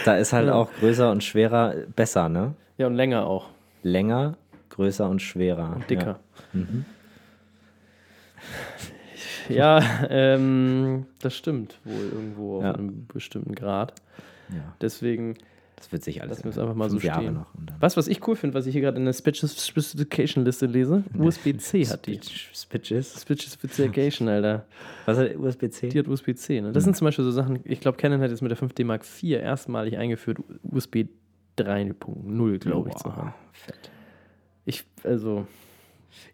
Da 0.05 0.15
ist 0.17 0.33
halt 0.33 0.47
Ja. 0.47 0.53
auch 0.53 0.71
größer 0.79 1.11
und 1.11 1.23
schwerer 1.23 1.73
besser, 1.95 2.29
ne? 2.29 2.53
Ja, 2.77 2.87
und 2.87 2.95
länger 2.95 3.25
auch. 3.25 3.49
Länger, 3.83 4.35
größer 4.69 5.09
und 5.09 5.21
schwerer. 5.21 5.73
Und 5.75 5.89
dicker. 5.89 6.19
Ja. 6.53 6.59
Mhm. 6.59 6.85
Ja, 9.49 9.81
ähm, 10.09 11.05
das 11.21 11.35
stimmt 11.35 11.79
wohl 11.83 12.09
irgendwo 12.13 12.57
auf 12.57 12.63
Ja. 12.63 12.71
einem 12.73 13.05
bestimmten 13.07 13.55
Grad. 13.55 13.93
ja. 14.49 14.75
Deswegen, 14.81 15.35
Das 15.81 15.91
wird 15.91 16.03
sich 16.03 16.21
alles 16.21 16.37
es 16.39 16.43
ändern. 16.45 16.59
einfach 16.61 16.75
mal 16.75 16.89
so 16.89 16.99
stehen. 16.99 17.39
was, 17.79 17.97
was 17.97 18.07
ich 18.07 18.25
cool 18.27 18.35
finde, 18.35 18.53
was 18.53 18.65
ich 18.67 18.73
hier 18.73 18.81
gerade 18.81 18.97
in 18.97 19.05
der 19.05 19.13
Speci- 19.15 19.47
Specification 19.67 20.45
Liste 20.45 20.67
lese, 20.67 21.03
USB-C 21.17 21.85
hat 21.87 22.05
die. 22.05 22.19
Spitch- 22.19 22.53
Spitches. 22.55 23.21
Specification, 23.21 24.27
Alter. 24.29 24.65
Was 25.05 25.17
hat 25.17 25.35
USB-C? 25.35 25.89
Die 25.89 25.99
hat 25.99 26.07
USB-C. 26.07 26.61
Ne? 26.61 26.71
Das 26.71 26.83
sind 26.83 26.95
zum 26.95 27.05
Beispiel 27.05 27.25
so 27.25 27.31
Sachen, 27.31 27.59
ich 27.63 27.79
glaube, 27.79 27.97
Canon 27.97 28.21
hat 28.21 28.29
jetzt 28.29 28.41
mit 28.41 28.51
der 28.51 28.57
5D 28.57 28.85
Mark 28.85 29.03
IV 29.03 29.39
erstmalig 29.41 29.97
eingeführt, 29.97 30.37
USB 30.63 31.05
3.0, 31.57 32.57
glaube 32.59 32.89
ich, 32.89 32.95
zu 32.95 33.15
haben. 33.15 33.33
Fett. 33.51 33.89
Ich, 34.65 34.85
also, 35.03 35.45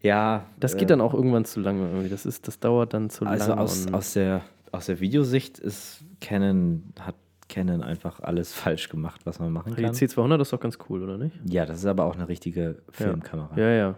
Ja, 0.02 0.45
das 0.60 0.74
äh, 0.76 0.80
geht 0.80 0.89
dann 0.89 1.02
auch 1.02 1.14
irgendwann 1.14 1.45
zu 1.45 1.60
lange 1.60 1.88
irgendwie. 1.89 2.10
Das, 2.10 2.26
ist, 2.26 2.48
das 2.48 2.60
dauert 2.60 2.93
dann 2.93 3.10
zu 3.10 3.26
Also 3.26 3.50
lange. 3.50 3.62
aus, 3.62 3.86
und- 3.86 3.93
aus, 3.93 4.14
der, 4.14 4.41
aus 4.72 4.86
der 4.88 5.00
Videosicht 5.00 5.60
ist 5.60 6.04
Canon, 6.22 6.84
hat 7.00 7.16
Canon 7.50 7.82
einfach 7.84 8.20
alles 8.20 8.54
falsch 8.54 8.89
gemacht, 8.89 9.22
was 9.26 9.39
man 9.39 9.52
machen 9.52 9.76
die 9.76 9.84
kann. 9.84 9.93
C200 9.93 10.41
ist 10.41 10.54
doch 10.54 10.60
ganz 10.60 10.78
cool, 10.89 11.04
oder 11.04 11.18
nicht? 11.18 11.36
Ja, 11.45 11.66
das 11.66 11.80
ist 11.80 11.86
aber 11.86 12.06
auch 12.06 12.16
eine 12.16 12.28
richtige 12.28 12.82
Filmkamera. 12.89 13.58
Ja, 13.58 13.70
ja. 13.70 13.95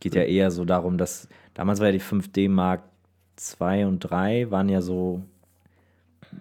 Geht 0.00 0.14
ja 0.14 0.22
eher 0.22 0.50
so 0.50 0.64
darum, 0.64 0.98
dass 0.98 1.28
damals 1.54 1.80
war 1.80 1.86
ja 1.86 1.92
die 1.92 2.00
5D 2.00 2.48
Mark 2.48 2.82
2 3.36 3.86
und 3.86 4.00
3 4.00 4.50
waren 4.50 4.68
ja 4.68 4.80
so, 4.80 5.22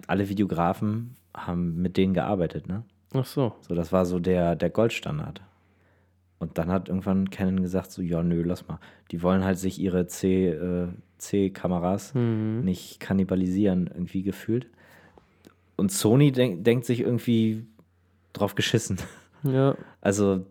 alle 0.07 0.29
Videografen 0.29 1.15
haben 1.35 1.81
mit 1.81 1.97
denen 1.97 2.13
gearbeitet, 2.13 2.67
ne? 2.67 2.83
Ach 3.13 3.25
so. 3.25 3.53
So, 3.61 3.75
das 3.75 3.91
war 3.91 4.05
so 4.05 4.19
der, 4.19 4.55
der 4.55 4.69
Goldstandard. 4.69 5.41
Und 6.37 6.57
dann 6.57 6.69
hat 6.69 6.89
irgendwann 6.89 7.29
Canon 7.29 7.61
gesagt, 7.61 7.91
so, 7.91 8.01
ja, 8.01 8.21
nö, 8.21 8.43
lass 8.43 8.67
mal. 8.67 8.79
Die 9.11 9.21
wollen 9.21 9.43
halt 9.43 9.57
sich 9.57 9.79
ihre 9.79 10.07
C, 10.07 10.49
äh, 10.49 10.87
C-Kameras 11.17 12.13
nicht 12.13 12.99
kannibalisieren, 12.99 13.87
irgendwie 13.87 14.21
gefühlt. 14.23 14.67
Und 15.77 15.91
Sony 15.91 16.31
denk, 16.31 16.63
denkt 16.63 16.85
sich 16.85 17.01
irgendwie 17.01 17.65
drauf 18.33 18.55
geschissen. 18.55 18.97
Ja. 19.43 19.75
Also, 20.01 20.45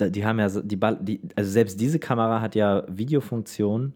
die 0.00 0.24
haben 0.24 0.38
ja, 0.38 0.48
die, 0.48 0.76
Ball- 0.76 0.98
die, 1.00 1.20
also 1.36 1.50
selbst 1.50 1.80
diese 1.80 1.98
Kamera 1.98 2.40
hat 2.40 2.54
ja 2.54 2.84
Videofunktion 2.88 3.92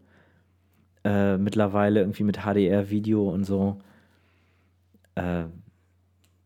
äh, 1.03 1.37
mittlerweile 1.37 1.99
irgendwie 2.01 2.23
mit 2.23 2.37
HDR-Video 2.45 3.29
und 3.29 3.43
so. 3.43 3.79
Äh, 5.15 5.45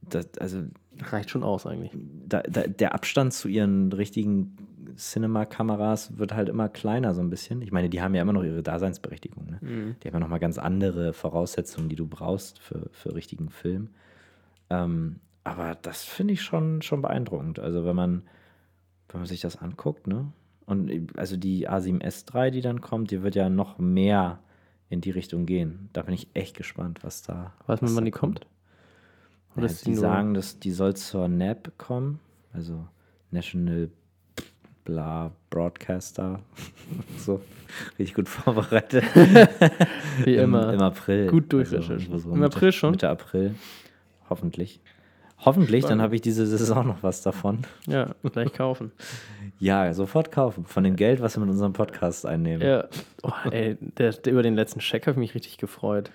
das, 0.02 0.30
also 0.40 0.64
Reicht 1.00 1.30
schon 1.30 1.44
aus 1.44 1.66
eigentlich. 1.66 1.92
da, 2.28 2.42
da, 2.42 2.62
der 2.64 2.94
Abstand 2.94 3.34
zu 3.34 3.48
ihren 3.48 3.92
richtigen 3.94 4.58
Cinema-Kameras 4.98 6.18
wird 6.18 6.34
halt 6.34 6.50
immer 6.50 6.70
kleiner 6.70 7.14
so 7.14 7.22
ein 7.22 7.30
bisschen. 7.30 7.62
Ich 7.62 7.72
meine, 7.72 7.90
die 7.90 8.02
haben 8.02 8.14
ja 8.14 8.22
immer 8.22 8.34
noch 8.34 8.44
ihre 8.44 8.62
Daseinsberechtigung. 8.62 9.46
Ne? 9.46 9.60
Die 10.04 10.08
haben 10.08 10.14
ja 10.14 10.20
noch 10.20 10.28
mal 10.28 10.40
ganz 10.40 10.58
andere 10.58 11.14
Voraussetzungen, 11.14 11.88
die 11.90 11.96
du 11.96 12.08
brauchst 12.08 12.60
für, 12.60 12.90
für 12.92 13.16
richtigen 13.16 13.50
Film. 13.50 13.90
Ähm, 14.72 15.18
aber 15.44 15.76
das 15.82 16.04
finde 16.04 16.34
ich 16.34 16.42
schon, 16.42 16.82
schon 16.82 17.02
beeindruckend. 17.02 17.60
Also 17.60 17.84
wenn 17.86 17.96
man, 17.96 18.24
wenn 19.10 19.22
man 19.22 19.28
sich 19.28 19.42
das 19.42 19.58
anguckt, 19.58 20.08
ne? 20.08 20.32
Und 20.66 21.18
also 21.18 21.36
die 21.36 21.68
A7S3, 21.68 22.52
die 22.52 22.62
dann 22.62 22.80
kommt, 22.80 23.12
die 23.12 23.24
wird 23.24 23.36
ja 23.36 23.50
noch 23.50 23.78
mehr 23.78 24.40
in 24.90 25.02
die 25.02 25.10
Richtung 25.12 25.46
gehen. 25.46 25.90
Da 25.94 26.04
bin 26.04 26.14
ich 26.14 26.28
echt 26.34 26.56
gespannt, 26.56 27.00
was 27.04 27.22
da. 27.24 27.54
Weiß 27.68 27.82
man, 27.82 27.96
wann 27.96 28.06
die 28.06 28.12
kommt? 28.12 28.46
Oder 29.58 29.68
ja, 29.68 29.74
die 29.86 29.96
sagen, 29.96 30.34
dass 30.34 30.60
die 30.60 30.72
soll 30.72 30.96
zur 30.96 31.28
NAB 31.28 31.78
kommen, 31.78 32.20
also 32.54 32.88
National 33.32 33.90
Bla 34.86 35.32
Broadcaster. 35.50 36.40
so 37.18 37.42
richtig 38.00 38.14
gut 38.16 38.30
vorbereitet. 38.30 39.04
Wie 40.24 40.36
Im, 40.36 40.44
immer. 40.44 40.74
Im 40.74 40.82
April. 40.82 41.28
Gut 41.30 41.52
durchrecherchiert. 41.52 42.08
irgendwo 42.10 42.32
Im 42.34 42.40
Mitte- 42.40 42.56
April 42.56 42.72
schon? 42.72 42.92
Mitte 42.92 43.10
April. 43.10 43.56
Hoffentlich. 44.32 44.80
Hoffentlich, 45.44 45.82
dann 45.82 45.90
Spannend. 45.90 46.04
habe 46.04 46.16
ich 46.16 46.22
diese 46.22 46.46
Saison 46.46 46.88
noch 46.88 47.04
was 47.04 47.22
davon. 47.22 47.60
Ja, 47.88 48.16
gleich 48.32 48.54
kaufen. 48.54 48.92
Ja, 49.60 49.94
sofort 49.94 50.32
kaufen. 50.32 50.66
Von 50.66 50.84
dem 50.84 50.96
Geld, 50.96 51.22
was 51.22 51.36
wir 51.38 51.42
mit 51.42 51.52
unserem 51.52 51.74
Podcast 51.74 52.26
einnehmen. 52.26 52.68
Ja. 52.68 52.86
Oh, 53.22 53.32
ey, 53.52 53.78
der, 53.80 54.12
der, 54.12 54.34
über 54.34 54.42
den 54.42 54.56
letzten 54.56 54.80
Check 54.80 55.04
habe 55.06 55.12
ich 55.12 55.18
mich 55.20 55.36
richtig 55.36 55.60
gefreut. 55.60 56.10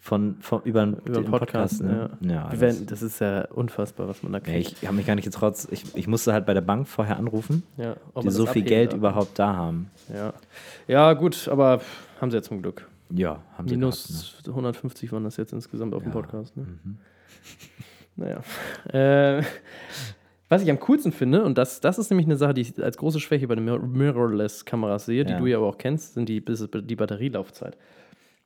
Von, 0.00 0.36
von, 0.40 0.62
über, 0.62 0.84
Über 0.84 1.20
den 1.20 1.24
Podcast, 1.30 1.82
ne? 1.82 2.16
ja. 2.22 2.30
ja 2.34 2.48
das, 2.50 2.60
werden, 2.60 2.86
das 2.86 3.02
ist 3.02 3.20
ja 3.20 3.44
unfassbar, 3.48 4.08
was 4.08 4.22
man 4.22 4.32
da 4.32 4.38
ja, 4.38 4.44
kriegt. 4.44 4.76
ich 4.80 4.86
habe 4.86 4.96
mich 4.96 5.06
gar 5.06 5.16
nicht 5.16 5.24
getraut. 5.26 5.54
Ich, 5.70 5.94
ich 5.96 6.06
musste 6.06 6.32
halt 6.32 6.46
bei 6.46 6.54
der 6.54 6.62
Bank 6.62 6.88
vorher 6.88 7.18
anrufen, 7.18 7.62
Ja, 7.76 7.96
ob 8.14 8.22
die 8.22 8.30
so 8.30 8.46
viel 8.46 8.62
Geld 8.62 8.92
darf. 8.92 8.98
überhaupt 8.98 9.38
da 9.38 9.54
haben. 9.54 9.90
Ja. 10.14 10.32
ja, 10.86 11.12
gut, 11.12 11.46
aber 11.48 11.82
haben 12.22 12.30
sie 12.30 12.38
ja 12.38 12.42
zum 12.42 12.62
Glück. 12.62 12.88
Ja, 13.10 13.42
haben 13.58 13.68
sie 13.68 13.74
Minus 13.76 14.06
gehabt, 14.36 14.46
ne? 14.46 14.52
150 14.52 15.12
waren 15.12 15.24
das 15.24 15.36
jetzt 15.36 15.52
insgesamt 15.52 15.94
auf 15.94 16.02
dem 16.04 16.12
Ja. 16.12 16.18
Podcast. 16.20 16.56
Ne? 16.56 16.62
Mhm. 16.84 16.98
Naja. 18.16 18.40
Äh, 18.92 19.42
was 20.48 20.62
ich 20.62 20.70
am 20.70 20.80
coolsten 20.80 21.12
finde, 21.12 21.44
und 21.44 21.58
das, 21.58 21.80
das 21.80 21.98
ist 21.98 22.10
nämlich 22.10 22.26
eine 22.26 22.36
Sache, 22.36 22.54
die 22.54 22.62
ich 22.62 22.82
als 22.82 22.96
große 22.96 23.20
Schwäche 23.20 23.46
bei 23.46 23.54
den 23.54 23.64
Mir- 23.64 23.78
Mirrorless-Kameras 23.78 25.04
sehe, 25.06 25.24
die 25.24 25.32
Ja. 25.32 25.38
du 25.38 25.46
ja 25.46 25.58
aber 25.58 25.66
auch 25.66 25.78
kennst, 25.78 26.14
sind 26.14 26.28
die, 26.28 26.42
die 26.44 26.96
Batterielaufzeit. 26.96 27.76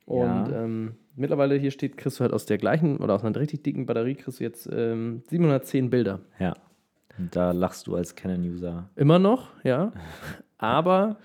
Und 0.05 0.19
Ja. 0.49 0.63
ähm, 0.63 0.95
mittlerweile 1.15 1.55
hier 1.55 1.71
steht, 1.71 1.95
kriegst 1.97 2.19
du 2.19 2.23
halt 2.23 2.33
aus 2.33 2.45
der 2.45 2.57
gleichen 2.57 2.97
oder 2.97 3.13
aus 3.15 3.23
einer 3.23 3.39
richtig 3.39 3.63
dicken 3.63 3.85
Batterie 3.85 4.15
kriegst 4.15 4.39
du 4.41 4.43
jetzt 4.43 4.69
ähm, 4.71 5.23
710 5.29 5.89
Bilder. 5.89 6.19
Ja. 6.39 6.53
Und 7.17 7.35
da 7.35 7.51
lachst 7.51 7.87
du 7.87 7.95
als 7.95 8.15
Canon-User. 8.15 8.89
Immer 8.97 9.17
noch, 9.19 9.49
ja. 9.63 9.93
Aber 10.57 11.17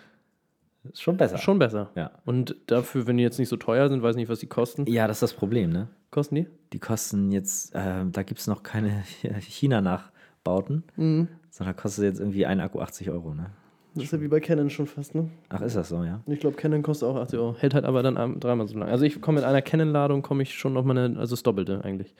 Ist 0.92 1.02
schon 1.02 1.16
besser. 1.16 1.38
schon 1.38 1.58
besser. 1.58 1.90
Ja. 1.96 2.12
Und 2.24 2.54
dafür, 2.66 3.06
wenn 3.08 3.16
die 3.16 3.22
jetzt 3.24 3.38
nicht 3.40 3.48
so 3.48 3.56
teuer 3.56 3.88
sind, 3.88 4.02
weiß 4.02 4.14
nicht, 4.14 4.28
was 4.28 4.38
die 4.38 4.46
kosten. 4.46 4.86
Ja, 4.86 5.08
das 5.08 5.16
ist 5.16 5.22
das 5.22 5.32
Problem, 5.34 5.70
ne? 5.70 5.88
Kosten 6.10 6.36
die? 6.36 6.46
Die 6.72 6.78
kosten 6.78 7.32
jetzt, 7.32 7.74
äh, 7.74 8.04
da 8.10 8.22
gibt 8.22 8.40
es 8.40 8.46
noch 8.46 8.62
keine 8.62 9.02
China-Nachbauten, 9.40 10.84
Mhm. 10.96 11.28
sondern 11.50 11.76
kostet 11.76 12.04
jetzt 12.04 12.20
irgendwie 12.20 12.46
ein 12.46 12.60
Akku 12.60 12.80
80 12.80 13.10
Euro, 13.10 13.34
ne? 13.34 13.46
Das 13.94 14.04
ist 14.04 14.12
ja 14.12 14.20
wie 14.20 14.28
bei 14.28 14.38
Canon 14.38 14.70
schon 14.70 14.86
fast, 14.86 15.14
ne? 15.14 15.28
Ach, 15.48 15.60
ist 15.62 15.74
das 15.74 15.88
so, 15.88 16.04
ja? 16.04 16.20
Ich 16.26 16.38
glaube, 16.40 16.56
Canon 16.56 16.82
kostet 16.82 17.08
auch 17.08 17.16
80 17.16 17.38
Euro. 17.38 17.56
Hält 17.58 17.74
halt 17.74 17.84
aber 17.84 18.02
dann 18.02 18.38
dreimal 18.38 18.68
so 18.68 18.78
lang. 18.78 18.88
Also 18.88 19.04
ich 19.04 19.20
komme 19.20 19.36
mit 19.40 19.44
einer 19.44 19.62
Canon-Ladung, 19.62 20.22
komme 20.22 20.42
ich 20.42 20.54
schon 20.54 20.76
auf 20.76 20.84
meine, 20.84 21.16
also 21.18 21.34
das 21.34 21.42
Doppelte 21.42 21.82
eigentlich. 21.84 22.14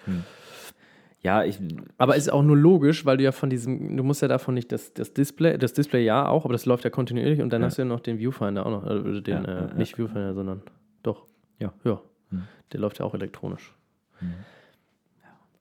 Ja, 1.21 1.45
ich, 1.45 1.59
Aber 1.99 2.17
ist 2.17 2.33
auch 2.33 2.43
nur 2.43 2.57
logisch, 2.57 3.05
weil 3.05 3.17
du 3.17 3.25
ja 3.25 3.33
von 3.33 3.51
diesem, 3.51 3.97
du 3.97 4.03
musst 4.05 4.23
ja 4.23 4.29
davon 4.29 4.55
nicht 4.55 4.71
das, 4.73 4.95
das 4.95 5.13
Display, 5.13 5.59
das 5.59 5.73
Display 5.73 6.05
ja 6.05 6.29
auch, 6.29 6.45
aber 6.45 6.53
das 6.55 6.65
läuft 6.65 6.85
ja 6.85 6.91
kontinuierlich 6.91 7.43
und 7.43 7.53
dann 7.53 7.61
Ja. 7.61 7.67
hast 7.67 7.77
du 7.79 7.83
ja 7.83 7.87
noch 7.89 8.01
den 8.01 8.19
Viewfinder 8.19 8.65
auch 8.65 8.71
noch, 8.71 8.87
äh, 8.87 9.21
den, 9.21 9.45
Ja, 9.45 9.45
äh, 9.45 9.69
ja. 9.69 9.75
nicht 9.75 9.99
Viewfinder, 9.99 10.33
sondern 10.35 10.63
doch. 11.03 11.27
Ja. 11.59 11.73
Ja. 11.85 12.01
Hm. 12.31 12.45
Der 12.73 12.81
läuft 12.81 13.01
ja 13.01 13.05
auch 13.05 13.15
elektronisch. 13.15 13.75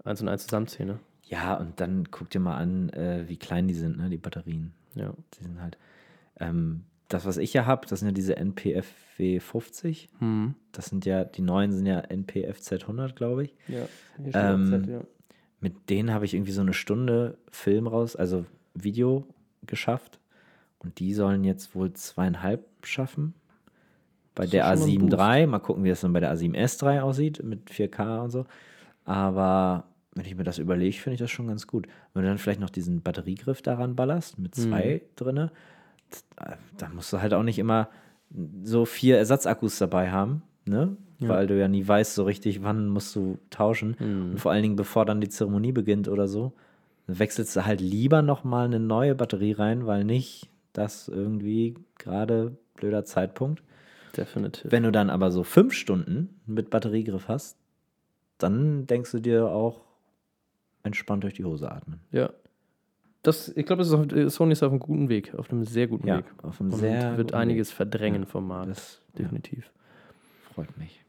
Eins 0.04 0.22
und 0.22 0.30
eins 0.30 0.46
zusammenziehen, 0.46 0.88
ne? 0.88 1.00
ja, 1.30 1.56
und 1.56 1.80
dann 1.80 2.10
guck 2.12 2.30
dir 2.30 2.40
mal 2.40 2.58
an, 2.58 2.90
äh, 2.90 3.26
wie 3.28 3.38
klein 3.38 3.68
die 3.68 3.74
sind, 3.74 3.98
ne, 3.98 4.10
die 4.10 4.18
Batterien. 4.18 4.74
Ja. 4.96 5.14
Die 5.34 5.44
sind 5.44 5.62
halt, 5.62 5.78
ähm, 6.40 6.84
das, 7.10 7.26
was 7.26 7.38
ich 7.38 7.54
ja 7.54 7.66
habe, 7.66 7.88
das 7.88 8.00
sind 8.00 8.10
ja 8.10 8.14
diese 8.14 8.36
NPFW 8.38 9.40
50. 9.40 10.10
Hm. 10.20 10.56
Das 10.72 10.88
sind 10.88 11.06
ja, 11.06 11.24
die 11.24 11.42
neuen 11.42 11.72
sind 11.72 11.86
ja 11.86 12.00
NPFZ 12.00 12.74
100, 12.74 13.16
glaube 13.16 13.46
ich. 13.46 13.56
Ja. 13.68 13.88
Hier 14.18 14.30
steht 14.30 14.36
auch 14.36 14.54
ähm, 14.54 14.70
Z, 14.70 14.88
ja. 14.88 15.02
Mit 15.60 15.90
denen 15.90 16.14
habe 16.14 16.26
ich 16.26 16.34
irgendwie 16.34 16.52
so 16.52 16.62
eine 16.62 16.74
Stunde 16.74 17.38
Film 17.52 17.88
raus, 17.88 18.16
also 18.16 18.46
Video 18.74 19.28
geschafft. 19.66 20.20
Und 20.80 21.00
die 21.00 21.14
sollen 21.14 21.44
jetzt 21.44 21.76
wohl 21.76 21.94
zweieinhalb 21.94 22.66
schaffen. 22.84 23.34
Bei 24.38 24.44
Das 24.44 24.52
der 24.52 24.64
schon 24.64 24.80
mal 24.80 24.86
ein 24.86 24.90
A7 24.98 25.00
Boost. 25.10 25.14
III, 25.22 25.48
mal 25.48 25.60
gucken, 25.60 25.84
wie 25.84 25.90
es 25.90 26.02
dann 26.02 26.14
bei 26.14 26.20
der 26.20 26.34
A7S 26.36 26.84
III 26.94 27.00
aussieht, 27.02 27.44
mit 27.44 27.70
4K 27.70 28.24
und 28.24 28.30
so. 28.30 28.46
Aber 29.06 29.86
wenn 30.16 30.26
ich 30.26 30.36
mir 30.36 30.44
das 30.44 30.58
überlege, 30.58 30.96
finde 30.98 31.16
ich 31.16 31.20
das 31.20 31.32
schon 31.32 31.48
ganz 31.48 31.68
gut. 31.68 31.88
Wenn 32.14 32.24
du 32.24 32.28
dann 32.30 32.38
vielleicht 32.38 32.60
noch 32.60 32.70
diesen 32.70 33.02
Batteriegriff 33.02 33.62
daran 33.62 33.96
ballerst, 33.96 34.40
mit 34.40 34.56
zwei 34.56 35.02
drinne, 35.16 35.52
d- 36.12 36.54
dann 36.78 36.96
musst 36.96 37.12
du 37.14 37.22
halt 37.22 37.34
auch 37.34 37.44
nicht 37.44 37.60
immer 37.60 37.90
so 38.64 38.86
vier 38.86 39.18
Ersatzakkus 39.18 39.78
dabei 39.80 40.12
haben, 40.12 40.42
ne? 40.66 40.98
Ja. 41.20 41.30
Weil 41.30 41.48
du 41.48 41.58
ja 41.58 41.68
nie 41.68 41.88
weißt 41.88 42.14
so 42.14 42.26
richtig, 42.26 42.62
wann 42.62 42.90
musst 42.90 43.16
du 43.16 43.40
tauschen. 43.50 43.96
Mhm. 44.00 44.32
Und 44.32 44.40
vor 44.40 44.52
allen 44.52 44.62
Dingen, 44.62 44.76
bevor 44.76 45.04
dann 45.06 45.20
die 45.20 45.30
Zeremonie 45.30 45.72
beginnt 45.72 46.08
oder 46.08 46.28
so, 46.28 46.54
wechselst 47.08 47.56
du 47.56 47.66
halt 47.66 47.82
lieber 47.82 48.22
nochmal 48.22 48.66
eine 48.66 48.80
neue 48.80 49.16
Batterie 49.16 49.54
rein, 49.54 49.88
weil 49.88 50.04
nicht 50.04 50.50
das 50.74 51.08
irgendwie 51.08 51.74
gerade 51.98 52.56
blöder 52.76 53.04
Zeitpunkt. 53.04 53.64
Definitiv. 54.18 54.72
Wenn 54.72 54.84
du 54.84 54.92
dann 54.92 55.10
aber 55.10 55.32
so 55.32 55.44
fünf 55.44 55.74
Stunden 55.74 56.40
mit 56.46 56.70
Batteriegriff 56.70 57.28
hast, 57.28 57.58
dann 58.38 58.86
denkst 58.88 59.12
du 59.12 59.20
dir 59.20 59.48
auch 59.48 59.82
entspannt 60.84 61.24
durch 61.24 61.34
die 61.36 61.46
Hose 61.46 61.72
atmen. 61.72 62.00
Ja. 62.12 62.30
Das, 63.24 63.50
ich 63.50 63.66
glaube, 63.66 63.82
äh, 63.84 64.30
Sony 64.30 64.54
ist 64.54 64.64
auf 64.64 64.72
einem 64.72 64.80
guten 64.80 65.10
Weg, 65.10 65.36
auf 65.36 65.52
einem 65.52 65.64
sehr 65.66 65.88
guten 65.88 66.08
Ja, 66.08 66.18
Weg. 66.20 66.26
auf 66.44 66.62
einem 66.62 66.72
Und 66.72 66.80
sehr 66.80 67.18
wird 67.18 67.34
einiges 67.34 67.70
Weg. 67.72 67.76
verdrängen 67.78 68.22
Ja, 68.24 68.28
vom 68.28 68.48
Markt. 68.48 68.70
Das 68.72 69.02
ja, 69.14 69.24
Definitiv. 69.24 69.72
freut 70.54 70.78
mich. 70.78 71.04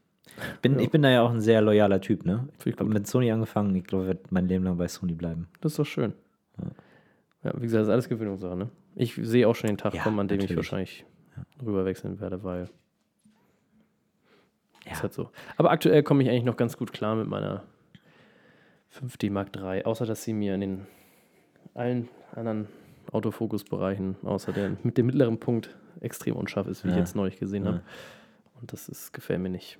Bin, 0.61 0.73
Ja. 0.75 0.79
Ich 0.81 0.89
bin 0.91 1.01
da 1.01 1.09
ja 1.09 1.21
auch 1.21 1.31
ein 1.31 1.41
sehr 1.41 1.61
loyaler 1.61 2.01
Typ, 2.01 2.25
ne? 2.25 2.47
Ich 2.59 2.65
Ich 2.67 2.73
habe 2.77 2.85
mit 2.89 3.07
Sony 3.07 3.31
angefangen, 3.31 3.73
ich 3.75 3.83
glaube, 3.85 4.03
ich 4.05 4.07
werde 4.09 4.21
mein 4.31 4.47
Leben 4.47 4.63
lang 4.65 4.77
bei 4.77 4.87
Sony 4.87 5.13
bleiben. 5.13 5.47
Das 5.61 5.73
ist 5.73 5.79
doch 5.79 5.85
schön. 5.85 6.13
Ja, 7.43 7.53
wie 7.55 7.61
gesagt, 7.61 7.81
das 7.81 7.87
ist 7.87 7.91
alles 7.93 8.09
Gewöhnungssache, 8.09 8.55
ne? 8.57 8.69
Ich 8.95 9.15
sehe 9.15 9.47
auch 9.47 9.55
schon 9.55 9.67
den 9.69 9.77
Tag 9.77 9.93
Ja, 9.93 10.03
kommen, 10.03 10.19
an 10.19 10.27
dem 10.27 10.39
ich 10.39 10.43
natürlich. 10.43 10.57
wahrscheinlich 10.57 11.05
rüberwechseln 11.65 12.19
werde, 12.19 12.43
weil 12.43 12.69
Ja. 14.89 14.95
ist 14.95 15.03
halt 15.03 15.13
so. 15.13 15.29
Aber 15.57 15.71
aktuell 15.71 16.03
komme 16.03 16.23
ich 16.23 16.29
eigentlich 16.29 16.43
noch 16.43 16.57
ganz 16.57 16.77
gut 16.77 16.91
klar 16.93 17.15
mit 17.15 17.27
meiner 17.27 17.63
5D 18.93 19.31
Mark 19.31 19.49
III, 19.55 19.85
außer 19.85 20.05
dass 20.05 20.23
sie 20.23 20.33
mir 20.33 20.55
in 20.55 20.61
den 20.61 20.87
allen 21.73 22.09
anderen 22.35 22.67
Autofokusbereichen, 23.11 24.17
außer 24.23 24.51
der, 24.51 24.71
mit 24.83 24.97
dem 24.97 25.05
mittleren 25.07 25.39
Punkt, 25.39 25.75
extrem 26.01 26.35
unscharf 26.35 26.67
ist, 26.67 26.83
wie 26.83 26.89
ich 26.89 26.93
Ja. 26.95 26.99
jetzt 26.99 27.15
neulich 27.15 27.37
gesehen 27.39 27.63
Ja. 27.65 27.71
habe. 27.71 27.81
Und 28.61 28.71
das 28.73 28.89
ist, 28.89 29.13
gefällt 29.13 29.39
mir 29.41 29.49
nicht. 29.49 29.77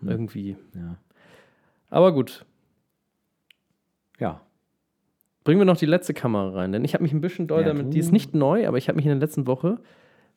Hm. 0.00 0.08
Irgendwie. 0.08 0.56
Ja. 0.74 0.96
Aber 1.90 2.12
gut, 2.12 2.44
ja. 4.18 4.40
Bringen 5.44 5.60
wir 5.60 5.66
noch 5.66 5.76
die 5.76 5.86
letzte 5.86 6.14
Kamera 6.14 6.50
rein, 6.50 6.72
denn 6.72 6.84
ich 6.84 6.94
habe 6.94 7.02
mich 7.04 7.12
ein 7.12 7.20
bisschen 7.20 7.46
doll 7.46 7.64
damit, 7.64 7.92
die 7.92 7.98
ist 7.98 8.12
nicht 8.12 8.34
neu, 8.34 8.66
aber 8.66 8.78
ich 8.78 8.88
habe 8.88 8.96
mich 8.96 9.04
in 9.04 9.10
der 9.10 9.18
letzten 9.18 9.46
Woche, 9.46 9.78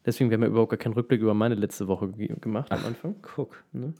deswegen 0.08 0.30
wir 0.32 0.36
haben 0.38 0.44
ja 0.44 0.48
überhaupt 0.50 0.72
gar 0.72 0.78
keinen 0.78 0.94
Rückblick 0.94 1.22
über 1.22 1.34
meine 1.36 1.54
letzte 1.56 1.88
Woche 1.88 2.08
ge 2.10 2.34
gemacht 2.42 2.72
am. 2.72 2.84
Anfang. 2.86 3.16
Guck. 3.22 3.64
Ne? 3.74 3.94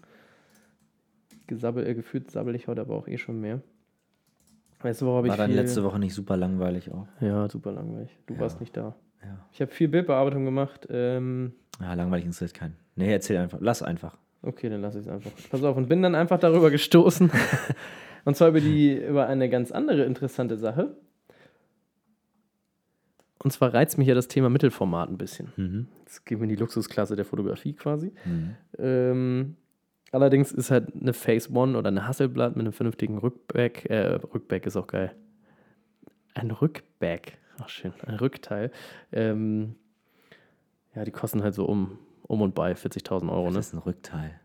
Gesabbel, 1.46 1.86
äh, 1.86 1.94
gefühlt 1.94 2.32
sabbel 2.32 2.56
ich 2.56 2.68
heute 2.68 2.82
aber 2.82 2.96
auch 2.96 3.08
eh 3.08 3.18
schon 3.18 3.40
mehr. 3.40 3.62
Letzte 4.84 5.06
Woche 5.06 5.18
habe 5.18 5.28
ich 5.28 5.32
War 5.32 5.38
dann 5.38 5.48
viel, 5.52 5.60
letzte 5.60 5.84
Woche 5.84 6.00
nicht 6.00 6.14
super 6.14 6.38
langweilig 6.38 6.92
auch? 6.92 7.08
Ja, 7.20 7.50
super 7.50 7.72
langweilig. 7.72 8.16
Du 8.28 8.34
Ja. 8.36 8.40
warst 8.42 8.60
nicht 8.60 8.76
da. 8.78 8.96
Ja. 9.24 9.46
Ich 9.52 9.62
habe 9.62 9.72
viel 9.72 9.88
Bildbearbeitung 9.88 10.46
gemacht. 10.46 10.88
Ähm, 10.90 11.54
Ja, 11.82 11.94
langweilig 11.94 12.26
interessiert 12.26 12.54
keinen. 12.54 12.76
Nee, 12.96 13.12
erzähl 13.12 13.38
einfach. 13.38 13.58
Lass 13.62 13.82
einfach. 13.84 14.18
Okay, 14.44 14.70
dann 14.70 14.82
lasse 14.82 15.00
ich 15.00 15.06
es 15.06 15.12
einfach. 15.12 15.32
Pass 15.50 15.64
auf, 15.64 15.78
und 15.78 15.90
bin 15.90 16.02
dann 16.04 16.16
einfach 16.16 16.40
darüber 16.40 16.70
gestoßen. 16.70 17.32
und 18.26 18.36
zwar 18.38 18.50
über, 18.50 18.60
die, 18.60 18.96
über 18.96 19.26
eine 19.28 19.50
ganz 19.50 19.72
andere 19.72 20.04
interessante 20.04 20.58
Sache. 20.58 20.96
Und 23.40 23.52
zwar 23.52 23.74
reizt 23.74 23.98
mich 23.98 24.08
ja 24.08 24.16
das 24.16 24.28
Thema 24.28 24.50
Mittelformat 24.50 25.10
ein 25.10 25.18
bisschen. 25.18 25.54
Mhm. 25.56 25.88
Jetzt 26.00 26.26
gehen 26.26 26.40
wir 26.40 26.44
in 26.44 26.50
die 26.50 26.56
Luxusklasse 26.56 27.16
der 27.16 27.26
Fotografie 27.26 27.74
quasi. 27.74 28.12
Mhm. 28.26 28.56
Ähm, 28.80 29.56
allerdings 30.12 30.52
ist 30.52 30.72
halt 30.72 30.94
eine 31.00 31.14
Phase 31.14 31.52
One 31.52 31.78
oder 31.78 31.90
eine 31.90 32.08
Hasselblatt 32.08 32.56
mit 32.56 32.66
einem 32.66 32.74
vernünftigen 32.74 33.18
Rückback, 33.18 33.86
äh, 33.90 34.16
Rückback 34.16 34.66
ist 34.66 34.76
auch 34.76 34.88
geil. 34.88 35.16
Ein 36.34 36.52
Rückback, 36.52 37.38
ach 37.60 37.70
schön, 37.70 37.94
ein 38.06 38.16
Rückteil. 38.16 38.72
Ähm, 39.12 39.76
ja, 40.96 41.04
die 41.04 41.12
kosten 41.12 41.44
halt 41.44 41.54
so 41.54 41.66
um, 41.66 42.00
um 42.24 42.42
und 42.42 42.56
bei 42.56 42.74
40.000 42.74 43.32
Euro, 43.32 43.50
ne? 43.50 43.58
Das 43.58 43.68
ist 43.68 43.74
ein 43.74 43.80
Rückteil. 43.80 44.40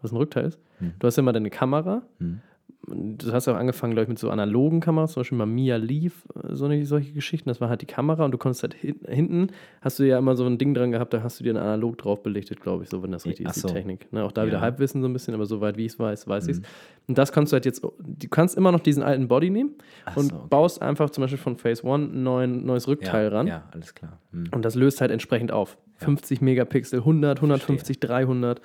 Was 0.00 0.10
ein 0.10 0.16
Rückteil 0.16 0.46
ist? 0.46 0.58
Hm. 0.78 0.94
Du 0.98 1.06
hast 1.06 1.16
ja 1.16 1.22
mal 1.22 1.32
deine 1.32 1.50
Kamera. 1.50 2.02
Hm. 2.18 2.40
Du 2.88 3.32
hast 3.32 3.46
ja 3.46 3.54
auch 3.54 3.58
angefangen, 3.58 3.92
glaube 3.92 4.04
ich, 4.04 4.08
mit 4.08 4.18
so 4.18 4.28
analogen 4.28 4.80
Kameras, 4.80 5.12
zum 5.12 5.20
Beispiel 5.20 5.38
mal 5.38 5.46
Mia 5.46 5.76
Leaf, 5.76 6.24
äh, 6.34 6.54
so 6.54 6.64
eine, 6.64 6.84
solche 6.84 7.12
Geschichten. 7.12 7.48
Das 7.48 7.60
war 7.60 7.68
halt 7.68 7.80
die 7.80 7.86
Kamera 7.86 8.24
und 8.24 8.32
du 8.32 8.38
konntest 8.38 8.64
halt 8.64 8.74
hin, 8.74 8.96
hinten, 9.06 9.48
hast 9.80 10.00
du 10.00 10.02
ja 10.02 10.18
immer 10.18 10.34
so 10.34 10.44
ein 10.46 10.58
Ding 10.58 10.74
dran 10.74 10.90
gehabt, 10.90 11.14
da 11.14 11.22
hast 11.22 11.38
du 11.38 11.44
dir 11.44 11.54
ein 11.54 11.58
analog 11.58 11.96
drauf 11.98 12.24
belichtet, 12.24 12.60
glaube 12.60 12.82
ich, 12.82 12.90
so, 12.90 13.00
wenn 13.02 13.12
das 13.12 13.24
richtig 13.24 13.46
Ach 13.46 13.54
ist, 13.54 13.62
so. 13.62 13.68
die 13.68 13.74
Technik. 13.74 14.12
Ne, 14.12 14.24
auch 14.24 14.32
da 14.32 14.42
Ja. 14.42 14.48
wieder 14.48 14.60
Halbwissen 14.60 15.00
so 15.00 15.08
ein 15.08 15.12
bisschen, 15.12 15.32
aber 15.34 15.46
soweit 15.46 15.76
wie 15.76 15.86
ich 15.86 15.92
es 15.92 15.98
weiß, 16.00 16.26
weiß 16.26 16.48
ich 16.48 16.52
es. 16.56 16.60
Mhm. 16.60 16.64
Und 17.08 17.18
das 17.18 17.30
kannst 17.32 17.52
du 17.52 17.54
halt 17.54 17.66
jetzt, 17.66 17.82
du 17.82 18.28
kannst 18.28 18.56
immer 18.56 18.72
noch 18.72 18.80
diesen 18.80 19.04
alten 19.04 19.28
Body 19.28 19.50
nehmen 19.50 19.74
Ach 20.04 20.16
und 20.16 20.30
so, 20.30 20.36
okay. 20.36 20.46
baust 20.50 20.82
einfach 20.82 21.10
zum 21.10 21.22
Beispiel 21.22 21.38
von 21.38 21.56
Phase 21.56 21.84
One 21.86 22.06
ein 22.06 22.22
neuen, 22.24 22.66
neues 22.66 22.88
Rückteil 22.88 23.24
ja, 23.30 23.36
ran. 23.36 23.46
Ja, 23.46 23.62
alles 23.70 23.94
klar. 23.94 24.18
Hm. 24.32 24.48
Und 24.52 24.64
das 24.64 24.74
löst 24.74 25.00
halt 25.00 25.12
entsprechend 25.12 25.52
auf. 25.52 25.78
Ja. 26.00 26.06
50 26.06 26.40
Megapixel, 26.40 26.98
100, 26.98 27.38
150, 27.38 28.00
300. 28.00 28.60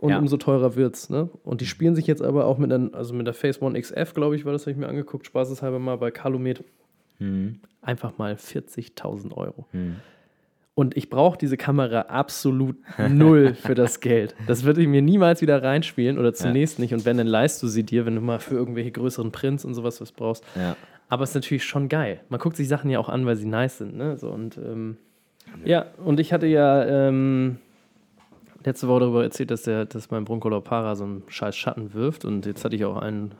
Und 0.00 0.10
Ja. 0.10 0.18
umso 0.18 0.38
teurer 0.38 0.76
wird's. 0.76 1.10
Ne? 1.10 1.28
Und 1.44 1.60
die 1.60 1.66
spielen 1.66 1.94
sich 1.94 2.06
jetzt 2.06 2.22
aber 2.22 2.46
auch 2.46 2.56
mit, 2.58 2.72
einer, 2.72 2.94
also 2.94 3.12
mit 3.14 3.26
der 3.26 3.34
Phase 3.34 3.60
One 3.62 3.78
XF, 3.80 4.14
glaube 4.14 4.34
ich, 4.34 4.44
war 4.46 4.52
das, 4.52 4.62
habe 4.62 4.72
ich 4.72 4.76
mir 4.78 4.88
angeguckt, 4.88 5.26
spaßeshalber 5.26 5.78
mal 5.78 5.96
bei 5.96 6.10
Calumet, 6.10 6.64
Hm. 7.18 7.60
einfach 7.82 8.16
mal 8.16 8.34
40.000 8.36 9.34
Euro. 9.36 9.66
Hm. 9.72 9.96
Und 10.74 10.96
ich 10.96 11.10
brauche 11.10 11.36
diese 11.36 11.58
Kamera 11.58 12.02
absolut 12.02 12.76
null 13.10 13.52
für 13.62 13.74
das 13.74 14.00
Geld. 14.00 14.34
Das 14.46 14.64
würde 14.64 14.80
ich 14.80 14.88
mir 14.88 15.02
niemals 15.02 15.42
wieder 15.42 15.62
reinspielen 15.62 16.18
oder 16.18 16.32
zunächst 16.32 16.78
nicht. 16.78 16.94
Und 16.94 17.04
wenn, 17.04 17.18
dann 17.18 17.26
leist 17.26 17.62
du 17.62 17.66
sie 17.66 17.82
dir, 17.82 18.06
wenn 18.06 18.14
du 18.14 18.22
mal 18.22 18.38
für 18.38 18.54
irgendwelche 18.54 18.90
größeren 18.92 19.30
Prints 19.32 19.66
und 19.66 19.74
sowas 19.74 20.00
was 20.00 20.12
brauchst. 20.12 20.42
Ja. 20.56 20.76
Aber 21.10 21.24
es 21.24 21.30
ist 21.30 21.34
natürlich 21.34 21.64
schon 21.64 21.90
geil. 21.90 22.20
Man 22.30 22.40
guckt 22.40 22.56
sich 22.56 22.68
Sachen 22.68 22.88
ja 22.88 22.98
auch 22.98 23.10
an, 23.10 23.26
weil 23.26 23.36
sie 23.36 23.46
nice 23.46 23.76
sind. 23.76 23.94
Ne? 23.96 24.16
So, 24.16 24.30
und, 24.30 24.56
ähm, 24.56 24.96
ja, 25.66 25.86
und 26.02 26.20
ich 26.20 26.32
hatte 26.32 26.46
ja 26.46 26.86
ähm, 27.08 27.58
letzte 28.64 28.88
Woche 28.88 29.00
darüber 29.00 29.22
erzählt, 29.22 29.50
dass, 29.50 29.62
der, 29.62 29.84
dass 29.86 30.10
mein 30.10 30.24
Broncolor 30.24 30.62
Para 30.62 30.94
so 30.96 31.04
einen 31.04 31.22
scheiß 31.28 31.56
Schatten 31.56 31.94
wirft. 31.94 32.24
Und 32.24 32.46
jetzt 32.46 32.64
hatte 32.64 32.76
ich 32.76 32.84
auch 32.84 32.96
einen, 32.96 33.32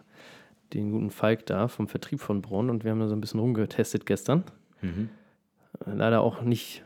den 0.73 0.93
guten 0.93 1.11
Falk 1.11 1.47
da 1.47 1.69
vom 1.69 1.89
Vertrieb 1.89 2.21
von 2.21 2.43
Bronn. 2.43 2.71
Und 2.71 2.85
wir 2.85 2.91
haben 2.91 3.01
da 3.01 3.09
so 3.09 3.15
ein 3.15 3.21
bisschen 3.21 3.41
rumgetestet 3.41 4.07
gestern. 4.07 4.45
Mhm. 4.83 5.11
Leider 5.87 6.21
auch 6.21 6.43
nicht 6.43 6.85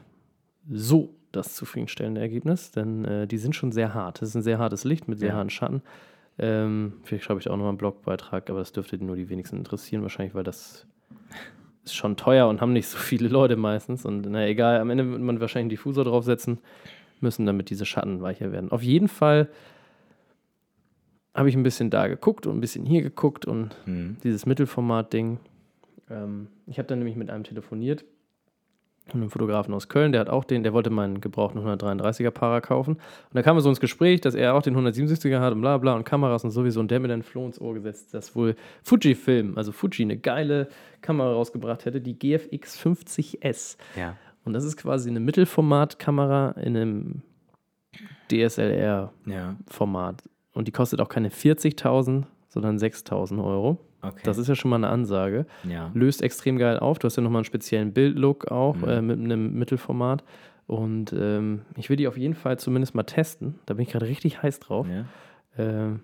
so 0.70 1.14
das 1.32 1.54
zufriedenstellende 1.54 2.20
Ergebnis, 2.20 2.70
denn 2.70 3.04
äh, 3.04 3.26
die 3.26 3.38
sind 3.38 3.56
schon 3.56 3.72
sehr 3.72 3.92
hart. 3.92 4.22
Das 4.22 4.28
ist 4.30 4.34
ein 4.36 4.42
sehr 4.42 4.58
hartes 4.58 4.84
Licht 4.84 5.08
mit 5.08 5.18
sehr 5.18 5.30
Ja. 5.30 5.34
harten 5.34 5.50
Schatten. 5.50 5.82
Ähm, 6.38 6.94
vielleicht 7.02 7.24
schreibe 7.24 7.40
ich 7.40 7.48
auch 7.48 7.52
nochmal 7.56 7.68
einen 7.70 7.78
Blogbeitrag, 7.78 8.50
aber 8.50 8.60
das 8.60 8.72
dürfte 8.72 9.02
nur 9.02 9.16
die 9.16 9.28
wenigsten 9.28 9.56
interessieren, 9.56 10.02
wahrscheinlich, 10.02 10.34
weil 10.34 10.44
das 10.44 10.86
ist 11.84 11.94
schon 11.94 12.16
teuer 12.16 12.48
und 12.48 12.60
haben 12.60 12.72
nicht 12.72 12.86
so 12.88 12.98
viele 12.98 13.28
Leute 13.28 13.56
meistens. 13.56 14.04
Und 14.04 14.26
na 14.30 14.46
egal, 14.46 14.80
am 14.80 14.90
Ende 14.90 15.10
wird 15.10 15.20
man 15.20 15.40
wahrscheinlich 15.40 15.64
einen 15.64 15.70
Diffusor 15.70 16.04
draufsetzen 16.04 16.58
müssen, 17.24 17.44
damit 17.46 17.68
diese 17.70 17.84
Schatten 17.84 18.22
weicher 18.22 18.52
werden. 18.52 18.70
Auf 18.70 18.82
jeden 18.82 19.08
Fall 19.08 19.48
habe 21.34 21.48
ich 21.48 21.56
ein 21.56 21.64
bisschen 21.64 21.90
da 21.90 22.06
geguckt 22.06 22.46
und 22.46 22.56
ein 22.56 22.60
bisschen 22.60 22.86
hier 22.86 23.02
geguckt 23.02 23.44
und 23.44 23.74
Hm. 23.86 24.16
dieses 24.22 24.46
Mittelformat-Ding. 24.46 25.38
Ähm, 26.08 26.46
ich 26.66 26.78
habe 26.78 26.86
dann 26.86 26.98
nämlich 26.98 27.16
mit 27.16 27.28
einem 27.30 27.42
telefoniert, 27.42 28.04
einem 29.12 29.28
Fotografen 29.30 29.74
aus 29.74 29.88
Köln, 29.88 30.12
der 30.12 30.20
hat 30.22 30.30
auch 30.30 30.44
den, 30.44 30.62
der 30.62 30.72
wollte 30.72 30.88
meinen 30.90 31.20
gebrauchten 31.20 31.58
133er 31.58 32.30
Para 32.30 32.60
kaufen. 32.60 32.94
Und 32.94 33.34
da 33.34 33.42
kam 33.42 33.58
so 33.60 33.68
ins 33.68 33.80
Gespräch, 33.80 34.20
dass 34.22 34.34
er 34.34 34.54
auch 34.54 34.62
den 34.62 34.76
177er 34.76 35.40
hat 35.40 35.52
und 35.52 35.60
bla 35.60 35.76
bla 35.76 35.94
und 35.94 36.04
Kameras 36.04 36.44
und 36.44 36.52
sowieso. 36.52 36.80
Und 36.80 36.90
der 36.90 37.00
mir 37.00 37.08
dann 37.08 37.22
Floh 37.22 37.44
ins 37.44 37.60
Ohr 37.60 37.74
gesetzt, 37.74 38.14
dass 38.14 38.34
wohl 38.34 38.54
Fujifilm, 38.82 39.58
also 39.58 39.72
Fuji, 39.72 40.04
eine 40.04 40.16
geile 40.16 40.68
Kamera 41.02 41.32
rausgebracht 41.32 41.84
hätte, 41.84 42.00
die 42.00 42.18
GFX 42.18 42.80
50S. 42.80 43.76
Ja. 43.98 44.16
Und 44.44 44.52
das 44.52 44.64
ist 44.64 44.76
quasi 44.76 45.08
eine 45.10 45.20
Mittelformatkamera 45.20 46.50
in 46.60 46.76
einem 46.76 47.22
DSLR-Format. 48.30 50.22
Ja. 50.24 50.30
Und 50.52 50.68
die 50.68 50.72
kostet 50.72 51.00
auch 51.00 51.08
keine 51.08 51.30
40.000, 51.30 52.24
sondern 52.48 52.76
6.000 52.78 53.42
Euro. 53.42 53.78
Okay. 54.02 54.20
Das 54.24 54.38
ist 54.38 54.48
ja 54.48 54.54
schon 54.54 54.68
mal 54.70 54.76
eine 54.76 54.88
Ansage. 54.88 55.46
ja. 55.68 55.90
Löst 55.94 56.22
extrem 56.22 56.58
geil 56.58 56.78
auf. 56.78 56.98
Du 56.98 57.06
hast 57.06 57.16
ja 57.16 57.22
nochmal 57.22 57.40
einen 57.40 57.44
speziellen 57.46 57.92
Bildlook 57.92 58.50
auch 58.50 58.76
Mhm. 58.76 58.88
äh, 58.88 59.02
mit 59.02 59.18
einem 59.18 59.54
Mittelformat. 59.58 60.22
Und 60.66 61.12
ähm, 61.18 61.62
ich 61.76 61.90
will 61.90 61.96
die 61.96 62.08
auf 62.08 62.16
jeden 62.16 62.34
Fall 62.34 62.58
zumindest 62.58 62.94
mal 62.94 63.02
testen. 63.02 63.58
Da 63.66 63.74
bin 63.74 63.82
ich 63.84 63.90
gerade 63.92 64.06
richtig 64.06 64.42
heiß 64.42 64.60
drauf. 64.60 64.86
ja. 64.88 65.04
Ähm, 65.56 66.00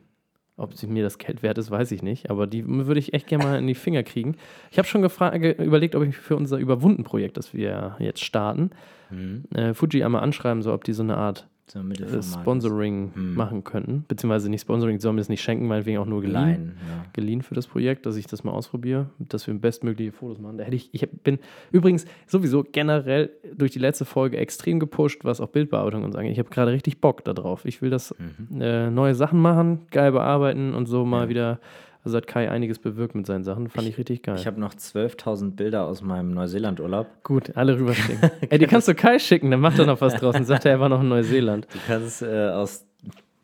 ob 0.61 0.74
sie 0.74 0.86
mir 0.86 1.02
das 1.02 1.18
Geld 1.18 1.42
wert 1.42 1.58
ist, 1.58 1.70
weiß 1.70 1.90
ich 1.92 2.02
nicht. 2.02 2.30
Aber 2.30 2.46
die 2.46 2.64
würde 2.66 3.00
ich 3.00 3.12
echt 3.14 3.26
gerne 3.26 3.44
mal 3.44 3.58
in 3.58 3.66
die 3.66 3.74
Finger 3.74 4.02
kriegen. 4.02 4.36
Ich 4.70 4.78
habe 4.78 4.86
schon 4.86 5.02
überlegt, 5.02 5.94
ob 5.94 6.04
ich 6.04 6.16
für 6.16 6.36
unser 6.36 6.58
Überwunden-Projekt, 6.58 7.36
das 7.36 7.54
wir 7.54 7.96
jetzt 7.98 8.22
starten, 8.24 8.70
Hm. 9.08 9.44
äh, 9.54 9.74
Fuji 9.74 10.04
einmal 10.04 10.22
anschreiben 10.22 10.62
soll, 10.62 10.72
ob 10.74 10.84
die 10.84 10.92
so 10.92 11.02
eine 11.02 11.16
Art 11.16 11.48
So 11.72 11.78
äh. 11.80 12.22
Sponsoring 12.22 13.12
Mhm. 13.14 13.34
machen 13.34 13.64
könnten. 13.64 14.04
Beziehungsweise 14.08 14.50
nicht 14.50 14.62
Sponsoring, 14.62 14.96
die 14.96 15.02
sollen 15.02 15.14
mir 15.14 15.20
das 15.20 15.28
nicht 15.28 15.42
schenken, 15.42 15.66
meinetwegen 15.68 15.98
auch 15.98 16.06
nur 16.06 16.20
geliehen 16.20 16.32
Klein. 16.34 16.72
Ja. 16.88 17.04
geliehen 17.12 17.42
für 17.42 17.54
das 17.54 17.66
Projekt, 17.66 18.06
dass 18.06 18.16
ich 18.16 18.26
das 18.26 18.42
mal 18.44 18.52
ausprobiere, 18.52 19.10
dass 19.18 19.46
wir 19.46 19.54
bestmögliche 19.54 20.12
Fotos 20.12 20.38
machen. 20.40 20.58
Da 20.58 20.64
hätte 20.64 20.76
ich, 20.76 20.88
ich 20.92 21.08
bin 21.22 21.38
übrigens 21.70 22.06
sowieso 22.26 22.64
generell 22.70 23.30
durch 23.56 23.70
die 23.70 23.78
letzte 23.78 24.04
Folge 24.04 24.36
extrem 24.38 24.80
gepusht, 24.80 25.24
was 25.24 25.40
auch 25.40 25.48
Bildbearbeitung 25.48 26.02
und 26.04 26.12
so 26.12 26.18
angeht. 26.18 26.32
Ich 26.32 26.38
habe 26.38 26.50
gerade 26.50 26.72
richtig 26.72 27.00
Bock 27.00 27.24
darauf. 27.24 27.64
Ich 27.64 27.80
will 27.82 27.90
das 27.90 28.14
Mhm. 28.18 28.60
äh, 28.60 28.90
neue 28.90 29.14
Sachen 29.14 29.40
machen, 29.40 29.82
geil 29.90 30.12
bearbeiten 30.12 30.74
und 30.74 30.86
so 30.86 31.04
mal 31.04 31.24
Ja. 31.24 31.28
wieder. 31.28 31.60
Also 32.03 32.16
hat 32.16 32.26
Kai 32.26 32.51
einiges 32.51 32.78
bewirkt 32.78 33.14
mit 33.14 33.26
seinen 33.26 33.44
Sachen, 33.44 33.68
fand 33.68 33.86
ich, 33.86 33.98
richtig 33.98 34.22
geil. 34.22 34.36
Ich 34.38 34.46
habe 34.46 34.59
noch 34.59 34.72
12.000 34.72 35.55
Bilder 35.55 35.84
aus 35.86 36.01
meinem 36.01 36.32
Neuseeland-Urlaub. 36.32 37.07
Gut, 37.22 37.57
alle 37.57 37.78
rüberschicken. 37.78 38.30
Ey, 38.48 38.59
die 38.59 38.66
kannst 38.66 38.88
du 38.88 38.94
Kai 38.94 39.18
schicken, 39.18 39.51
dann 39.51 39.61
macht 39.61 39.78
er 39.78 39.86
noch 39.86 40.01
was 40.01 40.14
draus 40.14 40.34
und 40.34 40.46
sagt 40.46 40.64
er, 40.64 40.72
er 40.72 40.80
war 40.80 40.88
noch 40.88 41.03
in 41.03 41.09
Neuseeland. 41.09 41.66
Du 41.72 41.78
kannst 41.86 42.22
äh, 42.22 42.48
aus 42.48 42.86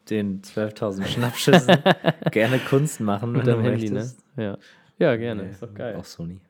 den 0.09 0.41
12.000 0.41 1.05
Schnappschüssen 1.07 1.77
gerne 2.31 2.59
Kunst 2.59 3.01
machen, 3.01 3.33
Mit 3.33 3.47
deinem 3.47 3.63
Handy, 3.63 3.91
ne? 3.91 4.11
Ja. 4.37 4.57
Ja, 4.99 5.17
gerne. 5.17 5.43
Nee, 5.43 5.51
Ist 5.51 5.63
doch 5.63 5.75
geil. 5.75 5.97
Auch 5.97 6.05
Sony. 6.05 6.41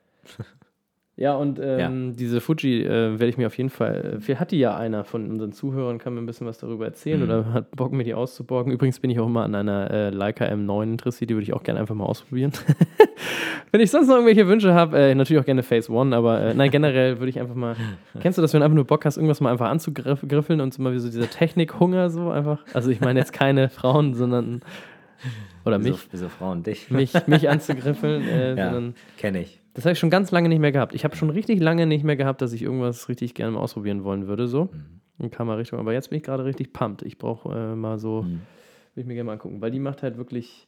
Ja, 1.18 1.34
und 1.34 1.58
ähm, 1.62 2.14
diese 2.14 2.42
Fuji 2.42 2.82
äh, 2.84 3.12
werde 3.12 3.28
ich 3.28 3.38
mir 3.38 3.46
auf 3.46 3.56
jeden 3.56 3.70
Fall, 3.70 4.16
äh, 4.16 4.20
vielleicht 4.20 4.38
hat 4.40 4.50
die 4.50 4.58
ja 4.58 4.76
einer 4.76 5.02
von 5.04 5.30
unseren 5.30 5.50
Zuhörern, 5.52 5.96
kann 5.96 6.12
mir 6.12 6.20
ein 6.20 6.26
bisschen 6.26 6.46
was 6.46 6.58
darüber 6.58 6.84
erzählen 6.84 7.20
Mhm. 7.20 7.24
oder 7.24 7.52
hat 7.54 7.70
Bock, 7.70 7.92
mir 7.92 8.04
die 8.04 8.12
auszuborgen. 8.12 8.70
Übrigens 8.70 9.00
bin 9.00 9.08
ich 9.10 9.18
auch 9.18 9.26
immer 9.26 9.42
an 9.44 9.54
einer 9.54 9.90
äh, 9.90 10.10
Leica 10.10 10.44
M9 10.44 10.82
interessiert, 10.82 11.30
die 11.30 11.34
würde 11.34 11.44
ich 11.44 11.54
auch 11.54 11.62
gerne 11.62 11.80
einfach 11.80 11.94
mal 11.94 12.04
ausprobieren. 12.04 12.52
Wenn 13.72 13.80
ich 13.80 13.90
sonst 13.90 14.08
noch 14.08 14.16
irgendwelche 14.16 14.46
Wünsche 14.46 14.74
habe, 14.74 14.98
äh, 14.98 15.14
natürlich 15.14 15.40
auch 15.40 15.46
gerne 15.46 15.62
Phase 15.62 15.90
One, 15.90 16.14
aber 16.14 16.40
äh, 16.40 16.54
nein, 16.54 16.70
generell 16.70 17.18
würde 17.18 17.30
ich 17.30 17.40
einfach 17.40 17.54
mal, 17.54 17.76
kennst 18.20 18.36
du 18.36 18.42
das, 18.42 18.52
wenn 18.52 18.60
du 18.60 18.64
einfach 18.66 18.76
nur 18.76 18.84
Bock 18.84 19.06
hast, 19.06 19.16
irgendwas 19.16 19.40
mal 19.40 19.50
einfach 19.50 19.70
anzugriffeln 19.70 20.60
und 20.60 20.74
so 20.74 20.82
mal 20.82 20.92
wie 20.92 20.98
so 20.98 21.08
dieser 21.08 21.30
Technikhunger 21.30 22.10
so 22.10 22.28
einfach? 22.30 22.58
Also 22.74 22.90
ich 22.90 23.00
meine 23.00 23.18
jetzt 23.18 23.32
keine 23.32 23.68
Frauen, 23.70 24.12
sondern, 24.14 24.60
oder 25.64 25.78
mich, 25.78 25.92
Wieso, 25.94 26.02
wieso 26.12 26.28
Frauen 26.28 26.62
dich? 26.62 26.90
mich, 26.90 27.12
mich 27.26 27.48
anzugriffeln, 27.48 28.22
äh, 28.28 28.54
ja, 28.54 28.64
sondern 28.70 28.94
kenne 29.16 29.40
ich. 29.40 29.60
Das 29.76 29.84
habe 29.84 29.92
ich 29.92 29.98
schon 29.98 30.10
ganz 30.10 30.30
lange 30.32 30.48
nicht 30.48 30.58
mehr 30.58 30.72
gehabt. 30.72 30.94
Ich 30.94 31.04
habe 31.04 31.14
schon 31.16 31.30
richtig 31.30 31.60
lange 31.60 31.86
nicht 31.86 32.02
mehr 32.04 32.16
gehabt, 32.16 32.42
dass 32.42 32.52
ich 32.52 32.62
irgendwas 32.62 33.08
richtig 33.08 33.34
gerne 33.34 33.52
mal 33.52 33.60
ausprobieren 33.60 34.02
wollen 34.04 34.26
würde, 34.26 34.48
so 34.48 34.64
Mhm. 34.72 35.00
in 35.18 35.30
Kamerarichtung. 35.30 35.78
Aber 35.78 35.92
jetzt 35.92 36.10
bin 36.10 36.16
ich 36.16 36.22
gerade 36.24 36.44
richtig 36.44 36.72
pumped. 36.72 37.02
Ich 37.02 37.18
brauche 37.18 37.54
äh, 37.54 37.74
mal 37.76 37.98
so, 37.98 38.22
Mhm. 38.22 38.40
will 38.94 39.02
ich 39.02 39.06
mir 39.06 39.14
gerne 39.14 39.26
mal 39.28 39.32
angucken, 39.34 39.60
weil 39.60 39.70
die 39.70 39.78
macht 39.78 40.02
halt 40.02 40.16
wirklich 40.16 40.66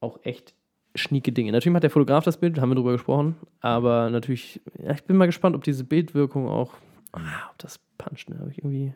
auch 0.00 0.20
echt 0.24 0.54
schnieke 0.94 1.32
Dinge. 1.32 1.52
Natürlich 1.52 1.72
macht 1.72 1.82
der 1.82 1.90
Fotograf 1.90 2.24
das 2.24 2.38
Bild, 2.38 2.60
haben 2.60 2.70
wir 2.70 2.74
drüber 2.76 2.92
gesprochen, 2.92 3.36
aber 3.60 4.08
natürlich, 4.10 4.60
ja, 4.82 4.92
ich 4.92 5.04
bin 5.04 5.16
mal 5.16 5.26
gespannt, 5.26 5.56
ob 5.56 5.64
diese 5.64 5.84
Bildwirkung 5.84 6.48
auch, 6.48 6.74
ah, 7.12 7.50
ob 7.50 7.58
das 7.58 7.78
puncht, 7.98 8.30
ne? 8.30 8.38
Habe 8.38 8.50
ich 8.50 8.58
irgendwie, 8.58 8.94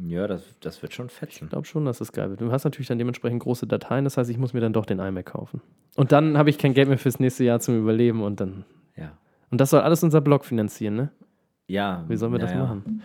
Ja, 0.00 0.26
das, 0.28 0.42
das 0.60 0.80
wird 0.82 0.92
schon 0.94 1.06
ich 1.06 1.12
fetzen. 1.12 1.48
glaube 1.48 1.66
schon, 1.66 1.84
dass 1.84 1.98
das 1.98 2.12
geil 2.12 2.30
wird. 2.30 2.40
Du 2.40 2.52
hast 2.52 2.64
natürlich 2.64 2.86
dann 2.88 2.98
dementsprechend 2.98 3.42
große 3.42 3.66
Dateien, 3.66 4.04
das 4.04 4.16
heißt, 4.16 4.30
ich 4.30 4.38
muss 4.38 4.52
mir 4.52 4.60
dann 4.60 4.72
doch 4.72 4.86
den 4.86 5.00
iMac 5.00 5.26
kaufen. 5.26 5.60
Und 5.96 6.12
dann 6.12 6.38
habe 6.38 6.50
ich 6.50 6.58
kein 6.58 6.72
Geld 6.74 6.88
mehr 6.88 6.98
fürs 6.98 7.18
nächste 7.18 7.42
Jahr 7.44 7.58
zum 7.60 7.76
Überleben 7.78 8.22
und 8.22 8.38
dann, 8.40 8.64
Ja. 8.96 9.10
und 9.50 9.60
das 9.60 9.70
soll 9.70 9.80
alles 9.80 10.02
unser 10.04 10.20
Blog 10.20 10.44
finanzieren, 10.44 10.94
ne? 10.96 11.08
Ja. 11.66 12.04
Wie 12.08 12.16
sollen 12.16 12.32
wir 12.32 12.38
das 12.38 12.52
ja. 12.52 12.58
machen? 12.58 13.02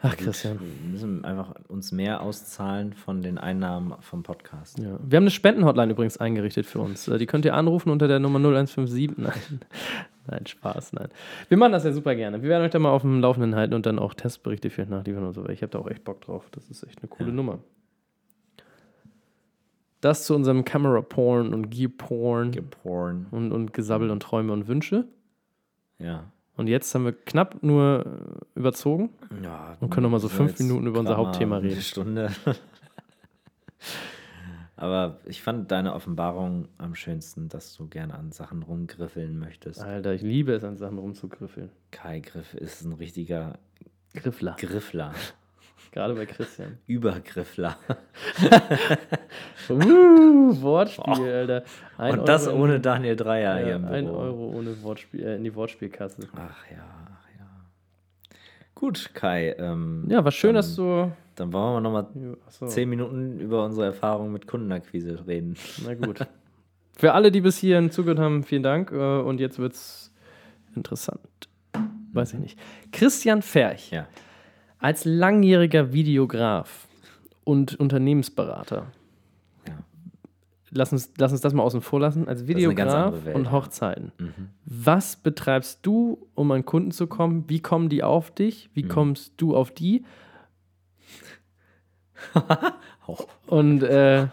Ach, 0.00 0.16
Gut, 0.16 0.26
Christian. 0.26 0.58
Wir 0.60 0.90
müssen 0.92 1.24
einfach 1.24 1.54
uns 1.68 1.90
mehr 1.90 2.20
auszahlen 2.20 2.92
von 2.92 3.20
den 3.22 3.36
Einnahmen 3.38 3.94
vom 4.00 4.22
Podcast. 4.22 4.78
Ja. 4.78 4.98
Wir 5.04 5.16
haben 5.16 5.24
eine 5.24 5.30
Spendenhotline 5.30 5.90
übrigens 5.92 6.18
eingerichtet 6.18 6.66
für 6.66 6.80
uns. 6.80 7.08
Äh, 7.08 7.18
Die 7.18 7.26
könnt 7.26 7.44
ihr 7.44 7.54
anrufen 7.54 7.90
unter 7.90 8.06
der 8.06 8.18
Nummer 8.20 8.38
0157. 8.38 9.16
Nein, 9.18 9.32
Nein, 10.30 10.46
Spaß, 10.46 10.92
nein. 10.92 11.08
Wir 11.48 11.56
machen 11.56 11.72
das 11.72 11.84
ja 11.84 11.92
super 11.92 12.14
gerne. 12.14 12.42
Wir 12.42 12.48
werden 12.50 12.64
euch 12.64 12.70
da 12.70 12.78
mal 12.78 12.90
auf 12.90 13.02
dem 13.02 13.20
Laufenden 13.20 13.54
halten 13.56 13.74
und 13.74 13.86
dann 13.86 13.98
auch 13.98 14.14
Testberichte 14.14 14.70
für 14.70 14.84
nachliefern 14.86 15.24
und 15.26 15.32
so. 15.34 15.48
Ich 15.48 15.62
habe 15.62 15.70
da 15.70 15.78
auch 15.78 15.88
echt 15.88 16.04
Bock 16.04 16.20
drauf. 16.20 16.48
Das 16.50 16.68
ist 16.70 16.82
echt 16.84 16.98
eine 17.00 17.08
coole 17.08 17.30
Ja. 17.30 17.34
Nummer. 17.34 17.58
Das 20.00 20.24
zu 20.26 20.34
unserem 20.34 20.64
Camera 20.64 21.00
Porn 21.02 21.52
und 21.52 21.70
Gear 21.70 21.90
Porn 21.96 22.52
Geporn. 22.52 23.26
und, 23.32 23.50
und 23.52 23.72
Gesabbel 23.74 24.10
und 24.10 24.22
Träume 24.22 24.52
und 24.52 24.68
Wünsche. 24.68 25.06
Ja. 25.98 26.24
Und 26.56 26.66
jetzt 26.68 26.94
haben 26.94 27.04
wir 27.04 27.12
knapp 27.12 27.62
nur 27.62 28.04
überzogen. 28.54 29.10
ja 29.42 29.76
Und 29.80 29.90
können 29.90 30.04
noch 30.04 30.10
mal 30.10 30.20
so 30.20 30.28
fünf 30.28 30.58
Minuten 30.58 30.86
über 30.86 31.00
unser 31.00 31.16
Hauptthema 31.16 31.56
Eine 31.58 31.68
reden. 31.68 31.80
Stunde. 31.80 32.30
Aber 34.80 35.18
ich 35.26 35.42
fand 35.42 35.70
deine 35.72 35.92
Offenbarung 35.92 36.68
am 36.78 36.94
schönsten, 36.94 37.48
dass 37.48 37.74
du 37.76 37.88
gerne 37.88 38.14
an 38.14 38.30
Sachen 38.30 38.62
rumgriffeln 38.62 39.36
möchtest. 39.38 39.82
Alter, 39.82 40.14
ich 40.14 40.22
liebe 40.22 40.52
es, 40.52 40.62
an 40.62 40.76
Sachen 40.76 40.98
rumzugriffeln. 40.98 41.70
Kai 41.90 42.20
Griff 42.20 42.54
ist 42.54 42.84
ein 42.84 42.92
richtiger 42.92 43.58
Griffler. 44.14 44.54
Griffler. 44.58 45.12
Gerade 45.90 46.14
bei 46.14 46.26
Christian. 46.26 46.78
Übergriffler. 46.86 47.76
Uh, 49.70 50.62
Wortspiel, 50.62 51.30
Alter. 51.30 51.62
Ein 51.98 52.20
Und 52.20 52.28
das 52.28 52.46
Euro 52.46 52.56
in- 52.56 52.62
ohne 52.62 52.80
Daniel 52.80 53.16
Dreier 53.16 53.56
hier 53.58 53.68
Ja, 53.68 53.76
im 53.76 53.82
Büro. 53.82 53.94
ein 53.94 54.06
Euro 54.08 54.48
ohne 54.56 54.82
Wortspiel, 54.82 55.22
äh, 55.22 55.36
in 55.36 55.44
die 55.44 55.54
Wortspielkasse. 55.54 56.22
Ach 56.34 56.64
ja, 56.70 56.78
ach 57.12 57.28
ja. 57.38 57.46
Gut, 58.74 59.10
Kai. 59.12 59.54
Ähm, 59.58 60.06
Ja, 60.08 60.24
war 60.24 60.32
schön, 60.32 60.54
dann, 60.54 60.56
dass 60.56 60.74
du. 60.74 61.12
Dann 61.38 61.52
wollen 61.52 61.74
wir 61.76 61.80
nochmal 61.80 62.06
Achso, 62.46 62.66
zehn 62.66 62.88
Minuten 62.88 63.38
über 63.40 63.64
unsere 63.64 63.86
Erfahrung 63.86 64.32
mit 64.32 64.46
Kundenakquise 64.46 65.26
reden. 65.26 65.54
na 65.84 65.94
gut. 65.94 66.20
Für 66.96 67.12
alle, 67.14 67.30
die 67.30 67.40
bis 67.40 67.58
hierhin 67.58 67.90
zugehört 67.92 68.18
haben, 68.18 68.42
vielen 68.42 68.64
Dank. 68.64 68.90
äh, 68.90 69.20
Und 69.20 69.38
jetzt 69.38 69.58
wird's 69.60 70.12
interessant. 70.74 71.20
Weiß 72.12 72.32
ich 72.34 72.40
nicht. 72.40 72.58
Christian 72.90 73.40
Ferch, 73.42 73.90
Ja. 73.92 74.06
als 74.80 75.04
langjähriger 75.04 75.92
Videograf 75.92 76.88
und 77.44 77.78
Unternehmensberater. 77.78 78.86
Ja. 79.68 79.74
Lass 80.70 80.92
uns, 80.92 81.12
lass 81.18 81.30
uns 81.32 81.40
das 81.40 81.54
mal 81.54 81.62
außen 81.62 81.80
vor 81.82 82.00
lassen. 82.00 82.26
Als 82.26 82.48
Videograf 82.48 83.14
und. 83.32 83.52
Hochzeiten. 83.52 84.10
Mhm. 84.18 84.48
Was 84.64 85.14
betreibst 85.16 85.86
du, 85.86 86.26
um 86.34 86.50
an 86.50 86.64
Kunden 86.64 86.90
zu 86.90 87.06
kommen? 87.06 87.44
Wie 87.46 87.60
kommen 87.60 87.88
die 87.88 88.02
auf 88.02 88.32
dich? 88.32 88.70
Wie 88.74 88.82
Mhm. 88.84 88.88
kommst 88.88 89.34
du 89.36 89.54
auf 89.56 89.70
die? 89.70 90.04
Und 93.46 93.82
äh, 93.82 94.26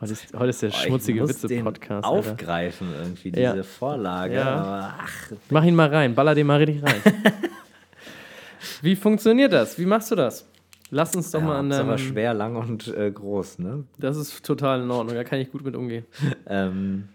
heute, 0.00 0.12
ist, 0.12 0.32
heute 0.34 0.50
ist 0.50 0.62
der 0.62 0.70
schmutzige 0.70 1.28
Witze-Podcast. 1.28 2.04
Alter. 2.04 2.08
Aufgreifen 2.08 2.92
irgendwie, 2.92 3.32
Ja. 3.40 3.52
diese 3.52 3.64
Vorlage. 3.64 4.34
Ja. 4.34 4.54
Aber 4.54 4.94
ach, 4.98 5.32
Mach 5.50 5.64
ihn 5.64 5.74
mal 5.74 5.88
rein, 5.88 6.14
baller 6.14 6.34
den 6.34 6.46
mal 6.46 6.58
richtig 6.58 6.82
rein. 6.82 7.00
Wie 8.82 8.96
funktioniert 8.96 9.52
das? 9.52 9.78
Wie 9.78 9.86
machst 9.86 10.10
du 10.10 10.14
das? 10.16 10.46
Lass 10.90 11.14
uns 11.14 11.30
doch 11.30 11.40
ja, 11.40 11.46
mal 11.46 11.58
an 11.58 11.70
ist 11.70 11.78
aber 11.78 11.98
schwer, 11.98 12.34
lang 12.34 12.56
und 12.56 12.88
äh, 12.88 13.10
groß, 13.12 13.60
ne? 13.60 13.84
Das 13.98 14.16
ist 14.16 14.44
total 14.44 14.82
in 14.82 14.90
Ordnung, 14.90 15.14
da 15.14 15.22
kann 15.22 15.38
ich 15.38 15.50
gut 15.50 15.64
mit 15.64 15.76
umgehen. 15.76 16.04
Ähm, 16.46 17.08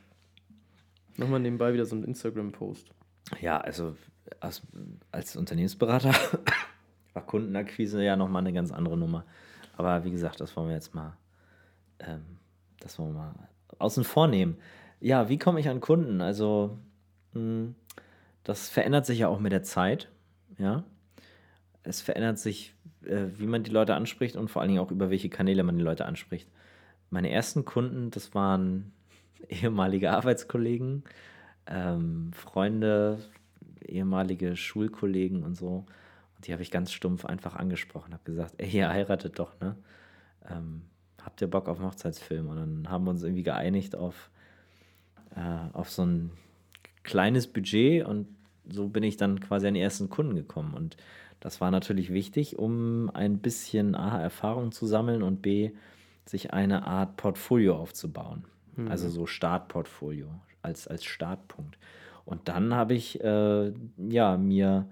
Nochmal 1.17 1.39
nebenbei 1.39 1.73
wieder 1.73 1.85
so 1.85 1.95
ein 1.95 2.03
Instagram-Post. 2.03 2.87
ja, 3.41 3.57
also 3.57 3.95
als, 4.41 4.61
als 5.11 5.35
Unternehmensberater 5.35 6.11
war 7.13 7.25
Kundenakquise 7.25 8.03
ja 8.03 8.15
nochmal 8.15 8.41
eine 8.41 8.53
ganz 8.53 8.71
andere 8.71 8.97
Nummer. 8.97 9.23
Aber 9.77 10.03
wie 10.03 10.11
gesagt, 10.11 10.39
das 10.39 10.55
wollen 10.55 10.67
wir 10.67 10.75
jetzt 10.75 10.95
mal, 10.95 11.17
ähm, 11.99 12.23
das 12.79 12.97
wollen 12.97 13.13
wir 13.13 13.19
mal 13.19 13.33
außen 13.79 14.03
vor 14.03 14.27
nehmen. 14.27 14.57
Ja, 14.99 15.29
wie 15.29 15.37
komme 15.37 15.59
ich 15.59 15.69
an 15.69 15.81
Kunden? 15.81 16.21
Also, 16.21 16.77
mh, 17.33 17.73
das 18.43 18.69
verändert 18.69 19.05
sich 19.05 19.19
ja 19.19 19.27
auch 19.27 19.39
mit 19.39 19.51
der 19.51 19.63
Zeit, 19.63 20.09
ja. 20.57 20.83
Es 21.83 22.01
verändert 22.01 22.39
sich, 22.39 22.73
äh, 23.05 23.25
wie 23.37 23.47
man 23.47 23.63
die 23.63 23.71
Leute 23.71 23.95
anspricht 23.95 24.35
und 24.35 24.49
vor 24.49 24.61
allen 24.61 24.69
Dingen 24.69 24.81
auch 24.81 24.91
über 24.91 25.09
welche 25.09 25.29
Kanäle 25.29 25.63
man 25.63 25.77
die 25.77 25.83
Leute 25.83 26.05
anspricht. 26.05 26.49
Meine 27.09 27.29
ersten 27.29 27.65
Kunden, 27.65 28.11
das 28.11 28.33
waren 28.33 28.93
ehemalige 29.49 30.11
Arbeitskollegen, 30.11 31.03
ähm, 31.67 32.31
Freunde, 32.33 33.19
ehemalige 33.85 34.55
Schulkollegen 34.55 35.43
und 35.43 35.55
so. 35.55 35.85
Die 36.45 36.53
habe 36.53 36.61
ich 36.61 36.71
ganz 36.71 36.91
stumpf 36.91 37.25
einfach 37.25 37.55
angesprochen, 37.55 38.13
habe 38.13 38.23
gesagt, 38.23 38.55
ey, 38.57 38.69
ihr 38.69 38.89
heiratet 38.89 39.39
doch, 39.39 39.59
ne? 39.59 39.75
Ähm, 40.49 40.83
habt 41.21 41.41
ihr 41.41 41.49
Bock 41.49 41.67
auf 41.67 41.79
einen 41.79 41.87
Hochzeitsfilm? 41.87 42.47
Und 42.47 42.57
dann 42.57 42.89
haben 42.89 43.05
wir 43.05 43.11
uns 43.11 43.23
irgendwie 43.23 43.43
geeinigt 43.43 43.95
auf, 43.95 44.29
äh, 45.35 45.73
auf 45.73 45.89
so 45.89 46.05
ein 46.05 46.31
kleines 47.03 47.47
Budget 47.47 48.05
und 48.05 48.27
so 48.67 48.87
bin 48.87 49.03
ich 49.03 49.17
dann 49.17 49.39
quasi 49.39 49.67
an 49.67 49.73
die 49.73 49.81
ersten 49.81 50.09
Kunden 50.09 50.35
gekommen. 50.35 50.73
Und 50.73 50.97
das 51.39 51.61
war 51.61 51.71
natürlich 51.71 52.11
wichtig, 52.11 52.57
um 52.57 53.09
ein 53.13 53.39
bisschen 53.39 53.95
A, 53.95 54.19
Erfahrung 54.19 54.71
zu 54.71 54.85
sammeln 54.85 55.21
und 55.23 55.41
B, 55.41 55.71
sich 56.25 56.53
eine 56.53 56.87
Art 56.87 57.17
Portfolio 57.17 57.75
aufzubauen. 57.75 58.45
Also 58.89 59.09
so 59.09 59.25
Startportfolio 59.25 60.27
als, 60.61 60.87
als 60.87 61.05
Startpunkt. 61.05 61.77
Und 62.25 62.49
dann 62.49 62.73
habe 62.73 62.95
ich 62.95 63.23
äh, 63.23 63.71
ja, 64.09 64.37
mir 64.37 64.89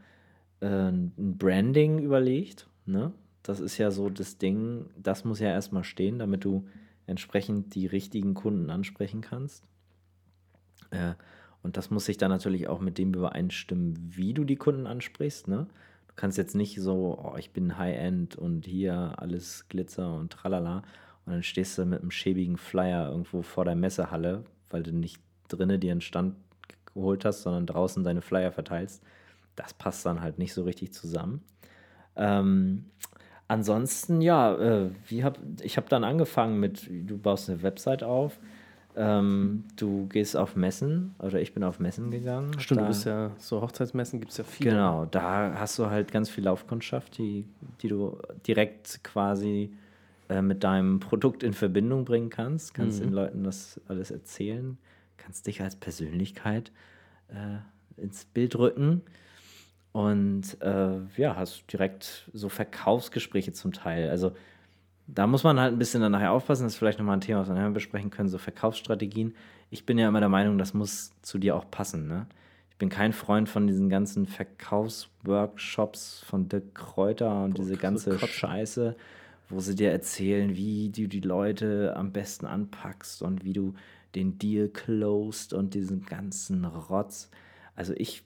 äh, 0.63 0.89
ein 0.89 1.13
Branding 1.37 1.99
überlegt. 1.99 2.67
Ne? 2.85 3.11
Das 3.43 3.59
ist 3.59 3.77
ja 3.77 3.91
so 3.91 4.09
das 4.09 4.37
Ding, 4.37 4.85
das 4.97 5.25
muss 5.25 5.39
ja 5.39 5.49
erstmal 5.49 5.83
stehen, 5.83 6.19
damit 6.19 6.45
du 6.45 6.65
entsprechend 7.05 7.75
die 7.75 7.85
richtigen 7.85 8.33
Kunden 8.33 8.69
ansprechen 8.69 9.21
kannst. 9.21 9.65
Äh, 10.91 11.13
und 11.61 11.77
das 11.77 11.89
muss 11.89 12.05
sich 12.05 12.17
dann 12.17 12.31
natürlich 12.31 12.67
auch 12.67 12.79
mit 12.79 12.97
dem 12.97 13.13
übereinstimmen, 13.13 13.97
wie 14.15 14.33
du 14.33 14.45
die 14.45 14.55
Kunden 14.55 14.87
ansprichst. 14.87 15.47
Ne? 15.47 15.67
Du 16.07 16.13
kannst 16.15 16.37
jetzt 16.37 16.55
nicht 16.55 16.79
so, 16.79 17.19
oh, 17.21 17.37
ich 17.37 17.51
bin 17.51 17.77
High-End 17.77 18.35
und 18.37 18.65
hier 18.65 19.13
alles 19.17 19.67
Glitzer 19.67 20.15
und 20.15 20.31
tralala. 20.31 20.83
Und 21.25 21.33
dann 21.33 21.43
stehst 21.43 21.77
du 21.77 21.85
mit 21.85 22.01
einem 22.01 22.11
schäbigen 22.11 22.57
Flyer 22.57 23.09
irgendwo 23.09 23.41
vor 23.41 23.65
der 23.65 23.75
Messehalle, 23.75 24.43
weil 24.69 24.83
du 24.83 24.91
nicht 24.91 25.21
drinnen 25.47 25.79
dir 25.79 25.91
einen 25.91 26.01
Stand 26.01 26.35
geholt 26.93 27.25
hast, 27.25 27.43
sondern 27.43 27.65
draußen 27.65 28.03
deine 28.03 28.21
Flyer 28.21 28.51
verteilst. 28.51 29.01
Das 29.55 29.73
passt 29.73 30.05
dann 30.05 30.21
halt 30.21 30.39
nicht 30.39 30.53
so 30.53 30.63
richtig 30.63 30.93
zusammen. 30.93 31.41
Ähm, 32.15 32.85
ansonsten, 33.47 34.21
ja, 34.21 34.55
äh, 34.55 34.89
wie 35.07 35.23
hab, 35.23 35.39
ich 35.61 35.77
habe 35.77 35.89
dann 35.89 36.03
angefangen 36.03 36.59
mit, 36.59 36.89
du 36.89 37.17
baust 37.17 37.49
eine 37.49 37.61
Website 37.63 38.03
auf, 38.03 38.39
ähm, 38.95 39.63
du 39.75 40.07
gehst 40.07 40.37
auf 40.37 40.55
Messen, 40.55 41.15
oder 41.19 41.41
ich 41.41 41.53
bin 41.53 41.63
auf 41.63 41.79
Messen 41.79 42.11
gegangen. 42.11 42.59
Stimmt, 42.59 42.81
da, 42.81 42.83
du 42.83 42.87
bist 42.89 43.05
ja, 43.05 43.31
so 43.37 43.61
Hochzeitsmessen 43.61 44.19
gibt 44.19 44.31
es 44.31 44.37
ja 44.37 44.43
viele. 44.43 44.71
Genau, 44.71 45.05
da 45.05 45.55
hast 45.57 45.79
du 45.79 45.87
halt 45.87 46.11
ganz 46.11 46.29
viel 46.29 46.43
Laufkundschaft, 46.43 47.17
die, 47.17 47.47
die 47.81 47.87
du 47.87 48.19
direkt 48.45 49.03
quasi 49.03 49.73
äh, 50.29 50.41
mit 50.41 50.63
deinem 50.63 50.99
Produkt 50.99 51.41
in 51.43 51.53
Verbindung 51.53 52.05
bringen 52.05 52.29
kannst. 52.29 52.73
Kannst 52.75 52.99
Mhm. 52.99 53.05
den 53.05 53.13
Leuten 53.13 53.43
das 53.43 53.81
alles 53.87 54.11
erzählen, 54.11 54.77
kannst 55.17 55.47
dich 55.47 55.61
als 55.61 55.75
Persönlichkeit 55.75 56.71
äh, 57.29 58.01
ins 58.01 58.25
Bild 58.25 58.55
rücken. 58.57 59.01
Und 59.93 60.59
äh, 60.61 60.97
ja, 61.17 61.35
hast 61.35 61.71
direkt 61.71 62.29
so 62.33 62.49
Verkaufsgespräche 62.49 63.53
zum 63.53 63.71
Teil. 63.71 64.09
Also 64.09 64.33
da 65.07 65.27
muss 65.27 65.43
man 65.43 65.59
halt 65.59 65.73
ein 65.73 65.79
bisschen 65.79 66.01
dann 66.01 66.11
nachher 66.11 66.31
aufpassen. 66.31 66.63
Das 66.63 66.73
ist 66.73 66.79
vielleicht 66.79 66.97
nochmal 66.97 67.17
ein 67.17 67.21
Thema, 67.21 67.41
was 67.41 67.47
wir 67.47 67.55
nachher 67.55 67.69
besprechen 67.69 68.09
können, 68.09 68.27
so 68.27 68.39
Verkaufsstrategien. 68.39 69.35
Ich 69.69 69.85
bin 69.85 69.97
ja 69.99 70.07
immer 70.07 70.19
der 70.19 70.29
Meinung, 70.29 70.57
das 70.57 70.73
muss 70.73 71.11
zu 71.21 71.37
dir 71.37 71.55
auch 71.55 71.69
passen. 71.69 72.07
Ne? 72.07 72.25
Ich 72.71 72.77
bin 72.77 72.89
kein 72.89 73.13
Freund 73.13 73.47
von 73.49 73.67
diesen 73.67 73.87
ganzen 73.87 74.25
Verkaufsworkshops 74.25 76.23
von 76.25 76.49
Dirk 76.49 76.73
Kräuter 76.73 77.43
und 77.43 77.57
diese 77.57 77.77
kriegst 77.77 78.07
du 78.07 78.11
ganze. 78.11 78.27
Scheiße, 78.27 78.95
wo 79.49 79.59
sie 79.59 79.75
dir 79.75 79.91
erzählen, 79.91 80.55
wie 80.55 80.89
du 80.89 81.07
die 81.07 81.19
Leute 81.19 81.93
am 81.95 82.11
besten 82.11 82.47
anpackst 82.47 83.21
und 83.21 83.43
wie 83.43 83.53
du 83.53 83.75
den 84.15 84.39
Deal 84.39 84.69
closed 84.69 85.53
und 85.53 85.75
diesen 85.75 86.03
ganzen 86.05 86.65
Rotz. 86.65 87.29
Also 87.75 87.93
ich, 87.95 88.23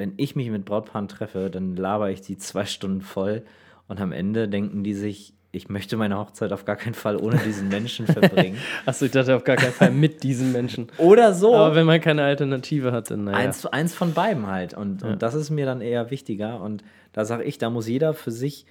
wenn 0.00 0.14
ich 0.16 0.34
mich 0.34 0.50
mit 0.50 0.64
Brautpaaren 0.64 1.06
treffe, 1.06 1.48
dann 1.50 1.76
laber 1.76 2.10
ich 2.10 2.20
die 2.22 2.36
zwei 2.38 2.64
Stunden 2.64 3.00
voll 3.02 3.42
und 3.86 4.00
am 4.00 4.10
Ende 4.10 4.48
denken 4.48 4.82
die 4.82 4.94
sich, 4.94 5.34
ich 5.52 5.68
möchte 5.68 5.96
meine 5.96 6.16
Hochzeit 6.16 6.52
auf 6.52 6.64
gar 6.64 6.76
keinen 6.76 6.94
Fall 6.94 7.16
ohne 7.16 7.36
diesen 7.38 7.68
Menschen 7.68 8.06
verbringen. 8.06 8.56
Achso, 8.86 9.04
ich 9.04 9.10
dachte 9.10 9.34
auf 9.36 9.42
gar 9.44 9.56
keinen 9.56 9.72
Fall 9.72 9.90
mit 9.90 10.22
diesen 10.22 10.52
Menschen. 10.52 10.86
Oder 10.98 11.34
so. 11.34 11.54
Aber 11.54 11.74
wenn 11.74 11.86
man 11.86 12.00
keine 12.00 12.22
Alternative 12.22 12.92
hat, 12.92 13.10
dann 13.10 13.24
naja. 13.24 13.38
Eins, 13.38 13.66
eins 13.66 13.92
von 13.94 14.14
beiden 14.14 14.46
halt. 14.46 14.74
Und, 14.74 15.02
Ja. 15.02 15.08
und 15.12 15.22
das 15.22 15.34
ist 15.34 15.50
mir 15.50 15.66
dann 15.66 15.80
eher 15.80 16.10
wichtiger. 16.12 16.60
Und 16.60 16.84
da 17.12 17.24
sage 17.24 17.42
ich, 17.42 17.58
da 17.58 17.68
muss 17.68 17.88
jeder 17.88 18.14
für 18.14 18.30
sich 18.30 18.64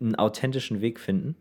einen 0.00 0.14
authentischen 0.14 0.80
Weg 0.80 1.00
finden, 1.00 1.34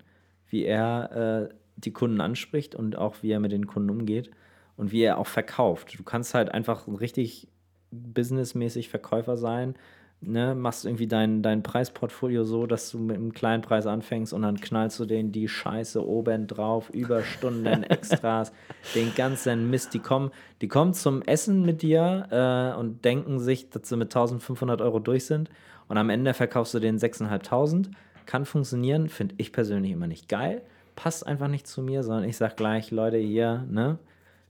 wie 0.49 0.65
er 0.65 1.49
äh, 1.51 1.53
die 1.75 1.91
Kunden 1.93 2.19
anspricht 2.19 2.73
und 2.73 2.97
auch 2.97 3.17
wie 3.21 3.31
er 3.31 3.39
mit 3.39 3.51
den 3.51 3.67
Kunden 3.67 3.91
umgeht 3.91 4.31
und 4.75 4.91
wie 4.91 5.01
er 5.03 5.19
auch 5.19 5.27
verkauft. 5.27 5.99
Du 5.99 6.03
kannst 6.03 6.33
halt 6.33 6.51
einfach 6.51 6.87
ein 6.87 6.95
richtig 6.95 7.47
businessmäßig 7.91 8.89
Verkäufer 8.89 9.37
sein, 9.37 9.75
ne, 10.21 10.55
machst 10.55 10.85
irgendwie 10.85 11.07
dein, 11.07 11.41
dein 11.41 11.63
Preisportfolio 11.63 12.43
so, 12.43 12.65
dass 12.65 12.91
du 12.91 12.99
mit 12.99 13.17
einem 13.17 13.33
kleinen 13.33 13.61
Preis 13.61 13.87
anfängst 13.87 14.33
und 14.33 14.41
dann 14.41 14.59
knallst 14.59 14.99
du 14.99 15.05
denen 15.05 15.31
die 15.31 15.47
Scheiße 15.47 16.05
oben 16.05 16.47
drauf, 16.47 16.89
Überstunden, 16.89 17.83
Extras, 17.89 18.51
den 18.95 19.13
ganzen 19.15 19.69
Mist. 19.69 19.93
Die 19.93 19.99
kommen, 19.99 20.31
die 20.61 20.67
kommen 20.67 20.93
zum 20.93 21.21
Essen 21.21 21.65
mit 21.65 21.81
dir 21.81 22.27
äh, 22.31 22.79
und 22.79 23.05
denken 23.05 23.39
sich, 23.39 23.69
dass 23.69 23.87
sie 23.87 23.97
mit 23.97 24.09
1500 24.09 24.81
Euro 24.81 24.99
durch 24.99 25.25
sind 25.25 25.49
und 25.87 25.97
am 25.97 26.09
Ende 26.09 26.33
verkaufst 26.33 26.73
du 26.73 26.79
denen 26.79 26.99
6.500. 26.99 27.89
Kann 28.25 28.45
funktionieren, 28.45 29.09
finde 29.09 29.35
ich 29.37 29.51
persönlich 29.51 29.91
immer 29.91 30.07
nicht 30.07 30.29
geil. 30.29 30.61
Passt 30.95 31.25
einfach 31.25 31.47
nicht 31.47 31.65
zu 31.65 31.81
mir, 31.81 32.03
sondern 32.03 32.25
ich 32.25 32.37
sage 32.37 32.55
gleich, 32.55 32.91
Leute, 32.91 33.17
hier, 33.17 33.65
ne, 33.69 33.97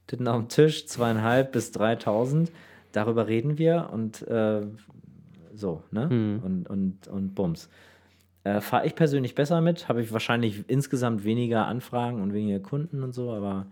Titten 0.08 0.28
auf 0.28 0.38
dem 0.38 0.50
Tisch, 0.50 0.88
zweieinhalb 0.88 1.52
bis 1.52 1.72
3000. 1.72 2.52
Darüber 2.92 3.28
reden 3.28 3.58
wir 3.58 3.90
und 3.92 4.28
äh, 4.28 4.66
so, 5.54 5.84
ne? 5.92 6.08
Mhm. 6.08 6.40
Und, 6.44 6.70
und, 6.70 7.08
und 7.08 7.36
Bums. 7.36 7.70
Äh, 8.44 8.62
Fahre 8.62 8.86
ich 8.88 8.96
persönlich 8.96 9.36
besser 9.36 9.62
mit, 9.62 9.90
habe 9.90 10.02
ich 10.02 10.12
wahrscheinlich 10.14 10.64
insgesamt 10.68 11.24
weniger 11.24 11.68
Anfragen 11.68 12.22
und 12.22 12.34
weniger 12.34 12.60
Kunden 12.60 13.04
und 13.04 13.14
so, 13.14 13.32
aber 13.34 13.68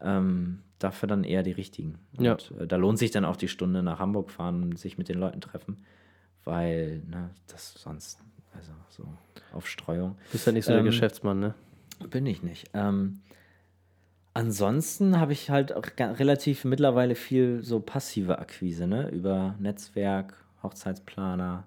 ähm, 0.00 0.60
dafür 0.78 1.08
dann 1.08 1.24
eher 1.24 1.42
die 1.42 1.50
richtigen. 1.52 1.98
Und 2.16 2.24
Ja. 2.24 2.36
äh, 2.60 2.66
da 2.66 2.76
lohnt 2.76 2.98
sich 2.98 3.10
dann 3.10 3.24
auch 3.24 3.36
die 3.36 3.48
Stunde 3.48 3.82
nach 3.82 3.98
Hamburg 3.98 4.30
fahren 4.30 4.62
und 4.62 4.78
sich 4.78 4.98
mit 4.98 5.08
den 5.08 5.18
Leuten 5.18 5.40
treffen, 5.40 5.84
weil 6.44 7.02
ne, 7.08 7.30
das 7.48 7.74
sonst, 7.74 8.20
also 8.54 8.72
so 8.88 9.04
auf 9.52 9.66
Streuung. 9.68 10.16
Bist 10.30 10.46
ja 10.46 10.52
nicht 10.52 10.64
so 10.66 10.72
der 10.72 10.80
Ähm, 10.80 10.86
Geschäftsmann, 10.86 11.40
ne? 11.40 11.54
Bin 12.10 12.26
ich 12.26 12.42
nicht. 12.42 12.70
Ähm, 12.74 13.20
ansonsten 14.34 15.18
habe 15.18 15.32
ich 15.32 15.48
halt 15.50 15.72
auch 15.72 15.86
relativ 15.98 16.64
mittlerweile 16.64 17.14
viel 17.14 17.62
so 17.62 17.80
passive 17.80 18.38
Akquise, 18.38 18.86
ne? 18.86 19.08
Über 19.08 19.54
Netzwerk, 19.58 20.34
Hochzeitsplaner, 20.62 21.64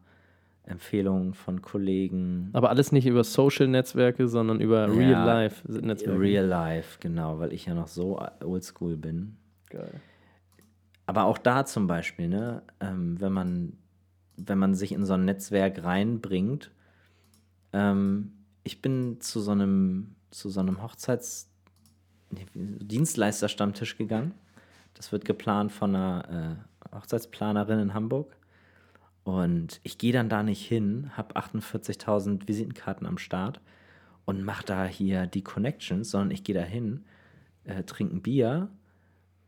Empfehlungen 0.64 1.34
von 1.34 1.62
Kollegen. 1.62 2.50
Aber 2.54 2.70
alles 2.70 2.92
nicht 2.92 3.08
über 3.08 3.24
Social-Netzwerke, 3.24 4.28
sondern 4.28 4.60
über 4.60 4.88
Ja, 4.88 4.94
Real-Life-Netzwerke. 4.94 6.20
Real 6.20 6.46
Life, 6.46 6.98
genau, 7.00 7.40
weil 7.40 7.54
ich 7.54 7.66
ja 7.66 7.74
noch 7.74 7.88
so 7.88 8.22
oldschool 8.44 8.98
bin. 8.98 9.38
Geil. 9.70 10.02
Aber 11.06 11.24
auch 11.24 11.38
da 11.38 11.66
zum 11.66 11.88
Beispiel, 11.88 12.28
ne, 12.28 12.64
ähm, 12.82 13.20
wenn 13.22 13.32
man, 13.32 13.78
wenn 14.36 14.58
man 14.58 14.76
sich 14.76 14.92
in 14.92 15.06
so 15.06 15.14
ein 15.14 15.24
Netzwerk 15.24 15.84
reinbringt, 15.86 16.72
ähm, 17.72 18.34
ich 18.64 18.82
bin 18.82 19.22
zu 19.22 19.40
so 19.40 19.52
einem, 19.52 20.16
zu 20.32 20.50
so 20.50 20.60
einem 20.60 20.84
Hochzeits 20.84 21.47
Dienstleisterstammtisch 22.32 23.98
gegangen. 23.98 24.34
Das 24.94 25.12
wird 25.12 25.26
geplant 25.26 25.72
von 25.72 25.96
einer 25.96 26.58
äh, 26.92 26.96
Hochzeitsplanerin 26.96 27.80
in 27.80 27.94
Hamburg. 27.94 28.36
Und 29.24 29.80
ich 29.84 29.98
gehe 29.98 30.14
dann 30.14 30.30
da 30.30 30.42
nicht 30.42 30.66
hin, 30.66 31.12
habe 31.16 31.36
48.000 31.36 32.48
Visitenkarten 32.48 33.06
am 33.06 33.18
Start 33.18 33.60
und 34.26 34.44
mache 34.44 34.66
da 34.66 34.86
hier 34.86 35.28
die 35.28 35.44
Connections, 35.44 36.12
sondern 36.12 36.32
ich 36.32 36.44
gehe 36.44 36.56
da 36.56 36.62
hin, 36.62 37.04
äh, 37.66 37.84
trinke 37.84 38.16
ein 38.16 38.22
Bier, 38.22 38.70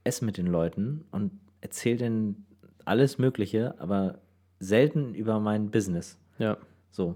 esse 0.03 0.25
mit 0.25 0.37
den 0.37 0.47
Leuten 0.47 1.05
und 1.11 1.31
erzähle 1.61 1.97
denen 1.97 2.45
alles 2.85 3.17
Mögliche, 3.17 3.75
aber 3.79 4.19
selten 4.59 5.13
über 5.15 5.39
mein 5.39 5.71
Business. 5.71 6.17
Ja. 6.37 6.57
So. 6.91 7.15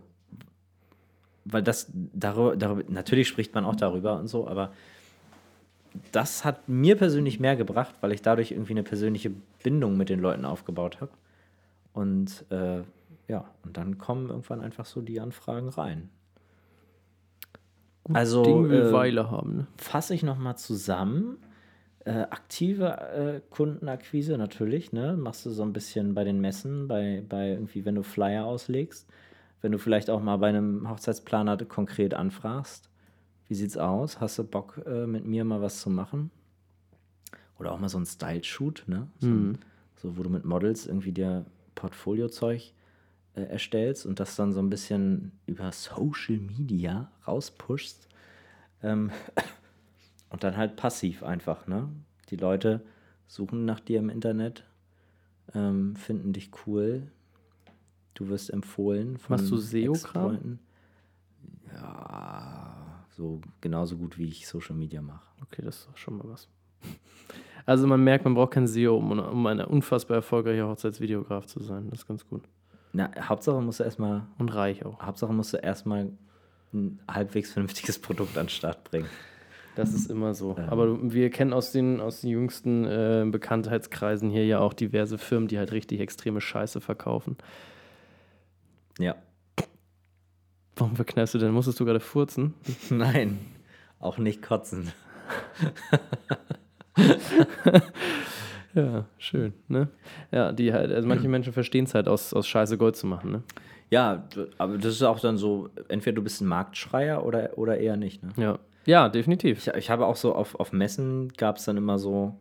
Weil 1.46 1.64
das, 1.64 1.92
darüber, 1.94 2.56
darüber, 2.56 2.84
natürlich 2.90 3.28
spricht 3.28 3.54
man 3.54 3.66
auch 3.66 3.76
darüber 3.76 4.18
und 4.20 4.28
so, 4.28 4.48
aber 4.48 4.72
das 6.12 6.46
hat 6.46 6.68
mir 6.68 6.98
persönlich 6.98 7.40
mehr 7.40 7.56
gebracht, 7.56 7.96
weil 8.02 8.12
ich 8.12 8.22
dadurch 8.22 8.52
irgendwie 8.52 8.74
eine 8.74 8.84
persönliche 8.84 9.32
Bindung 9.64 9.98
mit 9.98 10.10
den 10.10 10.20
Leuten 10.20 10.46
aufgebaut 10.46 11.02
habe. 11.02 11.12
Und 11.94 12.46
äh, 12.50 12.82
ja, 13.28 13.46
und 13.64 13.78
dann 13.78 13.98
kommen 13.98 14.30
irgendwann 14.30 14.62
einfach 14.62 14.86
so 14.86 15.02
die 15.02 15.20
Anfragen 15.20 15.70
rein. 15.70 16.10
also 18.12 18.44
Ding 18.44 18.70
will 18.70 18.88
äh, 18.88 18.94
Weile 18.94 19.32
haben, 19.32 19.58
ne? 19.58 19.68
fasse 19.78 20.14
ich 20.14 20.24
nochmal 20.24 20.58
zusammen. 20.58 21.38
Äh, 22.06 22.24
aktive 22.30 22.98
äh, 22.98 23.42
Kundenakquise 23.50 24.38
natürlich, 24.38 24.92
ne? 24.92 25.16
Machst 25.16 25.46
du 25.46 25.52
so 25.52 25.64
ein 25.64 25.72
bisschen 25.72 26.14
bei 26.14 26.26
den 26.26 26.42
Messen, 26.42 26.90
bei, 26.90 27.24
bei 27.30 27.52
irgendwie, 27.52 27.86
wenn 27.86 27.96
du 27.96 28.04
Flyer 28.04 28.46
auslegst, 28.46 29.08
wenn 29.62 29.72
du 29.72 29.78
vielleicht 29.78 30.10
auch 30.10 30.22
mal 30.22 30.36
bei 30.38 30.50
einem 30.50 30.90
Hochzeitsplaner 30.90 31.56
konkret 31.64 32.14
anfragst. 32.14 32.90
Wie 33.48 33.56
sieht's 33.56 33.78
aus? 33.78 34.20
Hast 34.20 34.38
du 34.40 34.44
Bock, 34.44 34.82
äh, 34.86 35.06
mit 35.06 35.26
mir 35.26 35.44
mal 35.44 35.62
was 35.62 35.82
zu 35.82 35.90
machen? 35.90 36.32
Oder 37.60 37.72
auch 37.72 37.80
mal 37.80 37.90
so 37.90 37.98
ein 38.00 38.06
Style-Shoot, 38.06 38.84
ne? 38.88 39.08
So, 39.20 39.28
ein- 39.28 39.58
so, 39.96 40.18
wo 40.18 40.24
du 40.24 40.30
mit 40.30 40.46
Models 40.46 40.86
irgendwie 40.88 41.12
dir 41.12 41.46
Portfoliozeug 41.76 42.74
äh, 43.36 43.42
erstellst 43.44 44.06
und 44.06 44.20
das 44.20 44.36
dann 44.36 44.54
so 44.54 44.60
ein 44.60 44.70
bisschen 44.70 45.32
über 45.46 45.72
Social 45.72 46.38
Media 46.38 47.12
rauspushst. 47.28 48.08
Ähm, 48.82 49.12
und 50.30 50.44
dann 50.44 50.58
halt 50.58 50.76
passiv 50.76 51.24
einfach, 51.24 51.68
ne? 51.68 51.90
Die 52.30 52.36
Leute 52.38 52.82
suchen 53.28 53.66
nach 53.66 53.80
dir 53.80 54.00
im 54.00 54.10
Internet, 54.10 54.64
ähm, 55.54 55.96
finden 55.96 56.34
dich 56.34 56.52
cool. 56.66 57.12
Du 58.14 58.30
wirst 58.30 58.52
empfohlen 58.52 59.18
von 59.18 59.38
Machst 59.38 59.52
du 59.52 59.56
SEO-Kram? 59.58 60.60
Ja, 61.74 62.63
so 63.16 63.42
genauso 63.62 63.98
gut 63.98 64.18
wie 64.18 64.28
ich 64.28 64.48
Social 64.48 64.76
Media 64.76 65.02
mache. 65.02 65.26
Okay, 65.42 65.62
das 65.64 65.78
ist 65.78 65.90
doch 65.90 65.98
schon 65.98 66.18
mal 66.18 66.28
was. 66.28 66.48
Also 67.66 67.88
man 67.88 68.04
merkt, 68.04 68.26
man 68.26 68.34
braucht 68.34 68.52
kein 68.52 68.68
SEO, 68.68 68.98
um, 68.98 69.18
um 69.18 69.48
ein 69.48 69.62
unfassbar 69.62 70.18
erfolgreicher 70.18 70.68
Hochzeitsvideograf 70.68 71.46
zu 71.46 71.64
sein. 71.64 71.90
Das 71.90 72.00
ist 72.00 72.08
ganz 72.08 72.28
gut. 72.28 72.44
Na, 72.92 73.10
Hauptsache 73.18 73.62
musst 73.62 73.80
du 73.80 73.86
erstmal, 73.86 74.24
Und 74.38 74.54
reich 74.54 74.86
auch. 74.86 75.02
Hauptsache 75.02 75.32
musst 75.32 75.54
du 75.54 75.58
erstmal 75.58 76.12
ein 76.74 77.00
halbwegs 77.10 77.54
vernünftiges 77.54 78.00
Produkt 78.02 78.38
an 78.38 78.48
den 78.48 78.50
Start 78.50 78.84
bringen. 78.84 79.08
Das 79.76 79.94
ist 79.94 80.12
immer 80.12 80.34
so. 80.34 80.56
Ähm. 80.58 80.70
Aber 80.70 81.14
wir 81.14 81.30
kennen 81.30 81.54
aus 81.54 81.72
den, 81.72 82.00
aus 82.00 82.22
den 82.22 82.30
jüngsten 82.30 82.86
äh, 82.86 83.26
Bekanntheitskreisen 83.30 84.30
hier 84.30 84.46
ja 84.46 84.60
auch 84.60 84.74
diverse 84.74 85.18
Firmen, 85.18 85.48
die 85.48 85.58
halt 85.58 85.72
richtig 85.72 86.00
extreme 86.00 86.42
Scheiße 86.42 86.82
verkaufen. 86.82 87.38
Ja. 89.00 89.16
Warum 90.76 90.96
verkneifst 90.96 91.36
du 91.36 91.40
denn? 91.40 91.52
Musstest 91.52 91.80
du 91.80 91.86
gerade 91.86 92.00
furzen? 92.00 92.54
Nein, 92.90 93.40
auch 94.00 94.18
nicht 94.18 94.42
kotzen. 94.42 94.92
Ja, 98.76 99.06
schön, 99.20 99.54
ne? 99.68 99.88
Ja, 100.32 100.52
die 100.52 100.74
halt, 100.74 100.92
also 100.92 101.08
manche 101.08 101.28
Menschen 101.28 101.54
verstehen 101.54 101.86
es 101.86 101.94
halt 101.94 102.08
aus, 102.08 102.34
aus 102.34 102.48
Scheiße 102.48 102.78
Gold 102.78 102.96
zu 102.96 103.06
machen, 103.06 103.32
ne? 103.32 103.44
Ja, 103.92 104.28
aber 104.58 104.78
das 104.78 104.94
ist 104.94 105.04
auch 105.04 105.20
dann 105.20 105.38
so, 105.38 105.70
entweder 105.90 106.16
du 106.16 106.24
bist 106.24 106.42
ein 106.42 106.48
Marktschreier 106.48 107.24
oder, 107.24 107.58
oder 107.58 107.78
eher 107.78 107.98
nicht. 107.98 108.24
Ne? 108.24 108.32
Ja. 108.38 108.60
Ja, 108.86 109.08
definitiv. 109.10 109.60
Ich, 109.60 109.74
ich 109.74 109.90
habe 109.90 110.08
auch 110.08 110.16
so 110.16 110.34
auf, 110.34 110.56
auf 110.56 110.74
Messen 110.74 111.32
gab 111.38 111.58
es 111.58 111.66
dann 111.66 111.78
immer 111.78 112.00
so, 112.00 112.36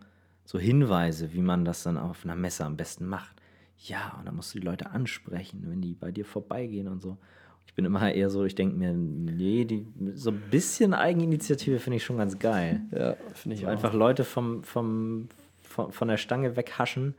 so 0.44 0.58
Hinweise, 0.58 1.34
wie 1.34 1.42
man 1.42 1.64
das 1.64 1.82
dann 1.82 1.98
auf 1.98 2.24
einer 2.24 2.34
Messe 2.34 2.64
am 2.64 2.76
besten 2.76 3.06
macht. 3.06 3.36
Ja, 3.76 4.16
und 4.18 4.26
dann 4.26 4.34
musst 4.34 4.54
du 4.54 4.58
die 4.58 4.66
Leute 4.66 4.90
ansprechen, 4.90 5.64
wenn 5.66 5.82
die 5.82 5.94
bei 5.94 6.10
dir 6.10 6.24
vorbeigehen 6.24 6.88
und 6.88 7.02
so. 7.02 7.18
Ich 7.66 7.74
bin 7.74 7.84
immer 7.86 8.12
eher 8.12 8.28
so, 8.28 8.44
ich 8.44 8.54
denke 8.54 8.76
mir, 8.76 8.92
nee, 8.92 9.64
die, 9.64 9.86
so 10.14 10.30
ein 10.30 10.42
bisschen 10.50 10.92
Eigeninitiative 10.92 11.78
finde 11.78 11.96
ich 11.96 12.04
schon 12.04 12.18
ganz 12.18 12.38
geil. 12.38 12.80
Ja, 12.92 13.16
finde 13.34 13.54
ich 13.54 13.60
So 13.62 13.66
auch. 13.66 13.70
einfach 13.70 13.94
Leute 13.94 14.24
vom, 14.24 14.62
vom, 14.62 15.28
von, 15.62 15.90
von 15.90 16.08
der 16.08 16.18
Stange 16.18 16.54
weghaschen, 16.56 17.14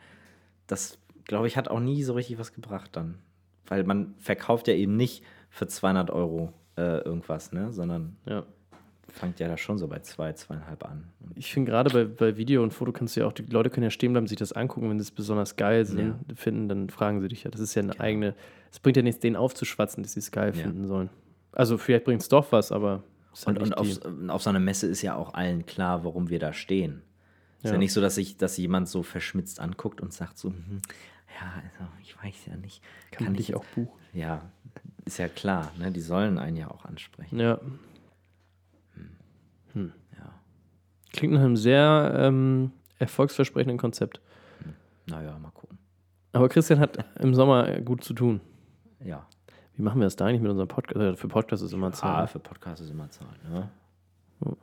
das, 0.67 0.99
glaube 1.25 1.47
ich, 1.47 1.57
hat 1.57 1.67
auch 1.69 1.79
nie 1.79 2.03
so 2.03 2.13
richtig 2.13 2.37
was 2.37 2.53
gebracht 2.53 2.91
dann. 2.93 3.15
Weil 3.67 3.83
man 3.83 4.13
verkauft 4.19 4.67
ja 4.67 4.75
eben 4.75 4.95
nicht 4.95 5.23
für 5.49 5.67
200 5.67 6.11
Euro 6.11 6.53
äh, 6.77 6.99
irgendwas, 6.99 7.51
ne? 7.51 7.71
sondern 7.73 8.15
Ja. 8.25 8.43
fängt 9.09 9.39
ja 9.39 9.47
da 9.47 9.57
schon 9.57 9.77
so 9.79 9.87
bei 9.87 9.99
zwei, 9.99 10.33
zweieinhalb 10.33 10.85
an. 10.85 11.05
Ich 11.35 11.51
finde 11.53 11.71
gerade 11.71 11.89
bei, 11.89 12.05
bei 12.05 12.37
Video 12.37 12.61
und 12.61 12.73
Foto 12.73 12.91
kannst 12.91 13.15
du 13.15 13.21
ja 13.21 13.27
auch, 13.27 13.33
die 13.33 13.43
Leute 13.43 13.69
können 13.71 13.83
ja 13.85 13.89
stehen 13.89 14.11
bleiben, 14.11 14.27
sich 14.27 14.37
das 14.37 14.53
angucken, 14.53 14.89
wenn 14.89 14.99
sie 14.99 15.03
es 15.03 15.11
besonders 15.11 15.55
geil 15.55 15.85
sind, 15.85 16.15
Ja. 16.27 16.35
finden, 16.35 16.69
dann 16.69 16.89
fragen 16.89 17.21
sie 17.21 17.27
dich 17.27 17.43
ja. 17.43 17.51
Das 17.51 17.61
ist 17.61 17.73
ja 17.75 17.81
eine 17.81 17.99
eigene, 17.99 18.35
es 18.73 18.79
bringt 18.79 18.97
ja 18.97 19.03
nichts, 19.03 19.21
denen 19.21 19.35
aufzuschwatzen, 19.35 20.01
dass 20.01 20.13
sie 20.13 20.19
es 20.19 20.31
geil 20.31 20.51
Ja. 20.55 20.63
finden 20.63 20.87
sollen. 20.87 21.09
Also 21.51 21.77
vielleicht 21.77 22.05
bringt 22.05 22.21
es 22.23 22.27
doch 22.27 22.51
was, 22.51 22.71
aber 22.71 23.03
halt 23.45 23.59
Und, 23.59 23.63
und 23.63 23.73
auf, 23.77 23.87
auf 24.29 24.41
so 24.41 24.49
einer 24.49 24.59
Messe 24.59 24.87
ist 24.87 25.03
ja 25.03 25.15
auch 25.15 25.35
allen 25.35 25.67
klar, 25.67 26.03
warum 26.03 26.29
wir 26.29 26.39
da 26.39 26.51
stehen. 26.53 27.03
Ist 27.59 27.65
ja, 27.65 27.73
Ja. 27.73 27.77
nicht 27.77 27.93
so, 27.93 28.01
dass 28.01 28.15
sich 28.15 28.35
dass 28.37 28.57
jemand 28.57 28.89
so 28.89 29.03
verschmitzt 29.03 29.59
anguckt 29.59 30.01
und 30.01 30.11
sagt 30.11 30.39
so, 30.39 30.49
hm, 30.49 30.81
ja, 31.39 31.53
also 31.63 31.91
ich 32.01 32.15
weiß 32.21 32.47
ja 32.47 32.55
nicht. 32.57 32.81
kann, 33.11 33.27
Kann, 33.27 33.35
ich 33.35 33.49
ich 33.49 33.55
auch 33.55 33.65
buchen. 33.75 33.99
Ja, 34.13 34.41
ist 35.05 35.19
ja 35.19 35.27
klar, 35.27 35.71
ne? 35.77 35.91
die 35.91 36.01
sollen 36.01 36.39
einen 36.39 36.57
ja 36.57 36.69
auch 36.71 36.85
ansprechen. 36.85 37.39
Ja. 37.39 37.59
Ja. 39.75 40.33
Klingt 41.11 41.33
nach 41.33 41.41
einem 41.41 41.55
sehr 41.57 42.13
ähm, 42.17 42.71
erfolgsversprechenden 42.99 43.77
Konzept. 43.77 44.21
Naja, 45.07 45.37
mal 45.39 45.51
gucken. 45.51 45.77
Aber 46.31 46.49
Christian 46.49 46.79
hat 46.79 47.03
im 47.19 47.33
Sommer 47.35 47.79
gut 47.81 48.03
zu 48.03 48.13
tun. 48.13 48.41
Ja. 49.03 49.25
Wie 49.75 49.81
machen 49.81 49.99
wir 49.99 50.05
das 50.05 50.15
da 50.15 50.25
eigentlich 50.25 50.41
mit 50.41 50.51
unserem 50.51 50.67
Podcast? 50.67 50.99
Äh, 51.01 51.15
Für 51.15 51.27
Podcast 51.27 51.63
ist 51.63 51.73
immer 51.73 51.87
Ah, 51.87 51.91
Zeit. 51.93 52.29
für 52.29 52.39
Podcast 52.39 52.81
ist 52.81 52.89
immer 52.91 53.09
Zeit, 53.09 53.43
ne? 53.49 53.69
Oh. 54.41 54.55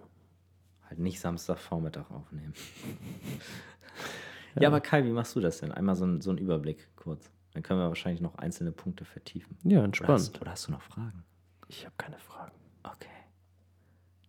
Halt 0.89 0.99
nicht 0.99 1.21
Samstagvormittag 1.21 2.11
aufnehmen. 2.11 2.55
ja. 4.61 4.69
aber 4.69 4.81
Kai, 4.81 5.05
wie 5.05 5.11
machst 5.11 5.35
du 5.37 5.41
das 5.41 5.59
denn? 5.59 5.73
Einmal 5.73 5.95
so 5.97 6.05
ein, 6.05 6.21
so 6.21 6.31
ein 6.31 6.39
Überblick 6.39 6.89
kurz. 6.97 7.31
Dann 7.55 7.62
können 7.65 7.81
wir 7.81 7.89
wahrscheinlich 7.89 8.21
noch 8.21 8.37
einzelne 8.37 8.71
Punkte 8.73 9.05
vertiefen. 9.05 9.57
Ja, 9.65 9.79
Oder 9.79 9.85
entspannt. 9.87 10.21
hast, 10.21 10.41
oder 10.41 10.51
hast 10.53 10.69
du 10.69 10.73
noch 10.73 10.83
Fragen? 10.83 11.25
Ich 11.69 11.85
habe 11.85 11.95
keine 11.99 12.19
Fragen. 12.19 12.53
Okay. 12.85 13.09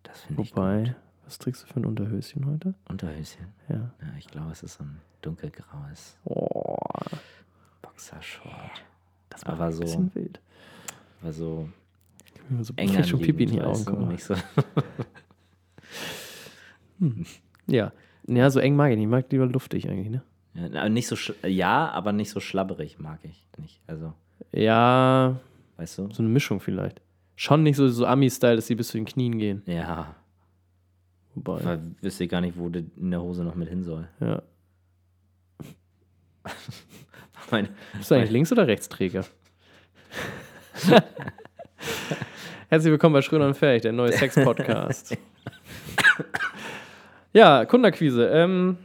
Das 0.04 0.22
finde 0.22 0.42
ich 0.42 0.50
gut. 0.52 0.58
Wobei, 0.58 0.96
was 1.26 1.38
trägst 1.38 1.64
du 1.64 1.68
für 1.68 1.80
ein 1.80 1.86
Unterhöschen 1.86 2.46
heute? 2.48 2.74
Unterhöschen. 2.90 3.48
Ja. 3.70 3.76
Ja, 4.02 4.14
ich 4.18 4.28
glaube, 4.28 4.52
es 4.52 4.64
ist 4.64 4.74
so 4.76 4.84
ein 4.84 5.00
dunkelgraues 5.22 6.18
Oh, 6.24 6.76
Boxershort. 7.84 8.84
Das 9.32 9.44
Aber 9.44 9.58
war 9.60 9.68
ein 9.68 9.74
so- 9.74 9.82
bisschen 9.82 10.14
wild. 10.16 10.40
War 11.22 11.34
so 11.34 11.68
so 12.62 12.74
eng 12.76 12.90
krieg 12.94 13.06
schon 13.08 13.20
Pipi 13.22 13.44
in 13.45 13.52
die 13.52 13.62
Augen. 13.62 14.08
Nicht 14.10 14.24
so, 14.24 14.36
Ja. 17.68 17.91
Ja, 18.28 18.49
so 18.49 18.60
eng 18.60 18.76
mag 18.76 18.91
ich 18.91 18.98
nicht. 18.98 19.06
Ich 19.06 19.10
mag 19.12 19.32
lieber 19.32 19.45
luftig 19.48 19.90
eigentlich, 19.90 20.10
ne? 20.10 20.22
ja, 20.53 20.66
aber 20.82 20.90
nicht 20.90 21.08
so 21.08 21.16
sch- 21.16 21.48
ja, 21.48 21.90
aber 21.90 22.12
nicht 22.12 22.30
so 22.30 22.40
schlabberig 22.40 22.99
mag 22.99 23.20
ich 23.24 23.48
nicht. 23.58 23.80
Also, 23.88 24.14
Ja, 24.52 25.40
weißt 25.78 25.98
du? 25.99 26.10
so 26.12 26.22
eine 26.22 26.30
Mischung 26.32 26.60
vielleicht. 26.60 27.02
Schon 27.36 27.64
nicht 27.64 27.78
so, 27.78 27.88
so 27.88 28.06
Ami-Style, 28.06 28.58
dass 28.58 28.68
sie 28.68 28.76
bis 28.76 28.90
zu 28.90 28.98
den 28.98 29.06
Knien 29.06 29.38
gehen. 29.40 29.64
Ja, 29.66 30.14
Wobei. 31.34 31.64
weil 31.64 31.82
wüsste 32.02 32.26
ich 32.26 32.30
gar 32.30 32.41
nicht, 32.41 32.58
wo 32.58 32.70
das 32.70 32.84
in 32.98 33.10
der 33.12 33.22
Hose 33.22 33.44
noch 33.44 33.56
mit 33.56 33.70
hin 33.70 33.84
soll. 33.84 34.08
Ja. 34.20 34.41
Meine, 37.50 37.70
Bist 37.98 38.12
du 38.12 38.16
eigentlich 38.16 38.32
Links- 38.32 38.52
oder 38.52 38.68
Rechtsträger? 38.68 39.26
Herzlich 42.70 42.92
willkommen 42.92 43.14
bei 43.14 43.22
Schröder 43.22 43.48
und 43.48 43.56
Fertig, 43.58 43.82
der 43.84 43.92
neue 43.92 44.12
Sex-Podcast. 44.14 45.18
ja, 47.34 47.66
Kundenakquise. 47.66 48.28
Ähm, 48.28 48.78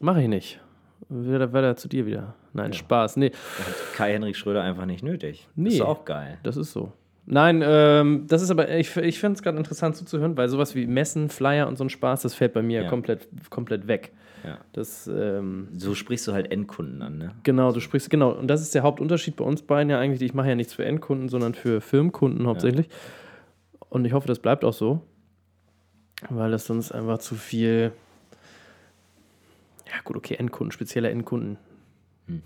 Mache 0.00 0.22
ich 0.22 0.28
nicht. 0.28 0.60
Weiter, 1.08 1.52
weiter 1.52 1.76
zu 1.76 1.88
dir 1.88 2.06
wieder. 2.06 2.34
Nein, 2.52 2.72
Spaß. 2.72 3.16
Nee, 3.16 3.32
Kai-Henrik 3.96 4.36
Schröder 4.36 4.62
einfach 4.62 4.84
nicht 4.86 5.02
nötig. 5.02 5.48
Nee. 5.54 5.70
Ist 5.70 5.80
auch 5.80 6.04
geil. 6.04 6.38
das 6.42 6.56
ist 6.56 6.72
so. 6.72 6.92
Nein, 7.24 7.62
ähm, 7.64 8.26
das 8.28 8.42
ist 8.42 8.50
aber, 8.50 8.68
ich, 8.68 8.96
ich 8.96 9.20
finde 9.20 9.36
es 9.36 9.42
gerade 9.42 9.56
interessant 9.56 9.96
zuzuhören, 9.96 10.36
weil 10.36 10.48
sowas 10.48 10.74
wie 10.74 10.86
Messen, 10.86 11.28
Flyer 11.30 11.68
und 11.68 11.78
so 11.78 11.84
ein 11.84 11.90
Spaß, 11.90 12.22
das 12.22 12.34
fällt 12.34 12.52
bei 12.52 12.62
mir 12.62 12.82
Ja. 12.82 12.88
komplett, 12.88 13.28
komplett 13.48 13.86
weg. 13.86 14.12
Ja. 14.44 14.58
Das, 14.72 15.06
ähm, 15.06 15.68
So 15.76 15.94
sprichst 15.94 16.26
du 16.26 16.32
halt 16.32 16.50
Endkunden 16.50 17.00
an, 17.02 17.18
ne? 17.18 17.32
Genau, 17.44 17.70
du 17.72 17.80
sprichst, 17.80 18.10
genau. 18.10 18.30
Und 18.32 18.48
das 18.48 18.60
ist 18.62 18.74
der 18.74 18.82
Hauptunterschied 18.82 19.36
bei 19.36 19.44
uns 19.44 19.62
beiden 19.62 19.90
ja 19.90 19.98
eigentlich. 19.98 20.20
Ich 20.22 20.34
mache 20.34 20.48
ja 20.48 20.54
nichts 20.54 20.74
für 20.74 20.84
Endkunden, 20.84 21.28
sondern 21.28 21.54
für 21.54 21.80
Firmenkunden 21.80 22.46
hauptsächlich. 22.46 22.88
Und 23.88 24.04
ich 24.04 24.12
hoffe, 24.12 24.26
das 24.26 24.38
bleibt 24.40 24.64
auch 24.64 24.72
so. 24.72 25.02
Weil 26.30 26.50
das 26.50 26.66
sonst 26.66 26.92
einfach 26.92 27.18
zu 27.18 27.34
viel. 27.34 27.92
Ja, 29.86 30.00
gut, 30.04 30.16
okay, 30.16 30.34
Endkunden, 30.34 30.72
spezielle 30.72 31.10
Endkunden. 31.10 31.58
Hm. 32.26 32.42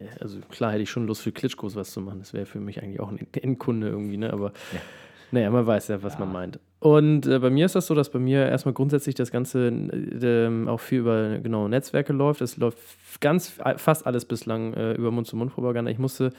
Ja, 0.00 0.06
Also 0.20 0.38
klar 0.50 0.72
hätte 0.72 0.82
ich 0.82 0.90
schon 0.90 1.06
Lust 1.06 1.22
für 1.22 1.32
Klitschkos 1.32 1.74
was 1.76 1.90
zu 1.92 2.00
machen. 2.00 2.18
Das 2.20 2.32
wäre 2.34 2.46
für 2.46 2.60
mich 2.60 2.82
eigentlich 2.82 3.00
auch 3.00 3.10
ein 3.10 3.18
Endkunde 3.32 3.88
irgendwie, 3.88 4.16
ne? 4.16 4.32
Aber 4.32 4.52
Ja. 4.72 4.80
naja, 5.30 5.50
man 5.50 5.66
weiß 5.66 5.88
ja, 5.88 6.02
was 6.02 6.14
Ja. 6.14 6.20
man 6.20 6.32
meint. 6.32 6.60
Und 6.82 7.28
äh, 7.28 7.38
bei 7.38 7.48
mir 7.48 7.66
ist 7.66 7.76
das 7.76 7.86
so, 7.86 7.94
dass 7.94 8.10
bei 8.10 8.18
mir 8.18 8.44
erstmal 8.44 8.74
grundsätzlich 8.74 9.14
das 9.14 9.30
Ganze 9.30 9.68
äh, 9.68 10.46
ähm, 10.46 10.66
auch 10.66 10.80
viel 10.80 10.98
über 10.98 11.38
genau 11.38 11.68
Netzwerke 11.68 12.12
läuft. 12.12 12.40
Es 12.40 12.56
läuft 12.56 12.76
ganz 13.20 13.52
fast 13.76 14.04
alles 14.04 14.24
bislang 14.24 14.74
äh, 14.74 14.94
über 14.94 15.12
Mund-zu-Mund-Propaganda. 15.12 15.92
Ich 15.92 16.00
musste 16.00 16.32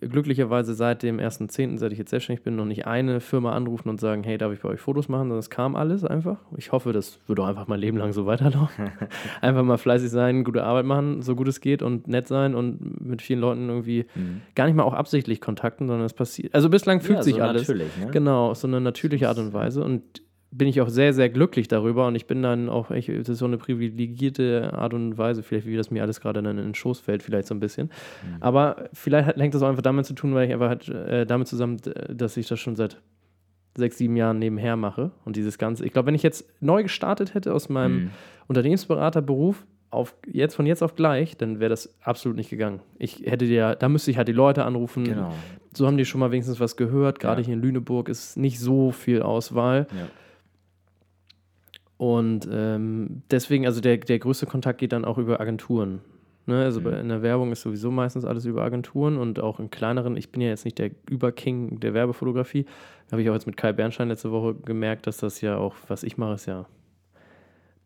glücklicherweise 0.00 0.74
seit 0.74 1.02
dem 1.02 1.18
1.10., 1.18 1.78
seit 1.78 1.92
ich 1.92 1.98
jetzt 1.98 2.10
selbstständig 2.10 2.44
bin, 2.44 2.56
noch 2.56 2.64
nicht 2.64 2.86
eine 2.86 3.20
Firma 3.20 3.52
anrufen 3.52 3.88
und 3.88 4.00
sagen, 4.00 4.22
hey, 4.24 4.38
darf 4.38 4.52
ich 4.52 4.60
bei 4.60 4.68
euch 4.68 4.80
Fotos 4.80 5.08
machen? 5.08 5.22
Sondern 5.22 5.38
es 5.38 5.50
kam 5.50 5.76
alles 5.76 6.04
einfach. 6.04 6.38
Ich 6.56 6.72
hoffe, 6.72 6.92
das 6.92 7.18
wird 7.26 7.40
auch 7.40 7.46
einfach 7.46 7.66
mein 7.66 7.80
Leben 7.80 7.96
lang 7.96 8.12
so 8.12 8.26
weiterlaufen. 8.26 8.90
einfach 9.40 9.62
mal 9.62 9.78
fleißig 9.78 10.10
sein, 10.10 10.44
gute 10.44 10.64
Arbeit 10.64 10.86
machen, 10.86 11.22
so 11.22 11.34
gut 11.34 11.48
es 11.48 11.60
geht 11.60 11.82
und 11.82 12.08
nett 12.08 12.28
sein 12.28 12.54
und 12.54 13.04
mit 13.04 13.22
vielen 13.22 13.40
Leuten 13.40 13.68
irgendwie 13.68 14.04
Mhm. 14.14 14.42
gar 14.54 14.66
nicht 14.66 14.74
mal 14.74 14.82
auch 14.82 14.94
absichtlich 14.94 15.40
Kontakten, 15.40 15.88
sondern 15.88 16.06
es 16.06 16.12
passiert. 16.12 16.54
Also 16.54 16.68
bislang 16.68 17.00
fühlt 17.00 17.18
ja, 17.18 17.22
sich 17.22 17.34
so 17.34 17.40
alles. 17.40 17.62
Natürlich, 17.62 17.96
ne? 17.98 18.10
Genau, 18.10 18.54
so 18.54 18.66
eine 18.66 18.80
natürliche 18.80 19.28
Art 19.28 19.38
und 19.38 19.52
Weise. 19.52 19.82
Und 19.82 20.22
bin 20.56 20.68
ich 20.68 20.80
auch 20.80 20.88
sehr, 20.88 21.12
sehr 21.12 21.28
glücklich 21.30 21.66
darüber. 21.66 22.06
Und 22.06 22.14
ich 22.14 22.26
bin 22.26 22.40
dann 22.42 22.68
auch, 22.68 22.90
echt, 22.92 23.08
das 23.08 23.28
ist 23.28 23.38
so 23.38 23.44
eine 23.44 23.58
privilegierte 23.58 24.72
Art 24.72 24.94
und 24.94 25.18
Weise, 25.18 25.42
vielleicht 25.42 25.66
wie 25.66 25.76
das 25.76 25.90
mir 25.90 26.02
alles 26.02 26.20
gerade 26.20 26.42
dann 26.42 26.58
in 26.58 26.64
den 26.64 26.74
Schoß 26.74 27.00
fällt, 27.00 27.22
vielleicht 27.24 27.48
so 27.48 27.54
ein 27.54 27.60
bisschen. 27.60 27.86
Mhm. 28.22 28.36
Aber 28.40 28.88
vielleicht 28.92 29.26
hat, 29.26 29.36
hängt 29.36 29.52
das 29.54 29.62
auch 29.62 29.68
einfach 29.68 29.82
damit 29.82 30.06
zu 30.06 30.14
tun, 30.14 30.32
weil 30.34 30.46
ich 30.46 30.52
einfach 30.52 30.68
halt, 30.68 30.88
äh, 30.88 31.26
damit 31.26 31.48
zusammen, 31.48 31.78
dass 32.08 32.36
ich 32.36 32.46
das 32.46 32.60
schon 32.60 32.76
seit 32.76 33.00
sechs, 33.76 33.98
sieben 33.98 34.14
Jahren 34.16 34.38
nebenher 34.38 34.76
mache. 34.76 35.10
Und 35.24 35.34
dieses 35.34 35.58
Ganze, 35.58 35.84
ich 35.84 35.92
glaube, 35.92 36.06
wenn 36.06 36.14
ich 36.14 36.22
jetzt 36.22 36.48
neu 36.60 36.84
gestartet 36.84 37.34
hätte 37.34 37.52
aus 37.52 37.68
meinem 37.68 37.94
Mhm. 38.04 38.10
Unternehmensberaterberuf, 38.46 39.64
auf 39.90 40.14
jetzt 40.26 40.54
von 40.56 40.66
jetzt 40.66 40.82
auf 40.82 40.96
gleich, 40.96 41.36
dann 41.36 41.60
wäre 41.60 41.70
das 41.70 41.94
absolut 42.02 42.36
nicht 42.36 42.50
gegangen. 42.50 42.80
Ich 42.98 43.22
hätte 43.26 43.44
ja, 43.44 43.74
da 43.76 43.88
müsste 43.88 44.10
ich 44.10 44.16
halt 44.16 44.26
die 44.26 44.32
Leute 44.32 44.64
anrufen, 44.64 45.04
Genau. 45.04 45.32
so 45.72 45.86
haben 45.86 45.96
die 45.96 46.04
schon 46.04 46.18
mal 46.20 46.32
wenigstens 46.32 46.58
was 46.58 46.76
gehört. 46.76 47.20
Gerade 47.20 47.42
Ja. 47.42 47.46
hier 47.46 47.54
in 47.54 47.62
Lüneburg 47.62 48.08
ist 48.08 48.36
nicht 48.36 48.58
so 48.58 48.90
viel 48.90 49.22
Auswahl. 49.22 49.86
Ja. 49.96 50.06
Und 51.96 52.48
ähm, 52.50 53.22
deswegen, 53.30 53.66
also 53.66 53.80
der, 53.80 53.98
der 53.98 54.18
größte 54.18 54.46
Kontakt 54.46 54.78
geht 54.78 54.92
dann 54.92 55.04
auch 55.04 55.18
über 55.18 55.40
Agenturen. 55.40 56.00
Ne? 56.46 56.62
Also 56.62 56.80
Mhm. 56.80 56.84
bei, 56.84 56.90
in 57.00 57.08
der 57.08 57.22
Werbung 57.22 57.52
ist 57.52 57.62
sowieso 57.62 57.90
meistens 57.90 58.24
alles 58.24 58.44
über 58.44 58.62
Agenturen 58.62 59.16
und 59.16 59.40
auch 59.40 59.60
in 59.60 59.70
kleineren. 59.70 60.16
Ich 60.16 60.30
bin 60.32 60.40
ja 60.42 60.48
jetzt 60.48 60.64
nicht 60.64 60.78
der 60.78 60.90
Überking 61.08 61.80
der 61.80 61.94
Werbefotografie. 61.94 62.66
Habe 63.12 63.22
ich 63.22 63.30
auch 63.30 63.34
jetzt 63.34 63.46
mit 63.46 63.56
Kai 63.56 63.72
Bernstein 63.72 64.08
letzte 64.08 64.32
Woche 64.32 64.54
gemerkt, 64.54 65.06
dass 65.06 65.18
das 65.18 65.40
ja 65.40 65.56
auch, 65.56 65.74
was 65.88 66.02
ich 66.02 66.18
mache, 66.18 66.34
ist 66.34 66.46
ja 66.46 66.66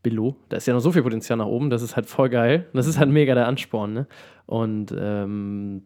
Billo. 0.02 0.36
Da 0.48 0.56
ist 0.56 0.66
ja 0.66 0.74
noch 0.74 0.80
so 0.80 0.92
viel 0.92 1.02
Potenzial 1.02 1.36
nach 1.36 1.46
oben. 1.46 1.70
Das 1.70 1.82
ist 1.82 1.96
halt 1.96 2.06
voll 2.06 2.30
geil. 2.30 2.66
Das 2.72 2.86
ist 2.86 2.98
halt 2.98 3.10
mega 3.10 3.34
der 3.34 3.46
Ansporn. 3.46 3.92
Ne? 3.92 4.06
Und 4.46 4.94
ähm, 4.98 5.82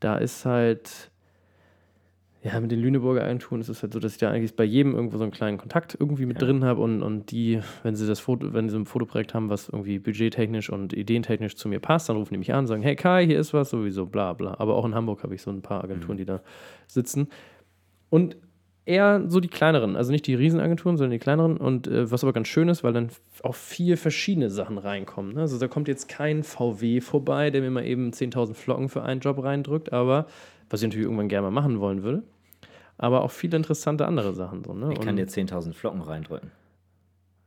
da 0.00 0.16
ist 0.18 0.44
halt, 0.44 1.10
ja, 2.52 2.60
mit 2.60 2.70
den 2.70 2.80
Lüneburger 2.80 3.22
Agenturen 3.24 3.60
ist 3.60 3.68
es 3.68 3.82
halt 3.82 3.92
so, 3.92 4.00
dass 4.00 4.12
ich 4.12 4.18
da 4.18 4.30
eigentlich 4.30 4.56
bei 4.56 4.64
jedem 4.64 4.94
irgendwo 4.94 5.16
so 5.18 5.22
einen 5.24 5.32
kleinen 5.32 5.58
Kontakt 5.58 5.96
irgendwie 5.98 6.26
mit 6.26 6.40
Ja. 6.40 6.46
drin 6.46 6.64
habe 6.64 6.80
und, 6.80 7.02
und 7.02 7.30
die, 7.30 7.60
wenn 7.82 7.94
sie 7.94 8.06
das 8.06 8.20
Foto, 8.20 8.52
wenn 8.52 8.68
sie 8.68 8.72
so 8.72 8.78
ein 8.78 8.86
Fotoprojekt 8.86 9.34
haben, 9.34 9.50
was 9.50 9.68
irgendwie 9.68 9.98
budgettechnisch 9.98 10.70
und 10.70 10.92
ideentechnisch 10.92 11.56
zu 11.56 11.68
mir 11.68 11.80
passt, 11.80 12.08
dann 12.08 12.16
rufen 12.16 12.34
die 12.34 12.38
mich 12.38 12.52
an 12.52 12.60
und 12.60 12.66
sagen, 12.66 12.82
hey 12.82 12.96
Kai, 12.96 13.26
hier 13.26 13.38
ist 13.38 13.54
was, 13.54 13.70
sowieso, 13.70 14.06
bla 14.06 14.32
bla. 14.32 14.56
Aber 14.58 14.74
auch 14.76 14.84
in 14.84 14.94
Hamburg 14.94 15.22
habe 15.22 15.34
ich 15.34 15.42
so 15.42 15.50
ein 15.50 15.62
paar 15.62 15.84
Agenturen, 15.84 16.16
die 16.16 16.24
da 16.24 16.40
sitzen. 16.86 17.28
Und 18.10 18.36
eher 18.84 19.24
so 19.28 19.38
die 19.40 19.48
kleineren, 19.48 19.96
also 19.96 20.10
nicht 20.12 20.26
die 20.26 20.34
Riesenagenturen, 20.34 20.96
sondern 20.96 21.10
die 21.10 21.18
kleineren. 21.18 21.58
Und 21.58 21.86
äh, 21.86 22.10
was 22.10 22.24
aber 22.24 22.32
ganz 22.32 22.48
schön 22.48 22.68
ist, 22.68 22.82
weil 22.82 22.94
dann 22.94 23.10
auch 23.42 23.54
vier 23.54 23.98
verschiedene 23.98 24.48
Sachen 24.48 24.78
reinkommen. 24.78 25.34
Ne? 25.34 25.42
Also 25.42 25.58
da 25.58 25.68
kommt 25.68 25.88
jetzt 25.88 26.08
kein 26.08 26.42
VW 26.42 27.02
vorbei, 27.02 27.50
der 27.50 27.60
mir 27.60 27.70
mal 27.70 27.84
eben 27.84 28.10
10.000 28.12 28.54
Flocken 28.54 28.88
für 28.88 29.02
einen 29.02 29.20
Job 29.20 29.42
reindrückt, 29.42 29.92
aber 29.92 30.26
was 30.70 30.80
ich 30.80 30.88
natürlich 30.88 31.04
irgendwann 31.04 31.28
gerne 31.28 31.50
mal 31.50 31.60
machen 31.60 31.80
wollen 31.80 32.02
würde. 32.02 32.22
Aber 32.98 33.22
auch 33.22 33.30
viele 33.30 33.56
interessante 33.56 34.06
andere 34.06 34.34
Sachen. 34.34 34.64
So, 34.64 34.74
ne? 34.74 34.92
Ich 34.92 35.00
kann 35.00 35.16
dir 35.16 35.26
10.000 35.26 35.72
Flocken 35.72 36.02
reindrücken. 36.02 36.50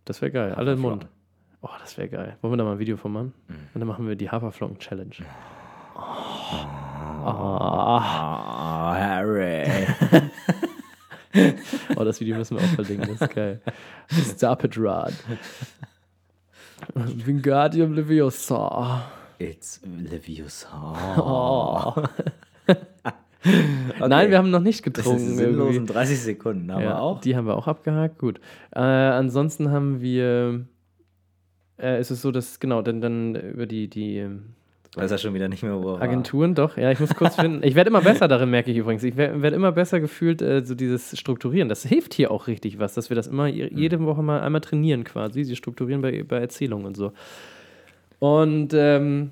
das 0.06 0.22
wäre 0.22 0.32
geil, 0.32 0.54
alle 0.56 0.74
im 0.74 0.80
Mund. 0.80 1.08
Oh, 1.62 1.70
das 1.80 1.98
wäre 1.98 2.10
geil. 2.10 2.38
Wollen 2.42 2.54
wir 2.54 2.58
da 2.58 2.64
mal 2.64 2.72
ein 2.74 2.80
Video 2.80 2.98
von 2.98 3.12
machen? 3.12 3.34
Mhm. 3.48 3.56
Und 3.74 3.80
dann 3.80 3.88
machen 3.88 4.08
wir 4.08 4.16
die 4.16 4.32
Haferflocken-Challenge. 4.32 5.16
Ah, 7.24 8.96
Harry. 8.98 9.64
Oh, 11.96 12.04
das 12.04 12.20
Video 12.20 12.36
müssen 12.36 12.58
wir 12.58 12.64
auch 12.66 12.70
verlinken, 12.76 13.08
das 13.08 13.22
ist 13.22 13.34
geil. 13.34 13.62
Stop 14.10 14.66
it, 14.66 14.78
Rod. 14.78 15.14
Wingardium 16.94 17.94
Leviosa. 17.94 19.10
It's 19.40 19.80
Leviosa. 19.86 21.16
Oh. 21.18 22.04
Nein, 24.00 24.30
wir 24.30 24.38
haben 24.38 24.52
noch 24.52 24.60
nicht 24.62 24.86
Das 24.86 24.94
getrunken. 24.94 25.22
ist 25.28 25.38
sinnlos 25.38 25.70
in 25.70 25.74
irgendwie. 25.76 25.94
30 25.94 26.20
Sekunden, 26.20 26.70
aber 26.70 26.84
ja, 26.84 27.00
auch. 27.00 27.22
Die 27.22 27.36
haben 27.36 27.46
wir 27.48 27.56
auch 27.56 27.68
abgehakt, 27.68 28.18
gut. 28.20 28.40
Äh, 28.76 28.80
ansonsten 28.80 29.72
haben 29.72 30.02
wir, 30.02 30.66
äh, 31.80 32.00
ist 32.00 32.12
es 32.12 32.22
so, 32.22 32.32
dass, 32.32 32.60
genau, 32.60 32.82
dann, 32.82 33.02
dann 33.02 33.36
über 33.36 33.66
die, 33.66 33.88
die 33.88 34.18
ähm, 34.18 34.54
Weiß 34.94 35.10
er 35.10 35.18
schon 35.18 35.34
wieder 35.34 35.48
nicht 35.48 35.64
mehr, 35.64 35.82
wo 35.82 35.94
er. 35.96 36.02
Agenturen, 36.02 36.54
doch, 36.54 36.76
ja, 36.76 36.92
ich 36.92 37.00
muss 37.00 37.16
kurz 37.16 37.36
finden. 37.40 37.64
Ich 37.64 37.76
werde 37.76 37.90
immer 37.90 38.02
besser 38.02 38.28
darin, 38.28 38.50
merke 38.50 38.72
ich 38.72 38.78
übrigens. 38.78 39.02
Ich 39.04 39.16
werde 39.16 39.42
werd 39.42 39.54
immer 39.54 39.72
besser 39.72 40.02
gefühlt, 40.02 40.42
äh, 40.42 40.66
so 40.66 40.76
dieses 40.76 41.18
Strukturieren. 41.18 41.70
Das 41.70 41.84
hilft 41.84 42.14
hier 42.14 42.30
auch 42.30 42.48
richtig 42.48 42.78
was, 42.78 42.94
dass 42.94 43.10
wir 43.10 43.16
das 43.16 43.28
immer 43.28 43.48
je- 43.48 43.72
jede 43.74 44.04
Woche 44.04 44.22
mal 44.22 44.42
einmal 44.42 44.60
trainieren 44.60 45.06
quasi, 45.06 45.46
sie 45.46 45.56
strukturieren 45.56 46.02
bei, 46.02 46.24
bei 46.24 46.40
Erzählungen 46.40 46.86
und 46.88 46.98
so. 46.98 47.14
Und 48.20 48.74
ähm, 48.74 49.32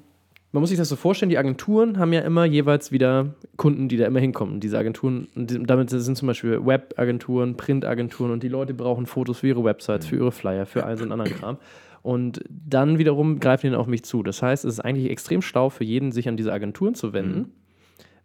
man 0.51 0.61
muss 0.61 0.69
sich 0.69 0.79
das 0.79 0.89
so 0.89 0.95
vorstellen, 0.95 1.29
die 1.29 1.37
Agenturen 1.37 1.99
haben 1.99 2.11
ja 2.11 2.21
immer 2.21 2.43
jeweils 2.43 2.91
wieder 2.91 3.35
Kunden, 3.55 3.87
die 3.87 3.97
da 3.97 4.07
immer 4.07 4.19
hinkommen. 4.19 4.59
Diese 4.59 4.79
Agenturen, 4.79 5.27
damit 5.35 5.91
sind 5.91 6.17
zum 6.17 6.27
Beispiel 6.27 6.65
Webagenturen, 6.65 7.55
Printagenturen 7.55 8.31
und 8.31 8.41
die 8.41 8.47
Leute 8.47 8.73
brauchen 8.73 9.05
Fotos 9.05 9.39
für 9.39 9.47
ihre 9.47 9.63
Websites, 9.63 10.07
für 10.07 10.15
ihre 10.15 10.31
Flyer, 10.31 10.65
für 10.65 10.85
all 10.85 10.97
so 10.97 11.03
einen 11.03 11.11
anderen 11.11 11.33
Kram. 11.33 11.57
Und 12.01 12.43
dann 12.49 12.97
wiederum 12.97 13.39
greifen 13.39 13.67
die 13.67 13.71
dann 13.71 13.79
auf 13.79 13.85
mich 13.85 14.03
zu. 14.03 14.23
Das 14.23 14.41
heißt, 14.41 14.65
es 14.65 14.75
ist 14.75 14.79
eigentlich 14.79 15.11
extrem 15.11 15.43
schlau 15.43 15.69
für 15.69 15.83
jeden, 15.83 16.11
sich 16.11 16.27
an 16.27 16.37
diese 16.37 16.51
Agenturen 16.51 16.95
zu 16.95 17.13
wenden, 17.13 17.51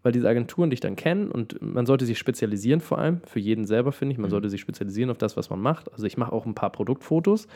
weil 0.02 0.12
diese 0.12 0.28
Agenturen 0.28 0.70
dich 0.70 0.80
dann 0.80 0.96
kennen 0.96 1.30
und 1.30 1.60
man 1.60 1.84
sollte 1.84 2.06
sich 2.06 2.18
spezialisieren 2.18 2.80
vor 2.80 2.98
allem, 2.98 3.20
für 3.26 3.40
jeden 3.40 3.66
selber 3.66 3.92
finde 3.92 4.12
ich, 4.12 4.18
man 4.18 4.30
sollte 4.30 4.48
sich 4.48 4.60
spezialisieren 4.60 5.10
auf 5.10 5.18
das, 5.18 5.36
was 5.36 5.50
man 5.50 5.60
macht. 5.60 5.92
Also 5.92 6.06
ich 6.06 6.16
mache 6.16 6.32
auch 6.32 6.46
ein 6.46 6.54
paar 6.54 6.70
Produktfotos, 6.70 7.48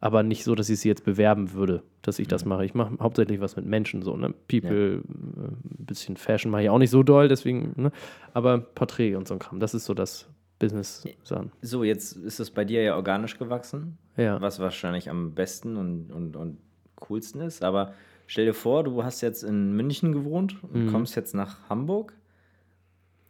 Aber 0.00 0.22
nicht 0.22 0.44
so, 0.44 0.54
dass 0.54 0.68
ich 0.68 0.80
sie 0.80 0.88
jetzt 0.88 1.04
bewerben 1.04 1.52
würde, 1.52 1.82
dass 2.02 2.18
ich 2.18 2.28
das 2.28 2.44
mache. 2.44 2.64
Ich 2.64 2.74
mache 2.74 2.96
hauptsächlich 3.00 3.40
was 3.40 3.56
mit 3.56 3.64
Menschen, 3.64 4.02
so, 4.02 4.16
ne? 4.16 4.34
People, 4.48 4.96
äh, 4.96 4.98
ein 4.98 5.86
bisschen 5.86 6.16
Fashion 6.16 6.50
mache 6.50 6.62
ich 6.64 6.70
auch 6.70 6.78
nicht 6.78 6.90
so 6.90 7.02
doll, 7.02 7.28
deswegen, 7.28 7.72
ne? 7.76 7.90
Aber 8.34 8.58
Porträt 8.58 9.14
und 9.16 9.26
so 9.26 9.34
ein 9.34 9.40
Kram, 9.40 9.60
das 9.60 9.72
ist 9.72 9.86
so 9.86 9.94
das 9.94 10.28
Business-Sachen. 10.58 11.52
So, 11.62 11.84
jetzt 11.84 12.16
ist 12.16 12.38
es 12.38 12.50
bei 12.50 12.64
dir 12.64 12.82
ja 12.82 12.96
organisch 12.96 13.38
gewachsen, 13.38 13.96
Ja. 14.16 14.40
was 14.40 14.60
wahrscheinlich 14.60 15.08
am 15.10 15.32
besten 15.34 15.76
und, 15.76 16.12
und, 16.12 16.36
und 16.36 16.58
coolsten 16.96 17.40
ist. 17.40 17.64
Aber 17.64 17.94
stell 18.26 18.44
dir 18.46 18.54
vor, 18.54 18.84
du 18.84 19.02
hast 19.04 19.20
jetzt 19.22 19.42
in 19.42 19.74
München 19.74 20.12
gewohnt 20.12 20.56
und 20.62 20.90
kommst 20.92 21.16
jetzt 21.16 21.34
nach 21.34 21.68
Hamburg. 21.70 22.12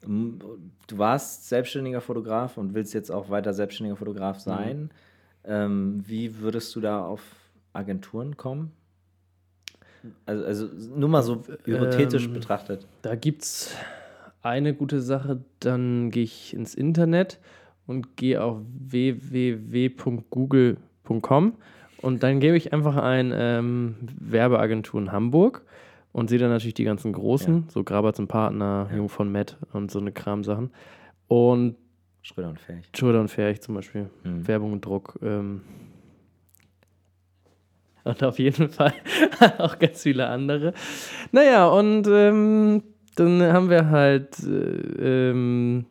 Du 0.06 0.98
warst 0.98 1.48
selbstständiger 1.48 2.00
Fotograf 2.02 2.58
und 2.58 2.74
willst 2.74 2.92
jetzt 2.92 3.10
auch 3.10 3.30
weiter 3.30 3.54
selbstständiger 3.54 3.96
Fotograf 3.96 4.38
sein. 4.38 4.90
Ähm, 5.46 6.02
wie 6.06 6.38
würdest 6.38 6.74
du 6.74 6.80
da 6.80 7.04
auf 7.04 7.20
Agenturen 7.72 8.36
kommen? 8.36 8.72
Also, 10.26 10.44
also 10.44 10.68
nur 10.94 11.08
mal 11.08 11.22
so 11.22 11.42
hypothetisch 11.64 12.26
Ähm, 12.26 12.34
betrachtet. 12.34 12.86
Da 13.02 13.14
gibt 13.14 13.42
es 13.42 13.74
eine 14.42 14.74
gute 14.74 15.00
Sache, 15.00 15.42
dann 15.60 16.10
gehe 16.10 16.24
ich 16.24 16.52
ins 16.54 16.74
Internet 16.74 17.38
und 17.86 18.16
gehe 18.16 18.42
auf 18.42 18.58
www.google.com 18.78 21.52
und 22.02 22.22
dann 22.22 22.40
gebe 22.40 22.56
ich 22.56 22.72
einfach 22.74 22.96
ein 22.96 23.32
ähm, 23.34 23.94
Werbeagentur 24.20 25.00
in 25.00 25.12
Hamburg 25.12 25.64
und 26.12 26.28
sehe 26.28 26.38
dann 26.38 26.50
natürlich 26.50 26.74
die 26.74 26.84
ganzen 26.84 27.14
großen, 27.14 27.64
so 27.68 27.82
Graberts 27.82 28.20
und 28.20 28.28
Partner, 28.28 28.90
Jung 28.94 29.08
von 29.08 29.32
Matt 29.32 29.56
und 29.72 29.90
so 29.90 29.98
eine 29.98 30.12
Kramsachen. 30.12 30.70
Und 31.28 31.76
Schröder 32.26 32.48
und 32.48 32.58
Fähig. 32.58 32.84
Schröder 32.96 33.20
und 33.20 33.28
Ferch 33.28 33.60
zum 33.60 33.74
Beispiel, 33.74 34.08
Mhm. 34.24 34.48
Werbung 34.48 34.72
und 34.72 34.84
Druck. 34.84 35.18
Ähm, 35.22 35.60
und 38.04 38.22
auf 38.24 38.38
jeden 38.38 38.68
Fall 38.70 38.92
auch 39.58 39.78
ganz 39.78 40.02
viele 40.02 40.26
andere. 40.28 40.72
Naja, 41.32 41.66
und 41.68 42.06
ähm, 42.08 42.82
dann 43.16 43.42
haben 43.42 43.70
wir 43.70 43.90
halt, 43.90 44.38
äh, 44.40 45.30
ähm, 45.30 45.86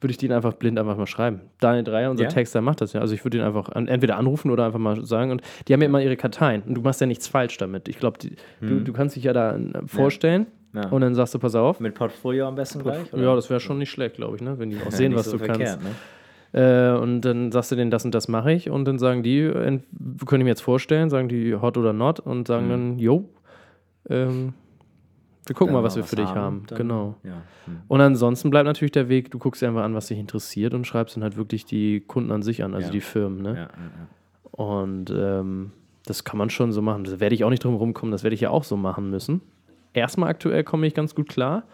würde 0.00 0.10
ich 0.12 0.18
den 0.18 0.30
einfach 0.32 0.52
blind 0.54 0.78
einfach 0.78 0.96
mal 0.96 1.06
schreiben. 1.06 1.40
Daniel 1.58 1.82
Dreier, 1.84 2.10
unser 2.10 2.24
Ja? 2.24 2.28
Texter, 2.30 2.60
macht 2.60 2.80
das 2.80 2.92
ja. 2.92 3.00
Also 3.00 3.14
ich 3.14 3.24
würde 3.24 3.38
ihn 3.38 3.44
einfach 3.44 3.68
an, 3.70 3.88
entweder 3.88 4.16
anrufen 4.18 4.50
oder 4.52 4.66
einfach 4.66 4.78
mal 4.78 5.04
sagen. 5.04 5.30
Und 5.32 5.42
die 5.66 5.72
haben 5.72 5.80
ja 5.82 5.86
immer 5.86 6.00
ihre 6.00 6.16
Karteien. 6.16 6.62
Und 6.62 6.74
du 6.74 6.80
machst 6.80 7.00
ja 7.00 7.06
nichts 7.06 7.26
falsch 7.28 7.56
damit. 7.58 7.88
Ich 7.88 7.98
glaube, 7.98 8.18
du, 8.60 8.80
du 8.80 8.92
kannst 8.92 9.16
dich 9.16 9.24
ja 9.24 9.32
da 9.32 9.56
äh, 9.56 9.86
vorstellen. 9.86 10.42
Mhm. 10.42 10.46
Ja. 10.72 10.88
Und 10.88 11.00
dann 11.00 11.14
sagst 11.14 11.34
du, 11.34 11.38
pass 11.38 11.54
auf. 11.54 11.80
Mit 11.80 11.94
Portfolio 11.94 12.46
am 12.48 12.54
besten 12.54 12.82
gleich? 12.82 13.12
oder? 13.12 13.22
Ja, 13.22 13.34
das 13.34 13.48
wäre 13.48 13.60
schon 13.60 13.78
nicht 13.78 13.90
schlecht, 13.90 14.16
glaube 14.16 14.36
ich, 14.36 14.42
ne? 14.42 14.58
wenn 14.58 14.70
die 14.70 14.76
auch 14.78 14.84
Ja, 14.86 14.90
sehen, 14.90 15.10
nicht 15.12 15.18
was 15.18 15.26
so 15.26 15.38
du 15.38 15.44
verkehrt, 15.44 15.80
kannst. 15.80 15.82
Ne? 16.52 16.92
Äh, 16.94 16.98
und 17.00 17.22
dann 17.22 17.50
sagst 17.52 17.72
du 17.72 17.76
denen, 17.76 17.90
das 17.90 18.04
und 18.04 18.14
das 18.14 18.28
mache 18.28 18.52
ich. 18.52 18.68
Und 18.70 18.84
dann 18.86 18.98
sagen 18.98 19.22
die, 19.22 19.48
können 19.50 19.82
die 20.40 20.44
mir 20.44 20.50
jetzt 20.50 20.60
vorstellen, 20.62 21.08
sagen 21.10 21.28
die 21.28 21.54
hot 21.54 21.76
oder 21.78 21.92
not 21.92 22.20
und 22.20 22.46
sagen 22.46 22.66
Mhm. 22.66 22.70
dann, 22.70 22.98
jo, 22.98 23.28
ähm, 24.08 24.52
wir 25.46 25.54
gucken 25.54 25.74
Wenn 25.74 25.80
mal, 25.80 25.86
was 25.86 25.94
wir 25.96 26.02
für 26.04 26.16
dich 26.16 26.26
haben. 26.26 26.64
dann- 26.66 26.76
Genau. 26.78 27.14
Ja. 27.22 27.42
Hm. 27.66 27.78
Und 27.86 28.00
ansonsten 28.00 28.50
bleibt 28.50 28.66
natürlich 28.66 28.90
der 28.92 29.08
Weg, 29.08 29.30
du 29.30 29.38
guckst 29.38 29.62
dir 29.62 29.68
einfach 29.68 29.84
an, 29.84 29.94
was 29.94 30.06
dich 30.08 30.18
interessiert 30.18 30.74
und 30.74 30.86
schreibst 30.88 31.14
dann 31.16 31.22
halt 31.22 31.36
wirklich 31.36 31.64
die 31.64 32.00
Kunden 32.00 32.32
an 32.32 32.42
sich 32.42 32.64
an, 32.64 32.74
also 32.74 32.86
Ja. 32.88 32.92
die 32.92 33.00
Firmen. 33.00 33.42
Ne? 33.42 33.48
Ja, 33.50 33.54
ja, 33.54 33.68
ja. 33.68 34.64
Und 34.64 35.10
ähm, 35.16 35.70
das 36.04 36.24
kann 36.24 36.36
man 36.38 36.50
schon 36.50 36.72
so 36.72 36.82
machen. 36.82 37.04
Da 37.04 37.20
werde 37.20 37.34
ich 37.34 37.44
auch 37.44 37.50
nicht 37.50 37.62
drum 37.62 37.74
rumkommen, 37.76 38.10
das 38.10 38.24
werde 38.24 38.34
ich 38.34 38.40
ja 38.40 38.50
auch 38.50 38.64
so 38.64 38.76
machen 38.76 39.08
müssen. 39.10 39.40
Erstmal 39.96 40.28
aktuell 40.28 40.62
komme 40.62 40.86
ich 40.86 40.94
ganz 40.94 41.14
gut 41.14 41.28
klar. 41.28 41.64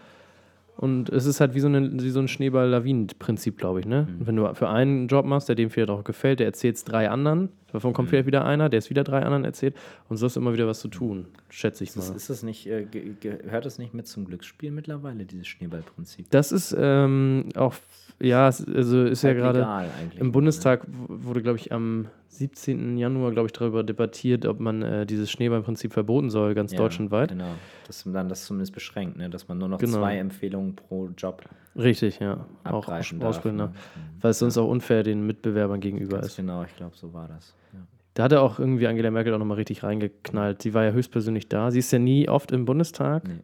Und 0.76 1.10
es 1.10 1.26
ist 1.26 1.40
halt 1.40 1.54
wie 1.54 1.60
so, 1.60 1.66
eine, 1.68 1.92
wie 2.02 2.08
so 2.10 2.18
ein 2.18 2.28
Schneeball-Lawinen-Prinzip, 2.28 3.58
glaube 3.58 3.80
ich. 3.80 3.86
Ne? 3.86 4.08
Mhm. 4.08 4.26
Wenn 4.26 4.36
du 4.36 4.54
für 4.54 4.68
einen 4.70 5.06
Job 5.06 5.26
machst, 5.26 5.48
der 5.48 5.54
dem 5.54 5.68
vielleicht 5.70 5.90
auch 5.90 6.02
gefällt, 6.02 6.40
der 6.40 6.46
erzählt 6.46 6.76
es 6.76 6.84
drei 6.84 7.10
anderen, 7.10 7.50
davon 7.72 7.90
Mhm. 7.90 7.94
kommt 7.94 8.08
vielleicht 8.08 8.26
wieder 8.26 8.44
einer, 8.44 8.68
der 8.70 8.78
es 8.78 8.88
wieder 8.88 9.04
drei 9.04 9.22
anderen 9.22 9.44
erzählt 9.44 9.74
und 10.08 10.16
so 10.16 10.26
ist 10.26 10.36
immer 10.36 10.52
wieder 10.54 10.66
was 10.66 10.80
zu 10.80 10.88
tun, 10.88 11.26
schätze 11.50 11.84
ich 11.84 11.90
Ist, 11.90 11.98
das, 11.98 12.08
mal. 12.10 12.16
ist 12.16 12.30
das 12.30 12.42
nicht, 12.42 12.66
äh, 12.68 12.84
ge- 12.84 13.12
gehört 13.20 13.66
das 13.66 13.78
nicht 13.78 13.92
mit 13.92 14.06
zum 14.06 14.24
Glücksspiel 14.24 14.70
mittlerweile, 14.70 15.24
dieses 15.26 15.46
Schneeballprinzip? 15.46 16.30
Das 16.30 16.52
ist 16.52 16.74
ähm, 16.78 17.50
auch, 17.54 17.74
ja, 18.18 18.48
es- 18.48 18.66
also 18.66 19.04
ist 19.04 19.22
ja 19.22 19.28
Halt 19.30 19.38
gerade. 19.38 19.58
legal 19.60 19.88
eigentlich 20.00 20.20
Im 20.20 20.28
nur, 20.28 20.32
Bundestag 20.32 20.84
w- 20.86 20.88
wurde, 21.08 21.42
glaube 21.42 21.58
ich, 21.58 21.70
am 21.70 22.06
17. 22.32 22.96
Januar, 22.96 23.30
glaube 23.32 23.46
ich, 23.46 23.52
darüber 23.52 23.82
debattiert, 23.84 24.46
ob 24.46 24.58
man 24.58 24.82
äh, 24.82 25.06
dieses 25.06 25.30
Schneeballprinzip 25.30 25.92
verboten 25.92 26.30
soll, 26.30 26.54
ganz 26.54 26.72
Ja, 26.72 26.78
deutschlandweit. 26.78 27.28
Genau, 27.30 27.50
dass 27.86 28.04
man 28.06 28.14
dann 28.14 28.28
das 28.28 28.44
zumindest 28.46 28.72
beschränkt, 28.72 29.16
ne? 29.18 29.28
dass 29.30 29.48
man 29.48 29.58
nur 29.58 29.68
noch 29.68 29.78
Genau. 29.78 29.98
zwei 29.98 30.16
Empfehlungen 30.18 30.74
pro 30.74 31.08
Job 31.16 31.42
Richtig, 31.76 32.20
ja. 32.20 32.46
Auch 32.64 32.78
abgreifen 32.86 33.18
aus- 33.18 33.22
darf. 33.22 33.36
ausbringen, 33.36 33.56
ne? 33.58 33.64
ne? 33.66 33.72
Weil 34.20 34.30
es 34.30 34.38
sonst 34.38 34.56
auch 34.58 34.68
unfair 34.68 35.02
den 35.02 35.26
Mitbewerbern 35.26 35.80
gegenüber 35.80 36.16
Ganz 36.16 36.28
ist. 36.28 36.36
genau, 36.36 36.62
ich 36.64 36.74
glaube, 36.76 36.96
so 36.96 37.12
war 37.12 37.28
das. 37.28 37.54
Ja. 37.72 37.80
Da 38.14 38.22
hat 38.24 38.32
er 38.32 38.42
auch 38.42 38.58
irgendwie 38.58 38.86
Angela 38.86 39.10
Merkel 39.10 39.32
auch 39.34 39.38
nochmal 39.38 39.56
richtig 39.58 39.82
reingeknallt. 39.82 40.62
Sie 40.62 40.74
war 40.74 40.84
ja 40.84 40.92
höchstpersönlich 40.92 41.48
da. 41.48 41.70
Sie 41.70 41.78
ist 41.80 41.90
ja 41.92 41.98
nie 41.98 42.28
oft 42.28 42.50
im 42.52 42.64
Bundestag. 42.64 43.26
Nee. 43.28 43.40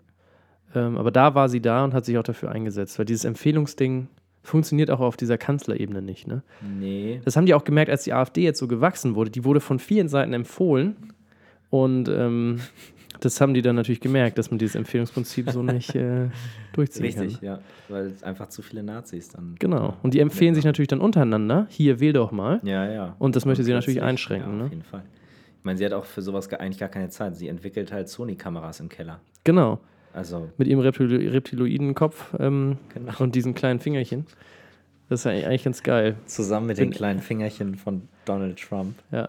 Ähm, 0.74 0.98
aber 0.98 1.10
da 1.10 1.34
war 1.34 1.48
sie 1.48 1.60
da 1.62 1.84
und 1.84 1.94
hat 1.94 2.04
sich 2.04 2.18
auch 2.18 2.22
dafür 2.22 2.50
eingesetzt. 2.50 2.98
Weil 2.98 3.06
dieses 3.06 3.24
Empfehlungsding 3.24 4.08
funktioniert 4.48 4.90
auch 4.90 5.00
auf 5.00 5.16
dieser 5.16 5.38
Kanzlerebene 5.38 6.02
nicht. 6.02 6.26
Ne? 6.26 6.42
Nee, 6.78 7.20
Das 7.24 7.36
haben 7.36 7.46
die 7.46 7.54
auch 7.54 7.64
gemerkt, 7.64 7.90
als 7.90 8.04
die 8.04 8.12
AfD 8.12 8.42
jetzt 8.42 8.58
so 8.58 8.66
gewachsen 8.68 9.14
wurde. 9.14 9.30
Die 9.30 9.44
wurde 9.44 9.60
von 9.60 9.78
vielen 9.78 10.08
Seiten 10.08 10.32
empfohlen. 10.32 10.96
Und 11.70 12.08
ähm, 12.08 12.60
das 13.20 13.40
haben 13.40 13.52
die 13.52 13.62
dann 13.62 13.76
natürlich 13.76 14.00
gemerkt, 14.00 14.38
dass 14.38 14.50
man 14.50 14.58
dieses 14.58 14.74
Empfehlungsprinzip 14.74 15.50
so 15.50 15.62
nicht 15.62 15.94
äh, 15.94 16.28
durchziehen 16.72 17.12
kann. 17.14 17.24
richtig, 17.24 17.42
ja. 17.42 17.58
Weil 17.88 18.06
es 18.06 18.22
einfach 18.22 18.48
zu 18.48 18.62
viele 18.62 18.82
Nazis 18.82 19.28
dann. 19.28 19.56
Genau. 19.58 19.96
Und 20.02 20.14
die 20.14 20.20
empfehlen 20.20 20.54
sich 20.54 20.64
natürlich 20.64 20.88
dann 20.88 21.00
untereinander. 21.00 21.66
Hier, 21.68 22.00
wähl 22.00 22.12
doch 22.12 22.30
mal. 22.32 22.60
Ja, 22.62 22.90
ja. 22.90 23.16
Und 23.18 23.36
das 23.36 23.44
möchte 23.44 23.64
sie 23.64 23.72
plötzlich- 23.72 23.96
natürlich 23.96 24.08
einschränken, 24.08 24.50
Ja, 24.52 24.56
ne? 24.58 24.64
auf 24.64 24.70
jeden 24.70 24.82
Fall. 24.84 25.02
Ich 25.58 25.64
meine, 25.64 25.76
sie 25.76 25.84
hat 25.84 25.92
auch 25.92 26.04
für 26.04 26.22
sowas 26.22 26.48
ge- 26.48 26.58
eigentlich 26.58 26.78
gar 26.78 26.88
keine 26.88 27.08
Zeit. 27.10 27.36
Sie 27.36 27.48
entwickelt 27.48 27.92
halt 27.92 28.08
Sony-Kameras 28.08 28.80
im 28.80 28.88
Keller. 28.88 29.20
Genau. 29.44 29.80
Also, 30.18 30.48
Mit 30.56 30.66
ihrem 30.66 30.80
Reptil 30.80 31.28
Reptiloidenkopf 31.30 32.34
ähm, 32.40 32.78
Genau. 32.92 33.12
und 33.20 33.36
diesen 33.36 33.54
kleinen 33.54 33.78
Fingerchen. 33.78 34.26
Das 35.08 35.20
ist 35.20 35.24
ja 35.24 35.30
eigentlich 35.30 35.62
ganz 35.64 35.82
geil. 35.84 36.16
zusammen 36.26 36.66
mit 36.66 36.78
den 36.78 36.90
kleinen 36.90 37.20
Fingerchen 37.20 37.76
von 37.76 38.02
Donald 38.24 38.58
Trump. 38.58 38.94
Ja. 39.12 39.28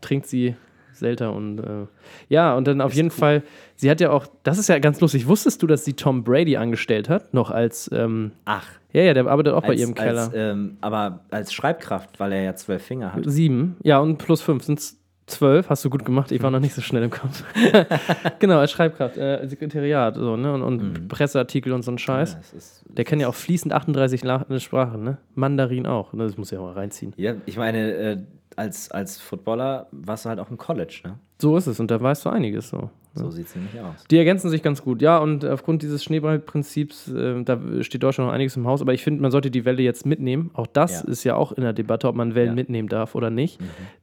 Trinkt 0.00 0.26
sie 0.26 0.56
selter 0.92 1.32
und 1.32 1.58
äh, 1.60 1.86
ja, 2.28 2.56
und 2.56 2.66
dann 2.66 2.80
auf 2.80 2.92
jeden 2.92 3.10
Fall, 3.10 3.42
sie 3.76 3.88
hat 3.90 4.00
ja 4.00 4.10
auch, 4.10 4.26
das 4.42 4.58
ist 4.58 4.68
ja 4.68 4.78
ganz 4.78 5.00
lustig, 5.00 5.28
wusstest 5.28 5.62
du, 5.62 5.66
dass 5.66 5.84
sie 5.84 5.92
Tom 5.92 6.24
Brady 6.24 6.56
angestellt 6.56 7.08
hat, 7.08 7.34
noch 7.34 7.50
als, 7.50 7.88
ähm, 7.92 8.32
Ach, 8.46 8.66
ja, 8.92 9.02
ja, 9.02 9.14
der 9.14 9.26
arbeitet 9.26 9.52
auch 9.52 9.62
bei 9.62 9.68
als, 9.68 9.80
ihrem 9.80 9.94
Keller. 9.94 10.22
Als, 10.22 10.32
ähm, 10.34 10.78
aber 10.80 11.20
als 11.30 11.52
Schreibkraft, 11.52 12.18
weil 12.18 12.32
er 12.32 12.42
ja 12.42 12.54
zwölf 12.56 12.82
Finger 12.82 13.12
hat. 13.12 13.22
Sieben, 13.26 13.76
ja, 13.82 13.98
und 14.00 14.16
plus 14.18 14.40
fünf 14.42 14.64
sind 14.64 14.78
es 14.78 14.98
zwölf, 15.26 15.68
hast 15.68 15.84
du 15.84 15.90
gut 15.90 16.04
gemacht, 16.04 16.30
ich 16.32 16.42
war 16.42 16.50
noch 16.50 16.60
nicht 16.60 16.74
so 16.74 16.80
schnell 16.80 17.02
im 17.02 17.10
Kopf. 17.10 17.42
genau, 18.38 18.58
als 18.58 18.70
Schreibkraft, 18.70 19.16
äh, 19.16 19.46
Sekretariat, 19.46 20.14
so, 20.14 20.36
ne, 20.36 20.52
und, 20.52 20.62
und 20.62 21.08
Presseartikel 21.08 21.72
und 21.72 21.82
so 21.82 21.90
ein 21.90 21.98
Scheiß. 21.98 22.34
Ja, 22.34 22.56
ist, 22.56 22.84
Der 22.88 23.04
kann 23.04 23.20
ja 23.20 23.28
auch 23.28 23.34
fließend 23.34 23.72
38 23.72 24.24
La 24.24 24.46
Sprachen, 24.58 25.02
ne? 25.02 25.18
Mandarin 25.34 25.86
auch. 25.86 26.12
ne? 26.12 26.24
Das 26.24 26.36
muss 26.36 26.50
ja 26.50 26.60
mal 26.60 26.72
reinziehen. 26.72 27.12
ja, 27.16 27.34
ich 27.44 27.56
meine, 27.56 27.92
äh, 27.92 28.18
als, 28.56 28.90
als 28.90 29.18
Footballer 29.18 29.86
warst 29.92 30.24
du 30.24 30.28
halt 30.30 30.40
auch 30.40 30.50
im 30.50 30.56
College, 30.58 31.00
ne? 31.04 31.18
So 31.38 31.56
ist 31.56 31.66
es 31.66 31.78
und 31.80 31.90
da 31.90 32.00
weißt 32.00 32.24
du 32.24 32.30
einiges 32.30 32.68
so. 32.70 32.90
So 33.14 33.30
sieht 33.30 33.46
es 33.46 33.54
nämlich 33.54 33.80
aus. 33.80 34.04
Die 34.10 34.18
ergänzen 34.18 34.50
sich 34.50 34.62
ganz 34.62 34.82
gut, 34.82 35.00
ja, 35.00 35.16
und 35.18 35.42
aufgrund 35.44 35.80
dieses 35.82 36.04
Schneeballprinzips, 36.04 37.08
äh, 37.12 37.42
da 37.44 37.58
steht 37.82 38.02
Deutschland 38.02 38.28
noch 38.28 38.34
einiges 38.34 38.56
im 38.56 38.66
Haus, 38.66 38.82
aber 38.82 38.92
ich 38.92 39.02
finde, 39.02 39.22
man 39.22 39.30
sollte 39.30 39.50
die 39.50 39.64
Welle 39.64 39.80
jetzt 39.82 40.04
mitnehmen. 40.04 40.50
Auch 40.52 40.66
das 40.66 41.02
Ja. 41.02 41.08
ist 41.08 41.24
ja 41.24 41.34
auch 41.34 41.52
in 41.52 41.62
der 41.62 41.72
Debatte, 41.72 42.08
ob 42.08 42.14
man 42.16 42.34
Wellen 42.34 42.48
Ja. 42.48 42.54
mitnehmen 42.54 42.88
darf 42.88 43.14
oder 43.14 43.30
nicht. 43.30 43.58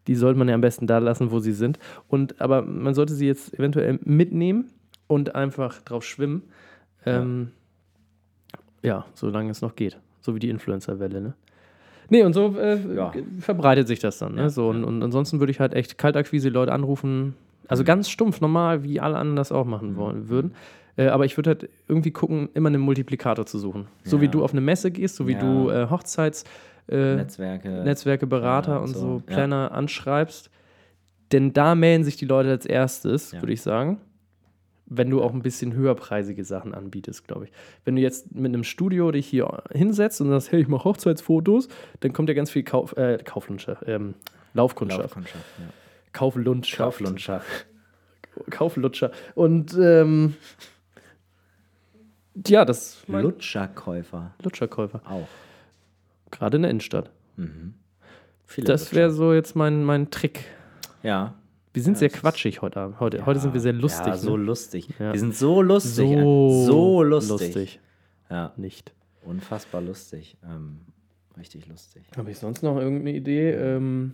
Die 0.07 0.15
sollte 0.15 0.39
man 0.39 0.47
ja 0.49 0.55
am 0.55 0.61
besten 0.61 0.87
da 0.87 0.97
lassen, 0.97 1.29
wo 1.31 1.37
sie 1.39 1.53
sind. 1.53 1.77
Und 2.07 2.41
aber 2.41 2.63
man 2.63 2.95
sollte 2.95 3.13
sie 3.13 3.27
jetzt 3.27 3.53
eventuell 3.53 3.99
mitnehmen 4.03 4.71
und 5.05 5.35
einfach 5.35 5.81
drauf 5.81 6.03
schwimmen. 6.03 6.43
Ähm, 7.05 7.51
ja. 8.81 9.05
solange 9.13 9.51
es 9.51 9.61
noch 9.61 9.75
geht. 9.75 9.97
So 10.21 10.33
wie 10.35 10.39
die 10.39 10.49
Influencer-Welle, 10.49 11.21
ne? 11.21 11.33
Nee, 12.09 12.23
und 12.23 12.33
so 12.33 12.55
äh, 12.57 12.77
Ja. 12.95 13.11
verbreitet 13.39 13.87
sich 13.87 13.99
das 13.99 14.19
dann. 14.19 14.35
Ne? 14.35 14.49
So, 14.49 14.69
und, 14.69 14.83
und 14.83 15.01
ansonsten 15.01 15.39
würde 15.39 15.51
ich 15.51 15.59
halt 15.59 15.73
echt 15.73 15.97
Kaltakquise 15.97 16.49
Leute 16.49 16.71
anrufen. 16.71 17.35
Also 17.67 17.83
ganz 17.83 18.09
stumpf, 18.09 18.41
normal, 18.41 18.83
wie 18.83 18.99
alle 18.99 19.15
anderen 19.17 19.35
das 19.35 19.51
auch 19.51 19.65
machen 19.65 19.95
wollen, 19.95 20.29
würden. 20.29 20.53
Äh, 20.95 21.07
aber 21.07 21.25
ich 21.25 21.37
würde 21.37 21.51
halt 21.51 21.69
irgendwie 21.87 22.11
gucken, 22.11 22.49
immer 22.53 22.67
einen 22.67 22.81
Multiplikator 22.81 23.45
zu 23.45 23.57
suchen. 23.57 23.87
So 24.03 24.21
wie 24.21 24.27
du 24.27 24.43
auf 24.43 24.51
eine 24.51 24.61
Messe 24.61 24.91
gehst, 24.91 25.15
so 25.15 25.27
wie 25.27 25.35
du 25.35 25.69
äh, 25.69 25.87
Hochzeits, 25.89 26.43
äh, 26.87 27.15
Netzwerke. 27.15 27.69
Netzwerke, 27.83 28.27
Berater 28.27 28.81
und 28.81 28.89
so, 28.89 28.99
so. 28.99 29.21
Planner 29.25 29.71
anschreibst. 29.71 30.49
Denn 31.31 31.53
da 31.53 31.73
melden 31.73 32.03
sich 32.03 32.17
die 32.17 32.25
Leute 32.25 32.49
als 32.49 32.65
erstes, 32.65 33.33
würde 33.33 33.53
ich 33.53 33.61
sagen. 33.61 33.99
Wenn 34.95 35.09
du 35.09 35.21
auch 35.21 35.33
ein 35.33 35.41
bisschen 35.41 35.73
höherpreisige 35.73 36.43
Sachen 36.45 36.73
anbietest, 36.73 37.27
glaube 37.27 37.45
ich. 37.45 37.51
Wenn 37.85 37.95
du 37.95 38.01
jetzt 38.01 38.33
mit 38.35 38.53
einem 38.53 38.63
Studio 38.63 39.11
dich 39.11 39.27
hier 39.27 39.63
hinsetzt 39.71 40.21
und 40.21 40.29
sagst, 40.29 40.51
hey, 40.51 40.61
ich 40.61 40.67
mache 40.67 40.83
Hochzeitsfotos, 40.83 41.67
dann 42.01 42.13
kommt 42.13 42.29
ja 42.29 42.35
ganz 42.35 42.51
viel 42.51 42.63
Kauf, 42.63 42.95
äh, 42.97 43.17
Kauflandschaft, 43.23 43.83
ähm, 43.87 44.15
Laufkundschaft. 44.53 45.01
Laufkundschaft, 45.01 45.45
ja. 45.59 45.65
Kauflundschaft. 46.11 46.97
Kauflandschaft. 46.99 47.65
Kauflutscher. 48.49 49.11
Und 49.35 49.73
ähm, 49.79 50.35
ja, 52.47 52.65
das 52.65 53.03
Lutscherkäufer 53.07 54.33
Lutscherkäufer. 54.41 55.01
auch. 55.05 55.27
Gerade 56.31 56.57
in 56.57 56.63
der 56.63 56.71
Innenstadt. 56.71 57.11
Viele 58.45 58.67
Das 58.67 58.93
wäre 58.93 59.11
so 59.11 59.33
jetzt 59.33 59.55
mein, 59.55 59.83
mein 59.83 60.09
Trick. 60.09 60.45
Ja. 61.03 61.35
Wir 61.73 61.81
sind 61.81 61.93
Ja, 61.93 61.99
sehr 61.99 62.09
quatschig 62.09 62.61
heute 62.61 62.79
Abend. 62.79 62.99
Heute, 62.99 63.25
heute 63.25 63.39
sind 63.39 63.53
wir 63.53 63.59
sehr 63.59 63.73
lustig. 63.73 64.05
Ja, 64.07 64.17
so 64.17 64.37
ne? 64.37 64.43
lustig. 64.43 64.89
Ja. 64.99 65.11
Wir 65.11 65.19
sind 65.19 65.35
so 65.35 65.61
lustig. 65.61 66.07
so, 66.07 66.65
so 66.65 67.03
lustig. 67.03 67.79
Ja, 68.29 68.53
Nicht. 68.57 68.93
unfassbar 69.23 69.81
lustig. 69.81 70.37
Ähm, 70.43 70.81
richtig 71.37 71.67
lustig. 71.67 72.03
Habe 72.15 72.29
ich 72.29 72.37
sonst 72.37 72.61
noch 72.61 72.77
irgendeine 72.77 73.13
Idee? 73.15 73.51
Ähm, 73.51 74.13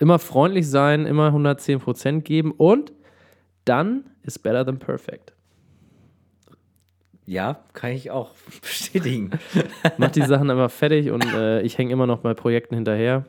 immer 0.00 0.18
freundlich 0.18 0.68
sein, 0.68 1.06
immer 1.06 1.28
110% 1.30 2.22
geben 2.22 2.50
und 2.50 2.92
dann 3.64 4.04
ist 4.22 4.40
better 4.42 4.66
than 4.66 4.80
perfect. 4.80 5.32
Ja, 7.24 7.64
kann 7.72 7.92
ich 7.92 8.10
auch 8.10 8.34
bestätigen. 8.60 9.30
Mach 9.96 10.10
die 10.10 10.22
Sachen 10.22 10.50
einfach 10.50 10.72
fertig 10.72 11.12
und 11.12 11.24
äh, 11.24 11.62
ich 11.62 11.78
hänge 11.78 11.92
immer 11.92 12.08
noch 12.08 12.18
bei 12.18 12.34
Projekten 12.34 12.74
hinterher. 12.74 13.26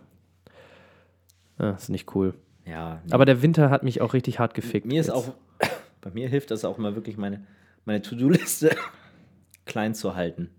Ah, 1.59 1.71
ist 1.71 1.89
nicht 1.89 2.15
cool. 2.15 2.33
Ja. 2.65 3.01
Aber 3.11 3.25
der 3.25 3.41
Winter 3.41 3.69
hat 3.69 3.83
mich 3.83 4.01
auch 4.01 4.13
richtig 4.13 4.39
hart 4.39 4.53
gefickt. 4.53 4.85
mir 4.85 4.99
ist 5.01 5.07
jetzt. 5.07 5.15
auch, 5.15 5.33
bei 6.01 6.11
mir 6.11 6.27
hilft 6.29 6.51
das 6.51 6.63
auch 6.65 6.77
mal 6.77 6.95
wirklich 6.95 7.17
meine, 7.17 7.41
meine 7.85 8.01
To-Do-Liste 8.01 8.75
klein 9.65 9.93
zu 9.95 10.15
halten. 10.15 10.49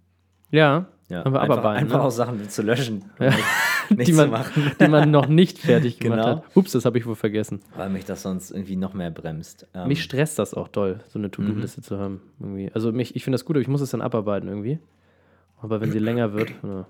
Ja, 0.50 0.86
Ja, 1.08 1.24
haben 1.24 1.32
wir 1.32 1.40
einfach, 1.42 1.58
abarbeiten. 1.58 1.84
einfach 1.84 1.98
ne? 1.98 2.04
auch 2.04 2.10
Sachen 2.10 2.48
zu 2.48 2.62
löschen. 2.62 3.04
Ja. 3.20 3.32
Die, 3.90 4.12
man, 4.14 4.30
machen, 4.30 4.72
die 4.80 4.88
man 4.88 5.10
noch 5.10 5.28
nicht 5.28 5.58
fertig 5.58 5.98
gemacht 6.00 6.20
Genau. 6.22 6.36
hat. 6.38 6.44
Ups, 6.56 6.72
das 6.72 6.86
habe 6.86 6.96
ich 6.96 7.04
wohl 7.04 7.16
vergessen. 7.16 7.60
weil 7.76 7.90
mich 7.90 8.06
das 8.06 8.22
sonst 8.22 8.50
irgendwie 8.50 8.76
noch 8.76 8.94
mehr 8.94 9.10
bremst. 9.10 9.66
Ähm, 9.74 9.88
Mich 9.88 10.02
stresst 10.02 10.38
das 10.38 10.54
auch 10.54 10.68
doll, 10.68 11.00
so 11.08 11.18
eine 11.18 11.30
To-Do-Liste 11.30 11.82
zu 11.82 11.98
haben. 11.98 12.22
Irgendwie. 12.40 12.70
Also 12.72 12.92
mich, 12.92 13.14
ich 13.14 13.24
finde 13.24 13.34
das 13.34 13.44
gut, 13.44 13.56
aber 13.56 13.60
ich 13.60 13.68
muss 13.68 13.82
es 13.82 13.90
dann 13.90 14.00
abarbeiten 14.00 14.48
irgendwie. 14.48 14.78
Aber 15.60 15.82
wenn 15.82 15.92
sie 15.92 15.98
länger 16.10 16.32
wird. 16.32 16.48
Ja. 16.62 16.86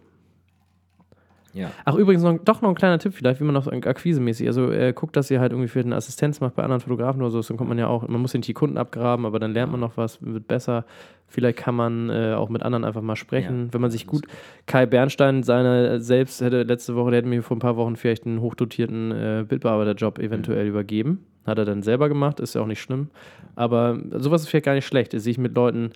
Ja. 1.55 1.71
Ach, 1.85 1.95
übrigens 1.95 2.23
noch, 2.23 2.37
doch 2.39 2.63
noch 2.63 2.69
ein 2.69 2.75
kleiner 2.75 2.99
Tipp 2.99 3.15
vielleicht, 3.15 3.41
wie 3.41 3.45
man 3.45 3.55
noch 3.55 3.65
so 3.65 3.71
akquisemäßig, 3.71 4.49
also 4.49 4.71
äh, 4.71 4.93
guckt, 4.93 5.17
dass 5.17 5.31
ihr 5.31 5.41
halt 5.41 5.53
irgendwie 5.53 5.69
für 5.69 5.81
eine 5.81 5.95
Assistenz 5.95 6.41
macht 6.41 6.57
bei 6.57 6.65
anderen 6.65 6.81
Fotografen 6.81 7.23
oder 7.23 7.31
so, 7.31 7.41
dann 7.41 7.57
kommt 7.57 7.69
man 7.69 7.79
ja 7.79 7.87
auch, 7.87 8.07
man 8.07 8.21
muss 8.21 8.35
nicht 8.35 8.49
die 8.49 8.55
Kunden 8.55 8.77
abgraben, 8.77 9.25
aber 9.25 9.39
dann 9.39 9.53
lernt 9.53 9.71
man 9.71 9.81
noch 9.81 9.97
was, 9.97 10.19
wird 10.21 10.49
besser. 10.49 10.85
Vielleicht 11.29 11.59
kann 11.59 11.75
man 11.75 12.11
äh, 12.11 12.35
auch 12.35 12.49
mit 12.49 12.63
anderen 12.63 12.85
einfach 12.85 13.03
mal 13.03 13.17
sprechen, 13.17 13.67
Ja, 13.67 13.73
wenn 13.73 13.81
man 13.81 13.91
sich 13.91 14.07
gut, 14.07 14.27
Kai 14.67 14.87
Bernstein 14.87 15.43
seine 15.43 16.01
selbst 16.01 16.41
hätte 16.41 16.65
letzte 16.65 16.97
Woche, 16.97 17.11
der 17.11 17.19
hätte 17.19 17.29
mir 17.29 17.43
vor 17.43 17.57
ein 17.57 17.61
paar 17.61 17.77
Wochen 17.77 17.97
vielleicht 17.97 18.27
einen 18.27 18.41
hochdotierten 18.41 19.13
äh, 19.13 19.45
Bildbearbeiterjob 19.49 20.19
eventuell 20.19 20.67
übergeben. 20.67 21.25
Hat 21.47 21.59
er 21.59 21.65
dann 21.65 21.83
selber 21.83 22.09
gemacht, 22.09 22.41
ist 22.41 22.55
ja 22.55 22.63
auch 22.63 22.67
nicht 22.67 22.81
schlimm. 22.81 23.11
Aber 23.55 23.99
sowas 24.13 24.43
ist 24.43 24.49
vielleicht 24.49 24.65
gar 24.65 24.75
nicht 24.75 24.87
schlecht, 24.87 25.13
sich 25.13 25.39
mit 25.39 25.55
Leuten 25.55 25.91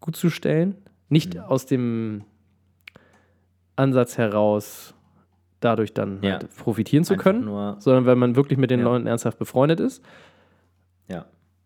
gut 0.00 0.16
zu 0.16 0.30
stellen. 0.30 0.76
Nicht 1.08 1.38
aus 1.38 1.66
dem 1.66 2.24
Ansatz 3.82 4.16
heraus, 4.18 4.94
dadurch 5.60 5.92
dann 5.94 6.18
Ja. 6.22 6.32
halt 6.32 6.48
profitieren 6.56 7.04
zu 7.04 7.14
Einfach 7.14 7.24
können, 7.24 7.74
sondern 7.80 8.06
weil 8.06 8.16
man 8.16 8.36
wirklich 8.36 8.58
mit 8.58 8.70
den 8.70 8.80
Ja. 8.80 8.86
Leuten 8.86 9.06
ernsthaft 9.06 9.38
befreundet 9.38 9.80
ist. 9.80 10.02
ja. 11.08 11.24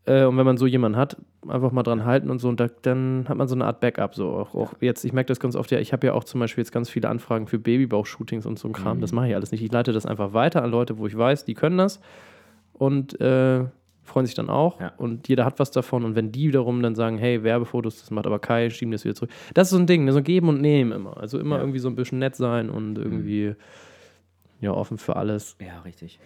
Äh, 0.08 0.24
und 0.24 0.36
wenn 0.36 0.46
man 0.46 0.56
so 0.56 0.66
jemanden 0.68 0.96
hat, 0.96 1.16
einfach 1.48 1.72
mal 1.72 1.82
dran 1.82 2.04
halten 2.04 2.30
und 2.30 2.38
so, 2.38 2.48
und 2.48 2.60
da, 2.60 2.68
dann 2.82 3.24
hat 3.28 3.36
man 3.36 3.48
so 3.48 3.56
eine 3.56 3.64
Art 3.64 3.80
Backup. 3.80 4.14
So 4.14 4.28
auch, 4.28 4.54
auch 4.54 4.74
jetzt, 4.80 5.04
ich 5.04 5.12
merke 5.12 5.26
das 5.26 5.40
ganz 5.40 5.56
oft, 5.56 5.68
ja, 5.72 5.80
ich 5.80 5.92
habe 5.92 6.06
ja 6.06 6.12
auch 6.12 6.22
zum 6.22 6.38
Beispiel 6.38 6.62
jetzt 6.62 6.70
ganz 6.70 6.88
viele 6.88 7.08
Anfragen 7.08 7.48
für 7.48 7.58
Babybauch-Shootings 7.58 8.46
und 8.46 8.56
so 8.56 8.68
ein 8.68 8.72
Kram. 8.72 8.98
Mhm. 8.98 9.00
Das 9.00 9.10
mache 9.10 9.28
ich 9.28 9.34
alles 9.34 9.50
nicht. 9.50 9.62
Ich 9.64 9.72
leite 9.72 9.92
das 9.92 10.06
einfach 10.06 10.32
weiter 10.32 10.62
an 10.62 10.70
Leute, 10.70 10.98
wo 10.98 11.08
ich 11.08 11.18
weiß, 11.18 11.44
die 11.44 11.54
können 11.54 11.78
das 11.78 12.00
und 12.72 13.20
äh, 13.20 13.64
freuen 14.06 14.24
sich 14.26 14.34
dann 14.34 14.48
auch. 14.48 14.80
Ja. 14.80 14.92
Und 14.96 15.28
jeder 15.28 15.44
hat 15.44 15.58
was 15.58 15.70
davon. 15.70 16.04
Und 16.04 16.14
wenn 16.14 16.32
die 16.32 16.48
wiederum 16.48 16.82
dann 16.82 16.94
sagen, 16.94 17.18
hey, 17.18 17.42
Werbefotos, 17.42 18.00
das 18.00 18.10
macht 18.10 18.26
aber 18.26 18.38
Kai, 18.38 18.70
schieben 18.70 18.92
das 18.92 19.04
wieder 19.04 19.14
zurück. 19.14 19.30
Das 19.54 19.68
ist 19.68 19.72
so 19.72 19.78
ein 19.78 19.86
Ding, 19.86 20.04
ne, 20.04 20.12
so 20.12 20.22
geben 20.22 20.48
und 20.48 20.60
nehmen 20.60 20.92
immer. 20.92 21.16
Also 21.18 21.38
immer 21.38 21.56
Ja. 21.56 21.62
irgendwie 21.62 21.78
so 21.80 21.88
ein 21.88 21.96
bisschen 21.96 22.18
nett 22.18 22.36
sein 22.36 22.70
und 22.70 22.96
irgendwie 22.96 23.54
ja, 24.60 24.70
offen 24.72 24.96
für 24.98 25.16
alles. 25.16 25.56
Ja, 25.60 25.80
richtig. 25.80 26.18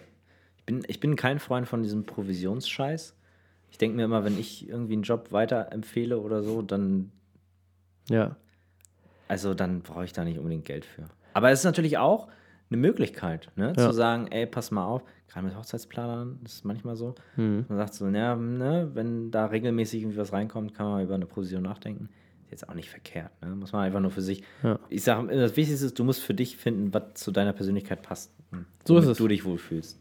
Ich 0.57 0.63
bin, 0.65 0.83
ich 0.87 0.99
bin 0.99 1.15
kein 1.15 1.39
Freund 1.39 1.67
von 1.67 1.83
diesem 1.83 2.05
Provisionsscheiß. 2.05 3.15
Ich 3.71 3.77
denke 3.77 3.97
mir 3.97 4.03
immer, 4.05 4.23
wenn 4.23 4.37
ich 4.39 4.69
irgendwie 4.69 4.93
einen 4.93 5.03
Job 5.03 5.31
weiterempfehle 5.31 6.19
oder 6.19 6.43
so, 6.43 6.61
dann, 6.61 7.11
Ja. 8.09 8.35
also 9.27 9.53
dann 9.53 9.81
brauche 9.81 10.05
ich 10.05 10.13
da 10.13 10.23
nicht 10.23 10.37
unbedingt 10.37 10.65
Geld 10.65 10.85
für. 10.85 11.03
Aber 11.33 11.51
es 11.51 11.59
ist 11.59 11.65
natürlich 11.65 11.97
auch 11.97 12.27
eine 12.71 12.79
Möglichkeit, 12.79 13.49
ne? 13.55 13.73
Ja. 13.75 13.87
zu 13.89 13.93
sagen, 13.93 14.27
ey, 14.31 14.45
pass 14.45 14.71
mal 14.71 14.85
auf, 14.85 15.03
gerade 15.27 15.45
mit 15.45 15.55
Hochzeitsplanern, 15.57 16.39
das 16.43 16.53
ist 16.53 16.65
manchmal 16.65 16.95
so. 16.95 17.15
Hm. 17.35 17.65
Man 17.67 17.77
sagt 17.77 17.93
so, 17.93 18.07
ja, 18.07 18.35
ne, 18.35 18.89
wenn 18.93 19.31
da 19.31 19.45
regelmäßig 19.45 20.01
irgendwie 20.01 20.17
was 20.17 20.33
reinkommt, 20.33 20.73
kann 20.73 20.87
man 20.87 21.03
über 21.03 21.15
eine 21.15 21.25
Provision 21.25 21.63
nachdenken. 21.63 22.09
Ist 22.45 22.51
jetzt 22.51 22.69
auch 22.69 22.73
nicht 22.73 22.89
verkehrt, 22.89 23.31
ne? 23.41 23.55
Muss 23.55 23.71
man 23.73 23.83
einfach 23.83 23.99
nur 23.99 24.11
für 24.11 24.21
sich. 24.21 24.43
Ja. 24.63 24.79
Ich 24.89 25.03
sage, 25.03 25.27
das 25.35 25.55
Wichtigste 25.57 25.85
ist, 25.85 25.99
du 25.99 26.03
musst 26.03 26.21
für 26.21 26.33
dich 26.33 26.57
finden, 26.57 26.93
was 26.93 27.13
zu 27.15 27.31
deiner 27.31 27.53
Persönlichkeit 27.53 28.01
passt. 28.01 28.31
und 28.51 28.65
So 28.85 28.97
ist 28.97 29.05
es. 29.05 29.17
du 29.17 29.27
dich 29.27 29.45
wohlfühlst. 29.45 29.99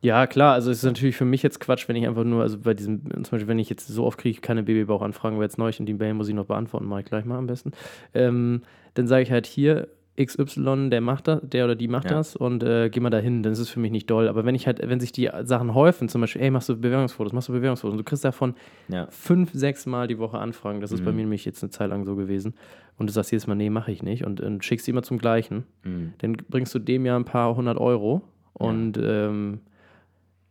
Ja, 0.00 0.28
klar, 0.28 0.54
also 0.54 0.70
es 0.70 0.78
ist 0.78 0.84
natürlich 0.84 1.16
für 1.16 1.24
mich 1.24 1.42
jetzt 1.42 1.58
Quatsch, 1.58 1.88
wenn 1.88 1.96
ich 1.96 2.06
einfach 2.06 2.22
nur, 2.22 2.42
also 2.42 2.58
bei 2.58 2.72
diesem, 2.72 3.02
zum 3.24 3.30
Beispiel, 3.32 3.48
wenn 3.48 3.58
ich 3.58 3.68
jetzt 3.68 3.88
so 3.88 4.04
oft 4.04 4.16
kriege 4.16 4.40
keine 4.40 4.62
Babybauchanfragen, 4.62 5.38
weil 5.38 5.44
jetzt 5.46 5.58
neu 5.58 5.72
und 5.76 5.86
die 5.86 5.94
Mail 5.94 6.14
muss 6.14 6.28
ich 6.28 6.34
noch 6.34 6.46
beantworten, 6.46 6.86
mache 6.86 7.00
ich 7.00 7.06
gleich 7.06 7.24
mal 7.24 7.36
am 7.36 7.48
besten. 7.48 7.72
Ähm, 8.14 8.62
dann 8.94 9.08
sage 9.08 9.22
ich 9.22 9.32
halt 9.32 9.46
hier, 9.46 9.88
XY, 10.20 10.90
der 10.90 11.00
macht 11.00 11.28
das, 11.28 11.40
der 11.42 11.64
oder 11.64 11.76
die 11.76 11.88
macht 11.88 12.10
Ja. 12.10 12.16
das 12.16 12.34
und 12.36 12.62
äh, 12.62 12.90
geh 12.90 13.00
mal 13.00 13.10
dahin, 13.10 13.42
dann 13.42 13.52
ist 13.52 13.58
es 13.60 13.68
für 13.68 13.80
mich 13.80 13.92
nicht 13.92 14.10
doll. 14.10 14.28
Aber 14.28 14.44
wenn 14.44 14.54
ich 14.54 14.66
halt, 14.66 14.80
wenn 14.86 15.00
sich 15.00 15.12
die 15.12 15.30
Sachen 15.44 15.74
häufen, 15.74 16.08
zum 16.08 16.20
Beispiel, 16.20 16.42
ey, 16.42 16.50
machst 16.50 16.68
du 16.68 16.76
Bewerbungsfotos, 16.76 17.32
machst 17.32 17.48
du 17.48 17.52
Bewerbungsfotos, 17.52 17.92
und 17.92 17.98
du 17.98 18.04
kriegst 18.04 18.24
davon 18.24 18.54
Ja. 18.88 19.06
fünf, 19.10 19.50
sechs 19.52 19.86
Mal 19.86 20.08
die 20.08 20.18
Woche 20.18 20.38
Anfragen, 20.38 20.80
das 20.80 20.92
ist 20.92 21.00
Mhm. 21.00 21.04
bei 21.04 21.12
mir 21.12 21.22
nämlich 21.22 21.44
jetzt 21.44 21.62
eine 21.62 21.70
Zeit 21.70 21.90
lang 21.90 22.04
so 22.04 22.16
gewesen. 22.16 22.54
Und 22.98 23.08
du 23.08 23.12
sagst 23.12 23.30
jedes 23.30 23.46
Mal, 23.46 23.54
nee, 23.54 23.70
mache 23.70 23.92
ich 23.92 24.02
nicht. 24.02 24.24
Und, 24.24 24.40
und 24.40 24.64
schickst 24.64 24.86
die 24.86 24.90
immer 24.90 25.02
zum 25.04 25.18
gleichen 25.18 25.64
Mhm. 25.84 26.14
dann 26.18 26.36
bringst 26.48 26.74
du 26.74 26.78
dem 26.80 27.06
ja 27.06 27.14
ein 27.16 27.24
paar 27.24 27.54
hundert 27.54 27.78
Euro. 27.78 28.22
Und 28.54 28.98
ähm, 29.00 29.60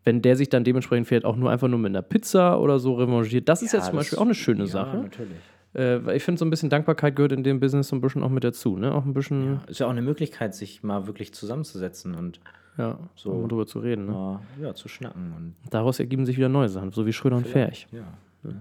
wenn 0.05 0.21
der 0.21 0.37
sich 0.37 0.47
dann 0.47 0.63
dementsprechend 0.63 1.07
vielleicht 1.07 1.25
auch 1.25 1.35
nur 1.35 1.51
einfach 1.51 1.67
nur 1.67 1.79
mit 1.79 1.89
einer 1.89 2.01
Pizza 2.01 2.57
oder 2.61 2.79
so 2.79 2.93
revanchiert, 2.93 3.49
das 3.49 3.61
ist 3.61 3.73
ja, 3.73 3.81
zum 3.81 3.95
das- 3.97 4.05
Beispiel 4.05 4.19
auch 4.19 4.23
eine 4.25 4.35
schöne 4.35 4.61
ja, 4.61 4.65
Sache. 4.67 4.97
natürlich. 4.97 5.37
Äh, 5.73 6.05
weil 6.05 6.15
ich 6.17 6.23
finde, 6.23 6.39
so 6.39 6.45
ein 6.45 6.49
bisschen 6.49 6.69
Dankbarkeit 6.69 7.15
gehört 7.15 7.31
in 7.31 7.43
dem 7.43 7.59
Business 7.59 7.89
so 7.89 7.95
ein 7.95 8.01
bisschen 8.01 8.23
auch 8.23 8.29
mit 8.29 8.43
dazu. 8.43 8.77
Ne? 8.77 8.93
Auch 8.93 9.05
ein 9.05 9.13
bisschen, 9.13 9.45
Ja, 9.55 9.61
ist 9.67 9.79
ja 9.79 9.85
auch 9.85 9.91
eine 9.91 10.01
Möglichkeit, 10.01 10.55
sich 10.55 10.83
mal 10.83 11.07
wirklich 11.07 11.33
zusammenzusetzen 11.33 12.15
und 12.15 12.39
ja, 12.77 12.97
So. 13.15 13.33
mal 13.33 13.47
drüber 13.47 13.65
zu 13.67 13.79
reden. 13.79 14.05
Ne? 14.05 14.39
ja, 14.61 14.73
zu 14.73 14.87
schnacken. 14.87 15.33
Und 15.35 15.55
Daraus 15.71 15.99
ergeben 15.99 16.25
sich 16.25 16.37
wieder 16.37 16.49
neue 16.49 16.69
Sachen, 16.69 16.91
so 16.91 17.05
wie 17.05 17.13
Schröder 17.13 17.37
und 17.37 17.47
Ferch. 17.47 17.87
Ja. 17.91 17.99
ja. 18.43 18.51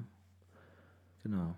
Genau. 1.23 1.55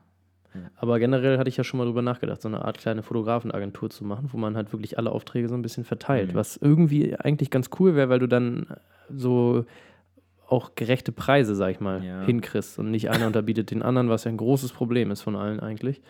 Aber 0.76 0.98
generell 0.98 1.38
hatte 1.38 1.48
ich 1.48 1.56
ja 1.56 1.64
schon 1.64 1.78
mal 1.78 1.84
drüber 1.84 2.02
nachgedacht, 2.02 2.40
so 2.42 2.48
eine 2.48 2.64
Art 2.64 2.78
kleine 2.78 3.02
Fotografenagentur 3.02 3.90
zu 3.90 4.04
machen, 4.04 4.30
wo 4.32 4.38
man 4.38 4.56
halt 4.56 4.72
wirklich 4.72 4.98
alle 4.98 5.12
Aufträge 5.12 5.48
so 5.48 5.54
ein 5.54 5.62
bisschen 5.62 5.84
verteilt. 5.84 6.32
Mhm. 6.32 6.36
Was 6.36 6.56
irgendwie 6.56 7.14
eigentlich 7.16 7.50
ganz 7.50 7.70
cool 7.78 7.94
wäre, 7.94 8.08
weil 8.08 8.18
du 8.18 8.26
dann 8.26 8.66
so 9.14 9.64
auch 10.48 10.72
gerechte 10.74 11.12
Preise, 11.12 11.54
sag 11.54 11.70
ich 11.70 11.80
mal, 11.80 12.02
Ja. 12.02 12.22
hinkriegst 12.22 12.78
und 12.78 12.90
nicht 12.90 13.10
einer 13.10 13.26
unterbietet 13.26 13.70
den 13.70 13.82
anderen, 13.82 14.08
was 14.08 14.24
ja 14.24 14.30
ein 14.30 14.36
großes 14.38 14.72
Problem 14.72 15.10
ist 15.10 15.22
von 15.22 15.36
allen 15.36 15.60
eigentlich. 15.60 16.00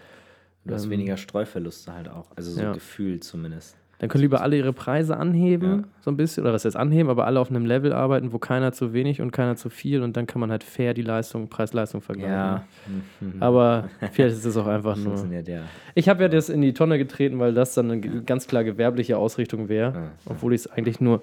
Du 0.65 0.75
hast 0.75 0.85
Ähm, 0.85 0.91
weniger 0.91 1.17
Streuverluste 1.17 1.93
halt 1.93 2.09
auch. 2.09 2.27
Also 2.37 2.53
so 2.53 2.61
ja. 2.61 2.73
Gefühl 2.73 3.21
zumindest. 3.21 3.77
Dann 4.01 4.09
können 4.09 4.23
lieber 4.23 4.43
alle 4.43 4.57
ihre 4.57 4.73
Preise 4.73 5.17
anheben, 5.17 5.69
Ja. 5.81 5.85
so 6.03 6.11
ein 6.13 6.17
bisschen, 6.17 6.45
oder 6.45 6.53
was 6.53 6.65
heißt 6.65 6.77
anheben, 6.77 7.11
aber 7.11 7.27
alle 7.27 7.41
auf 7.41 7.51
einem 7.51 7.67
Level 7.67 7.93
arbeiten, 7.93 8.33
wo 8.33 8.39
keiner 8.39 8.71
zu 8.71 8.93
wenig 8.93 9.21
und 9.21 9.33
keiner 9.33 9.57
zu 9.57 9.71
viel 9.71 10.03
und 10.05 10.17
dann 10.17 10.29
kann 10.29 10.39
man 10.41 10.53
halt 10.53 10.63
fair 10.63 10.95
die 10.95 11.03
Leistung, 11.03 11.49
Preis-Leistung 11.49 12.01
vergleichen. 12.01 12.31
Ja. 12.33 12.65
Aber 13.41 13.89
vielleicht 14.13 14.37
ist 14.37 14.45
es 14.45 14.57
auch 14.57 14.69
einfach 14.69 14.97
nur. 14.97 15.17
Ja. 15.33 15.63
Ich 15.97 16.09
habe 16.09 16.23
ja 16.23 16.29
das 16.29 16.49
in 16.49 16.61
die 16.61 16.75
Tonne 16.75 16.97
getreten, 16.99 17.41
weil 17.41 17.55
das 17.55 17.75
dann 17.75 17.91
eine 17.91 18.23
ganz 18.23 18.47
klar 18.47 18.63
gewerbliche 18.63 19.19
Ausrichtung 19.19 19.69
wäre. 19.69 20.13
Obwohl 20.27 20.55
ich 20.55 20.61
es 20.61 20.67
eigentlich 20.69 21.01
nur 21.01 21.23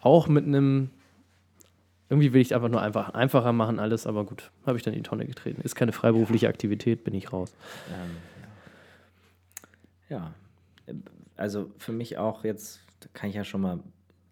auch 0.00 0.28
mit 0.28 0.46
einem. 0.46 0.90
Irgendwie 2.12 2.34
will 2.34 2.42
ich 2.42 2.48
es 2.48 2.52
einfach 2.52 2.68
nur 2.68 2.82
einfach 2.82 3.08
einfacher 3.14 3.54
machen, 3.54 3.78
alles, 3.78 4.06
aber 4.06 4.26
gut, 4.26 4.50
habe 4.66 4.76
ich 4.76 4.84
dann 4.84 4.92
in 4.92 5.02
die 5.02 5.08
Tonne 5.08 5.24
getreten. 5.24 5.62
Ist 5.62 5.74
keine 5.74 5.92
freiberufliche 5.92 6.46
Aktivität, 6.46 7.04
bin 7.04 7.14
ich 7.14 7.32
raus. 7.32 7.54
Ähm, 7.88 8.10
ja. 10.10 10.34
ja. 10.86 10.94
Also 11.36 11.72
für 11.78 11.92
mich 11.92 12.18
auch 12.18 12.44
jetzt, 12.44 12.80
da 13.00 13.08
kann 13.14 13.30
ich 13.30 13.36
ja 13.36 13.44
schon 13.44 13.62
mal 13.62 13.80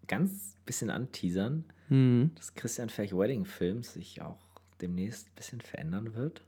ganz 0.05 0.57
bisschen 0.63 0.91
anteasern, 0.91 1.65
Mhm. 1.89 2.31
dass 2.35 2.53
Christian 2.53 2.89
Ferch 2.89 3.17
Wedding 3.17 3.45
Films 3.45 3.93
sich 3.93 4.21
auch 4.21 4.37
demnächst 4.79 5.27
ein 5.27 5.35
bisschen 5.35 5.59
verändern 5.61 6.13
wird. 6.13 6.43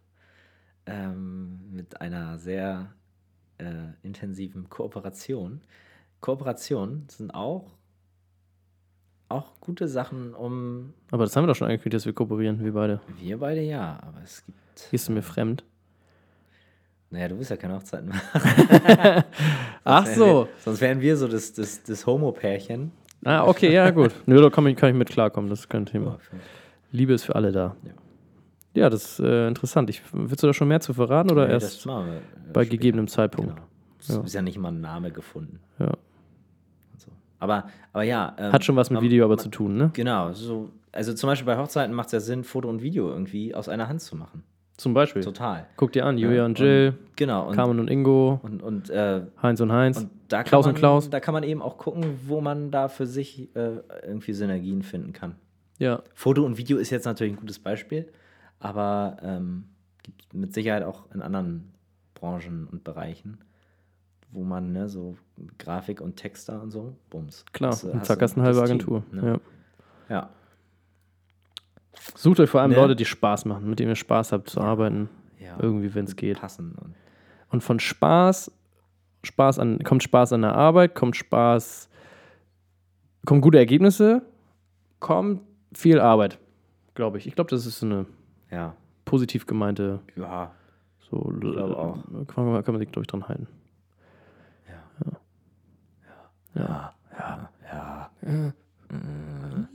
Ähm, 0.85 1.59
mit 1.71 1.99
einer 1.99 2.37
sehr 2.37 2.93
äh, 3.57 3.87
intensiven 4.03 4.69
Kooperation. 4.69 5.61
Kooperationen 6.21 7.09
sind 7.09 7.31
auch, 7.33 7.71
auch 9.29 9.59
gute 9.61 9.87
Sachen, 9.87 10.33
um 10.33 10.93
Aber 11.11 11.23
das 11.25 11.35
haben 11.35 11.43
wir 11.43 11.47
doch 11.47 11.55
schon 11.55 11.67
angekündigt, 11.67 11.95
dass 11.95 12.05
wir 12.05 12.13
kooperieren, 12.13 12.63
wir 12.63 12.73
beide. 12.73 12.99
wir 13.19 13.37
beide 13.39 13.61
ja, 13.61 13.99
aber 14.01 14.21
es 14.23 14.43
gibt. 14.45 14.57
Gehst 14.91 15.07
du 15.07 15.11
mir 15.13 15.21
fremd? 15.21 15.63
Naja, 17.09 17.27
du 17.27 17.35
bist 17.37 17.51
ja 17.51 17.57
keine 17.57 17.75
Hochzeiten 17.75 18.09
machen. 18.09 18.23
Ach 19.83 20.05
so. 20.07 20.25
Wir, 20.45 20.47
sonst 20.63 20.81
wären 20.81 20.99
wir 21.01 21.15
so 21.15 21.27
das, 21.27 21.53
das, 21.53 21.83
das 21.83 22.05
Homo-Pärchen. 22.07 22.91
Ah, 23.23 23.45
okay, 23.45 23.71
ja, 23.71 23.89
gut. 23.91 24.11
Nö, 24.25 24.41
da 24.41 24.49
kann 24.49 24.65
ich, 24.67 24.75
kann 24.75 24.89
ich 24.89 24.95
mit 24.95 25.09
klarkommen, 25.09 25.49
das 25.49 25.61
ist 25.61 25.69
kein 25.69 25.85
Thema. 25.85 26.17
Für- 26.19 26.37
Liebe 26.91 27.13
ist 27.13 27.23
für 27.23 27.35
alle 27.35 27.51
da. 27.51 27.75
Ja. 27.83 27.91
Ja, 28.75 28.89
das 28.89 29.03
ist 29.03 29.19
äh, 29.19 29.47
interessant. 29.47 29.89
Ich, 29.91 30.01
willst 30.11 30.41
du 30.41 30.47
da 30.47 30.53
schon 30.53 30.67
mehr 30.67 30.79
zu 30.79 30.93
verraten 30.95 31.29
oder 31.31 31.45
Nee, 31.45 31.53
erst 31.53 31.85
äh, 31.85 31.89
bei 31.89 32.63
später. 32.63 32.65
gegebenem 32.65 33.07
Zeitpunkt? 33.07 33.55
Genau. 33.55 34.19
Ja. 34.19 34.25
ist 34.25 34.33
ja 34.33 34.41
nicht 34.41 34.57
mal 34.57 34.69
ein 34.69 34.81
Name 34.81 35.11
gefunden. 35.11 35.59
Ja. 35.77 35.91
Und. 37.43 37.49
Aber, 37.49 37.67
aber 37.93 38.03
ja. 38.03 38.35
ähm, 38.37 38.51
Hat 38.51 38.63
schon 38.63 38.75
was 38.75 38.89
mit 38.89 38.95
man- 38.97 39.03
Video 39.03 39.25
aber 39.25 39.35
man- 39.35 39.43
zu 39.43 39.49
tun, 39.49 39.77
ne? 39.77 39.89
Genau. 39.93 40.33
So, 40.33 40.69
also 40.91 41.13
zum 41.13 41.27
Beispiel 41.27 41.45
bei 41.45 41.57
Hochzeiten 41.57 41.93
macht 41.95 42.07
es 42.07 42.11
ja 42.13 42.19
Sinn, 42.19 42.43
Foto 42.43 42.69
und 42.69 42.81
Video 42.81 43.09
irgendwie 43.09 43.53
aus 43.55 43.69
einer 43.69 43.87
Hand 43.87 44.01
zu 44.01 44.15
machen. 44.15 44.43
Zum 44.77 44.95
Beispiel. 44.95 45.23
Total. 45.23 45.67
Guck 45.77 45.91
dir 45.91 46.03
an, 46.05 46.17
Ja, 46.17 46.27
Julia 46.27 46.45
und 46.45 46.57
Jill, 46.57 46.95
Genau. 47.15 47.47
Und, 47.47 47.55
Carmen 47.55 47.79
und 47.79 47.89
Ingo, 47.91 48.39
und, 48.41 48.63
und, 48.63 48.89
äh, 48.89 49.21
Heinz 49.41 49.61
und 49.61 49.71
Heinz. 49.71 49.97
und 49.99 50.09
Klaus 50.45 50.65
man, 50.65 50.73
und 50.73 50.79
Klaus. 50.79 51.09
Da 51.11 51.19
kann 51.19 51.33
man 51.35 51.43
eben 51.43 51.61
auch 51.61 51.77
gucken, 51.77 52.19
wo 52.25 52.41
man 52.41 52.71
da 52.71 52.87
für 52.87 53.05
sich 53.05 53.55
äh, 53.55 53.77
irgendwie 54.03 54.33
Synergien 54.33 54.81
finden 54.81 55.13
kann. 55.13 55.35
ja, 55.77 56.01
Foto 56.15 56.43
und 56.43 56.57
Video 56.57 56.77
ist 56.79 56.89
jetzt 56.89 57.05
natürlich 57.05 57.33
ein 57.33 57.39
gutes 57.39 57.59
Beispiel, 57.59 58.11
aber 58.59 59.17
ähm, 59.21 59.65
gibt 60.01 60.33
mit 60.33 60.53
Sicherheit 60.55 60.81
auch 60.83 61.03
in 61.13 61.21
anderen 61.21 61.71
Branchen 62.15 62.67
und 62.71 62.83
Bereichen, 62.83 63.37
wo 64.33 64.43
man 64.43 64.71
ne, 64.73 64.89
so 64.89 65.15
Grafik 65.59 66.01
und 66.01 66.15
Texter 66.17 66.61
und 66.61 66.71
so, 66.71 66.95
bums. 67.09 67.45
klar. 67.53 67.71
Hast 67.71 67.83
du- 67.83 67.91
und 67.91 67.99
hast 67.99 68.07
zack, 68.07 68.21
hast 68.21 68.35
eine 68.37 68.45
halbe 68.45 68.59
das 68.59 68.69
Team, 68.69 68.77
Agentur. 68.79 69.03
ne? 69.11 69.39
Ja. 70.09 70.15
Ja, 70.15 70.29
Sucht 72.15 72.39
euch 72.39 72.49
vor 72.49 72.61
allem 72.61 72.71
Ne? 72.71 72.77
Leute, 72.77 72.95
die 72.95 73.05
Spaß 73.05 73.45
machen, 73.45 73.69
mit 73.69 73.79
denen 73.79 73.89
ihr 73.91 73.95
Spaß 73.95 74.31
habt 74.33 74.49
zu 74.49 74.59
arbeiten. 74.59 75.09
ja. 75.39 75.55
Irgendwie, 75.59 75.93
wenn 75.95 76.05
es 76.05 76.15
geht. 76.15 76.39
Passen 76.39 76.73
und 76.75 76.95
Und 77.49 77.61
von 77.63 77.79
Spaß, 77.79 78.51
Spaß 79.23 79.59
an, 79.59 79.79
kommt 79.83 80.03
Spaß 80.03 80.33
an 80.33 80.41
der 80.41 80.53
Arbeit, 80.55 80.95
kommt 80.95 81.15
Spaß, 81.15 81.87
kommen 83.25 83.41
gute 83.41 83.57
Ergebnisse, 83.57 84.21
kommt 84.99 85.41
viel 85.73 85.99
Arbeit, 85.99 86.39
glaube 86.95 87.17
ich. 87.19 87.27
Ich 87.27 87.35
glaube, 87.35 87.49
das 87.49 87.65
ist 87.65 87.79
so 87.79 87.85
eine 87.85 88.05
ja, 88.51 88.75
positiv 89.05 89.45
gemeinte, 89.45 89.99
ja, 90.15 90.51
so 91.09 91.19
glaube 91.39 91.77
auch. 91.77 91.97
Kann, 92.27 92.45
man, 92.45 92.63
kann 92.63 92.73
man 92.73 92.79
sich, 92.79 92.91
glaube 92.91 93.03
ich, 93.03 93.07
dran 93.07 93.27
halten. 93.27 93.47
Ja, 96.55 96.93
ja, 97.17 97.49
ja. 97.71 98.09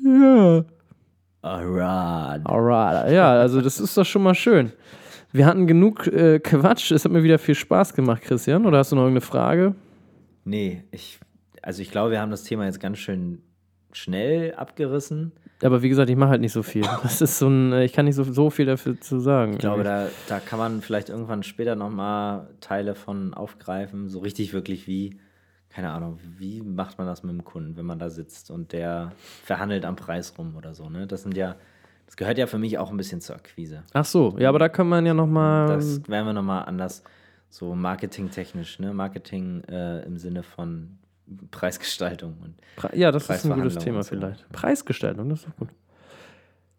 Ja. 0.04 0.64
Alright. 1.42 2.46
Alright. 2.46 3.12
Ja, 3.12 3.32
also 3.32 3.60
das 3.60 3.78
ist 3.78 3.96
doch 3.96 4.04
schon 4.04 4.22
mal 4.22 4.34
schön. 4.34 4.72
Wir 5.32 5.46
hatten 5.46 5.66
genug 5.66 6.06
äh, 6.06 6.40
Quatsch. 6.40 6.90
Es 6.90 7.04
hat 7.04 7.12
mir 7.12 7.22
wieder 7.22 7.38
viel 7.38 7.54
Spaß 7.54 7.94
gemacht, 7.94 8.22
Christian. 8.22 8.66
Oder 8.66 8.78
hast 8.78 8.92
du 8.92 8.96
noch 8.96 9.02
irgendeine 9.02 9.26
Frage? 9.26 9.74
Nee, 10.44 10.84
ich, 10.90 11.20
also 11.62 11.82
ich 11.82 11.90
glaube, 11.90 12.10
wir 12.12 12.20
haben 12.20 12.30
das 12.30 12.44
Thema 12.44 12.64
jetzt 12.64 12.80
ganz 12.80 12.98
schön 12.98 13.42
schnell 13.92 14.54
abgerissen. 14.54 15.32
Aber 15.62 15.82
wie 15.82 15.88
gesagt, 15.88 16.08
ich 16.08 16.16
mache 16.16 16.30
halt 16.30 16.40
nicht 16.40 16.52
so 16.52 16.62
viel. 16.62 16.82
Das 17.02 17.20
ist 17.20 17.38
so 17.38 17.48
ein, 17.48 17.72
äh, 17.72 17.84
ich 17.84 17.92
kann 17.92 18.04
nicht 18.04 18.14
so, 18.14 18.24
so 18.24 18.50
viel 18.50 18.66
dafür 18.66 19.00
zu 19.00 19.18
sagen. 19.18 19.52
Ich 19.52 19.58
glaube, 19.58 19.84
da, 19.84 20.06
da 20.28 20.40
kann 20.40 20.58
man 20.58 20.82
vielleicht 20.82 21.08
irgendwann 21.08 21.42
später 21.42 21.74
nochmal 21.74 22.48
Teile 22.60 22.94
von 22.94 23.34
aufgreifen. 23.34 24.08
So 24.08 24.20
richtig 24.20 24.52
wirklich 24.52 24.86
wie, 24.86 25.18
keine 25.70 25.90
Ahnung, 25.90 26.18
wie 26.38 26.62
macht 26.62 26.98
man 26.98 27.06
das 27.06 27.22
mit 27.22 27.32
dem 27.32 27.44
Kunden, 27.44 27.76
wenn 27.76 27.86
man 27.86 27.98
da 27.98 28.10
sitzt 28.10 28.50
und 28.50 28.72
der 28.72 29.12
verhandelt 29.44 29.84
am 29.84 29.96
Preis 29.96 30.34
rum 30.38 30.54
oder 30.56 30.74
so. 30.74 30.88
Ne? 30.88 31.06
Das 31.06 31.22
sind 31.22 31.36
ja, 31.36 31.56
das 32.06 32.16
gehört 32.16 32.38
ja 32.38 32.46
für 32.46 32.58
mich 32.58 32.78
auch 32.78 32.90
ein 32.90 32.96
bisschen 32.96 33.20
zur 33.20 33.36
Akquise. 33.36 33.82
Ach 33.92 34.04
so, 34.04 34.34
ja, 34.38 34.48
aber 34.48 34.58
da 34.58 34.68
kann 34.68 34.88
man 34.88 35.04
ja 35.06 35.14
nochmal. 35.14 35.66
Das 35.68 36.08
werden 36.08 36.26
wir 36.26 36.32
nochmal 36.32 36.64
anders, 36.64 37.02
so 37.50 37.74
marketingtechnisch, 37.74 38.78
ne? 38.78 38.92
Marketing 38.94 39.62
äh, 39.68 40.02
im 40.04 40.16
Sinne 40.16 40.42
von 40.42 40.98
Preisgestaltung 41.50 42.36
und 42.42 42.54
Ja, 42.98 43.12
das 43.12 43.28
ist 43.28 43.44
ein 43.44 43.52
gutes 43.54 43.76
Thema 43.76 44.02
so. 44.02 44.10
vielleicht. 44.10 44.48
Preisgestaltung, 44.50 45.28
das 45.28 45.40
ist 45.40 45.48
doch 45.48 45.56
gut. 45.56 45.68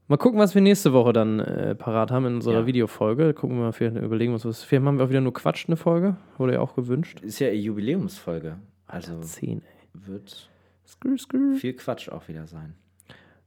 Mal 0.07 0.17
gucken, 0.17 0.39
was 0.39 0.55
wir 0.55 0.61
nächste 0.63 0.91
Woche 0.91 1.13
dann 1.13 1.39
äh, 1.39 1.75
parat 1.75 2.09
haben 2.09 2.25
in 2.25 2.35
unserer 2.35 2.61
Ja. 2.61 2.65
Videofolge. 2.65 3.35
Gucken 3.35 3.57
wir 3.57 3.65
mal, 3.65 3.71
vielleicht 3.73 3.95
überlegen 3.97 4.31
wir 4.31 4.35
uns 4.35 4.45
was. 4.45 4.63
Vielleicht 4.63 4.83
haben 4.83 4.97
wir 4.97 5.05
auch 5.05 5.09
wieder 5.09 5.21
nur 5.21 5.33
Quatsch 5.35 5.65
eine 5.67 5.75
Folge. 5.77 6.15
Wurde 6.39 6.53
ja 6.53 6.61
auch 6.61 6.73
gewünscht. 6.75 7.19
ist 7.19 7.37
ja 7.37 7.49
eine 7.49 7.57
Jubiläumsfolge. 7.57 8.55
Also 8.89 9.19
Zehn, 9.21 9.61
ey. 9.61 10.07
wird 10.07 10.49
Skrr, 10.87 11.17
skrr. 11.17 11.55
viel 11.55 11.73
Quatsch 11.73 12.09
auch 12.09 12.27
wieder 12.27 12.47
sein. 12.47 12.73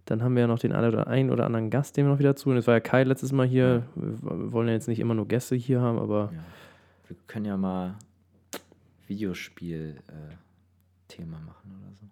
Dann 0.04 0.22
haben 0.22 0.34
wir 0.34 0.42
ja 0.42 0.46
noch 0.48 0.58
den 0.58 0.72
einen 0.72 1.30
oder, 1.30 1.46
anderen 1.46 1.70
Gast, 1.70 1.96
den 1.96 2.06
wir 2.06 2.12
noch 2.12 2.18
wieder 2.18 2.34
zu. 2.34 2.50
Und 2.50 2.56
es 2.56 2.66
war 2.66 2.74
ja 2.74 2.80
Kai 2.80 3.04
letztes 3.04 3.32
Mal 3.32 3.46
hier. 3.46 3.84
Wir 3.94 4.52
wollen 4.52 4.66
ja 4.68 4.74
jetzt 4.74 4.88
nicht 4.88 4.98
immer 4.98 5.14
nur 5.14 5.28
Gäste 5.28 5.54
hier 5.54 5.80
haben, 5.80 5.98
aber 5.98 6.30
Ja. 6.34 6.40
Wir 7.08 7.16
können 7.26 7.44
ja 7.44 7.56
mal 7.56 7.94
Videospiel-Thema 9.06 11.38
machen 11.38 11.72
oder 11.78 11.92
so. 12.00 12.06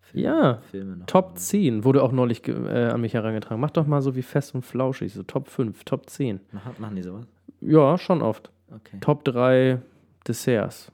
Filme, 0.00 0.26
Ja, 0.26 0.54
Filme 0.70 1.06
Top 1.06 1.30
mal. 1.30 1.36
10 1.36 1.84
wurde 1.84 2.02
auch 2.02 2.12
neulich 2.12 2.46
äh, 2.48 2.86
an 2.88 3.00
mich 3.00 3.14
herangetragen. 3.14 3.60
Mach 3.60 3.70
doch 3.70 3.86
mal 3.86 4.02
so 4.02 4.16
wie 4.16 4.22
fest 4.22 4.54
und 4.54 4.62
flauschig, 4.62 5.12
so 5.12 5.22
Top 5.22 5.48
5, 5.48 5.84
Top 5.84 6.08
10. 6.08 6.40
Machen, 6.52 6.72
machen 6.78 6.96
die 6.96 7.02
sowas? 7.02 7.26
Ja, 7.60 7.98
schon 7.98 8.22
oft. 8.22 8.50
Okay. 8.70 8.98
Top 9.00 9.24
3 9.24 9.80
Desserts. 10.26 10.90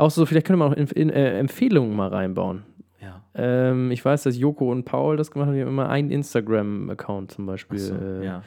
Auch 0.00 0.10
so, 0.10 0.24
vielleicht 0.26 0.46
könnte 0.46 0.58
man 0.58 0.72
auch 0.72 0.76
in, 0.76 0.86
in, 0.88 1.10
äh, 1.10 1.38
Empfehlungen 1.38 1.94
mal 1.94 2.08
reinbauen. 2.08 2.62
Ja. 3.00 3.22
Ähm, 3.34 3.90
ich 3.90 4.04
weiß, 4.04 4.22
dass 4.22 4.36
Joko 4.38 4.70
und 4.72 4.84
Paul 4.84 5.16
das 5.16 5.30
gemacht 5.30 5.48
haben, 5.48 5.54
die 5.54 5.60
haben 5.60 5.68
immer 5.68 5.88
einen 5.88 6.10
Instagram-Account 6.10 7.32
zum 7.32 7.46
Beispiel. 7.46 7.78
So, 7.78 7.94
äh, 7.94 8.24
ja. 8.24 8.42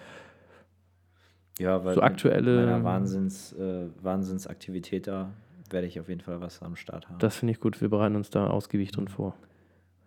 Ja, 1.60 1.84
weil 1.86 1.96
so 1.96 2.02
aktuelle- 2.02 2.66
meiner 2.66 2.84
Wahnsinns, 2.84 3.54
äh, 3.54 3.86
Wahnsinnsaktivität 4.02 5.06
da 5.08 5.30
werde 5.70 5.88
ich 5.88 6.00
auf 6.00 6.10
jeden 6.10 6.22
Fall 6.22 6.42
was 6.42 6.62
am 6.62 6.76
Start 6.76 7.08
haben. 7.08 7.20
Das 7.20 7.36
finde 7.38 7.52
ich 7.52 7.60
gut, 7.60 7.80
wir 7.82 7.90
bereiten 7.90 8.16
uns 8.16 8.30
da 8.30 8.48
ausgiebig 8.48 8.92
drin 8.92 9.08
vor. 9.08 9.36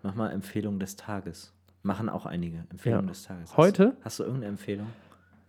Mach 0.03 0.15
mal 0.15 0.31
Empfehlung 0.31 0.79
des 0.79 0.97
Tages. 0.97 1.53
Machen 1.83 2.09
auch 2.09 2.27
einige 2.27 2.65
Empfehlungen 2.71 3.07
Ja. 3.07 3.13
des 3.13 3.23
Tages. 3.23 3.51
Hast, 3.51 3.57
Heute? 3.57 3.97
Hast 4.03 4.19
du 4.19 4.25
irgendeine 4.25 4.51
Empfehlung? 4.51 4.87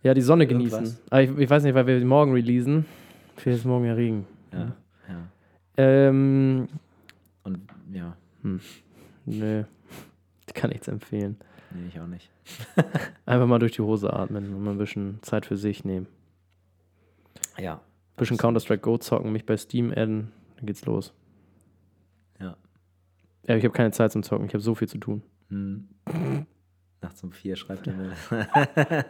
Ja, 0.04 0.14
die 0.14 0.20
Sonne 0.22 0.46
genießen. 0.46 0.96
Aber 1.10 1.22
ich, 1.22 1.36
ich 1.36 1.50
weiß 1.50 1.64
nicht, 1.64 1.74
weil 1.74 1.86
wir 1.88 2.04
morgen 2.04 2.32
releasen. 2.32 2.84
Vielleicht 3.36 3.58
ist 3.60 3.64
morgen 3.64 3.84
ja 3.84 3.94
Regen. 3.94 4.26
Ja. 4.52 4.58
ja. 5.08 5.28
Ähm, 5.78 6.68
Und 7.44 7.60
ja, 7.92 8.16
nö, 9.24 9.64
ich 10.46 10.54
kann 10.54 10.70
nichts 10.70 10.88
empfehlen. 10.88 11.36
nee, 11.70 11.88
ich 11.88 12.00
auch 12.00 12.06
nicht. 12.06 12.30
Einfach 13.26 13.46
mal 13.46 13.58
durch 13.58 13.72
die 13.72 13.82
Hose 13.82 14.12
atmen 14.12 14.54
und 14.54 14.62
mal 14.64 14.72
ein 14.72 14.78
bisschen 14.78 15.18
Zeit 15.22 15.46
für 15.46 15.56
sich 15.56 15.84
nehmen. 15.84 16.06
Ja. 17.58 17.74
Ein 17.74 17.80
bisschen. 18.16 18.36
Counter-Strike 18.36 18.80
Go 18.82 18.98
zocken, 18.98 19.32
mich 19.32 19.46
bei 19.46 19.56
Steam 19.56 19.90
adden, 19.92 20.32
dann 20.56 20.66
geht's 20.66 20.84
los. 20.84 21.12
Ja. 22.40 22.56
Ja, 23.46 23.56
ich 23.56 23.64
habe 23.64 23.72
keine 23.74 23.92
Zeit 23.92 24.12
zum 24.12 24.22
Zocken, 24.22 24.46
ich 24.46 24.54
habe 24.54 24.62
so 24.62 24.74
viel 24.74 24.88
zu 24.88 24.98
tun. 24.98 25.22
Hm. 25.48 25.88
Nachts 27.00 27.22
um 27.22 27.30
vier 27.32 27.54
schreibt 27.56 27.86
er 27.86 27.94
mir. 27.94 28.12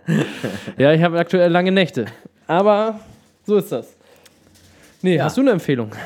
Ja, 0.77 0.93
ich 0.93 1.03
habe 1.03 1.19
aktuell 1.19 1.51
lange 1.51 1.73
Nächte. 1.73 2.07
Aber 2.47 3.01
so 3.45 3.57
ist 3.57 3.73
das. 3.73 3.98
Nee, 5.03 5.16
Ja. 5.16 5.25
hast 5.25 5.37
du 5.37 5.41
eine 5.43 5.51
Empfehlung? 5.53 5.91
äh, 5.93 5.97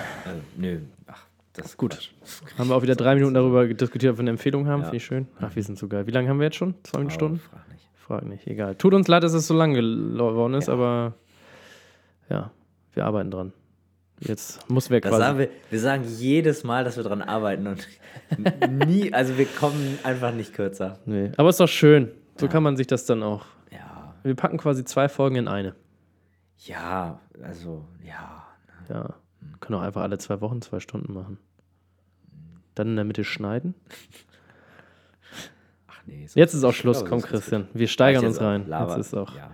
nö, 0.57 0.81
ach, 1.07 1.25
das 1.55 1.67
ist 1.67 1.77
Gut. 1.77 1.93
Quatsch. 1.93 2.11
Haben 2.59 2.69
wir 2.71 2.77
auch 2.77 2.83
wieder 2.83 2.95
drei 2.97 3.15
Minuten 3.15 3.35
darüber 3.35 3.67
diskutiert, 3.67 4.13
ob 4.13 4.19
wir 4.19 4.23
eine 4.23 4.31
Empfehlung 4.31 4.67
haben. 4.69 4.81
Ja. 4.81 4.85
Finde 4.87 4.97
ich 4.97 5.05
schön. 5.05 5.29
Ach, 5.41 5.55
wir 5.55 5.63
sind 5.63 5.79
so 5.79 5.89
geil. 5.89 6.07
Wie 6.07 6.11
lange 6.11 6.29
haben 6.29 6.39
wir 6.39 6.45
jetzt 6.45 6.57
schon? 6.57 6.75
Zwei 6.83 7.01
Aber 7.01 7.11
Stunden? 7.11 7.39
Frag 7.39 7.69
nicht. 7.71 7.89
Frag 7.97 8.25
nicht, 8.27 8.47
egal. 8.47 8.75
Tut 8.75 8.95
uns 8.95 9.09
leid, 9.09 9.23
dass 9.23 9.33
es 9.33 9.47
so 9.47 9.55
lang 9.55 9.75
geworden 9.75 10.55
ist, 10.55 10.67
Ja. 10.69 10.75
aber 10.75 11.15
ja, 12.29 12.51
wir 12.95 13.05
arbeiten 13.07 13.31
dran. 13.31 13.53
Jetzt 14.21 14.69
muss 14.71 14.89
wir 14.89 15.01
Das 15.01 15.17
sagen 15.17 15.39
wir, 15.39 15.49
wir 15.71 15.81
sagen 15.81 16.05
jedes 16.07 16.63
Mal, 16.63 16.85
dass 16.85 16.97
wir 16.97 17.03
dran 17.03 17.23
arbeiten 17.23 17.67
und 17.67 17.89
nie, 18.87 19.13
also 19.13 19.37
wir 19.37 19.47
kommen 19.47 19.99
einfach 20.05 20.33
nicht 20.33 20.55
kürzer. 20.55 20.99
nee. 21.07 21.33
Aber 21.37 21.49
ist 21.49 21.59
doch 21.59 21.67
schön. 21.69 22.11
So 22.39 22.47
Ja. 22.47 22.53
kann 22.53 22.63
man 22.63 22.77
sich 22.77 22.87
das 22.87 23.05
dann 23.05 23.23
auch. 23.25 23.45
Ja, 23.73 24.15
Wir 24.23 24.35
packen 24.37 24.59
quasi 24.59 24.85
zwei 24.85 25.09
Folgen 25.09 25.37
in 25.37 25.49
eine. 25.49 25.75
ja, 26.59 27.19
also, 27.43 27.85
ja. 28.07 28.47
Ja. 28.93 29.15
Können 29.61 29.79
auch 29.79 29.83
einfach 29.83 30.03
alle 30.03 30.19
zwei 30.19 30.41
Wochen 30.41 30.61
zwei 30.63 30.81
Stunden 30.81 31.13
machen. 31.13 31.39
Dann 32.75 32.89
in 32.89 32.97
der 32.97 33.05
Mitte 33.05 33.25
schneiden. 33.25 33.75
Ach 35.89 36.01
nee. 36.07 36.27
so- 36.27 36.39
Jetzt 36.39 36.55
ist 36.55 36.65
auch 36.65 36.73
Schluss, 36.73 36.99
glaube, 36.99 37.11
komm 37.11 37.23
Christian. 37.23 37.69
Wir 37.75 37.89
steigern 37.89 38.25
uns 38.25 38.41
rein. 38.41 38.67
Jetzt 38.69 38.97
ist 38.99 39.15
auch. 39.15 39.35
Ja. 39.37 39.51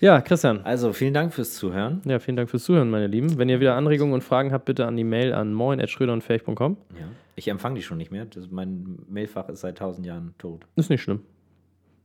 Ja, 0.00 0.20
Christian. 0.20 0.62
Also, 0.64 0.92
vielen 0.92 1.14
Dank 1.14 1.32
fürs 1.32 1.54
Zuhören. 1.54 2.02
Ja, 2.04 2.18
vielen 2.18 2.36
Dank 2.36 2.50
fürs 2.50 2.64
Zuhören, 2.64 2.90
meine 2.90 3.06
Lieben. 3.06 3.38
Wenn 3.38 3.48
ihr 3.48 3.60
wieder 3.60 3.76
Anregungen 3.76 4.12
und 4.14 4.22
Fragen 4.24 4.52
habt, 4.52 4.64
bitte 4.64 4.84
an 4.86 4.96
die 4.96 5.04
Mail 5.04 5.32
an 5.32 5.54
moin.schröderundfähig.com. 5.54 6.76
Ja. 6.98 7.06
Ich 7.36 7.46
empfange 7.46 7.76
die 7.76 7.82
schon 7.82 7.98
nicht 7.98 8.10
mehr. 8.10 8.24
Das, 8.24 8.50
mein 8.50 8.98
Mailfach 9.08 9.48
ist 9.48 9.60
seit 9.60 9.78
tausend 9.78 10.04
Jahren 10.04 10.34
tot. 10.38 10.66
Ist 10.74 10.90
nicht 10.90 11.02
schlimm. 11.02 11.20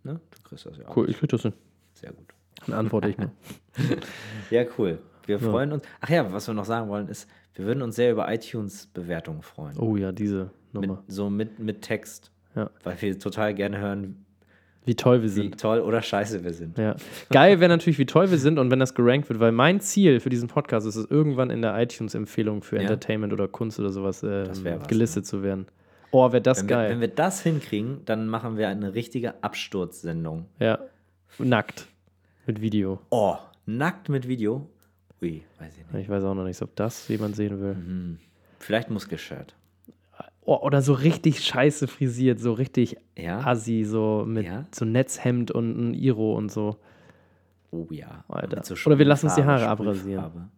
Ne? 0.04 0.20
Du 0.30 0.48
kriegst 0.48 0.68
das 0.68 0.78
ja 0.78 0.88
auch. 0.88 0.96
Cool, 0.96 1.10
ich 1.10 1.18
krieg 1.18 1.30
das 1.30 1.42
hin. 1.42 1.54
Sehr 1.96 2.12
gut. 2.12 2.28
Dann 2.68 2.76
antworte 2.78 3.10
ich 3.10 3.18
mal. 3.18 3.32
Ja, 4.52 4.64
cool. 4.78 5.00
Wir 5.28 5.40
freuen 5.40 5.72
uns. 5.74 5.84
Ach 6.02 6.10
ja, 6.10 6.32
was 6.32 6.48
wir 6.48 6.54
noch 6.54 6.66
sagen 6.66 6.90
wollen, 6.90 7.08
ist, 7.08 7.30
wir 7.56 7.66
würden 7.66 7.82
uns 7.82 7.96
sehr 7.96 8.12
über 8.12 8.32
iTunes-Bewertungen 8.34 9.42
freuen. 9.42 9.78
Oh 9.78 9.96
ja, 9.98 10.12
diese 10.12 10.52
mit, 10.74 10.88
Nummer. 10.88 11.04
so 11.08 11.30
mit, 11.30 11.60
mit 11.60 11.82
Text. 11.82 12.32
Ja. 12.56 12.70
Weil 12.84 13.00
wir 13.02 13.20
total 13.20 13.54
gerne 13.54 13.78
hören, 13.80 14.26
Wie 14.86 14.96
toll 14.96 15.18
wir 15.18 15.24
wie 15.26 15.28
sind. 15.30 15.60
toll 15.60 15.80
oder 15.80 16.02
scheiße 16.02 16.44
wir 16.44 16.54
sind. 16.54 16.78
Ja. 16.78 16.96
Geil 17.30 17.60
wäre 17.60 17.70
natürlich, 17.70 18.00
wie 18.00 18.06
toll 18.06 18.32
wir 18.32 18.38
sind 18.38 18.58
und 18.58 18.72
wenn 18.72 18.80
das 18.80 18.94
gerankt 18.96 19.30
wird, 19.30 19.40
weil 19.40 19.52
mein 19.52 19.80
Ziel 19.82 20.20
für 20.20 20.30
diesen 20.30 20.48
Podcast 20.48 20.88
ist 20.88 20.96
es, 20.96 21.06
irgendwann 21.12 21.50
in 21.50 21.62
der 21.62 21.78
iTunes-Empfehlung 21.80 22.62
für 22.64 22.78
Ja. 22.78 22.84
Entertainment 22.84 23.34
oder 23.34 23.48
Kunst 23.48 23.80
oder 23.80 23.90
sowas 23.90 24.24
ähm, 24.24 24.48
was, 24.64 24.88
gelistet 24.88 25.26
zu 25.26 25.44
werden. 25.44 25.68
Oh, 26.12 26.32
wäre 26.32 26.42
das 26.42 26.62
Wenn 26.62 26.70
wir, 26.70 26.76
geil. 26.78 26.90
wenn 26.92 27.02
wir 27.02 27.08
das 27.10 27.42
hinkriegen, 27.44 28.00
dann 28.06 28.28
machen 28.28 28.58
wir 28.58 28.70
eine 28.70 28.94
richtige 28.94 29.44
Absturzsendung. 29.44 30.46
ja. 30.60 30.80
Nackt. 31.40 31.86
Mit 32.48 32.62
Video. 32.62 33.00
Oh, 33.12 33.36
nackt 33.66 34.08
mit 34.10 34.28
Video? 34.28 34.68
Ui, 35.22 35.44
weiß 35.60 35.78
ich 35.78 35.92
nicht. 35.94 36.04
Ich 36.04 36.10
weiß 36.10 36.24
auch 36.24 36.36
noch 36.36 36.44
nicht, 36.44 36.62
ob 36.62 36.76
das 36.76 37.08
jemand 37.08 37.36
sehen 37.36 37.60
will. 37.60 37.76
Hm. 37.76 38.18
Vielleicht 38.60 38.90
Muskelshirt. 38.90 39.56
Oh, 40.42 40.56
oder 40.62 40.82
so 40.82 40.94
richtig 40.94 41.44
scheiße 41.44 41.88
frisiert, 41.88 42.40
so 42.40 42.54
richtig 42.54 42.98
Ja? 43.18 43.40
assi, 43.46 43.84
so 43.84 44.24
mit 44.26 44.46
Ja? 44.46 44.66
so 44.74 44.86
Netzhemd 44.86 45.52
und 45.52 45.78
ein 45.78 45.94
Iro 45.94 46.36
und 46.36 46.52
so. 46.52 46.78
Oh 47.72 47.88
ja. 47.92 48.24
Alter. 48.30 48.64
So 48.64 48.76
Oder 48.86 48.98
wir 48.98 49.06
lassen 49.06 49.26
uns 49.26 49.36
die 49.36 49.44
Haare 49.44 49.68
abrasieren. 49.68 50.50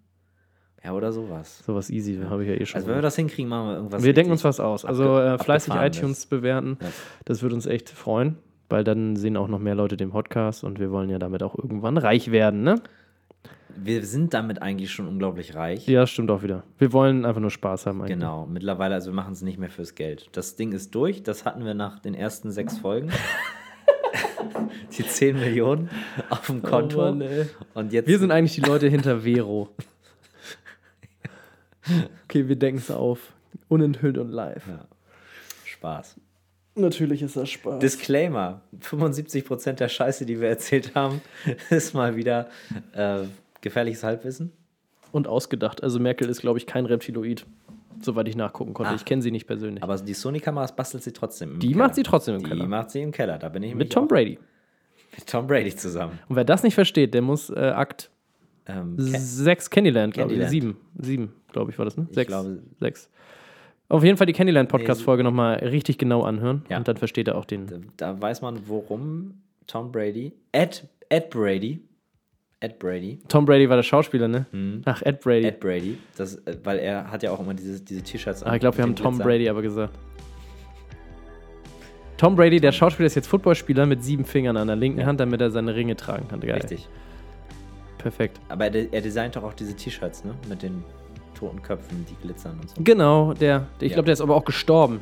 Ja, 0.83 0.93
oder 0.93 1.11
sowas. 1.11 1.59
Sowas 1.65 1.89
easy, 1.89 2.17
habe 2.23 2.43
ich 2.43 2.49
ja 2.49 2.55
eh 2.55 2.65
schon. 2.65 2.77
Also 2.77 2.87
wenn 2.87 2.95
wir 2.95 3.01
das 3.01 3.15
hinkriegen, 3.15 3.49
machen 3.49 3.67
wir 3.67 3.75
irgendwas. 3.75 4.03
wir 4.03 4.13
denken 4.13 4.31
uns 4.31 4.43
was 4.43 4.59
aus. 4.59 4.85
Also 4.85 5.19
äh, 5.19 5.37
fleißig 5.37 5.73
iTunes 5.75 6.25
bewerten. 6.25 6.77
Ja. 6.81 6.87
Das 7.25 7.41
würde 7.41 7.55
uns 7.55 7.65
echt 7.65 7.89
freuen, 7.89 8.37
weil 8.69 8.83
dann 8.83 9.15
sehen 9.15 9.35
auch 9.35 9.47
noch 9.47 9.59
mehr 9.59 9.75
Leute 9.75 9.97
den 9.97 10.11
Podcast 10.11 10.63
und 10.63 10.79
wir 10.79 10.91
wollen 10.91 11.09
ja 11.09 11.19
damit 11.19 11.43
auch 11.43 11.57
irgendwann 11.57 11.97
reich 11.97 12.31
werden, 12.31 12.61
ne? 12.63 12.75
Wir 13.75 14.05
sind 14.05 14.33
damit 14.33 14.61
eigentlich 14.61 14.91
schon 14.91 15.07
unglaublich 15.07 15.55
reich. 15.55 15.87
Ja, 15.87 16.05
stimmt 16.07 16.31
auch 16.31 16.43
wieder. 16.43 16.63
Wir 16.77 16.91
wollen 16.91 17.25
einfach 17.25 17.41
nur 17.41 17.51
Spaß 17.51 17.85
haben 17.85 18.01
eigentlich. 18.01 18.17
Genau, 18.17 18.45
mittlerweile, 18.45 18.95
also 18.95 19.11
wir 19.11 19.15
machen 19.15 19.33
es 19.33 19.41
nicht 19.41 19.57
mehr 19.57 19.69
fürs 19.69 19.95
Geld. 19.95 20.29
Das 20.33 20.55
Ding 20.55 20.71
ist 20.71 20.95
durch, 20.95 21.23
das 21.23 21.45
hatten 21.45 21.63
wir 21.65 21.73
nach 21.73 21.99
den 21.99 22.13
ersten 22.13 22.51
sechs 22.51 22.77
Folgen. 22.79 23.11
die 24.97 25.05
10 25.05 25.39
Millionen 25.39 25.89
auf 26.29 26.47
dem 26.47 26.61
Konto. 26.61 26.99
Oh 26.99 27.11
Mann. 27.11 27.49
Und 27.73 27.93
jetzt 27.93 28.07
Wir 28.07 28.19
sind 28.19 28.31
eigentlich 28.31 28.55
die 28.55 28.61
Leute 28.61 28.87
hinter 28.87 29.19
Vero. 29.23 29.69
Okay, 32.25 32.47
wir 32.47 32.55
denken 32.55 32.79
es 32.79 32.91
auf. 32.91 33.33
Unenthüllt 33.67 34.17
und 34.17 34.29
live. 34.29 34.67
Ja. 34.67 34.85
Spaß. 35.65 36.15
Natürlich 36.75 37.21
ist 37.21 37.35
das 37.35 37.49
Spaß. 37.49 37.79
Disclaimer: 37.79 38.61
75% 38.81 39.73
der 39.73 39.89
Scheiße, 39.89 40.25
die 40.25 40.39
wir 40.39 40.49
erzählt 40.49 40.95
haben, 40.95 41.21
ist 41.69 41.93
mal 41.93 42.15
wieder 42.15 42.49
äh, 42.93 43.23
gefährliches 43.61 44.03
Halbwissen. 44.03 44.51
und 45.11 45.27
ausgedacht. 45.27 45.81
Also 45.83 45.99
Merkel 45.99 46.29
ist, 46.29 46.39
glaube 46.41 46.59
ich, 46.59 46.67
kein 46.67 46.85
Reptiloid, 46.85 47.45
soweit 47.99 48.27
ich 48.27 48.35
nachgucken 48.35 48.73
konnte. 48.75 48.91
Ah. 48.91 48.95
Ich 48.95 49.05
kenne 49.05 49.21
sie 49.23 49.31
nicht 49.31 49.47
persönlich. 49.47 49.81
Aber 49.83 49.95
die 49.97 50.13
Sony-Kameras 50.13 50.75
bastelt 50.75 51.01
sie 51.03 51.11
trotzdem. 51.13 51.53
Im 51.53 51.59
die 51.59 51.69
Keller. 51.69 51.77
macht 51.79 51.95
sie 51.95 52.03
trotzdem 52.03 52.35
im 52.35 52.43
Die 52.43 52.49
Keller. 52.49 52.67
macht 52.67 52.91
sie 52.91 53.01
im 53.01 53.11
Keller. 53.11 53.39
Da 53.39 53.49
bin 53.49 53.63
ich 53.63 53.73
Mit 53.73 53.91
Tom 53.91 54.07
Brady. 54.07 54.37
Mit 55.17 55.27
Tom 55.27 55.47
Brady 55.47 55.75
zusammen. 55.75 56.19
Und 56.29 56.35
wer 56.35 56.43
das 56.45 56.61
nicht 56.61 56.75
versteht, 56.75 57.13
der 57.15 57.23
muss 57.23 57.49
äh, 57.49 57.55
Akt 57.75 58.11
Ähm, 58.67 58.97
Ken- 58.97 59.05
sechs 59.19 59.69
Candyland, 59.71 60.13
glaube 60.13 60.31
ich. 60.33 60.47
Sieben. 60.49 60.77
Sieben, 60.99 61.33
glaube 61.51 61.71
ich, 61.71 61.77
war 61.79 61.85
das, 61.85 61.97
ne? 61.97 62.05
Ich 62.09 62.15
Sechs. 62.15 62.27
glaube- 62.27 62.59
Sechs. 62.79 63.09
Auf 63.91 64.03
jeden 64.03 64.17
Fall 64.17 64.27
die 64.27 64.33
Candyland-Podcast-Folge 64.33 65.23
nochmal 65.23 65.55
richtig 65.55 65.97
genau 65.97 66.21
anhören. 66.21 66.63
Ja. 66.69 66.77
Und 66.77 66.87
dann 66.87 66.97
versteht 66.97 67.27
er 67.27 67.35
auch 67.35 67.45
den. 67.45 67.65
Da, 67.65 67.77
da 67.97 68.21
weiß 68.21 68.43
man, 68.43 68.59
worum 68.67 69.41
Tom 69.65 69.91
Brady, 69.91 70.33
Ed, 70.51 70.87
Ed 71.09 71.31
Brady, 71.31 71.81
Ed 72.61 72.77
Brady, 72.77 73.19
Tom 73.29 73.45
Brady 73.45 73.69
war 73.69 73.77
der 73.77 73.83
Schauspieler, 73.83 74.27
ne? 74.27 74.45
Ach, 74.85 75.01
Ed 75.03 75.21
Brady. 75.21 75.41
Mhm. 75.43 75.47
Ed 75.47 75.59
Brady, 75.61 75.97
das, 76.17 76.35
äh, 76.45 76.57
weil 76.63 76.79
er 76.79 77.09
hat 77.09 77.23
ja 77.23 77.31
auch 77.31 77.39
immer 77.39 77.53
diese, 77.53 77.79
diese 77.79 78.01
T-Shirts 78.01 78.43
Ah, 78.43 78.53
ich 78.55 78.59
glaube, 78.59 78.77
wir 78.77 78.83
haben 78.83 78.95
Tom 78.97 79.13
Glitzern. 79.13 79.27
Brady 79.27 79.47
aber 79.49 79.61
gesagt. 79.61 79.97
Tom 82.17 82.35
Brady, 82.35 82.59
der 82.59 82.73
Schauspieler, 82.73 83.07
ist 83.07 83.15
jetzt 83.15 83.27
Footballspieler 83.27 83.85
mit 83.85 84.03
sieben 84.03 84.25
Fingern 84.25 84.57
an 84.57 84.67
der 84.67 84.75
linken 84.75 84.99
Ja. 84.99 85.05
Hand, 85.05 85.21
damit 85.21 85.39
er 85.39 85.51
seine 85.51 85.73
Ringe 85.73 85.95
tragen 85.95 86.27
kann. 86.27 86.41
Geil. 86.41 86.55
Richtig. 86.55 86.89
Perfekt. 87.97 88.41
Aber 88.49 88.65
er, 88.65 88.91
er 88.93 89.01
designt 89.01 89.37
doch 89.37 89.43
auch 89.43 89.53
diese 89.53 89.73
T-Shirts, 89.73 90.25
ne? 90.25 90.35
Mit 90.49 90.61
den 90.61 90.83
toten 91.35 91.61
Köpfen, 91.61 92.05
die 92.09 92.15
glitzern 92.21 92.59
und 92.59 92.69
so. 92.69 92.75
Genau, 92.83 93.33
der, 93.35 93.59
der 93.79 93.85
ich 93.85 93.91
Ja. 93.91 93.95
glaube, 93.95 94.07
der 94.07 94.13
ist 94.13 94.21
aber 94.21 94.35
auch 94.35 94.43
gestorben 94.43 94.99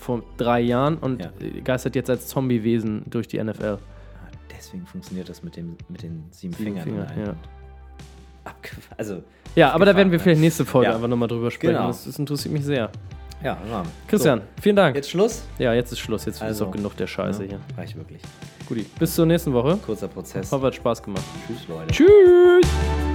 vor 0.00 0.22
drei 0.36 0.60
Jahren 0.62 0.96
und 0.98 1.22
Ja. 1.22 1.30
geistert 1.62 1.94
jetzt 1.94 2.10
als 2.10 2.26
Zombiewesen 2.26 3.02
durch 3.06 3.28
die 3.28 3.38
NFL. 3.38 3.78
Deswegen 4.58 4.86
funktioniert 4.86 5.28
das 5.28 5.42
mit, 5.42 5.56
dem, 5.56 5.76
mit 5.88 6.02
den 6.02 6.24
sieben, 6.30 6.52
Sieben 6.52 6.76
Fingern. 6.76 6.84
Finger, 6.84 7.06
ja. 7.26 7.34
Also, 8.96 9.22
Ja, 9.54 9.72
aber 9.72 9.84
da 9.84 9.94
werden 9.94 10.10
wir 10.10 10.18
vielleicht 10.18 10.38
ne? 10.40 10.46
nächste 10.46 10.64
Folge 10.64 10.88
Ja. 10.90 10.96
einfach 10.96 11.08
nochmal 11.08 11.28
drüber 11.28 11.50
sprechen. 11.50 11.74
Genau. 11.74 11.86
Das, 11.88 12.04
das 12.04 12.18
interessiert 12.18 12.52
mich 12.52 12.64
sehr. 12.64 12.90
ja, 13.42 13.56
ja. 13.70 13.82
Christian, 14.06 14.40
vielen 14.60 14.76
Dank. 14.76 14.94
So, 14.94 14.98
jetzt 14.98 15.10
Schluss? 15.10 15.42
Ja, 15.58 15.74
jetzt 15.74 15.92
ist 15.92 16.00
Schluss. 16.00 16.24
Jetzt 16.24 16.36
ist 16.36 16.42
Also, 16.42 16.66
auch 16.66 16.70
genug 16.70 16.96
der 16.96 17.06
Scheiße 17.06 17.44
hier. 17.44 17.60
Reicht 17.76 17.96
wirklich. 17.96 18.20
Guti. 18.66 18.86
Bis 18.98 19.14
zur 19.14 19.26
nächsten 19.26 19.52
Woche. 19.52 19.76
Kurzer 19.84 20.08
Prozess. 20.08 20.50
Hoffe, 20.50 20.66
hat 20.66 20.74
Spaß 20.74 21.02
gemacht. 21.02 21.24
Tschüss, 21.46 21.68
Leute. 21.68 21.92
Tschüss. 21.92 23.07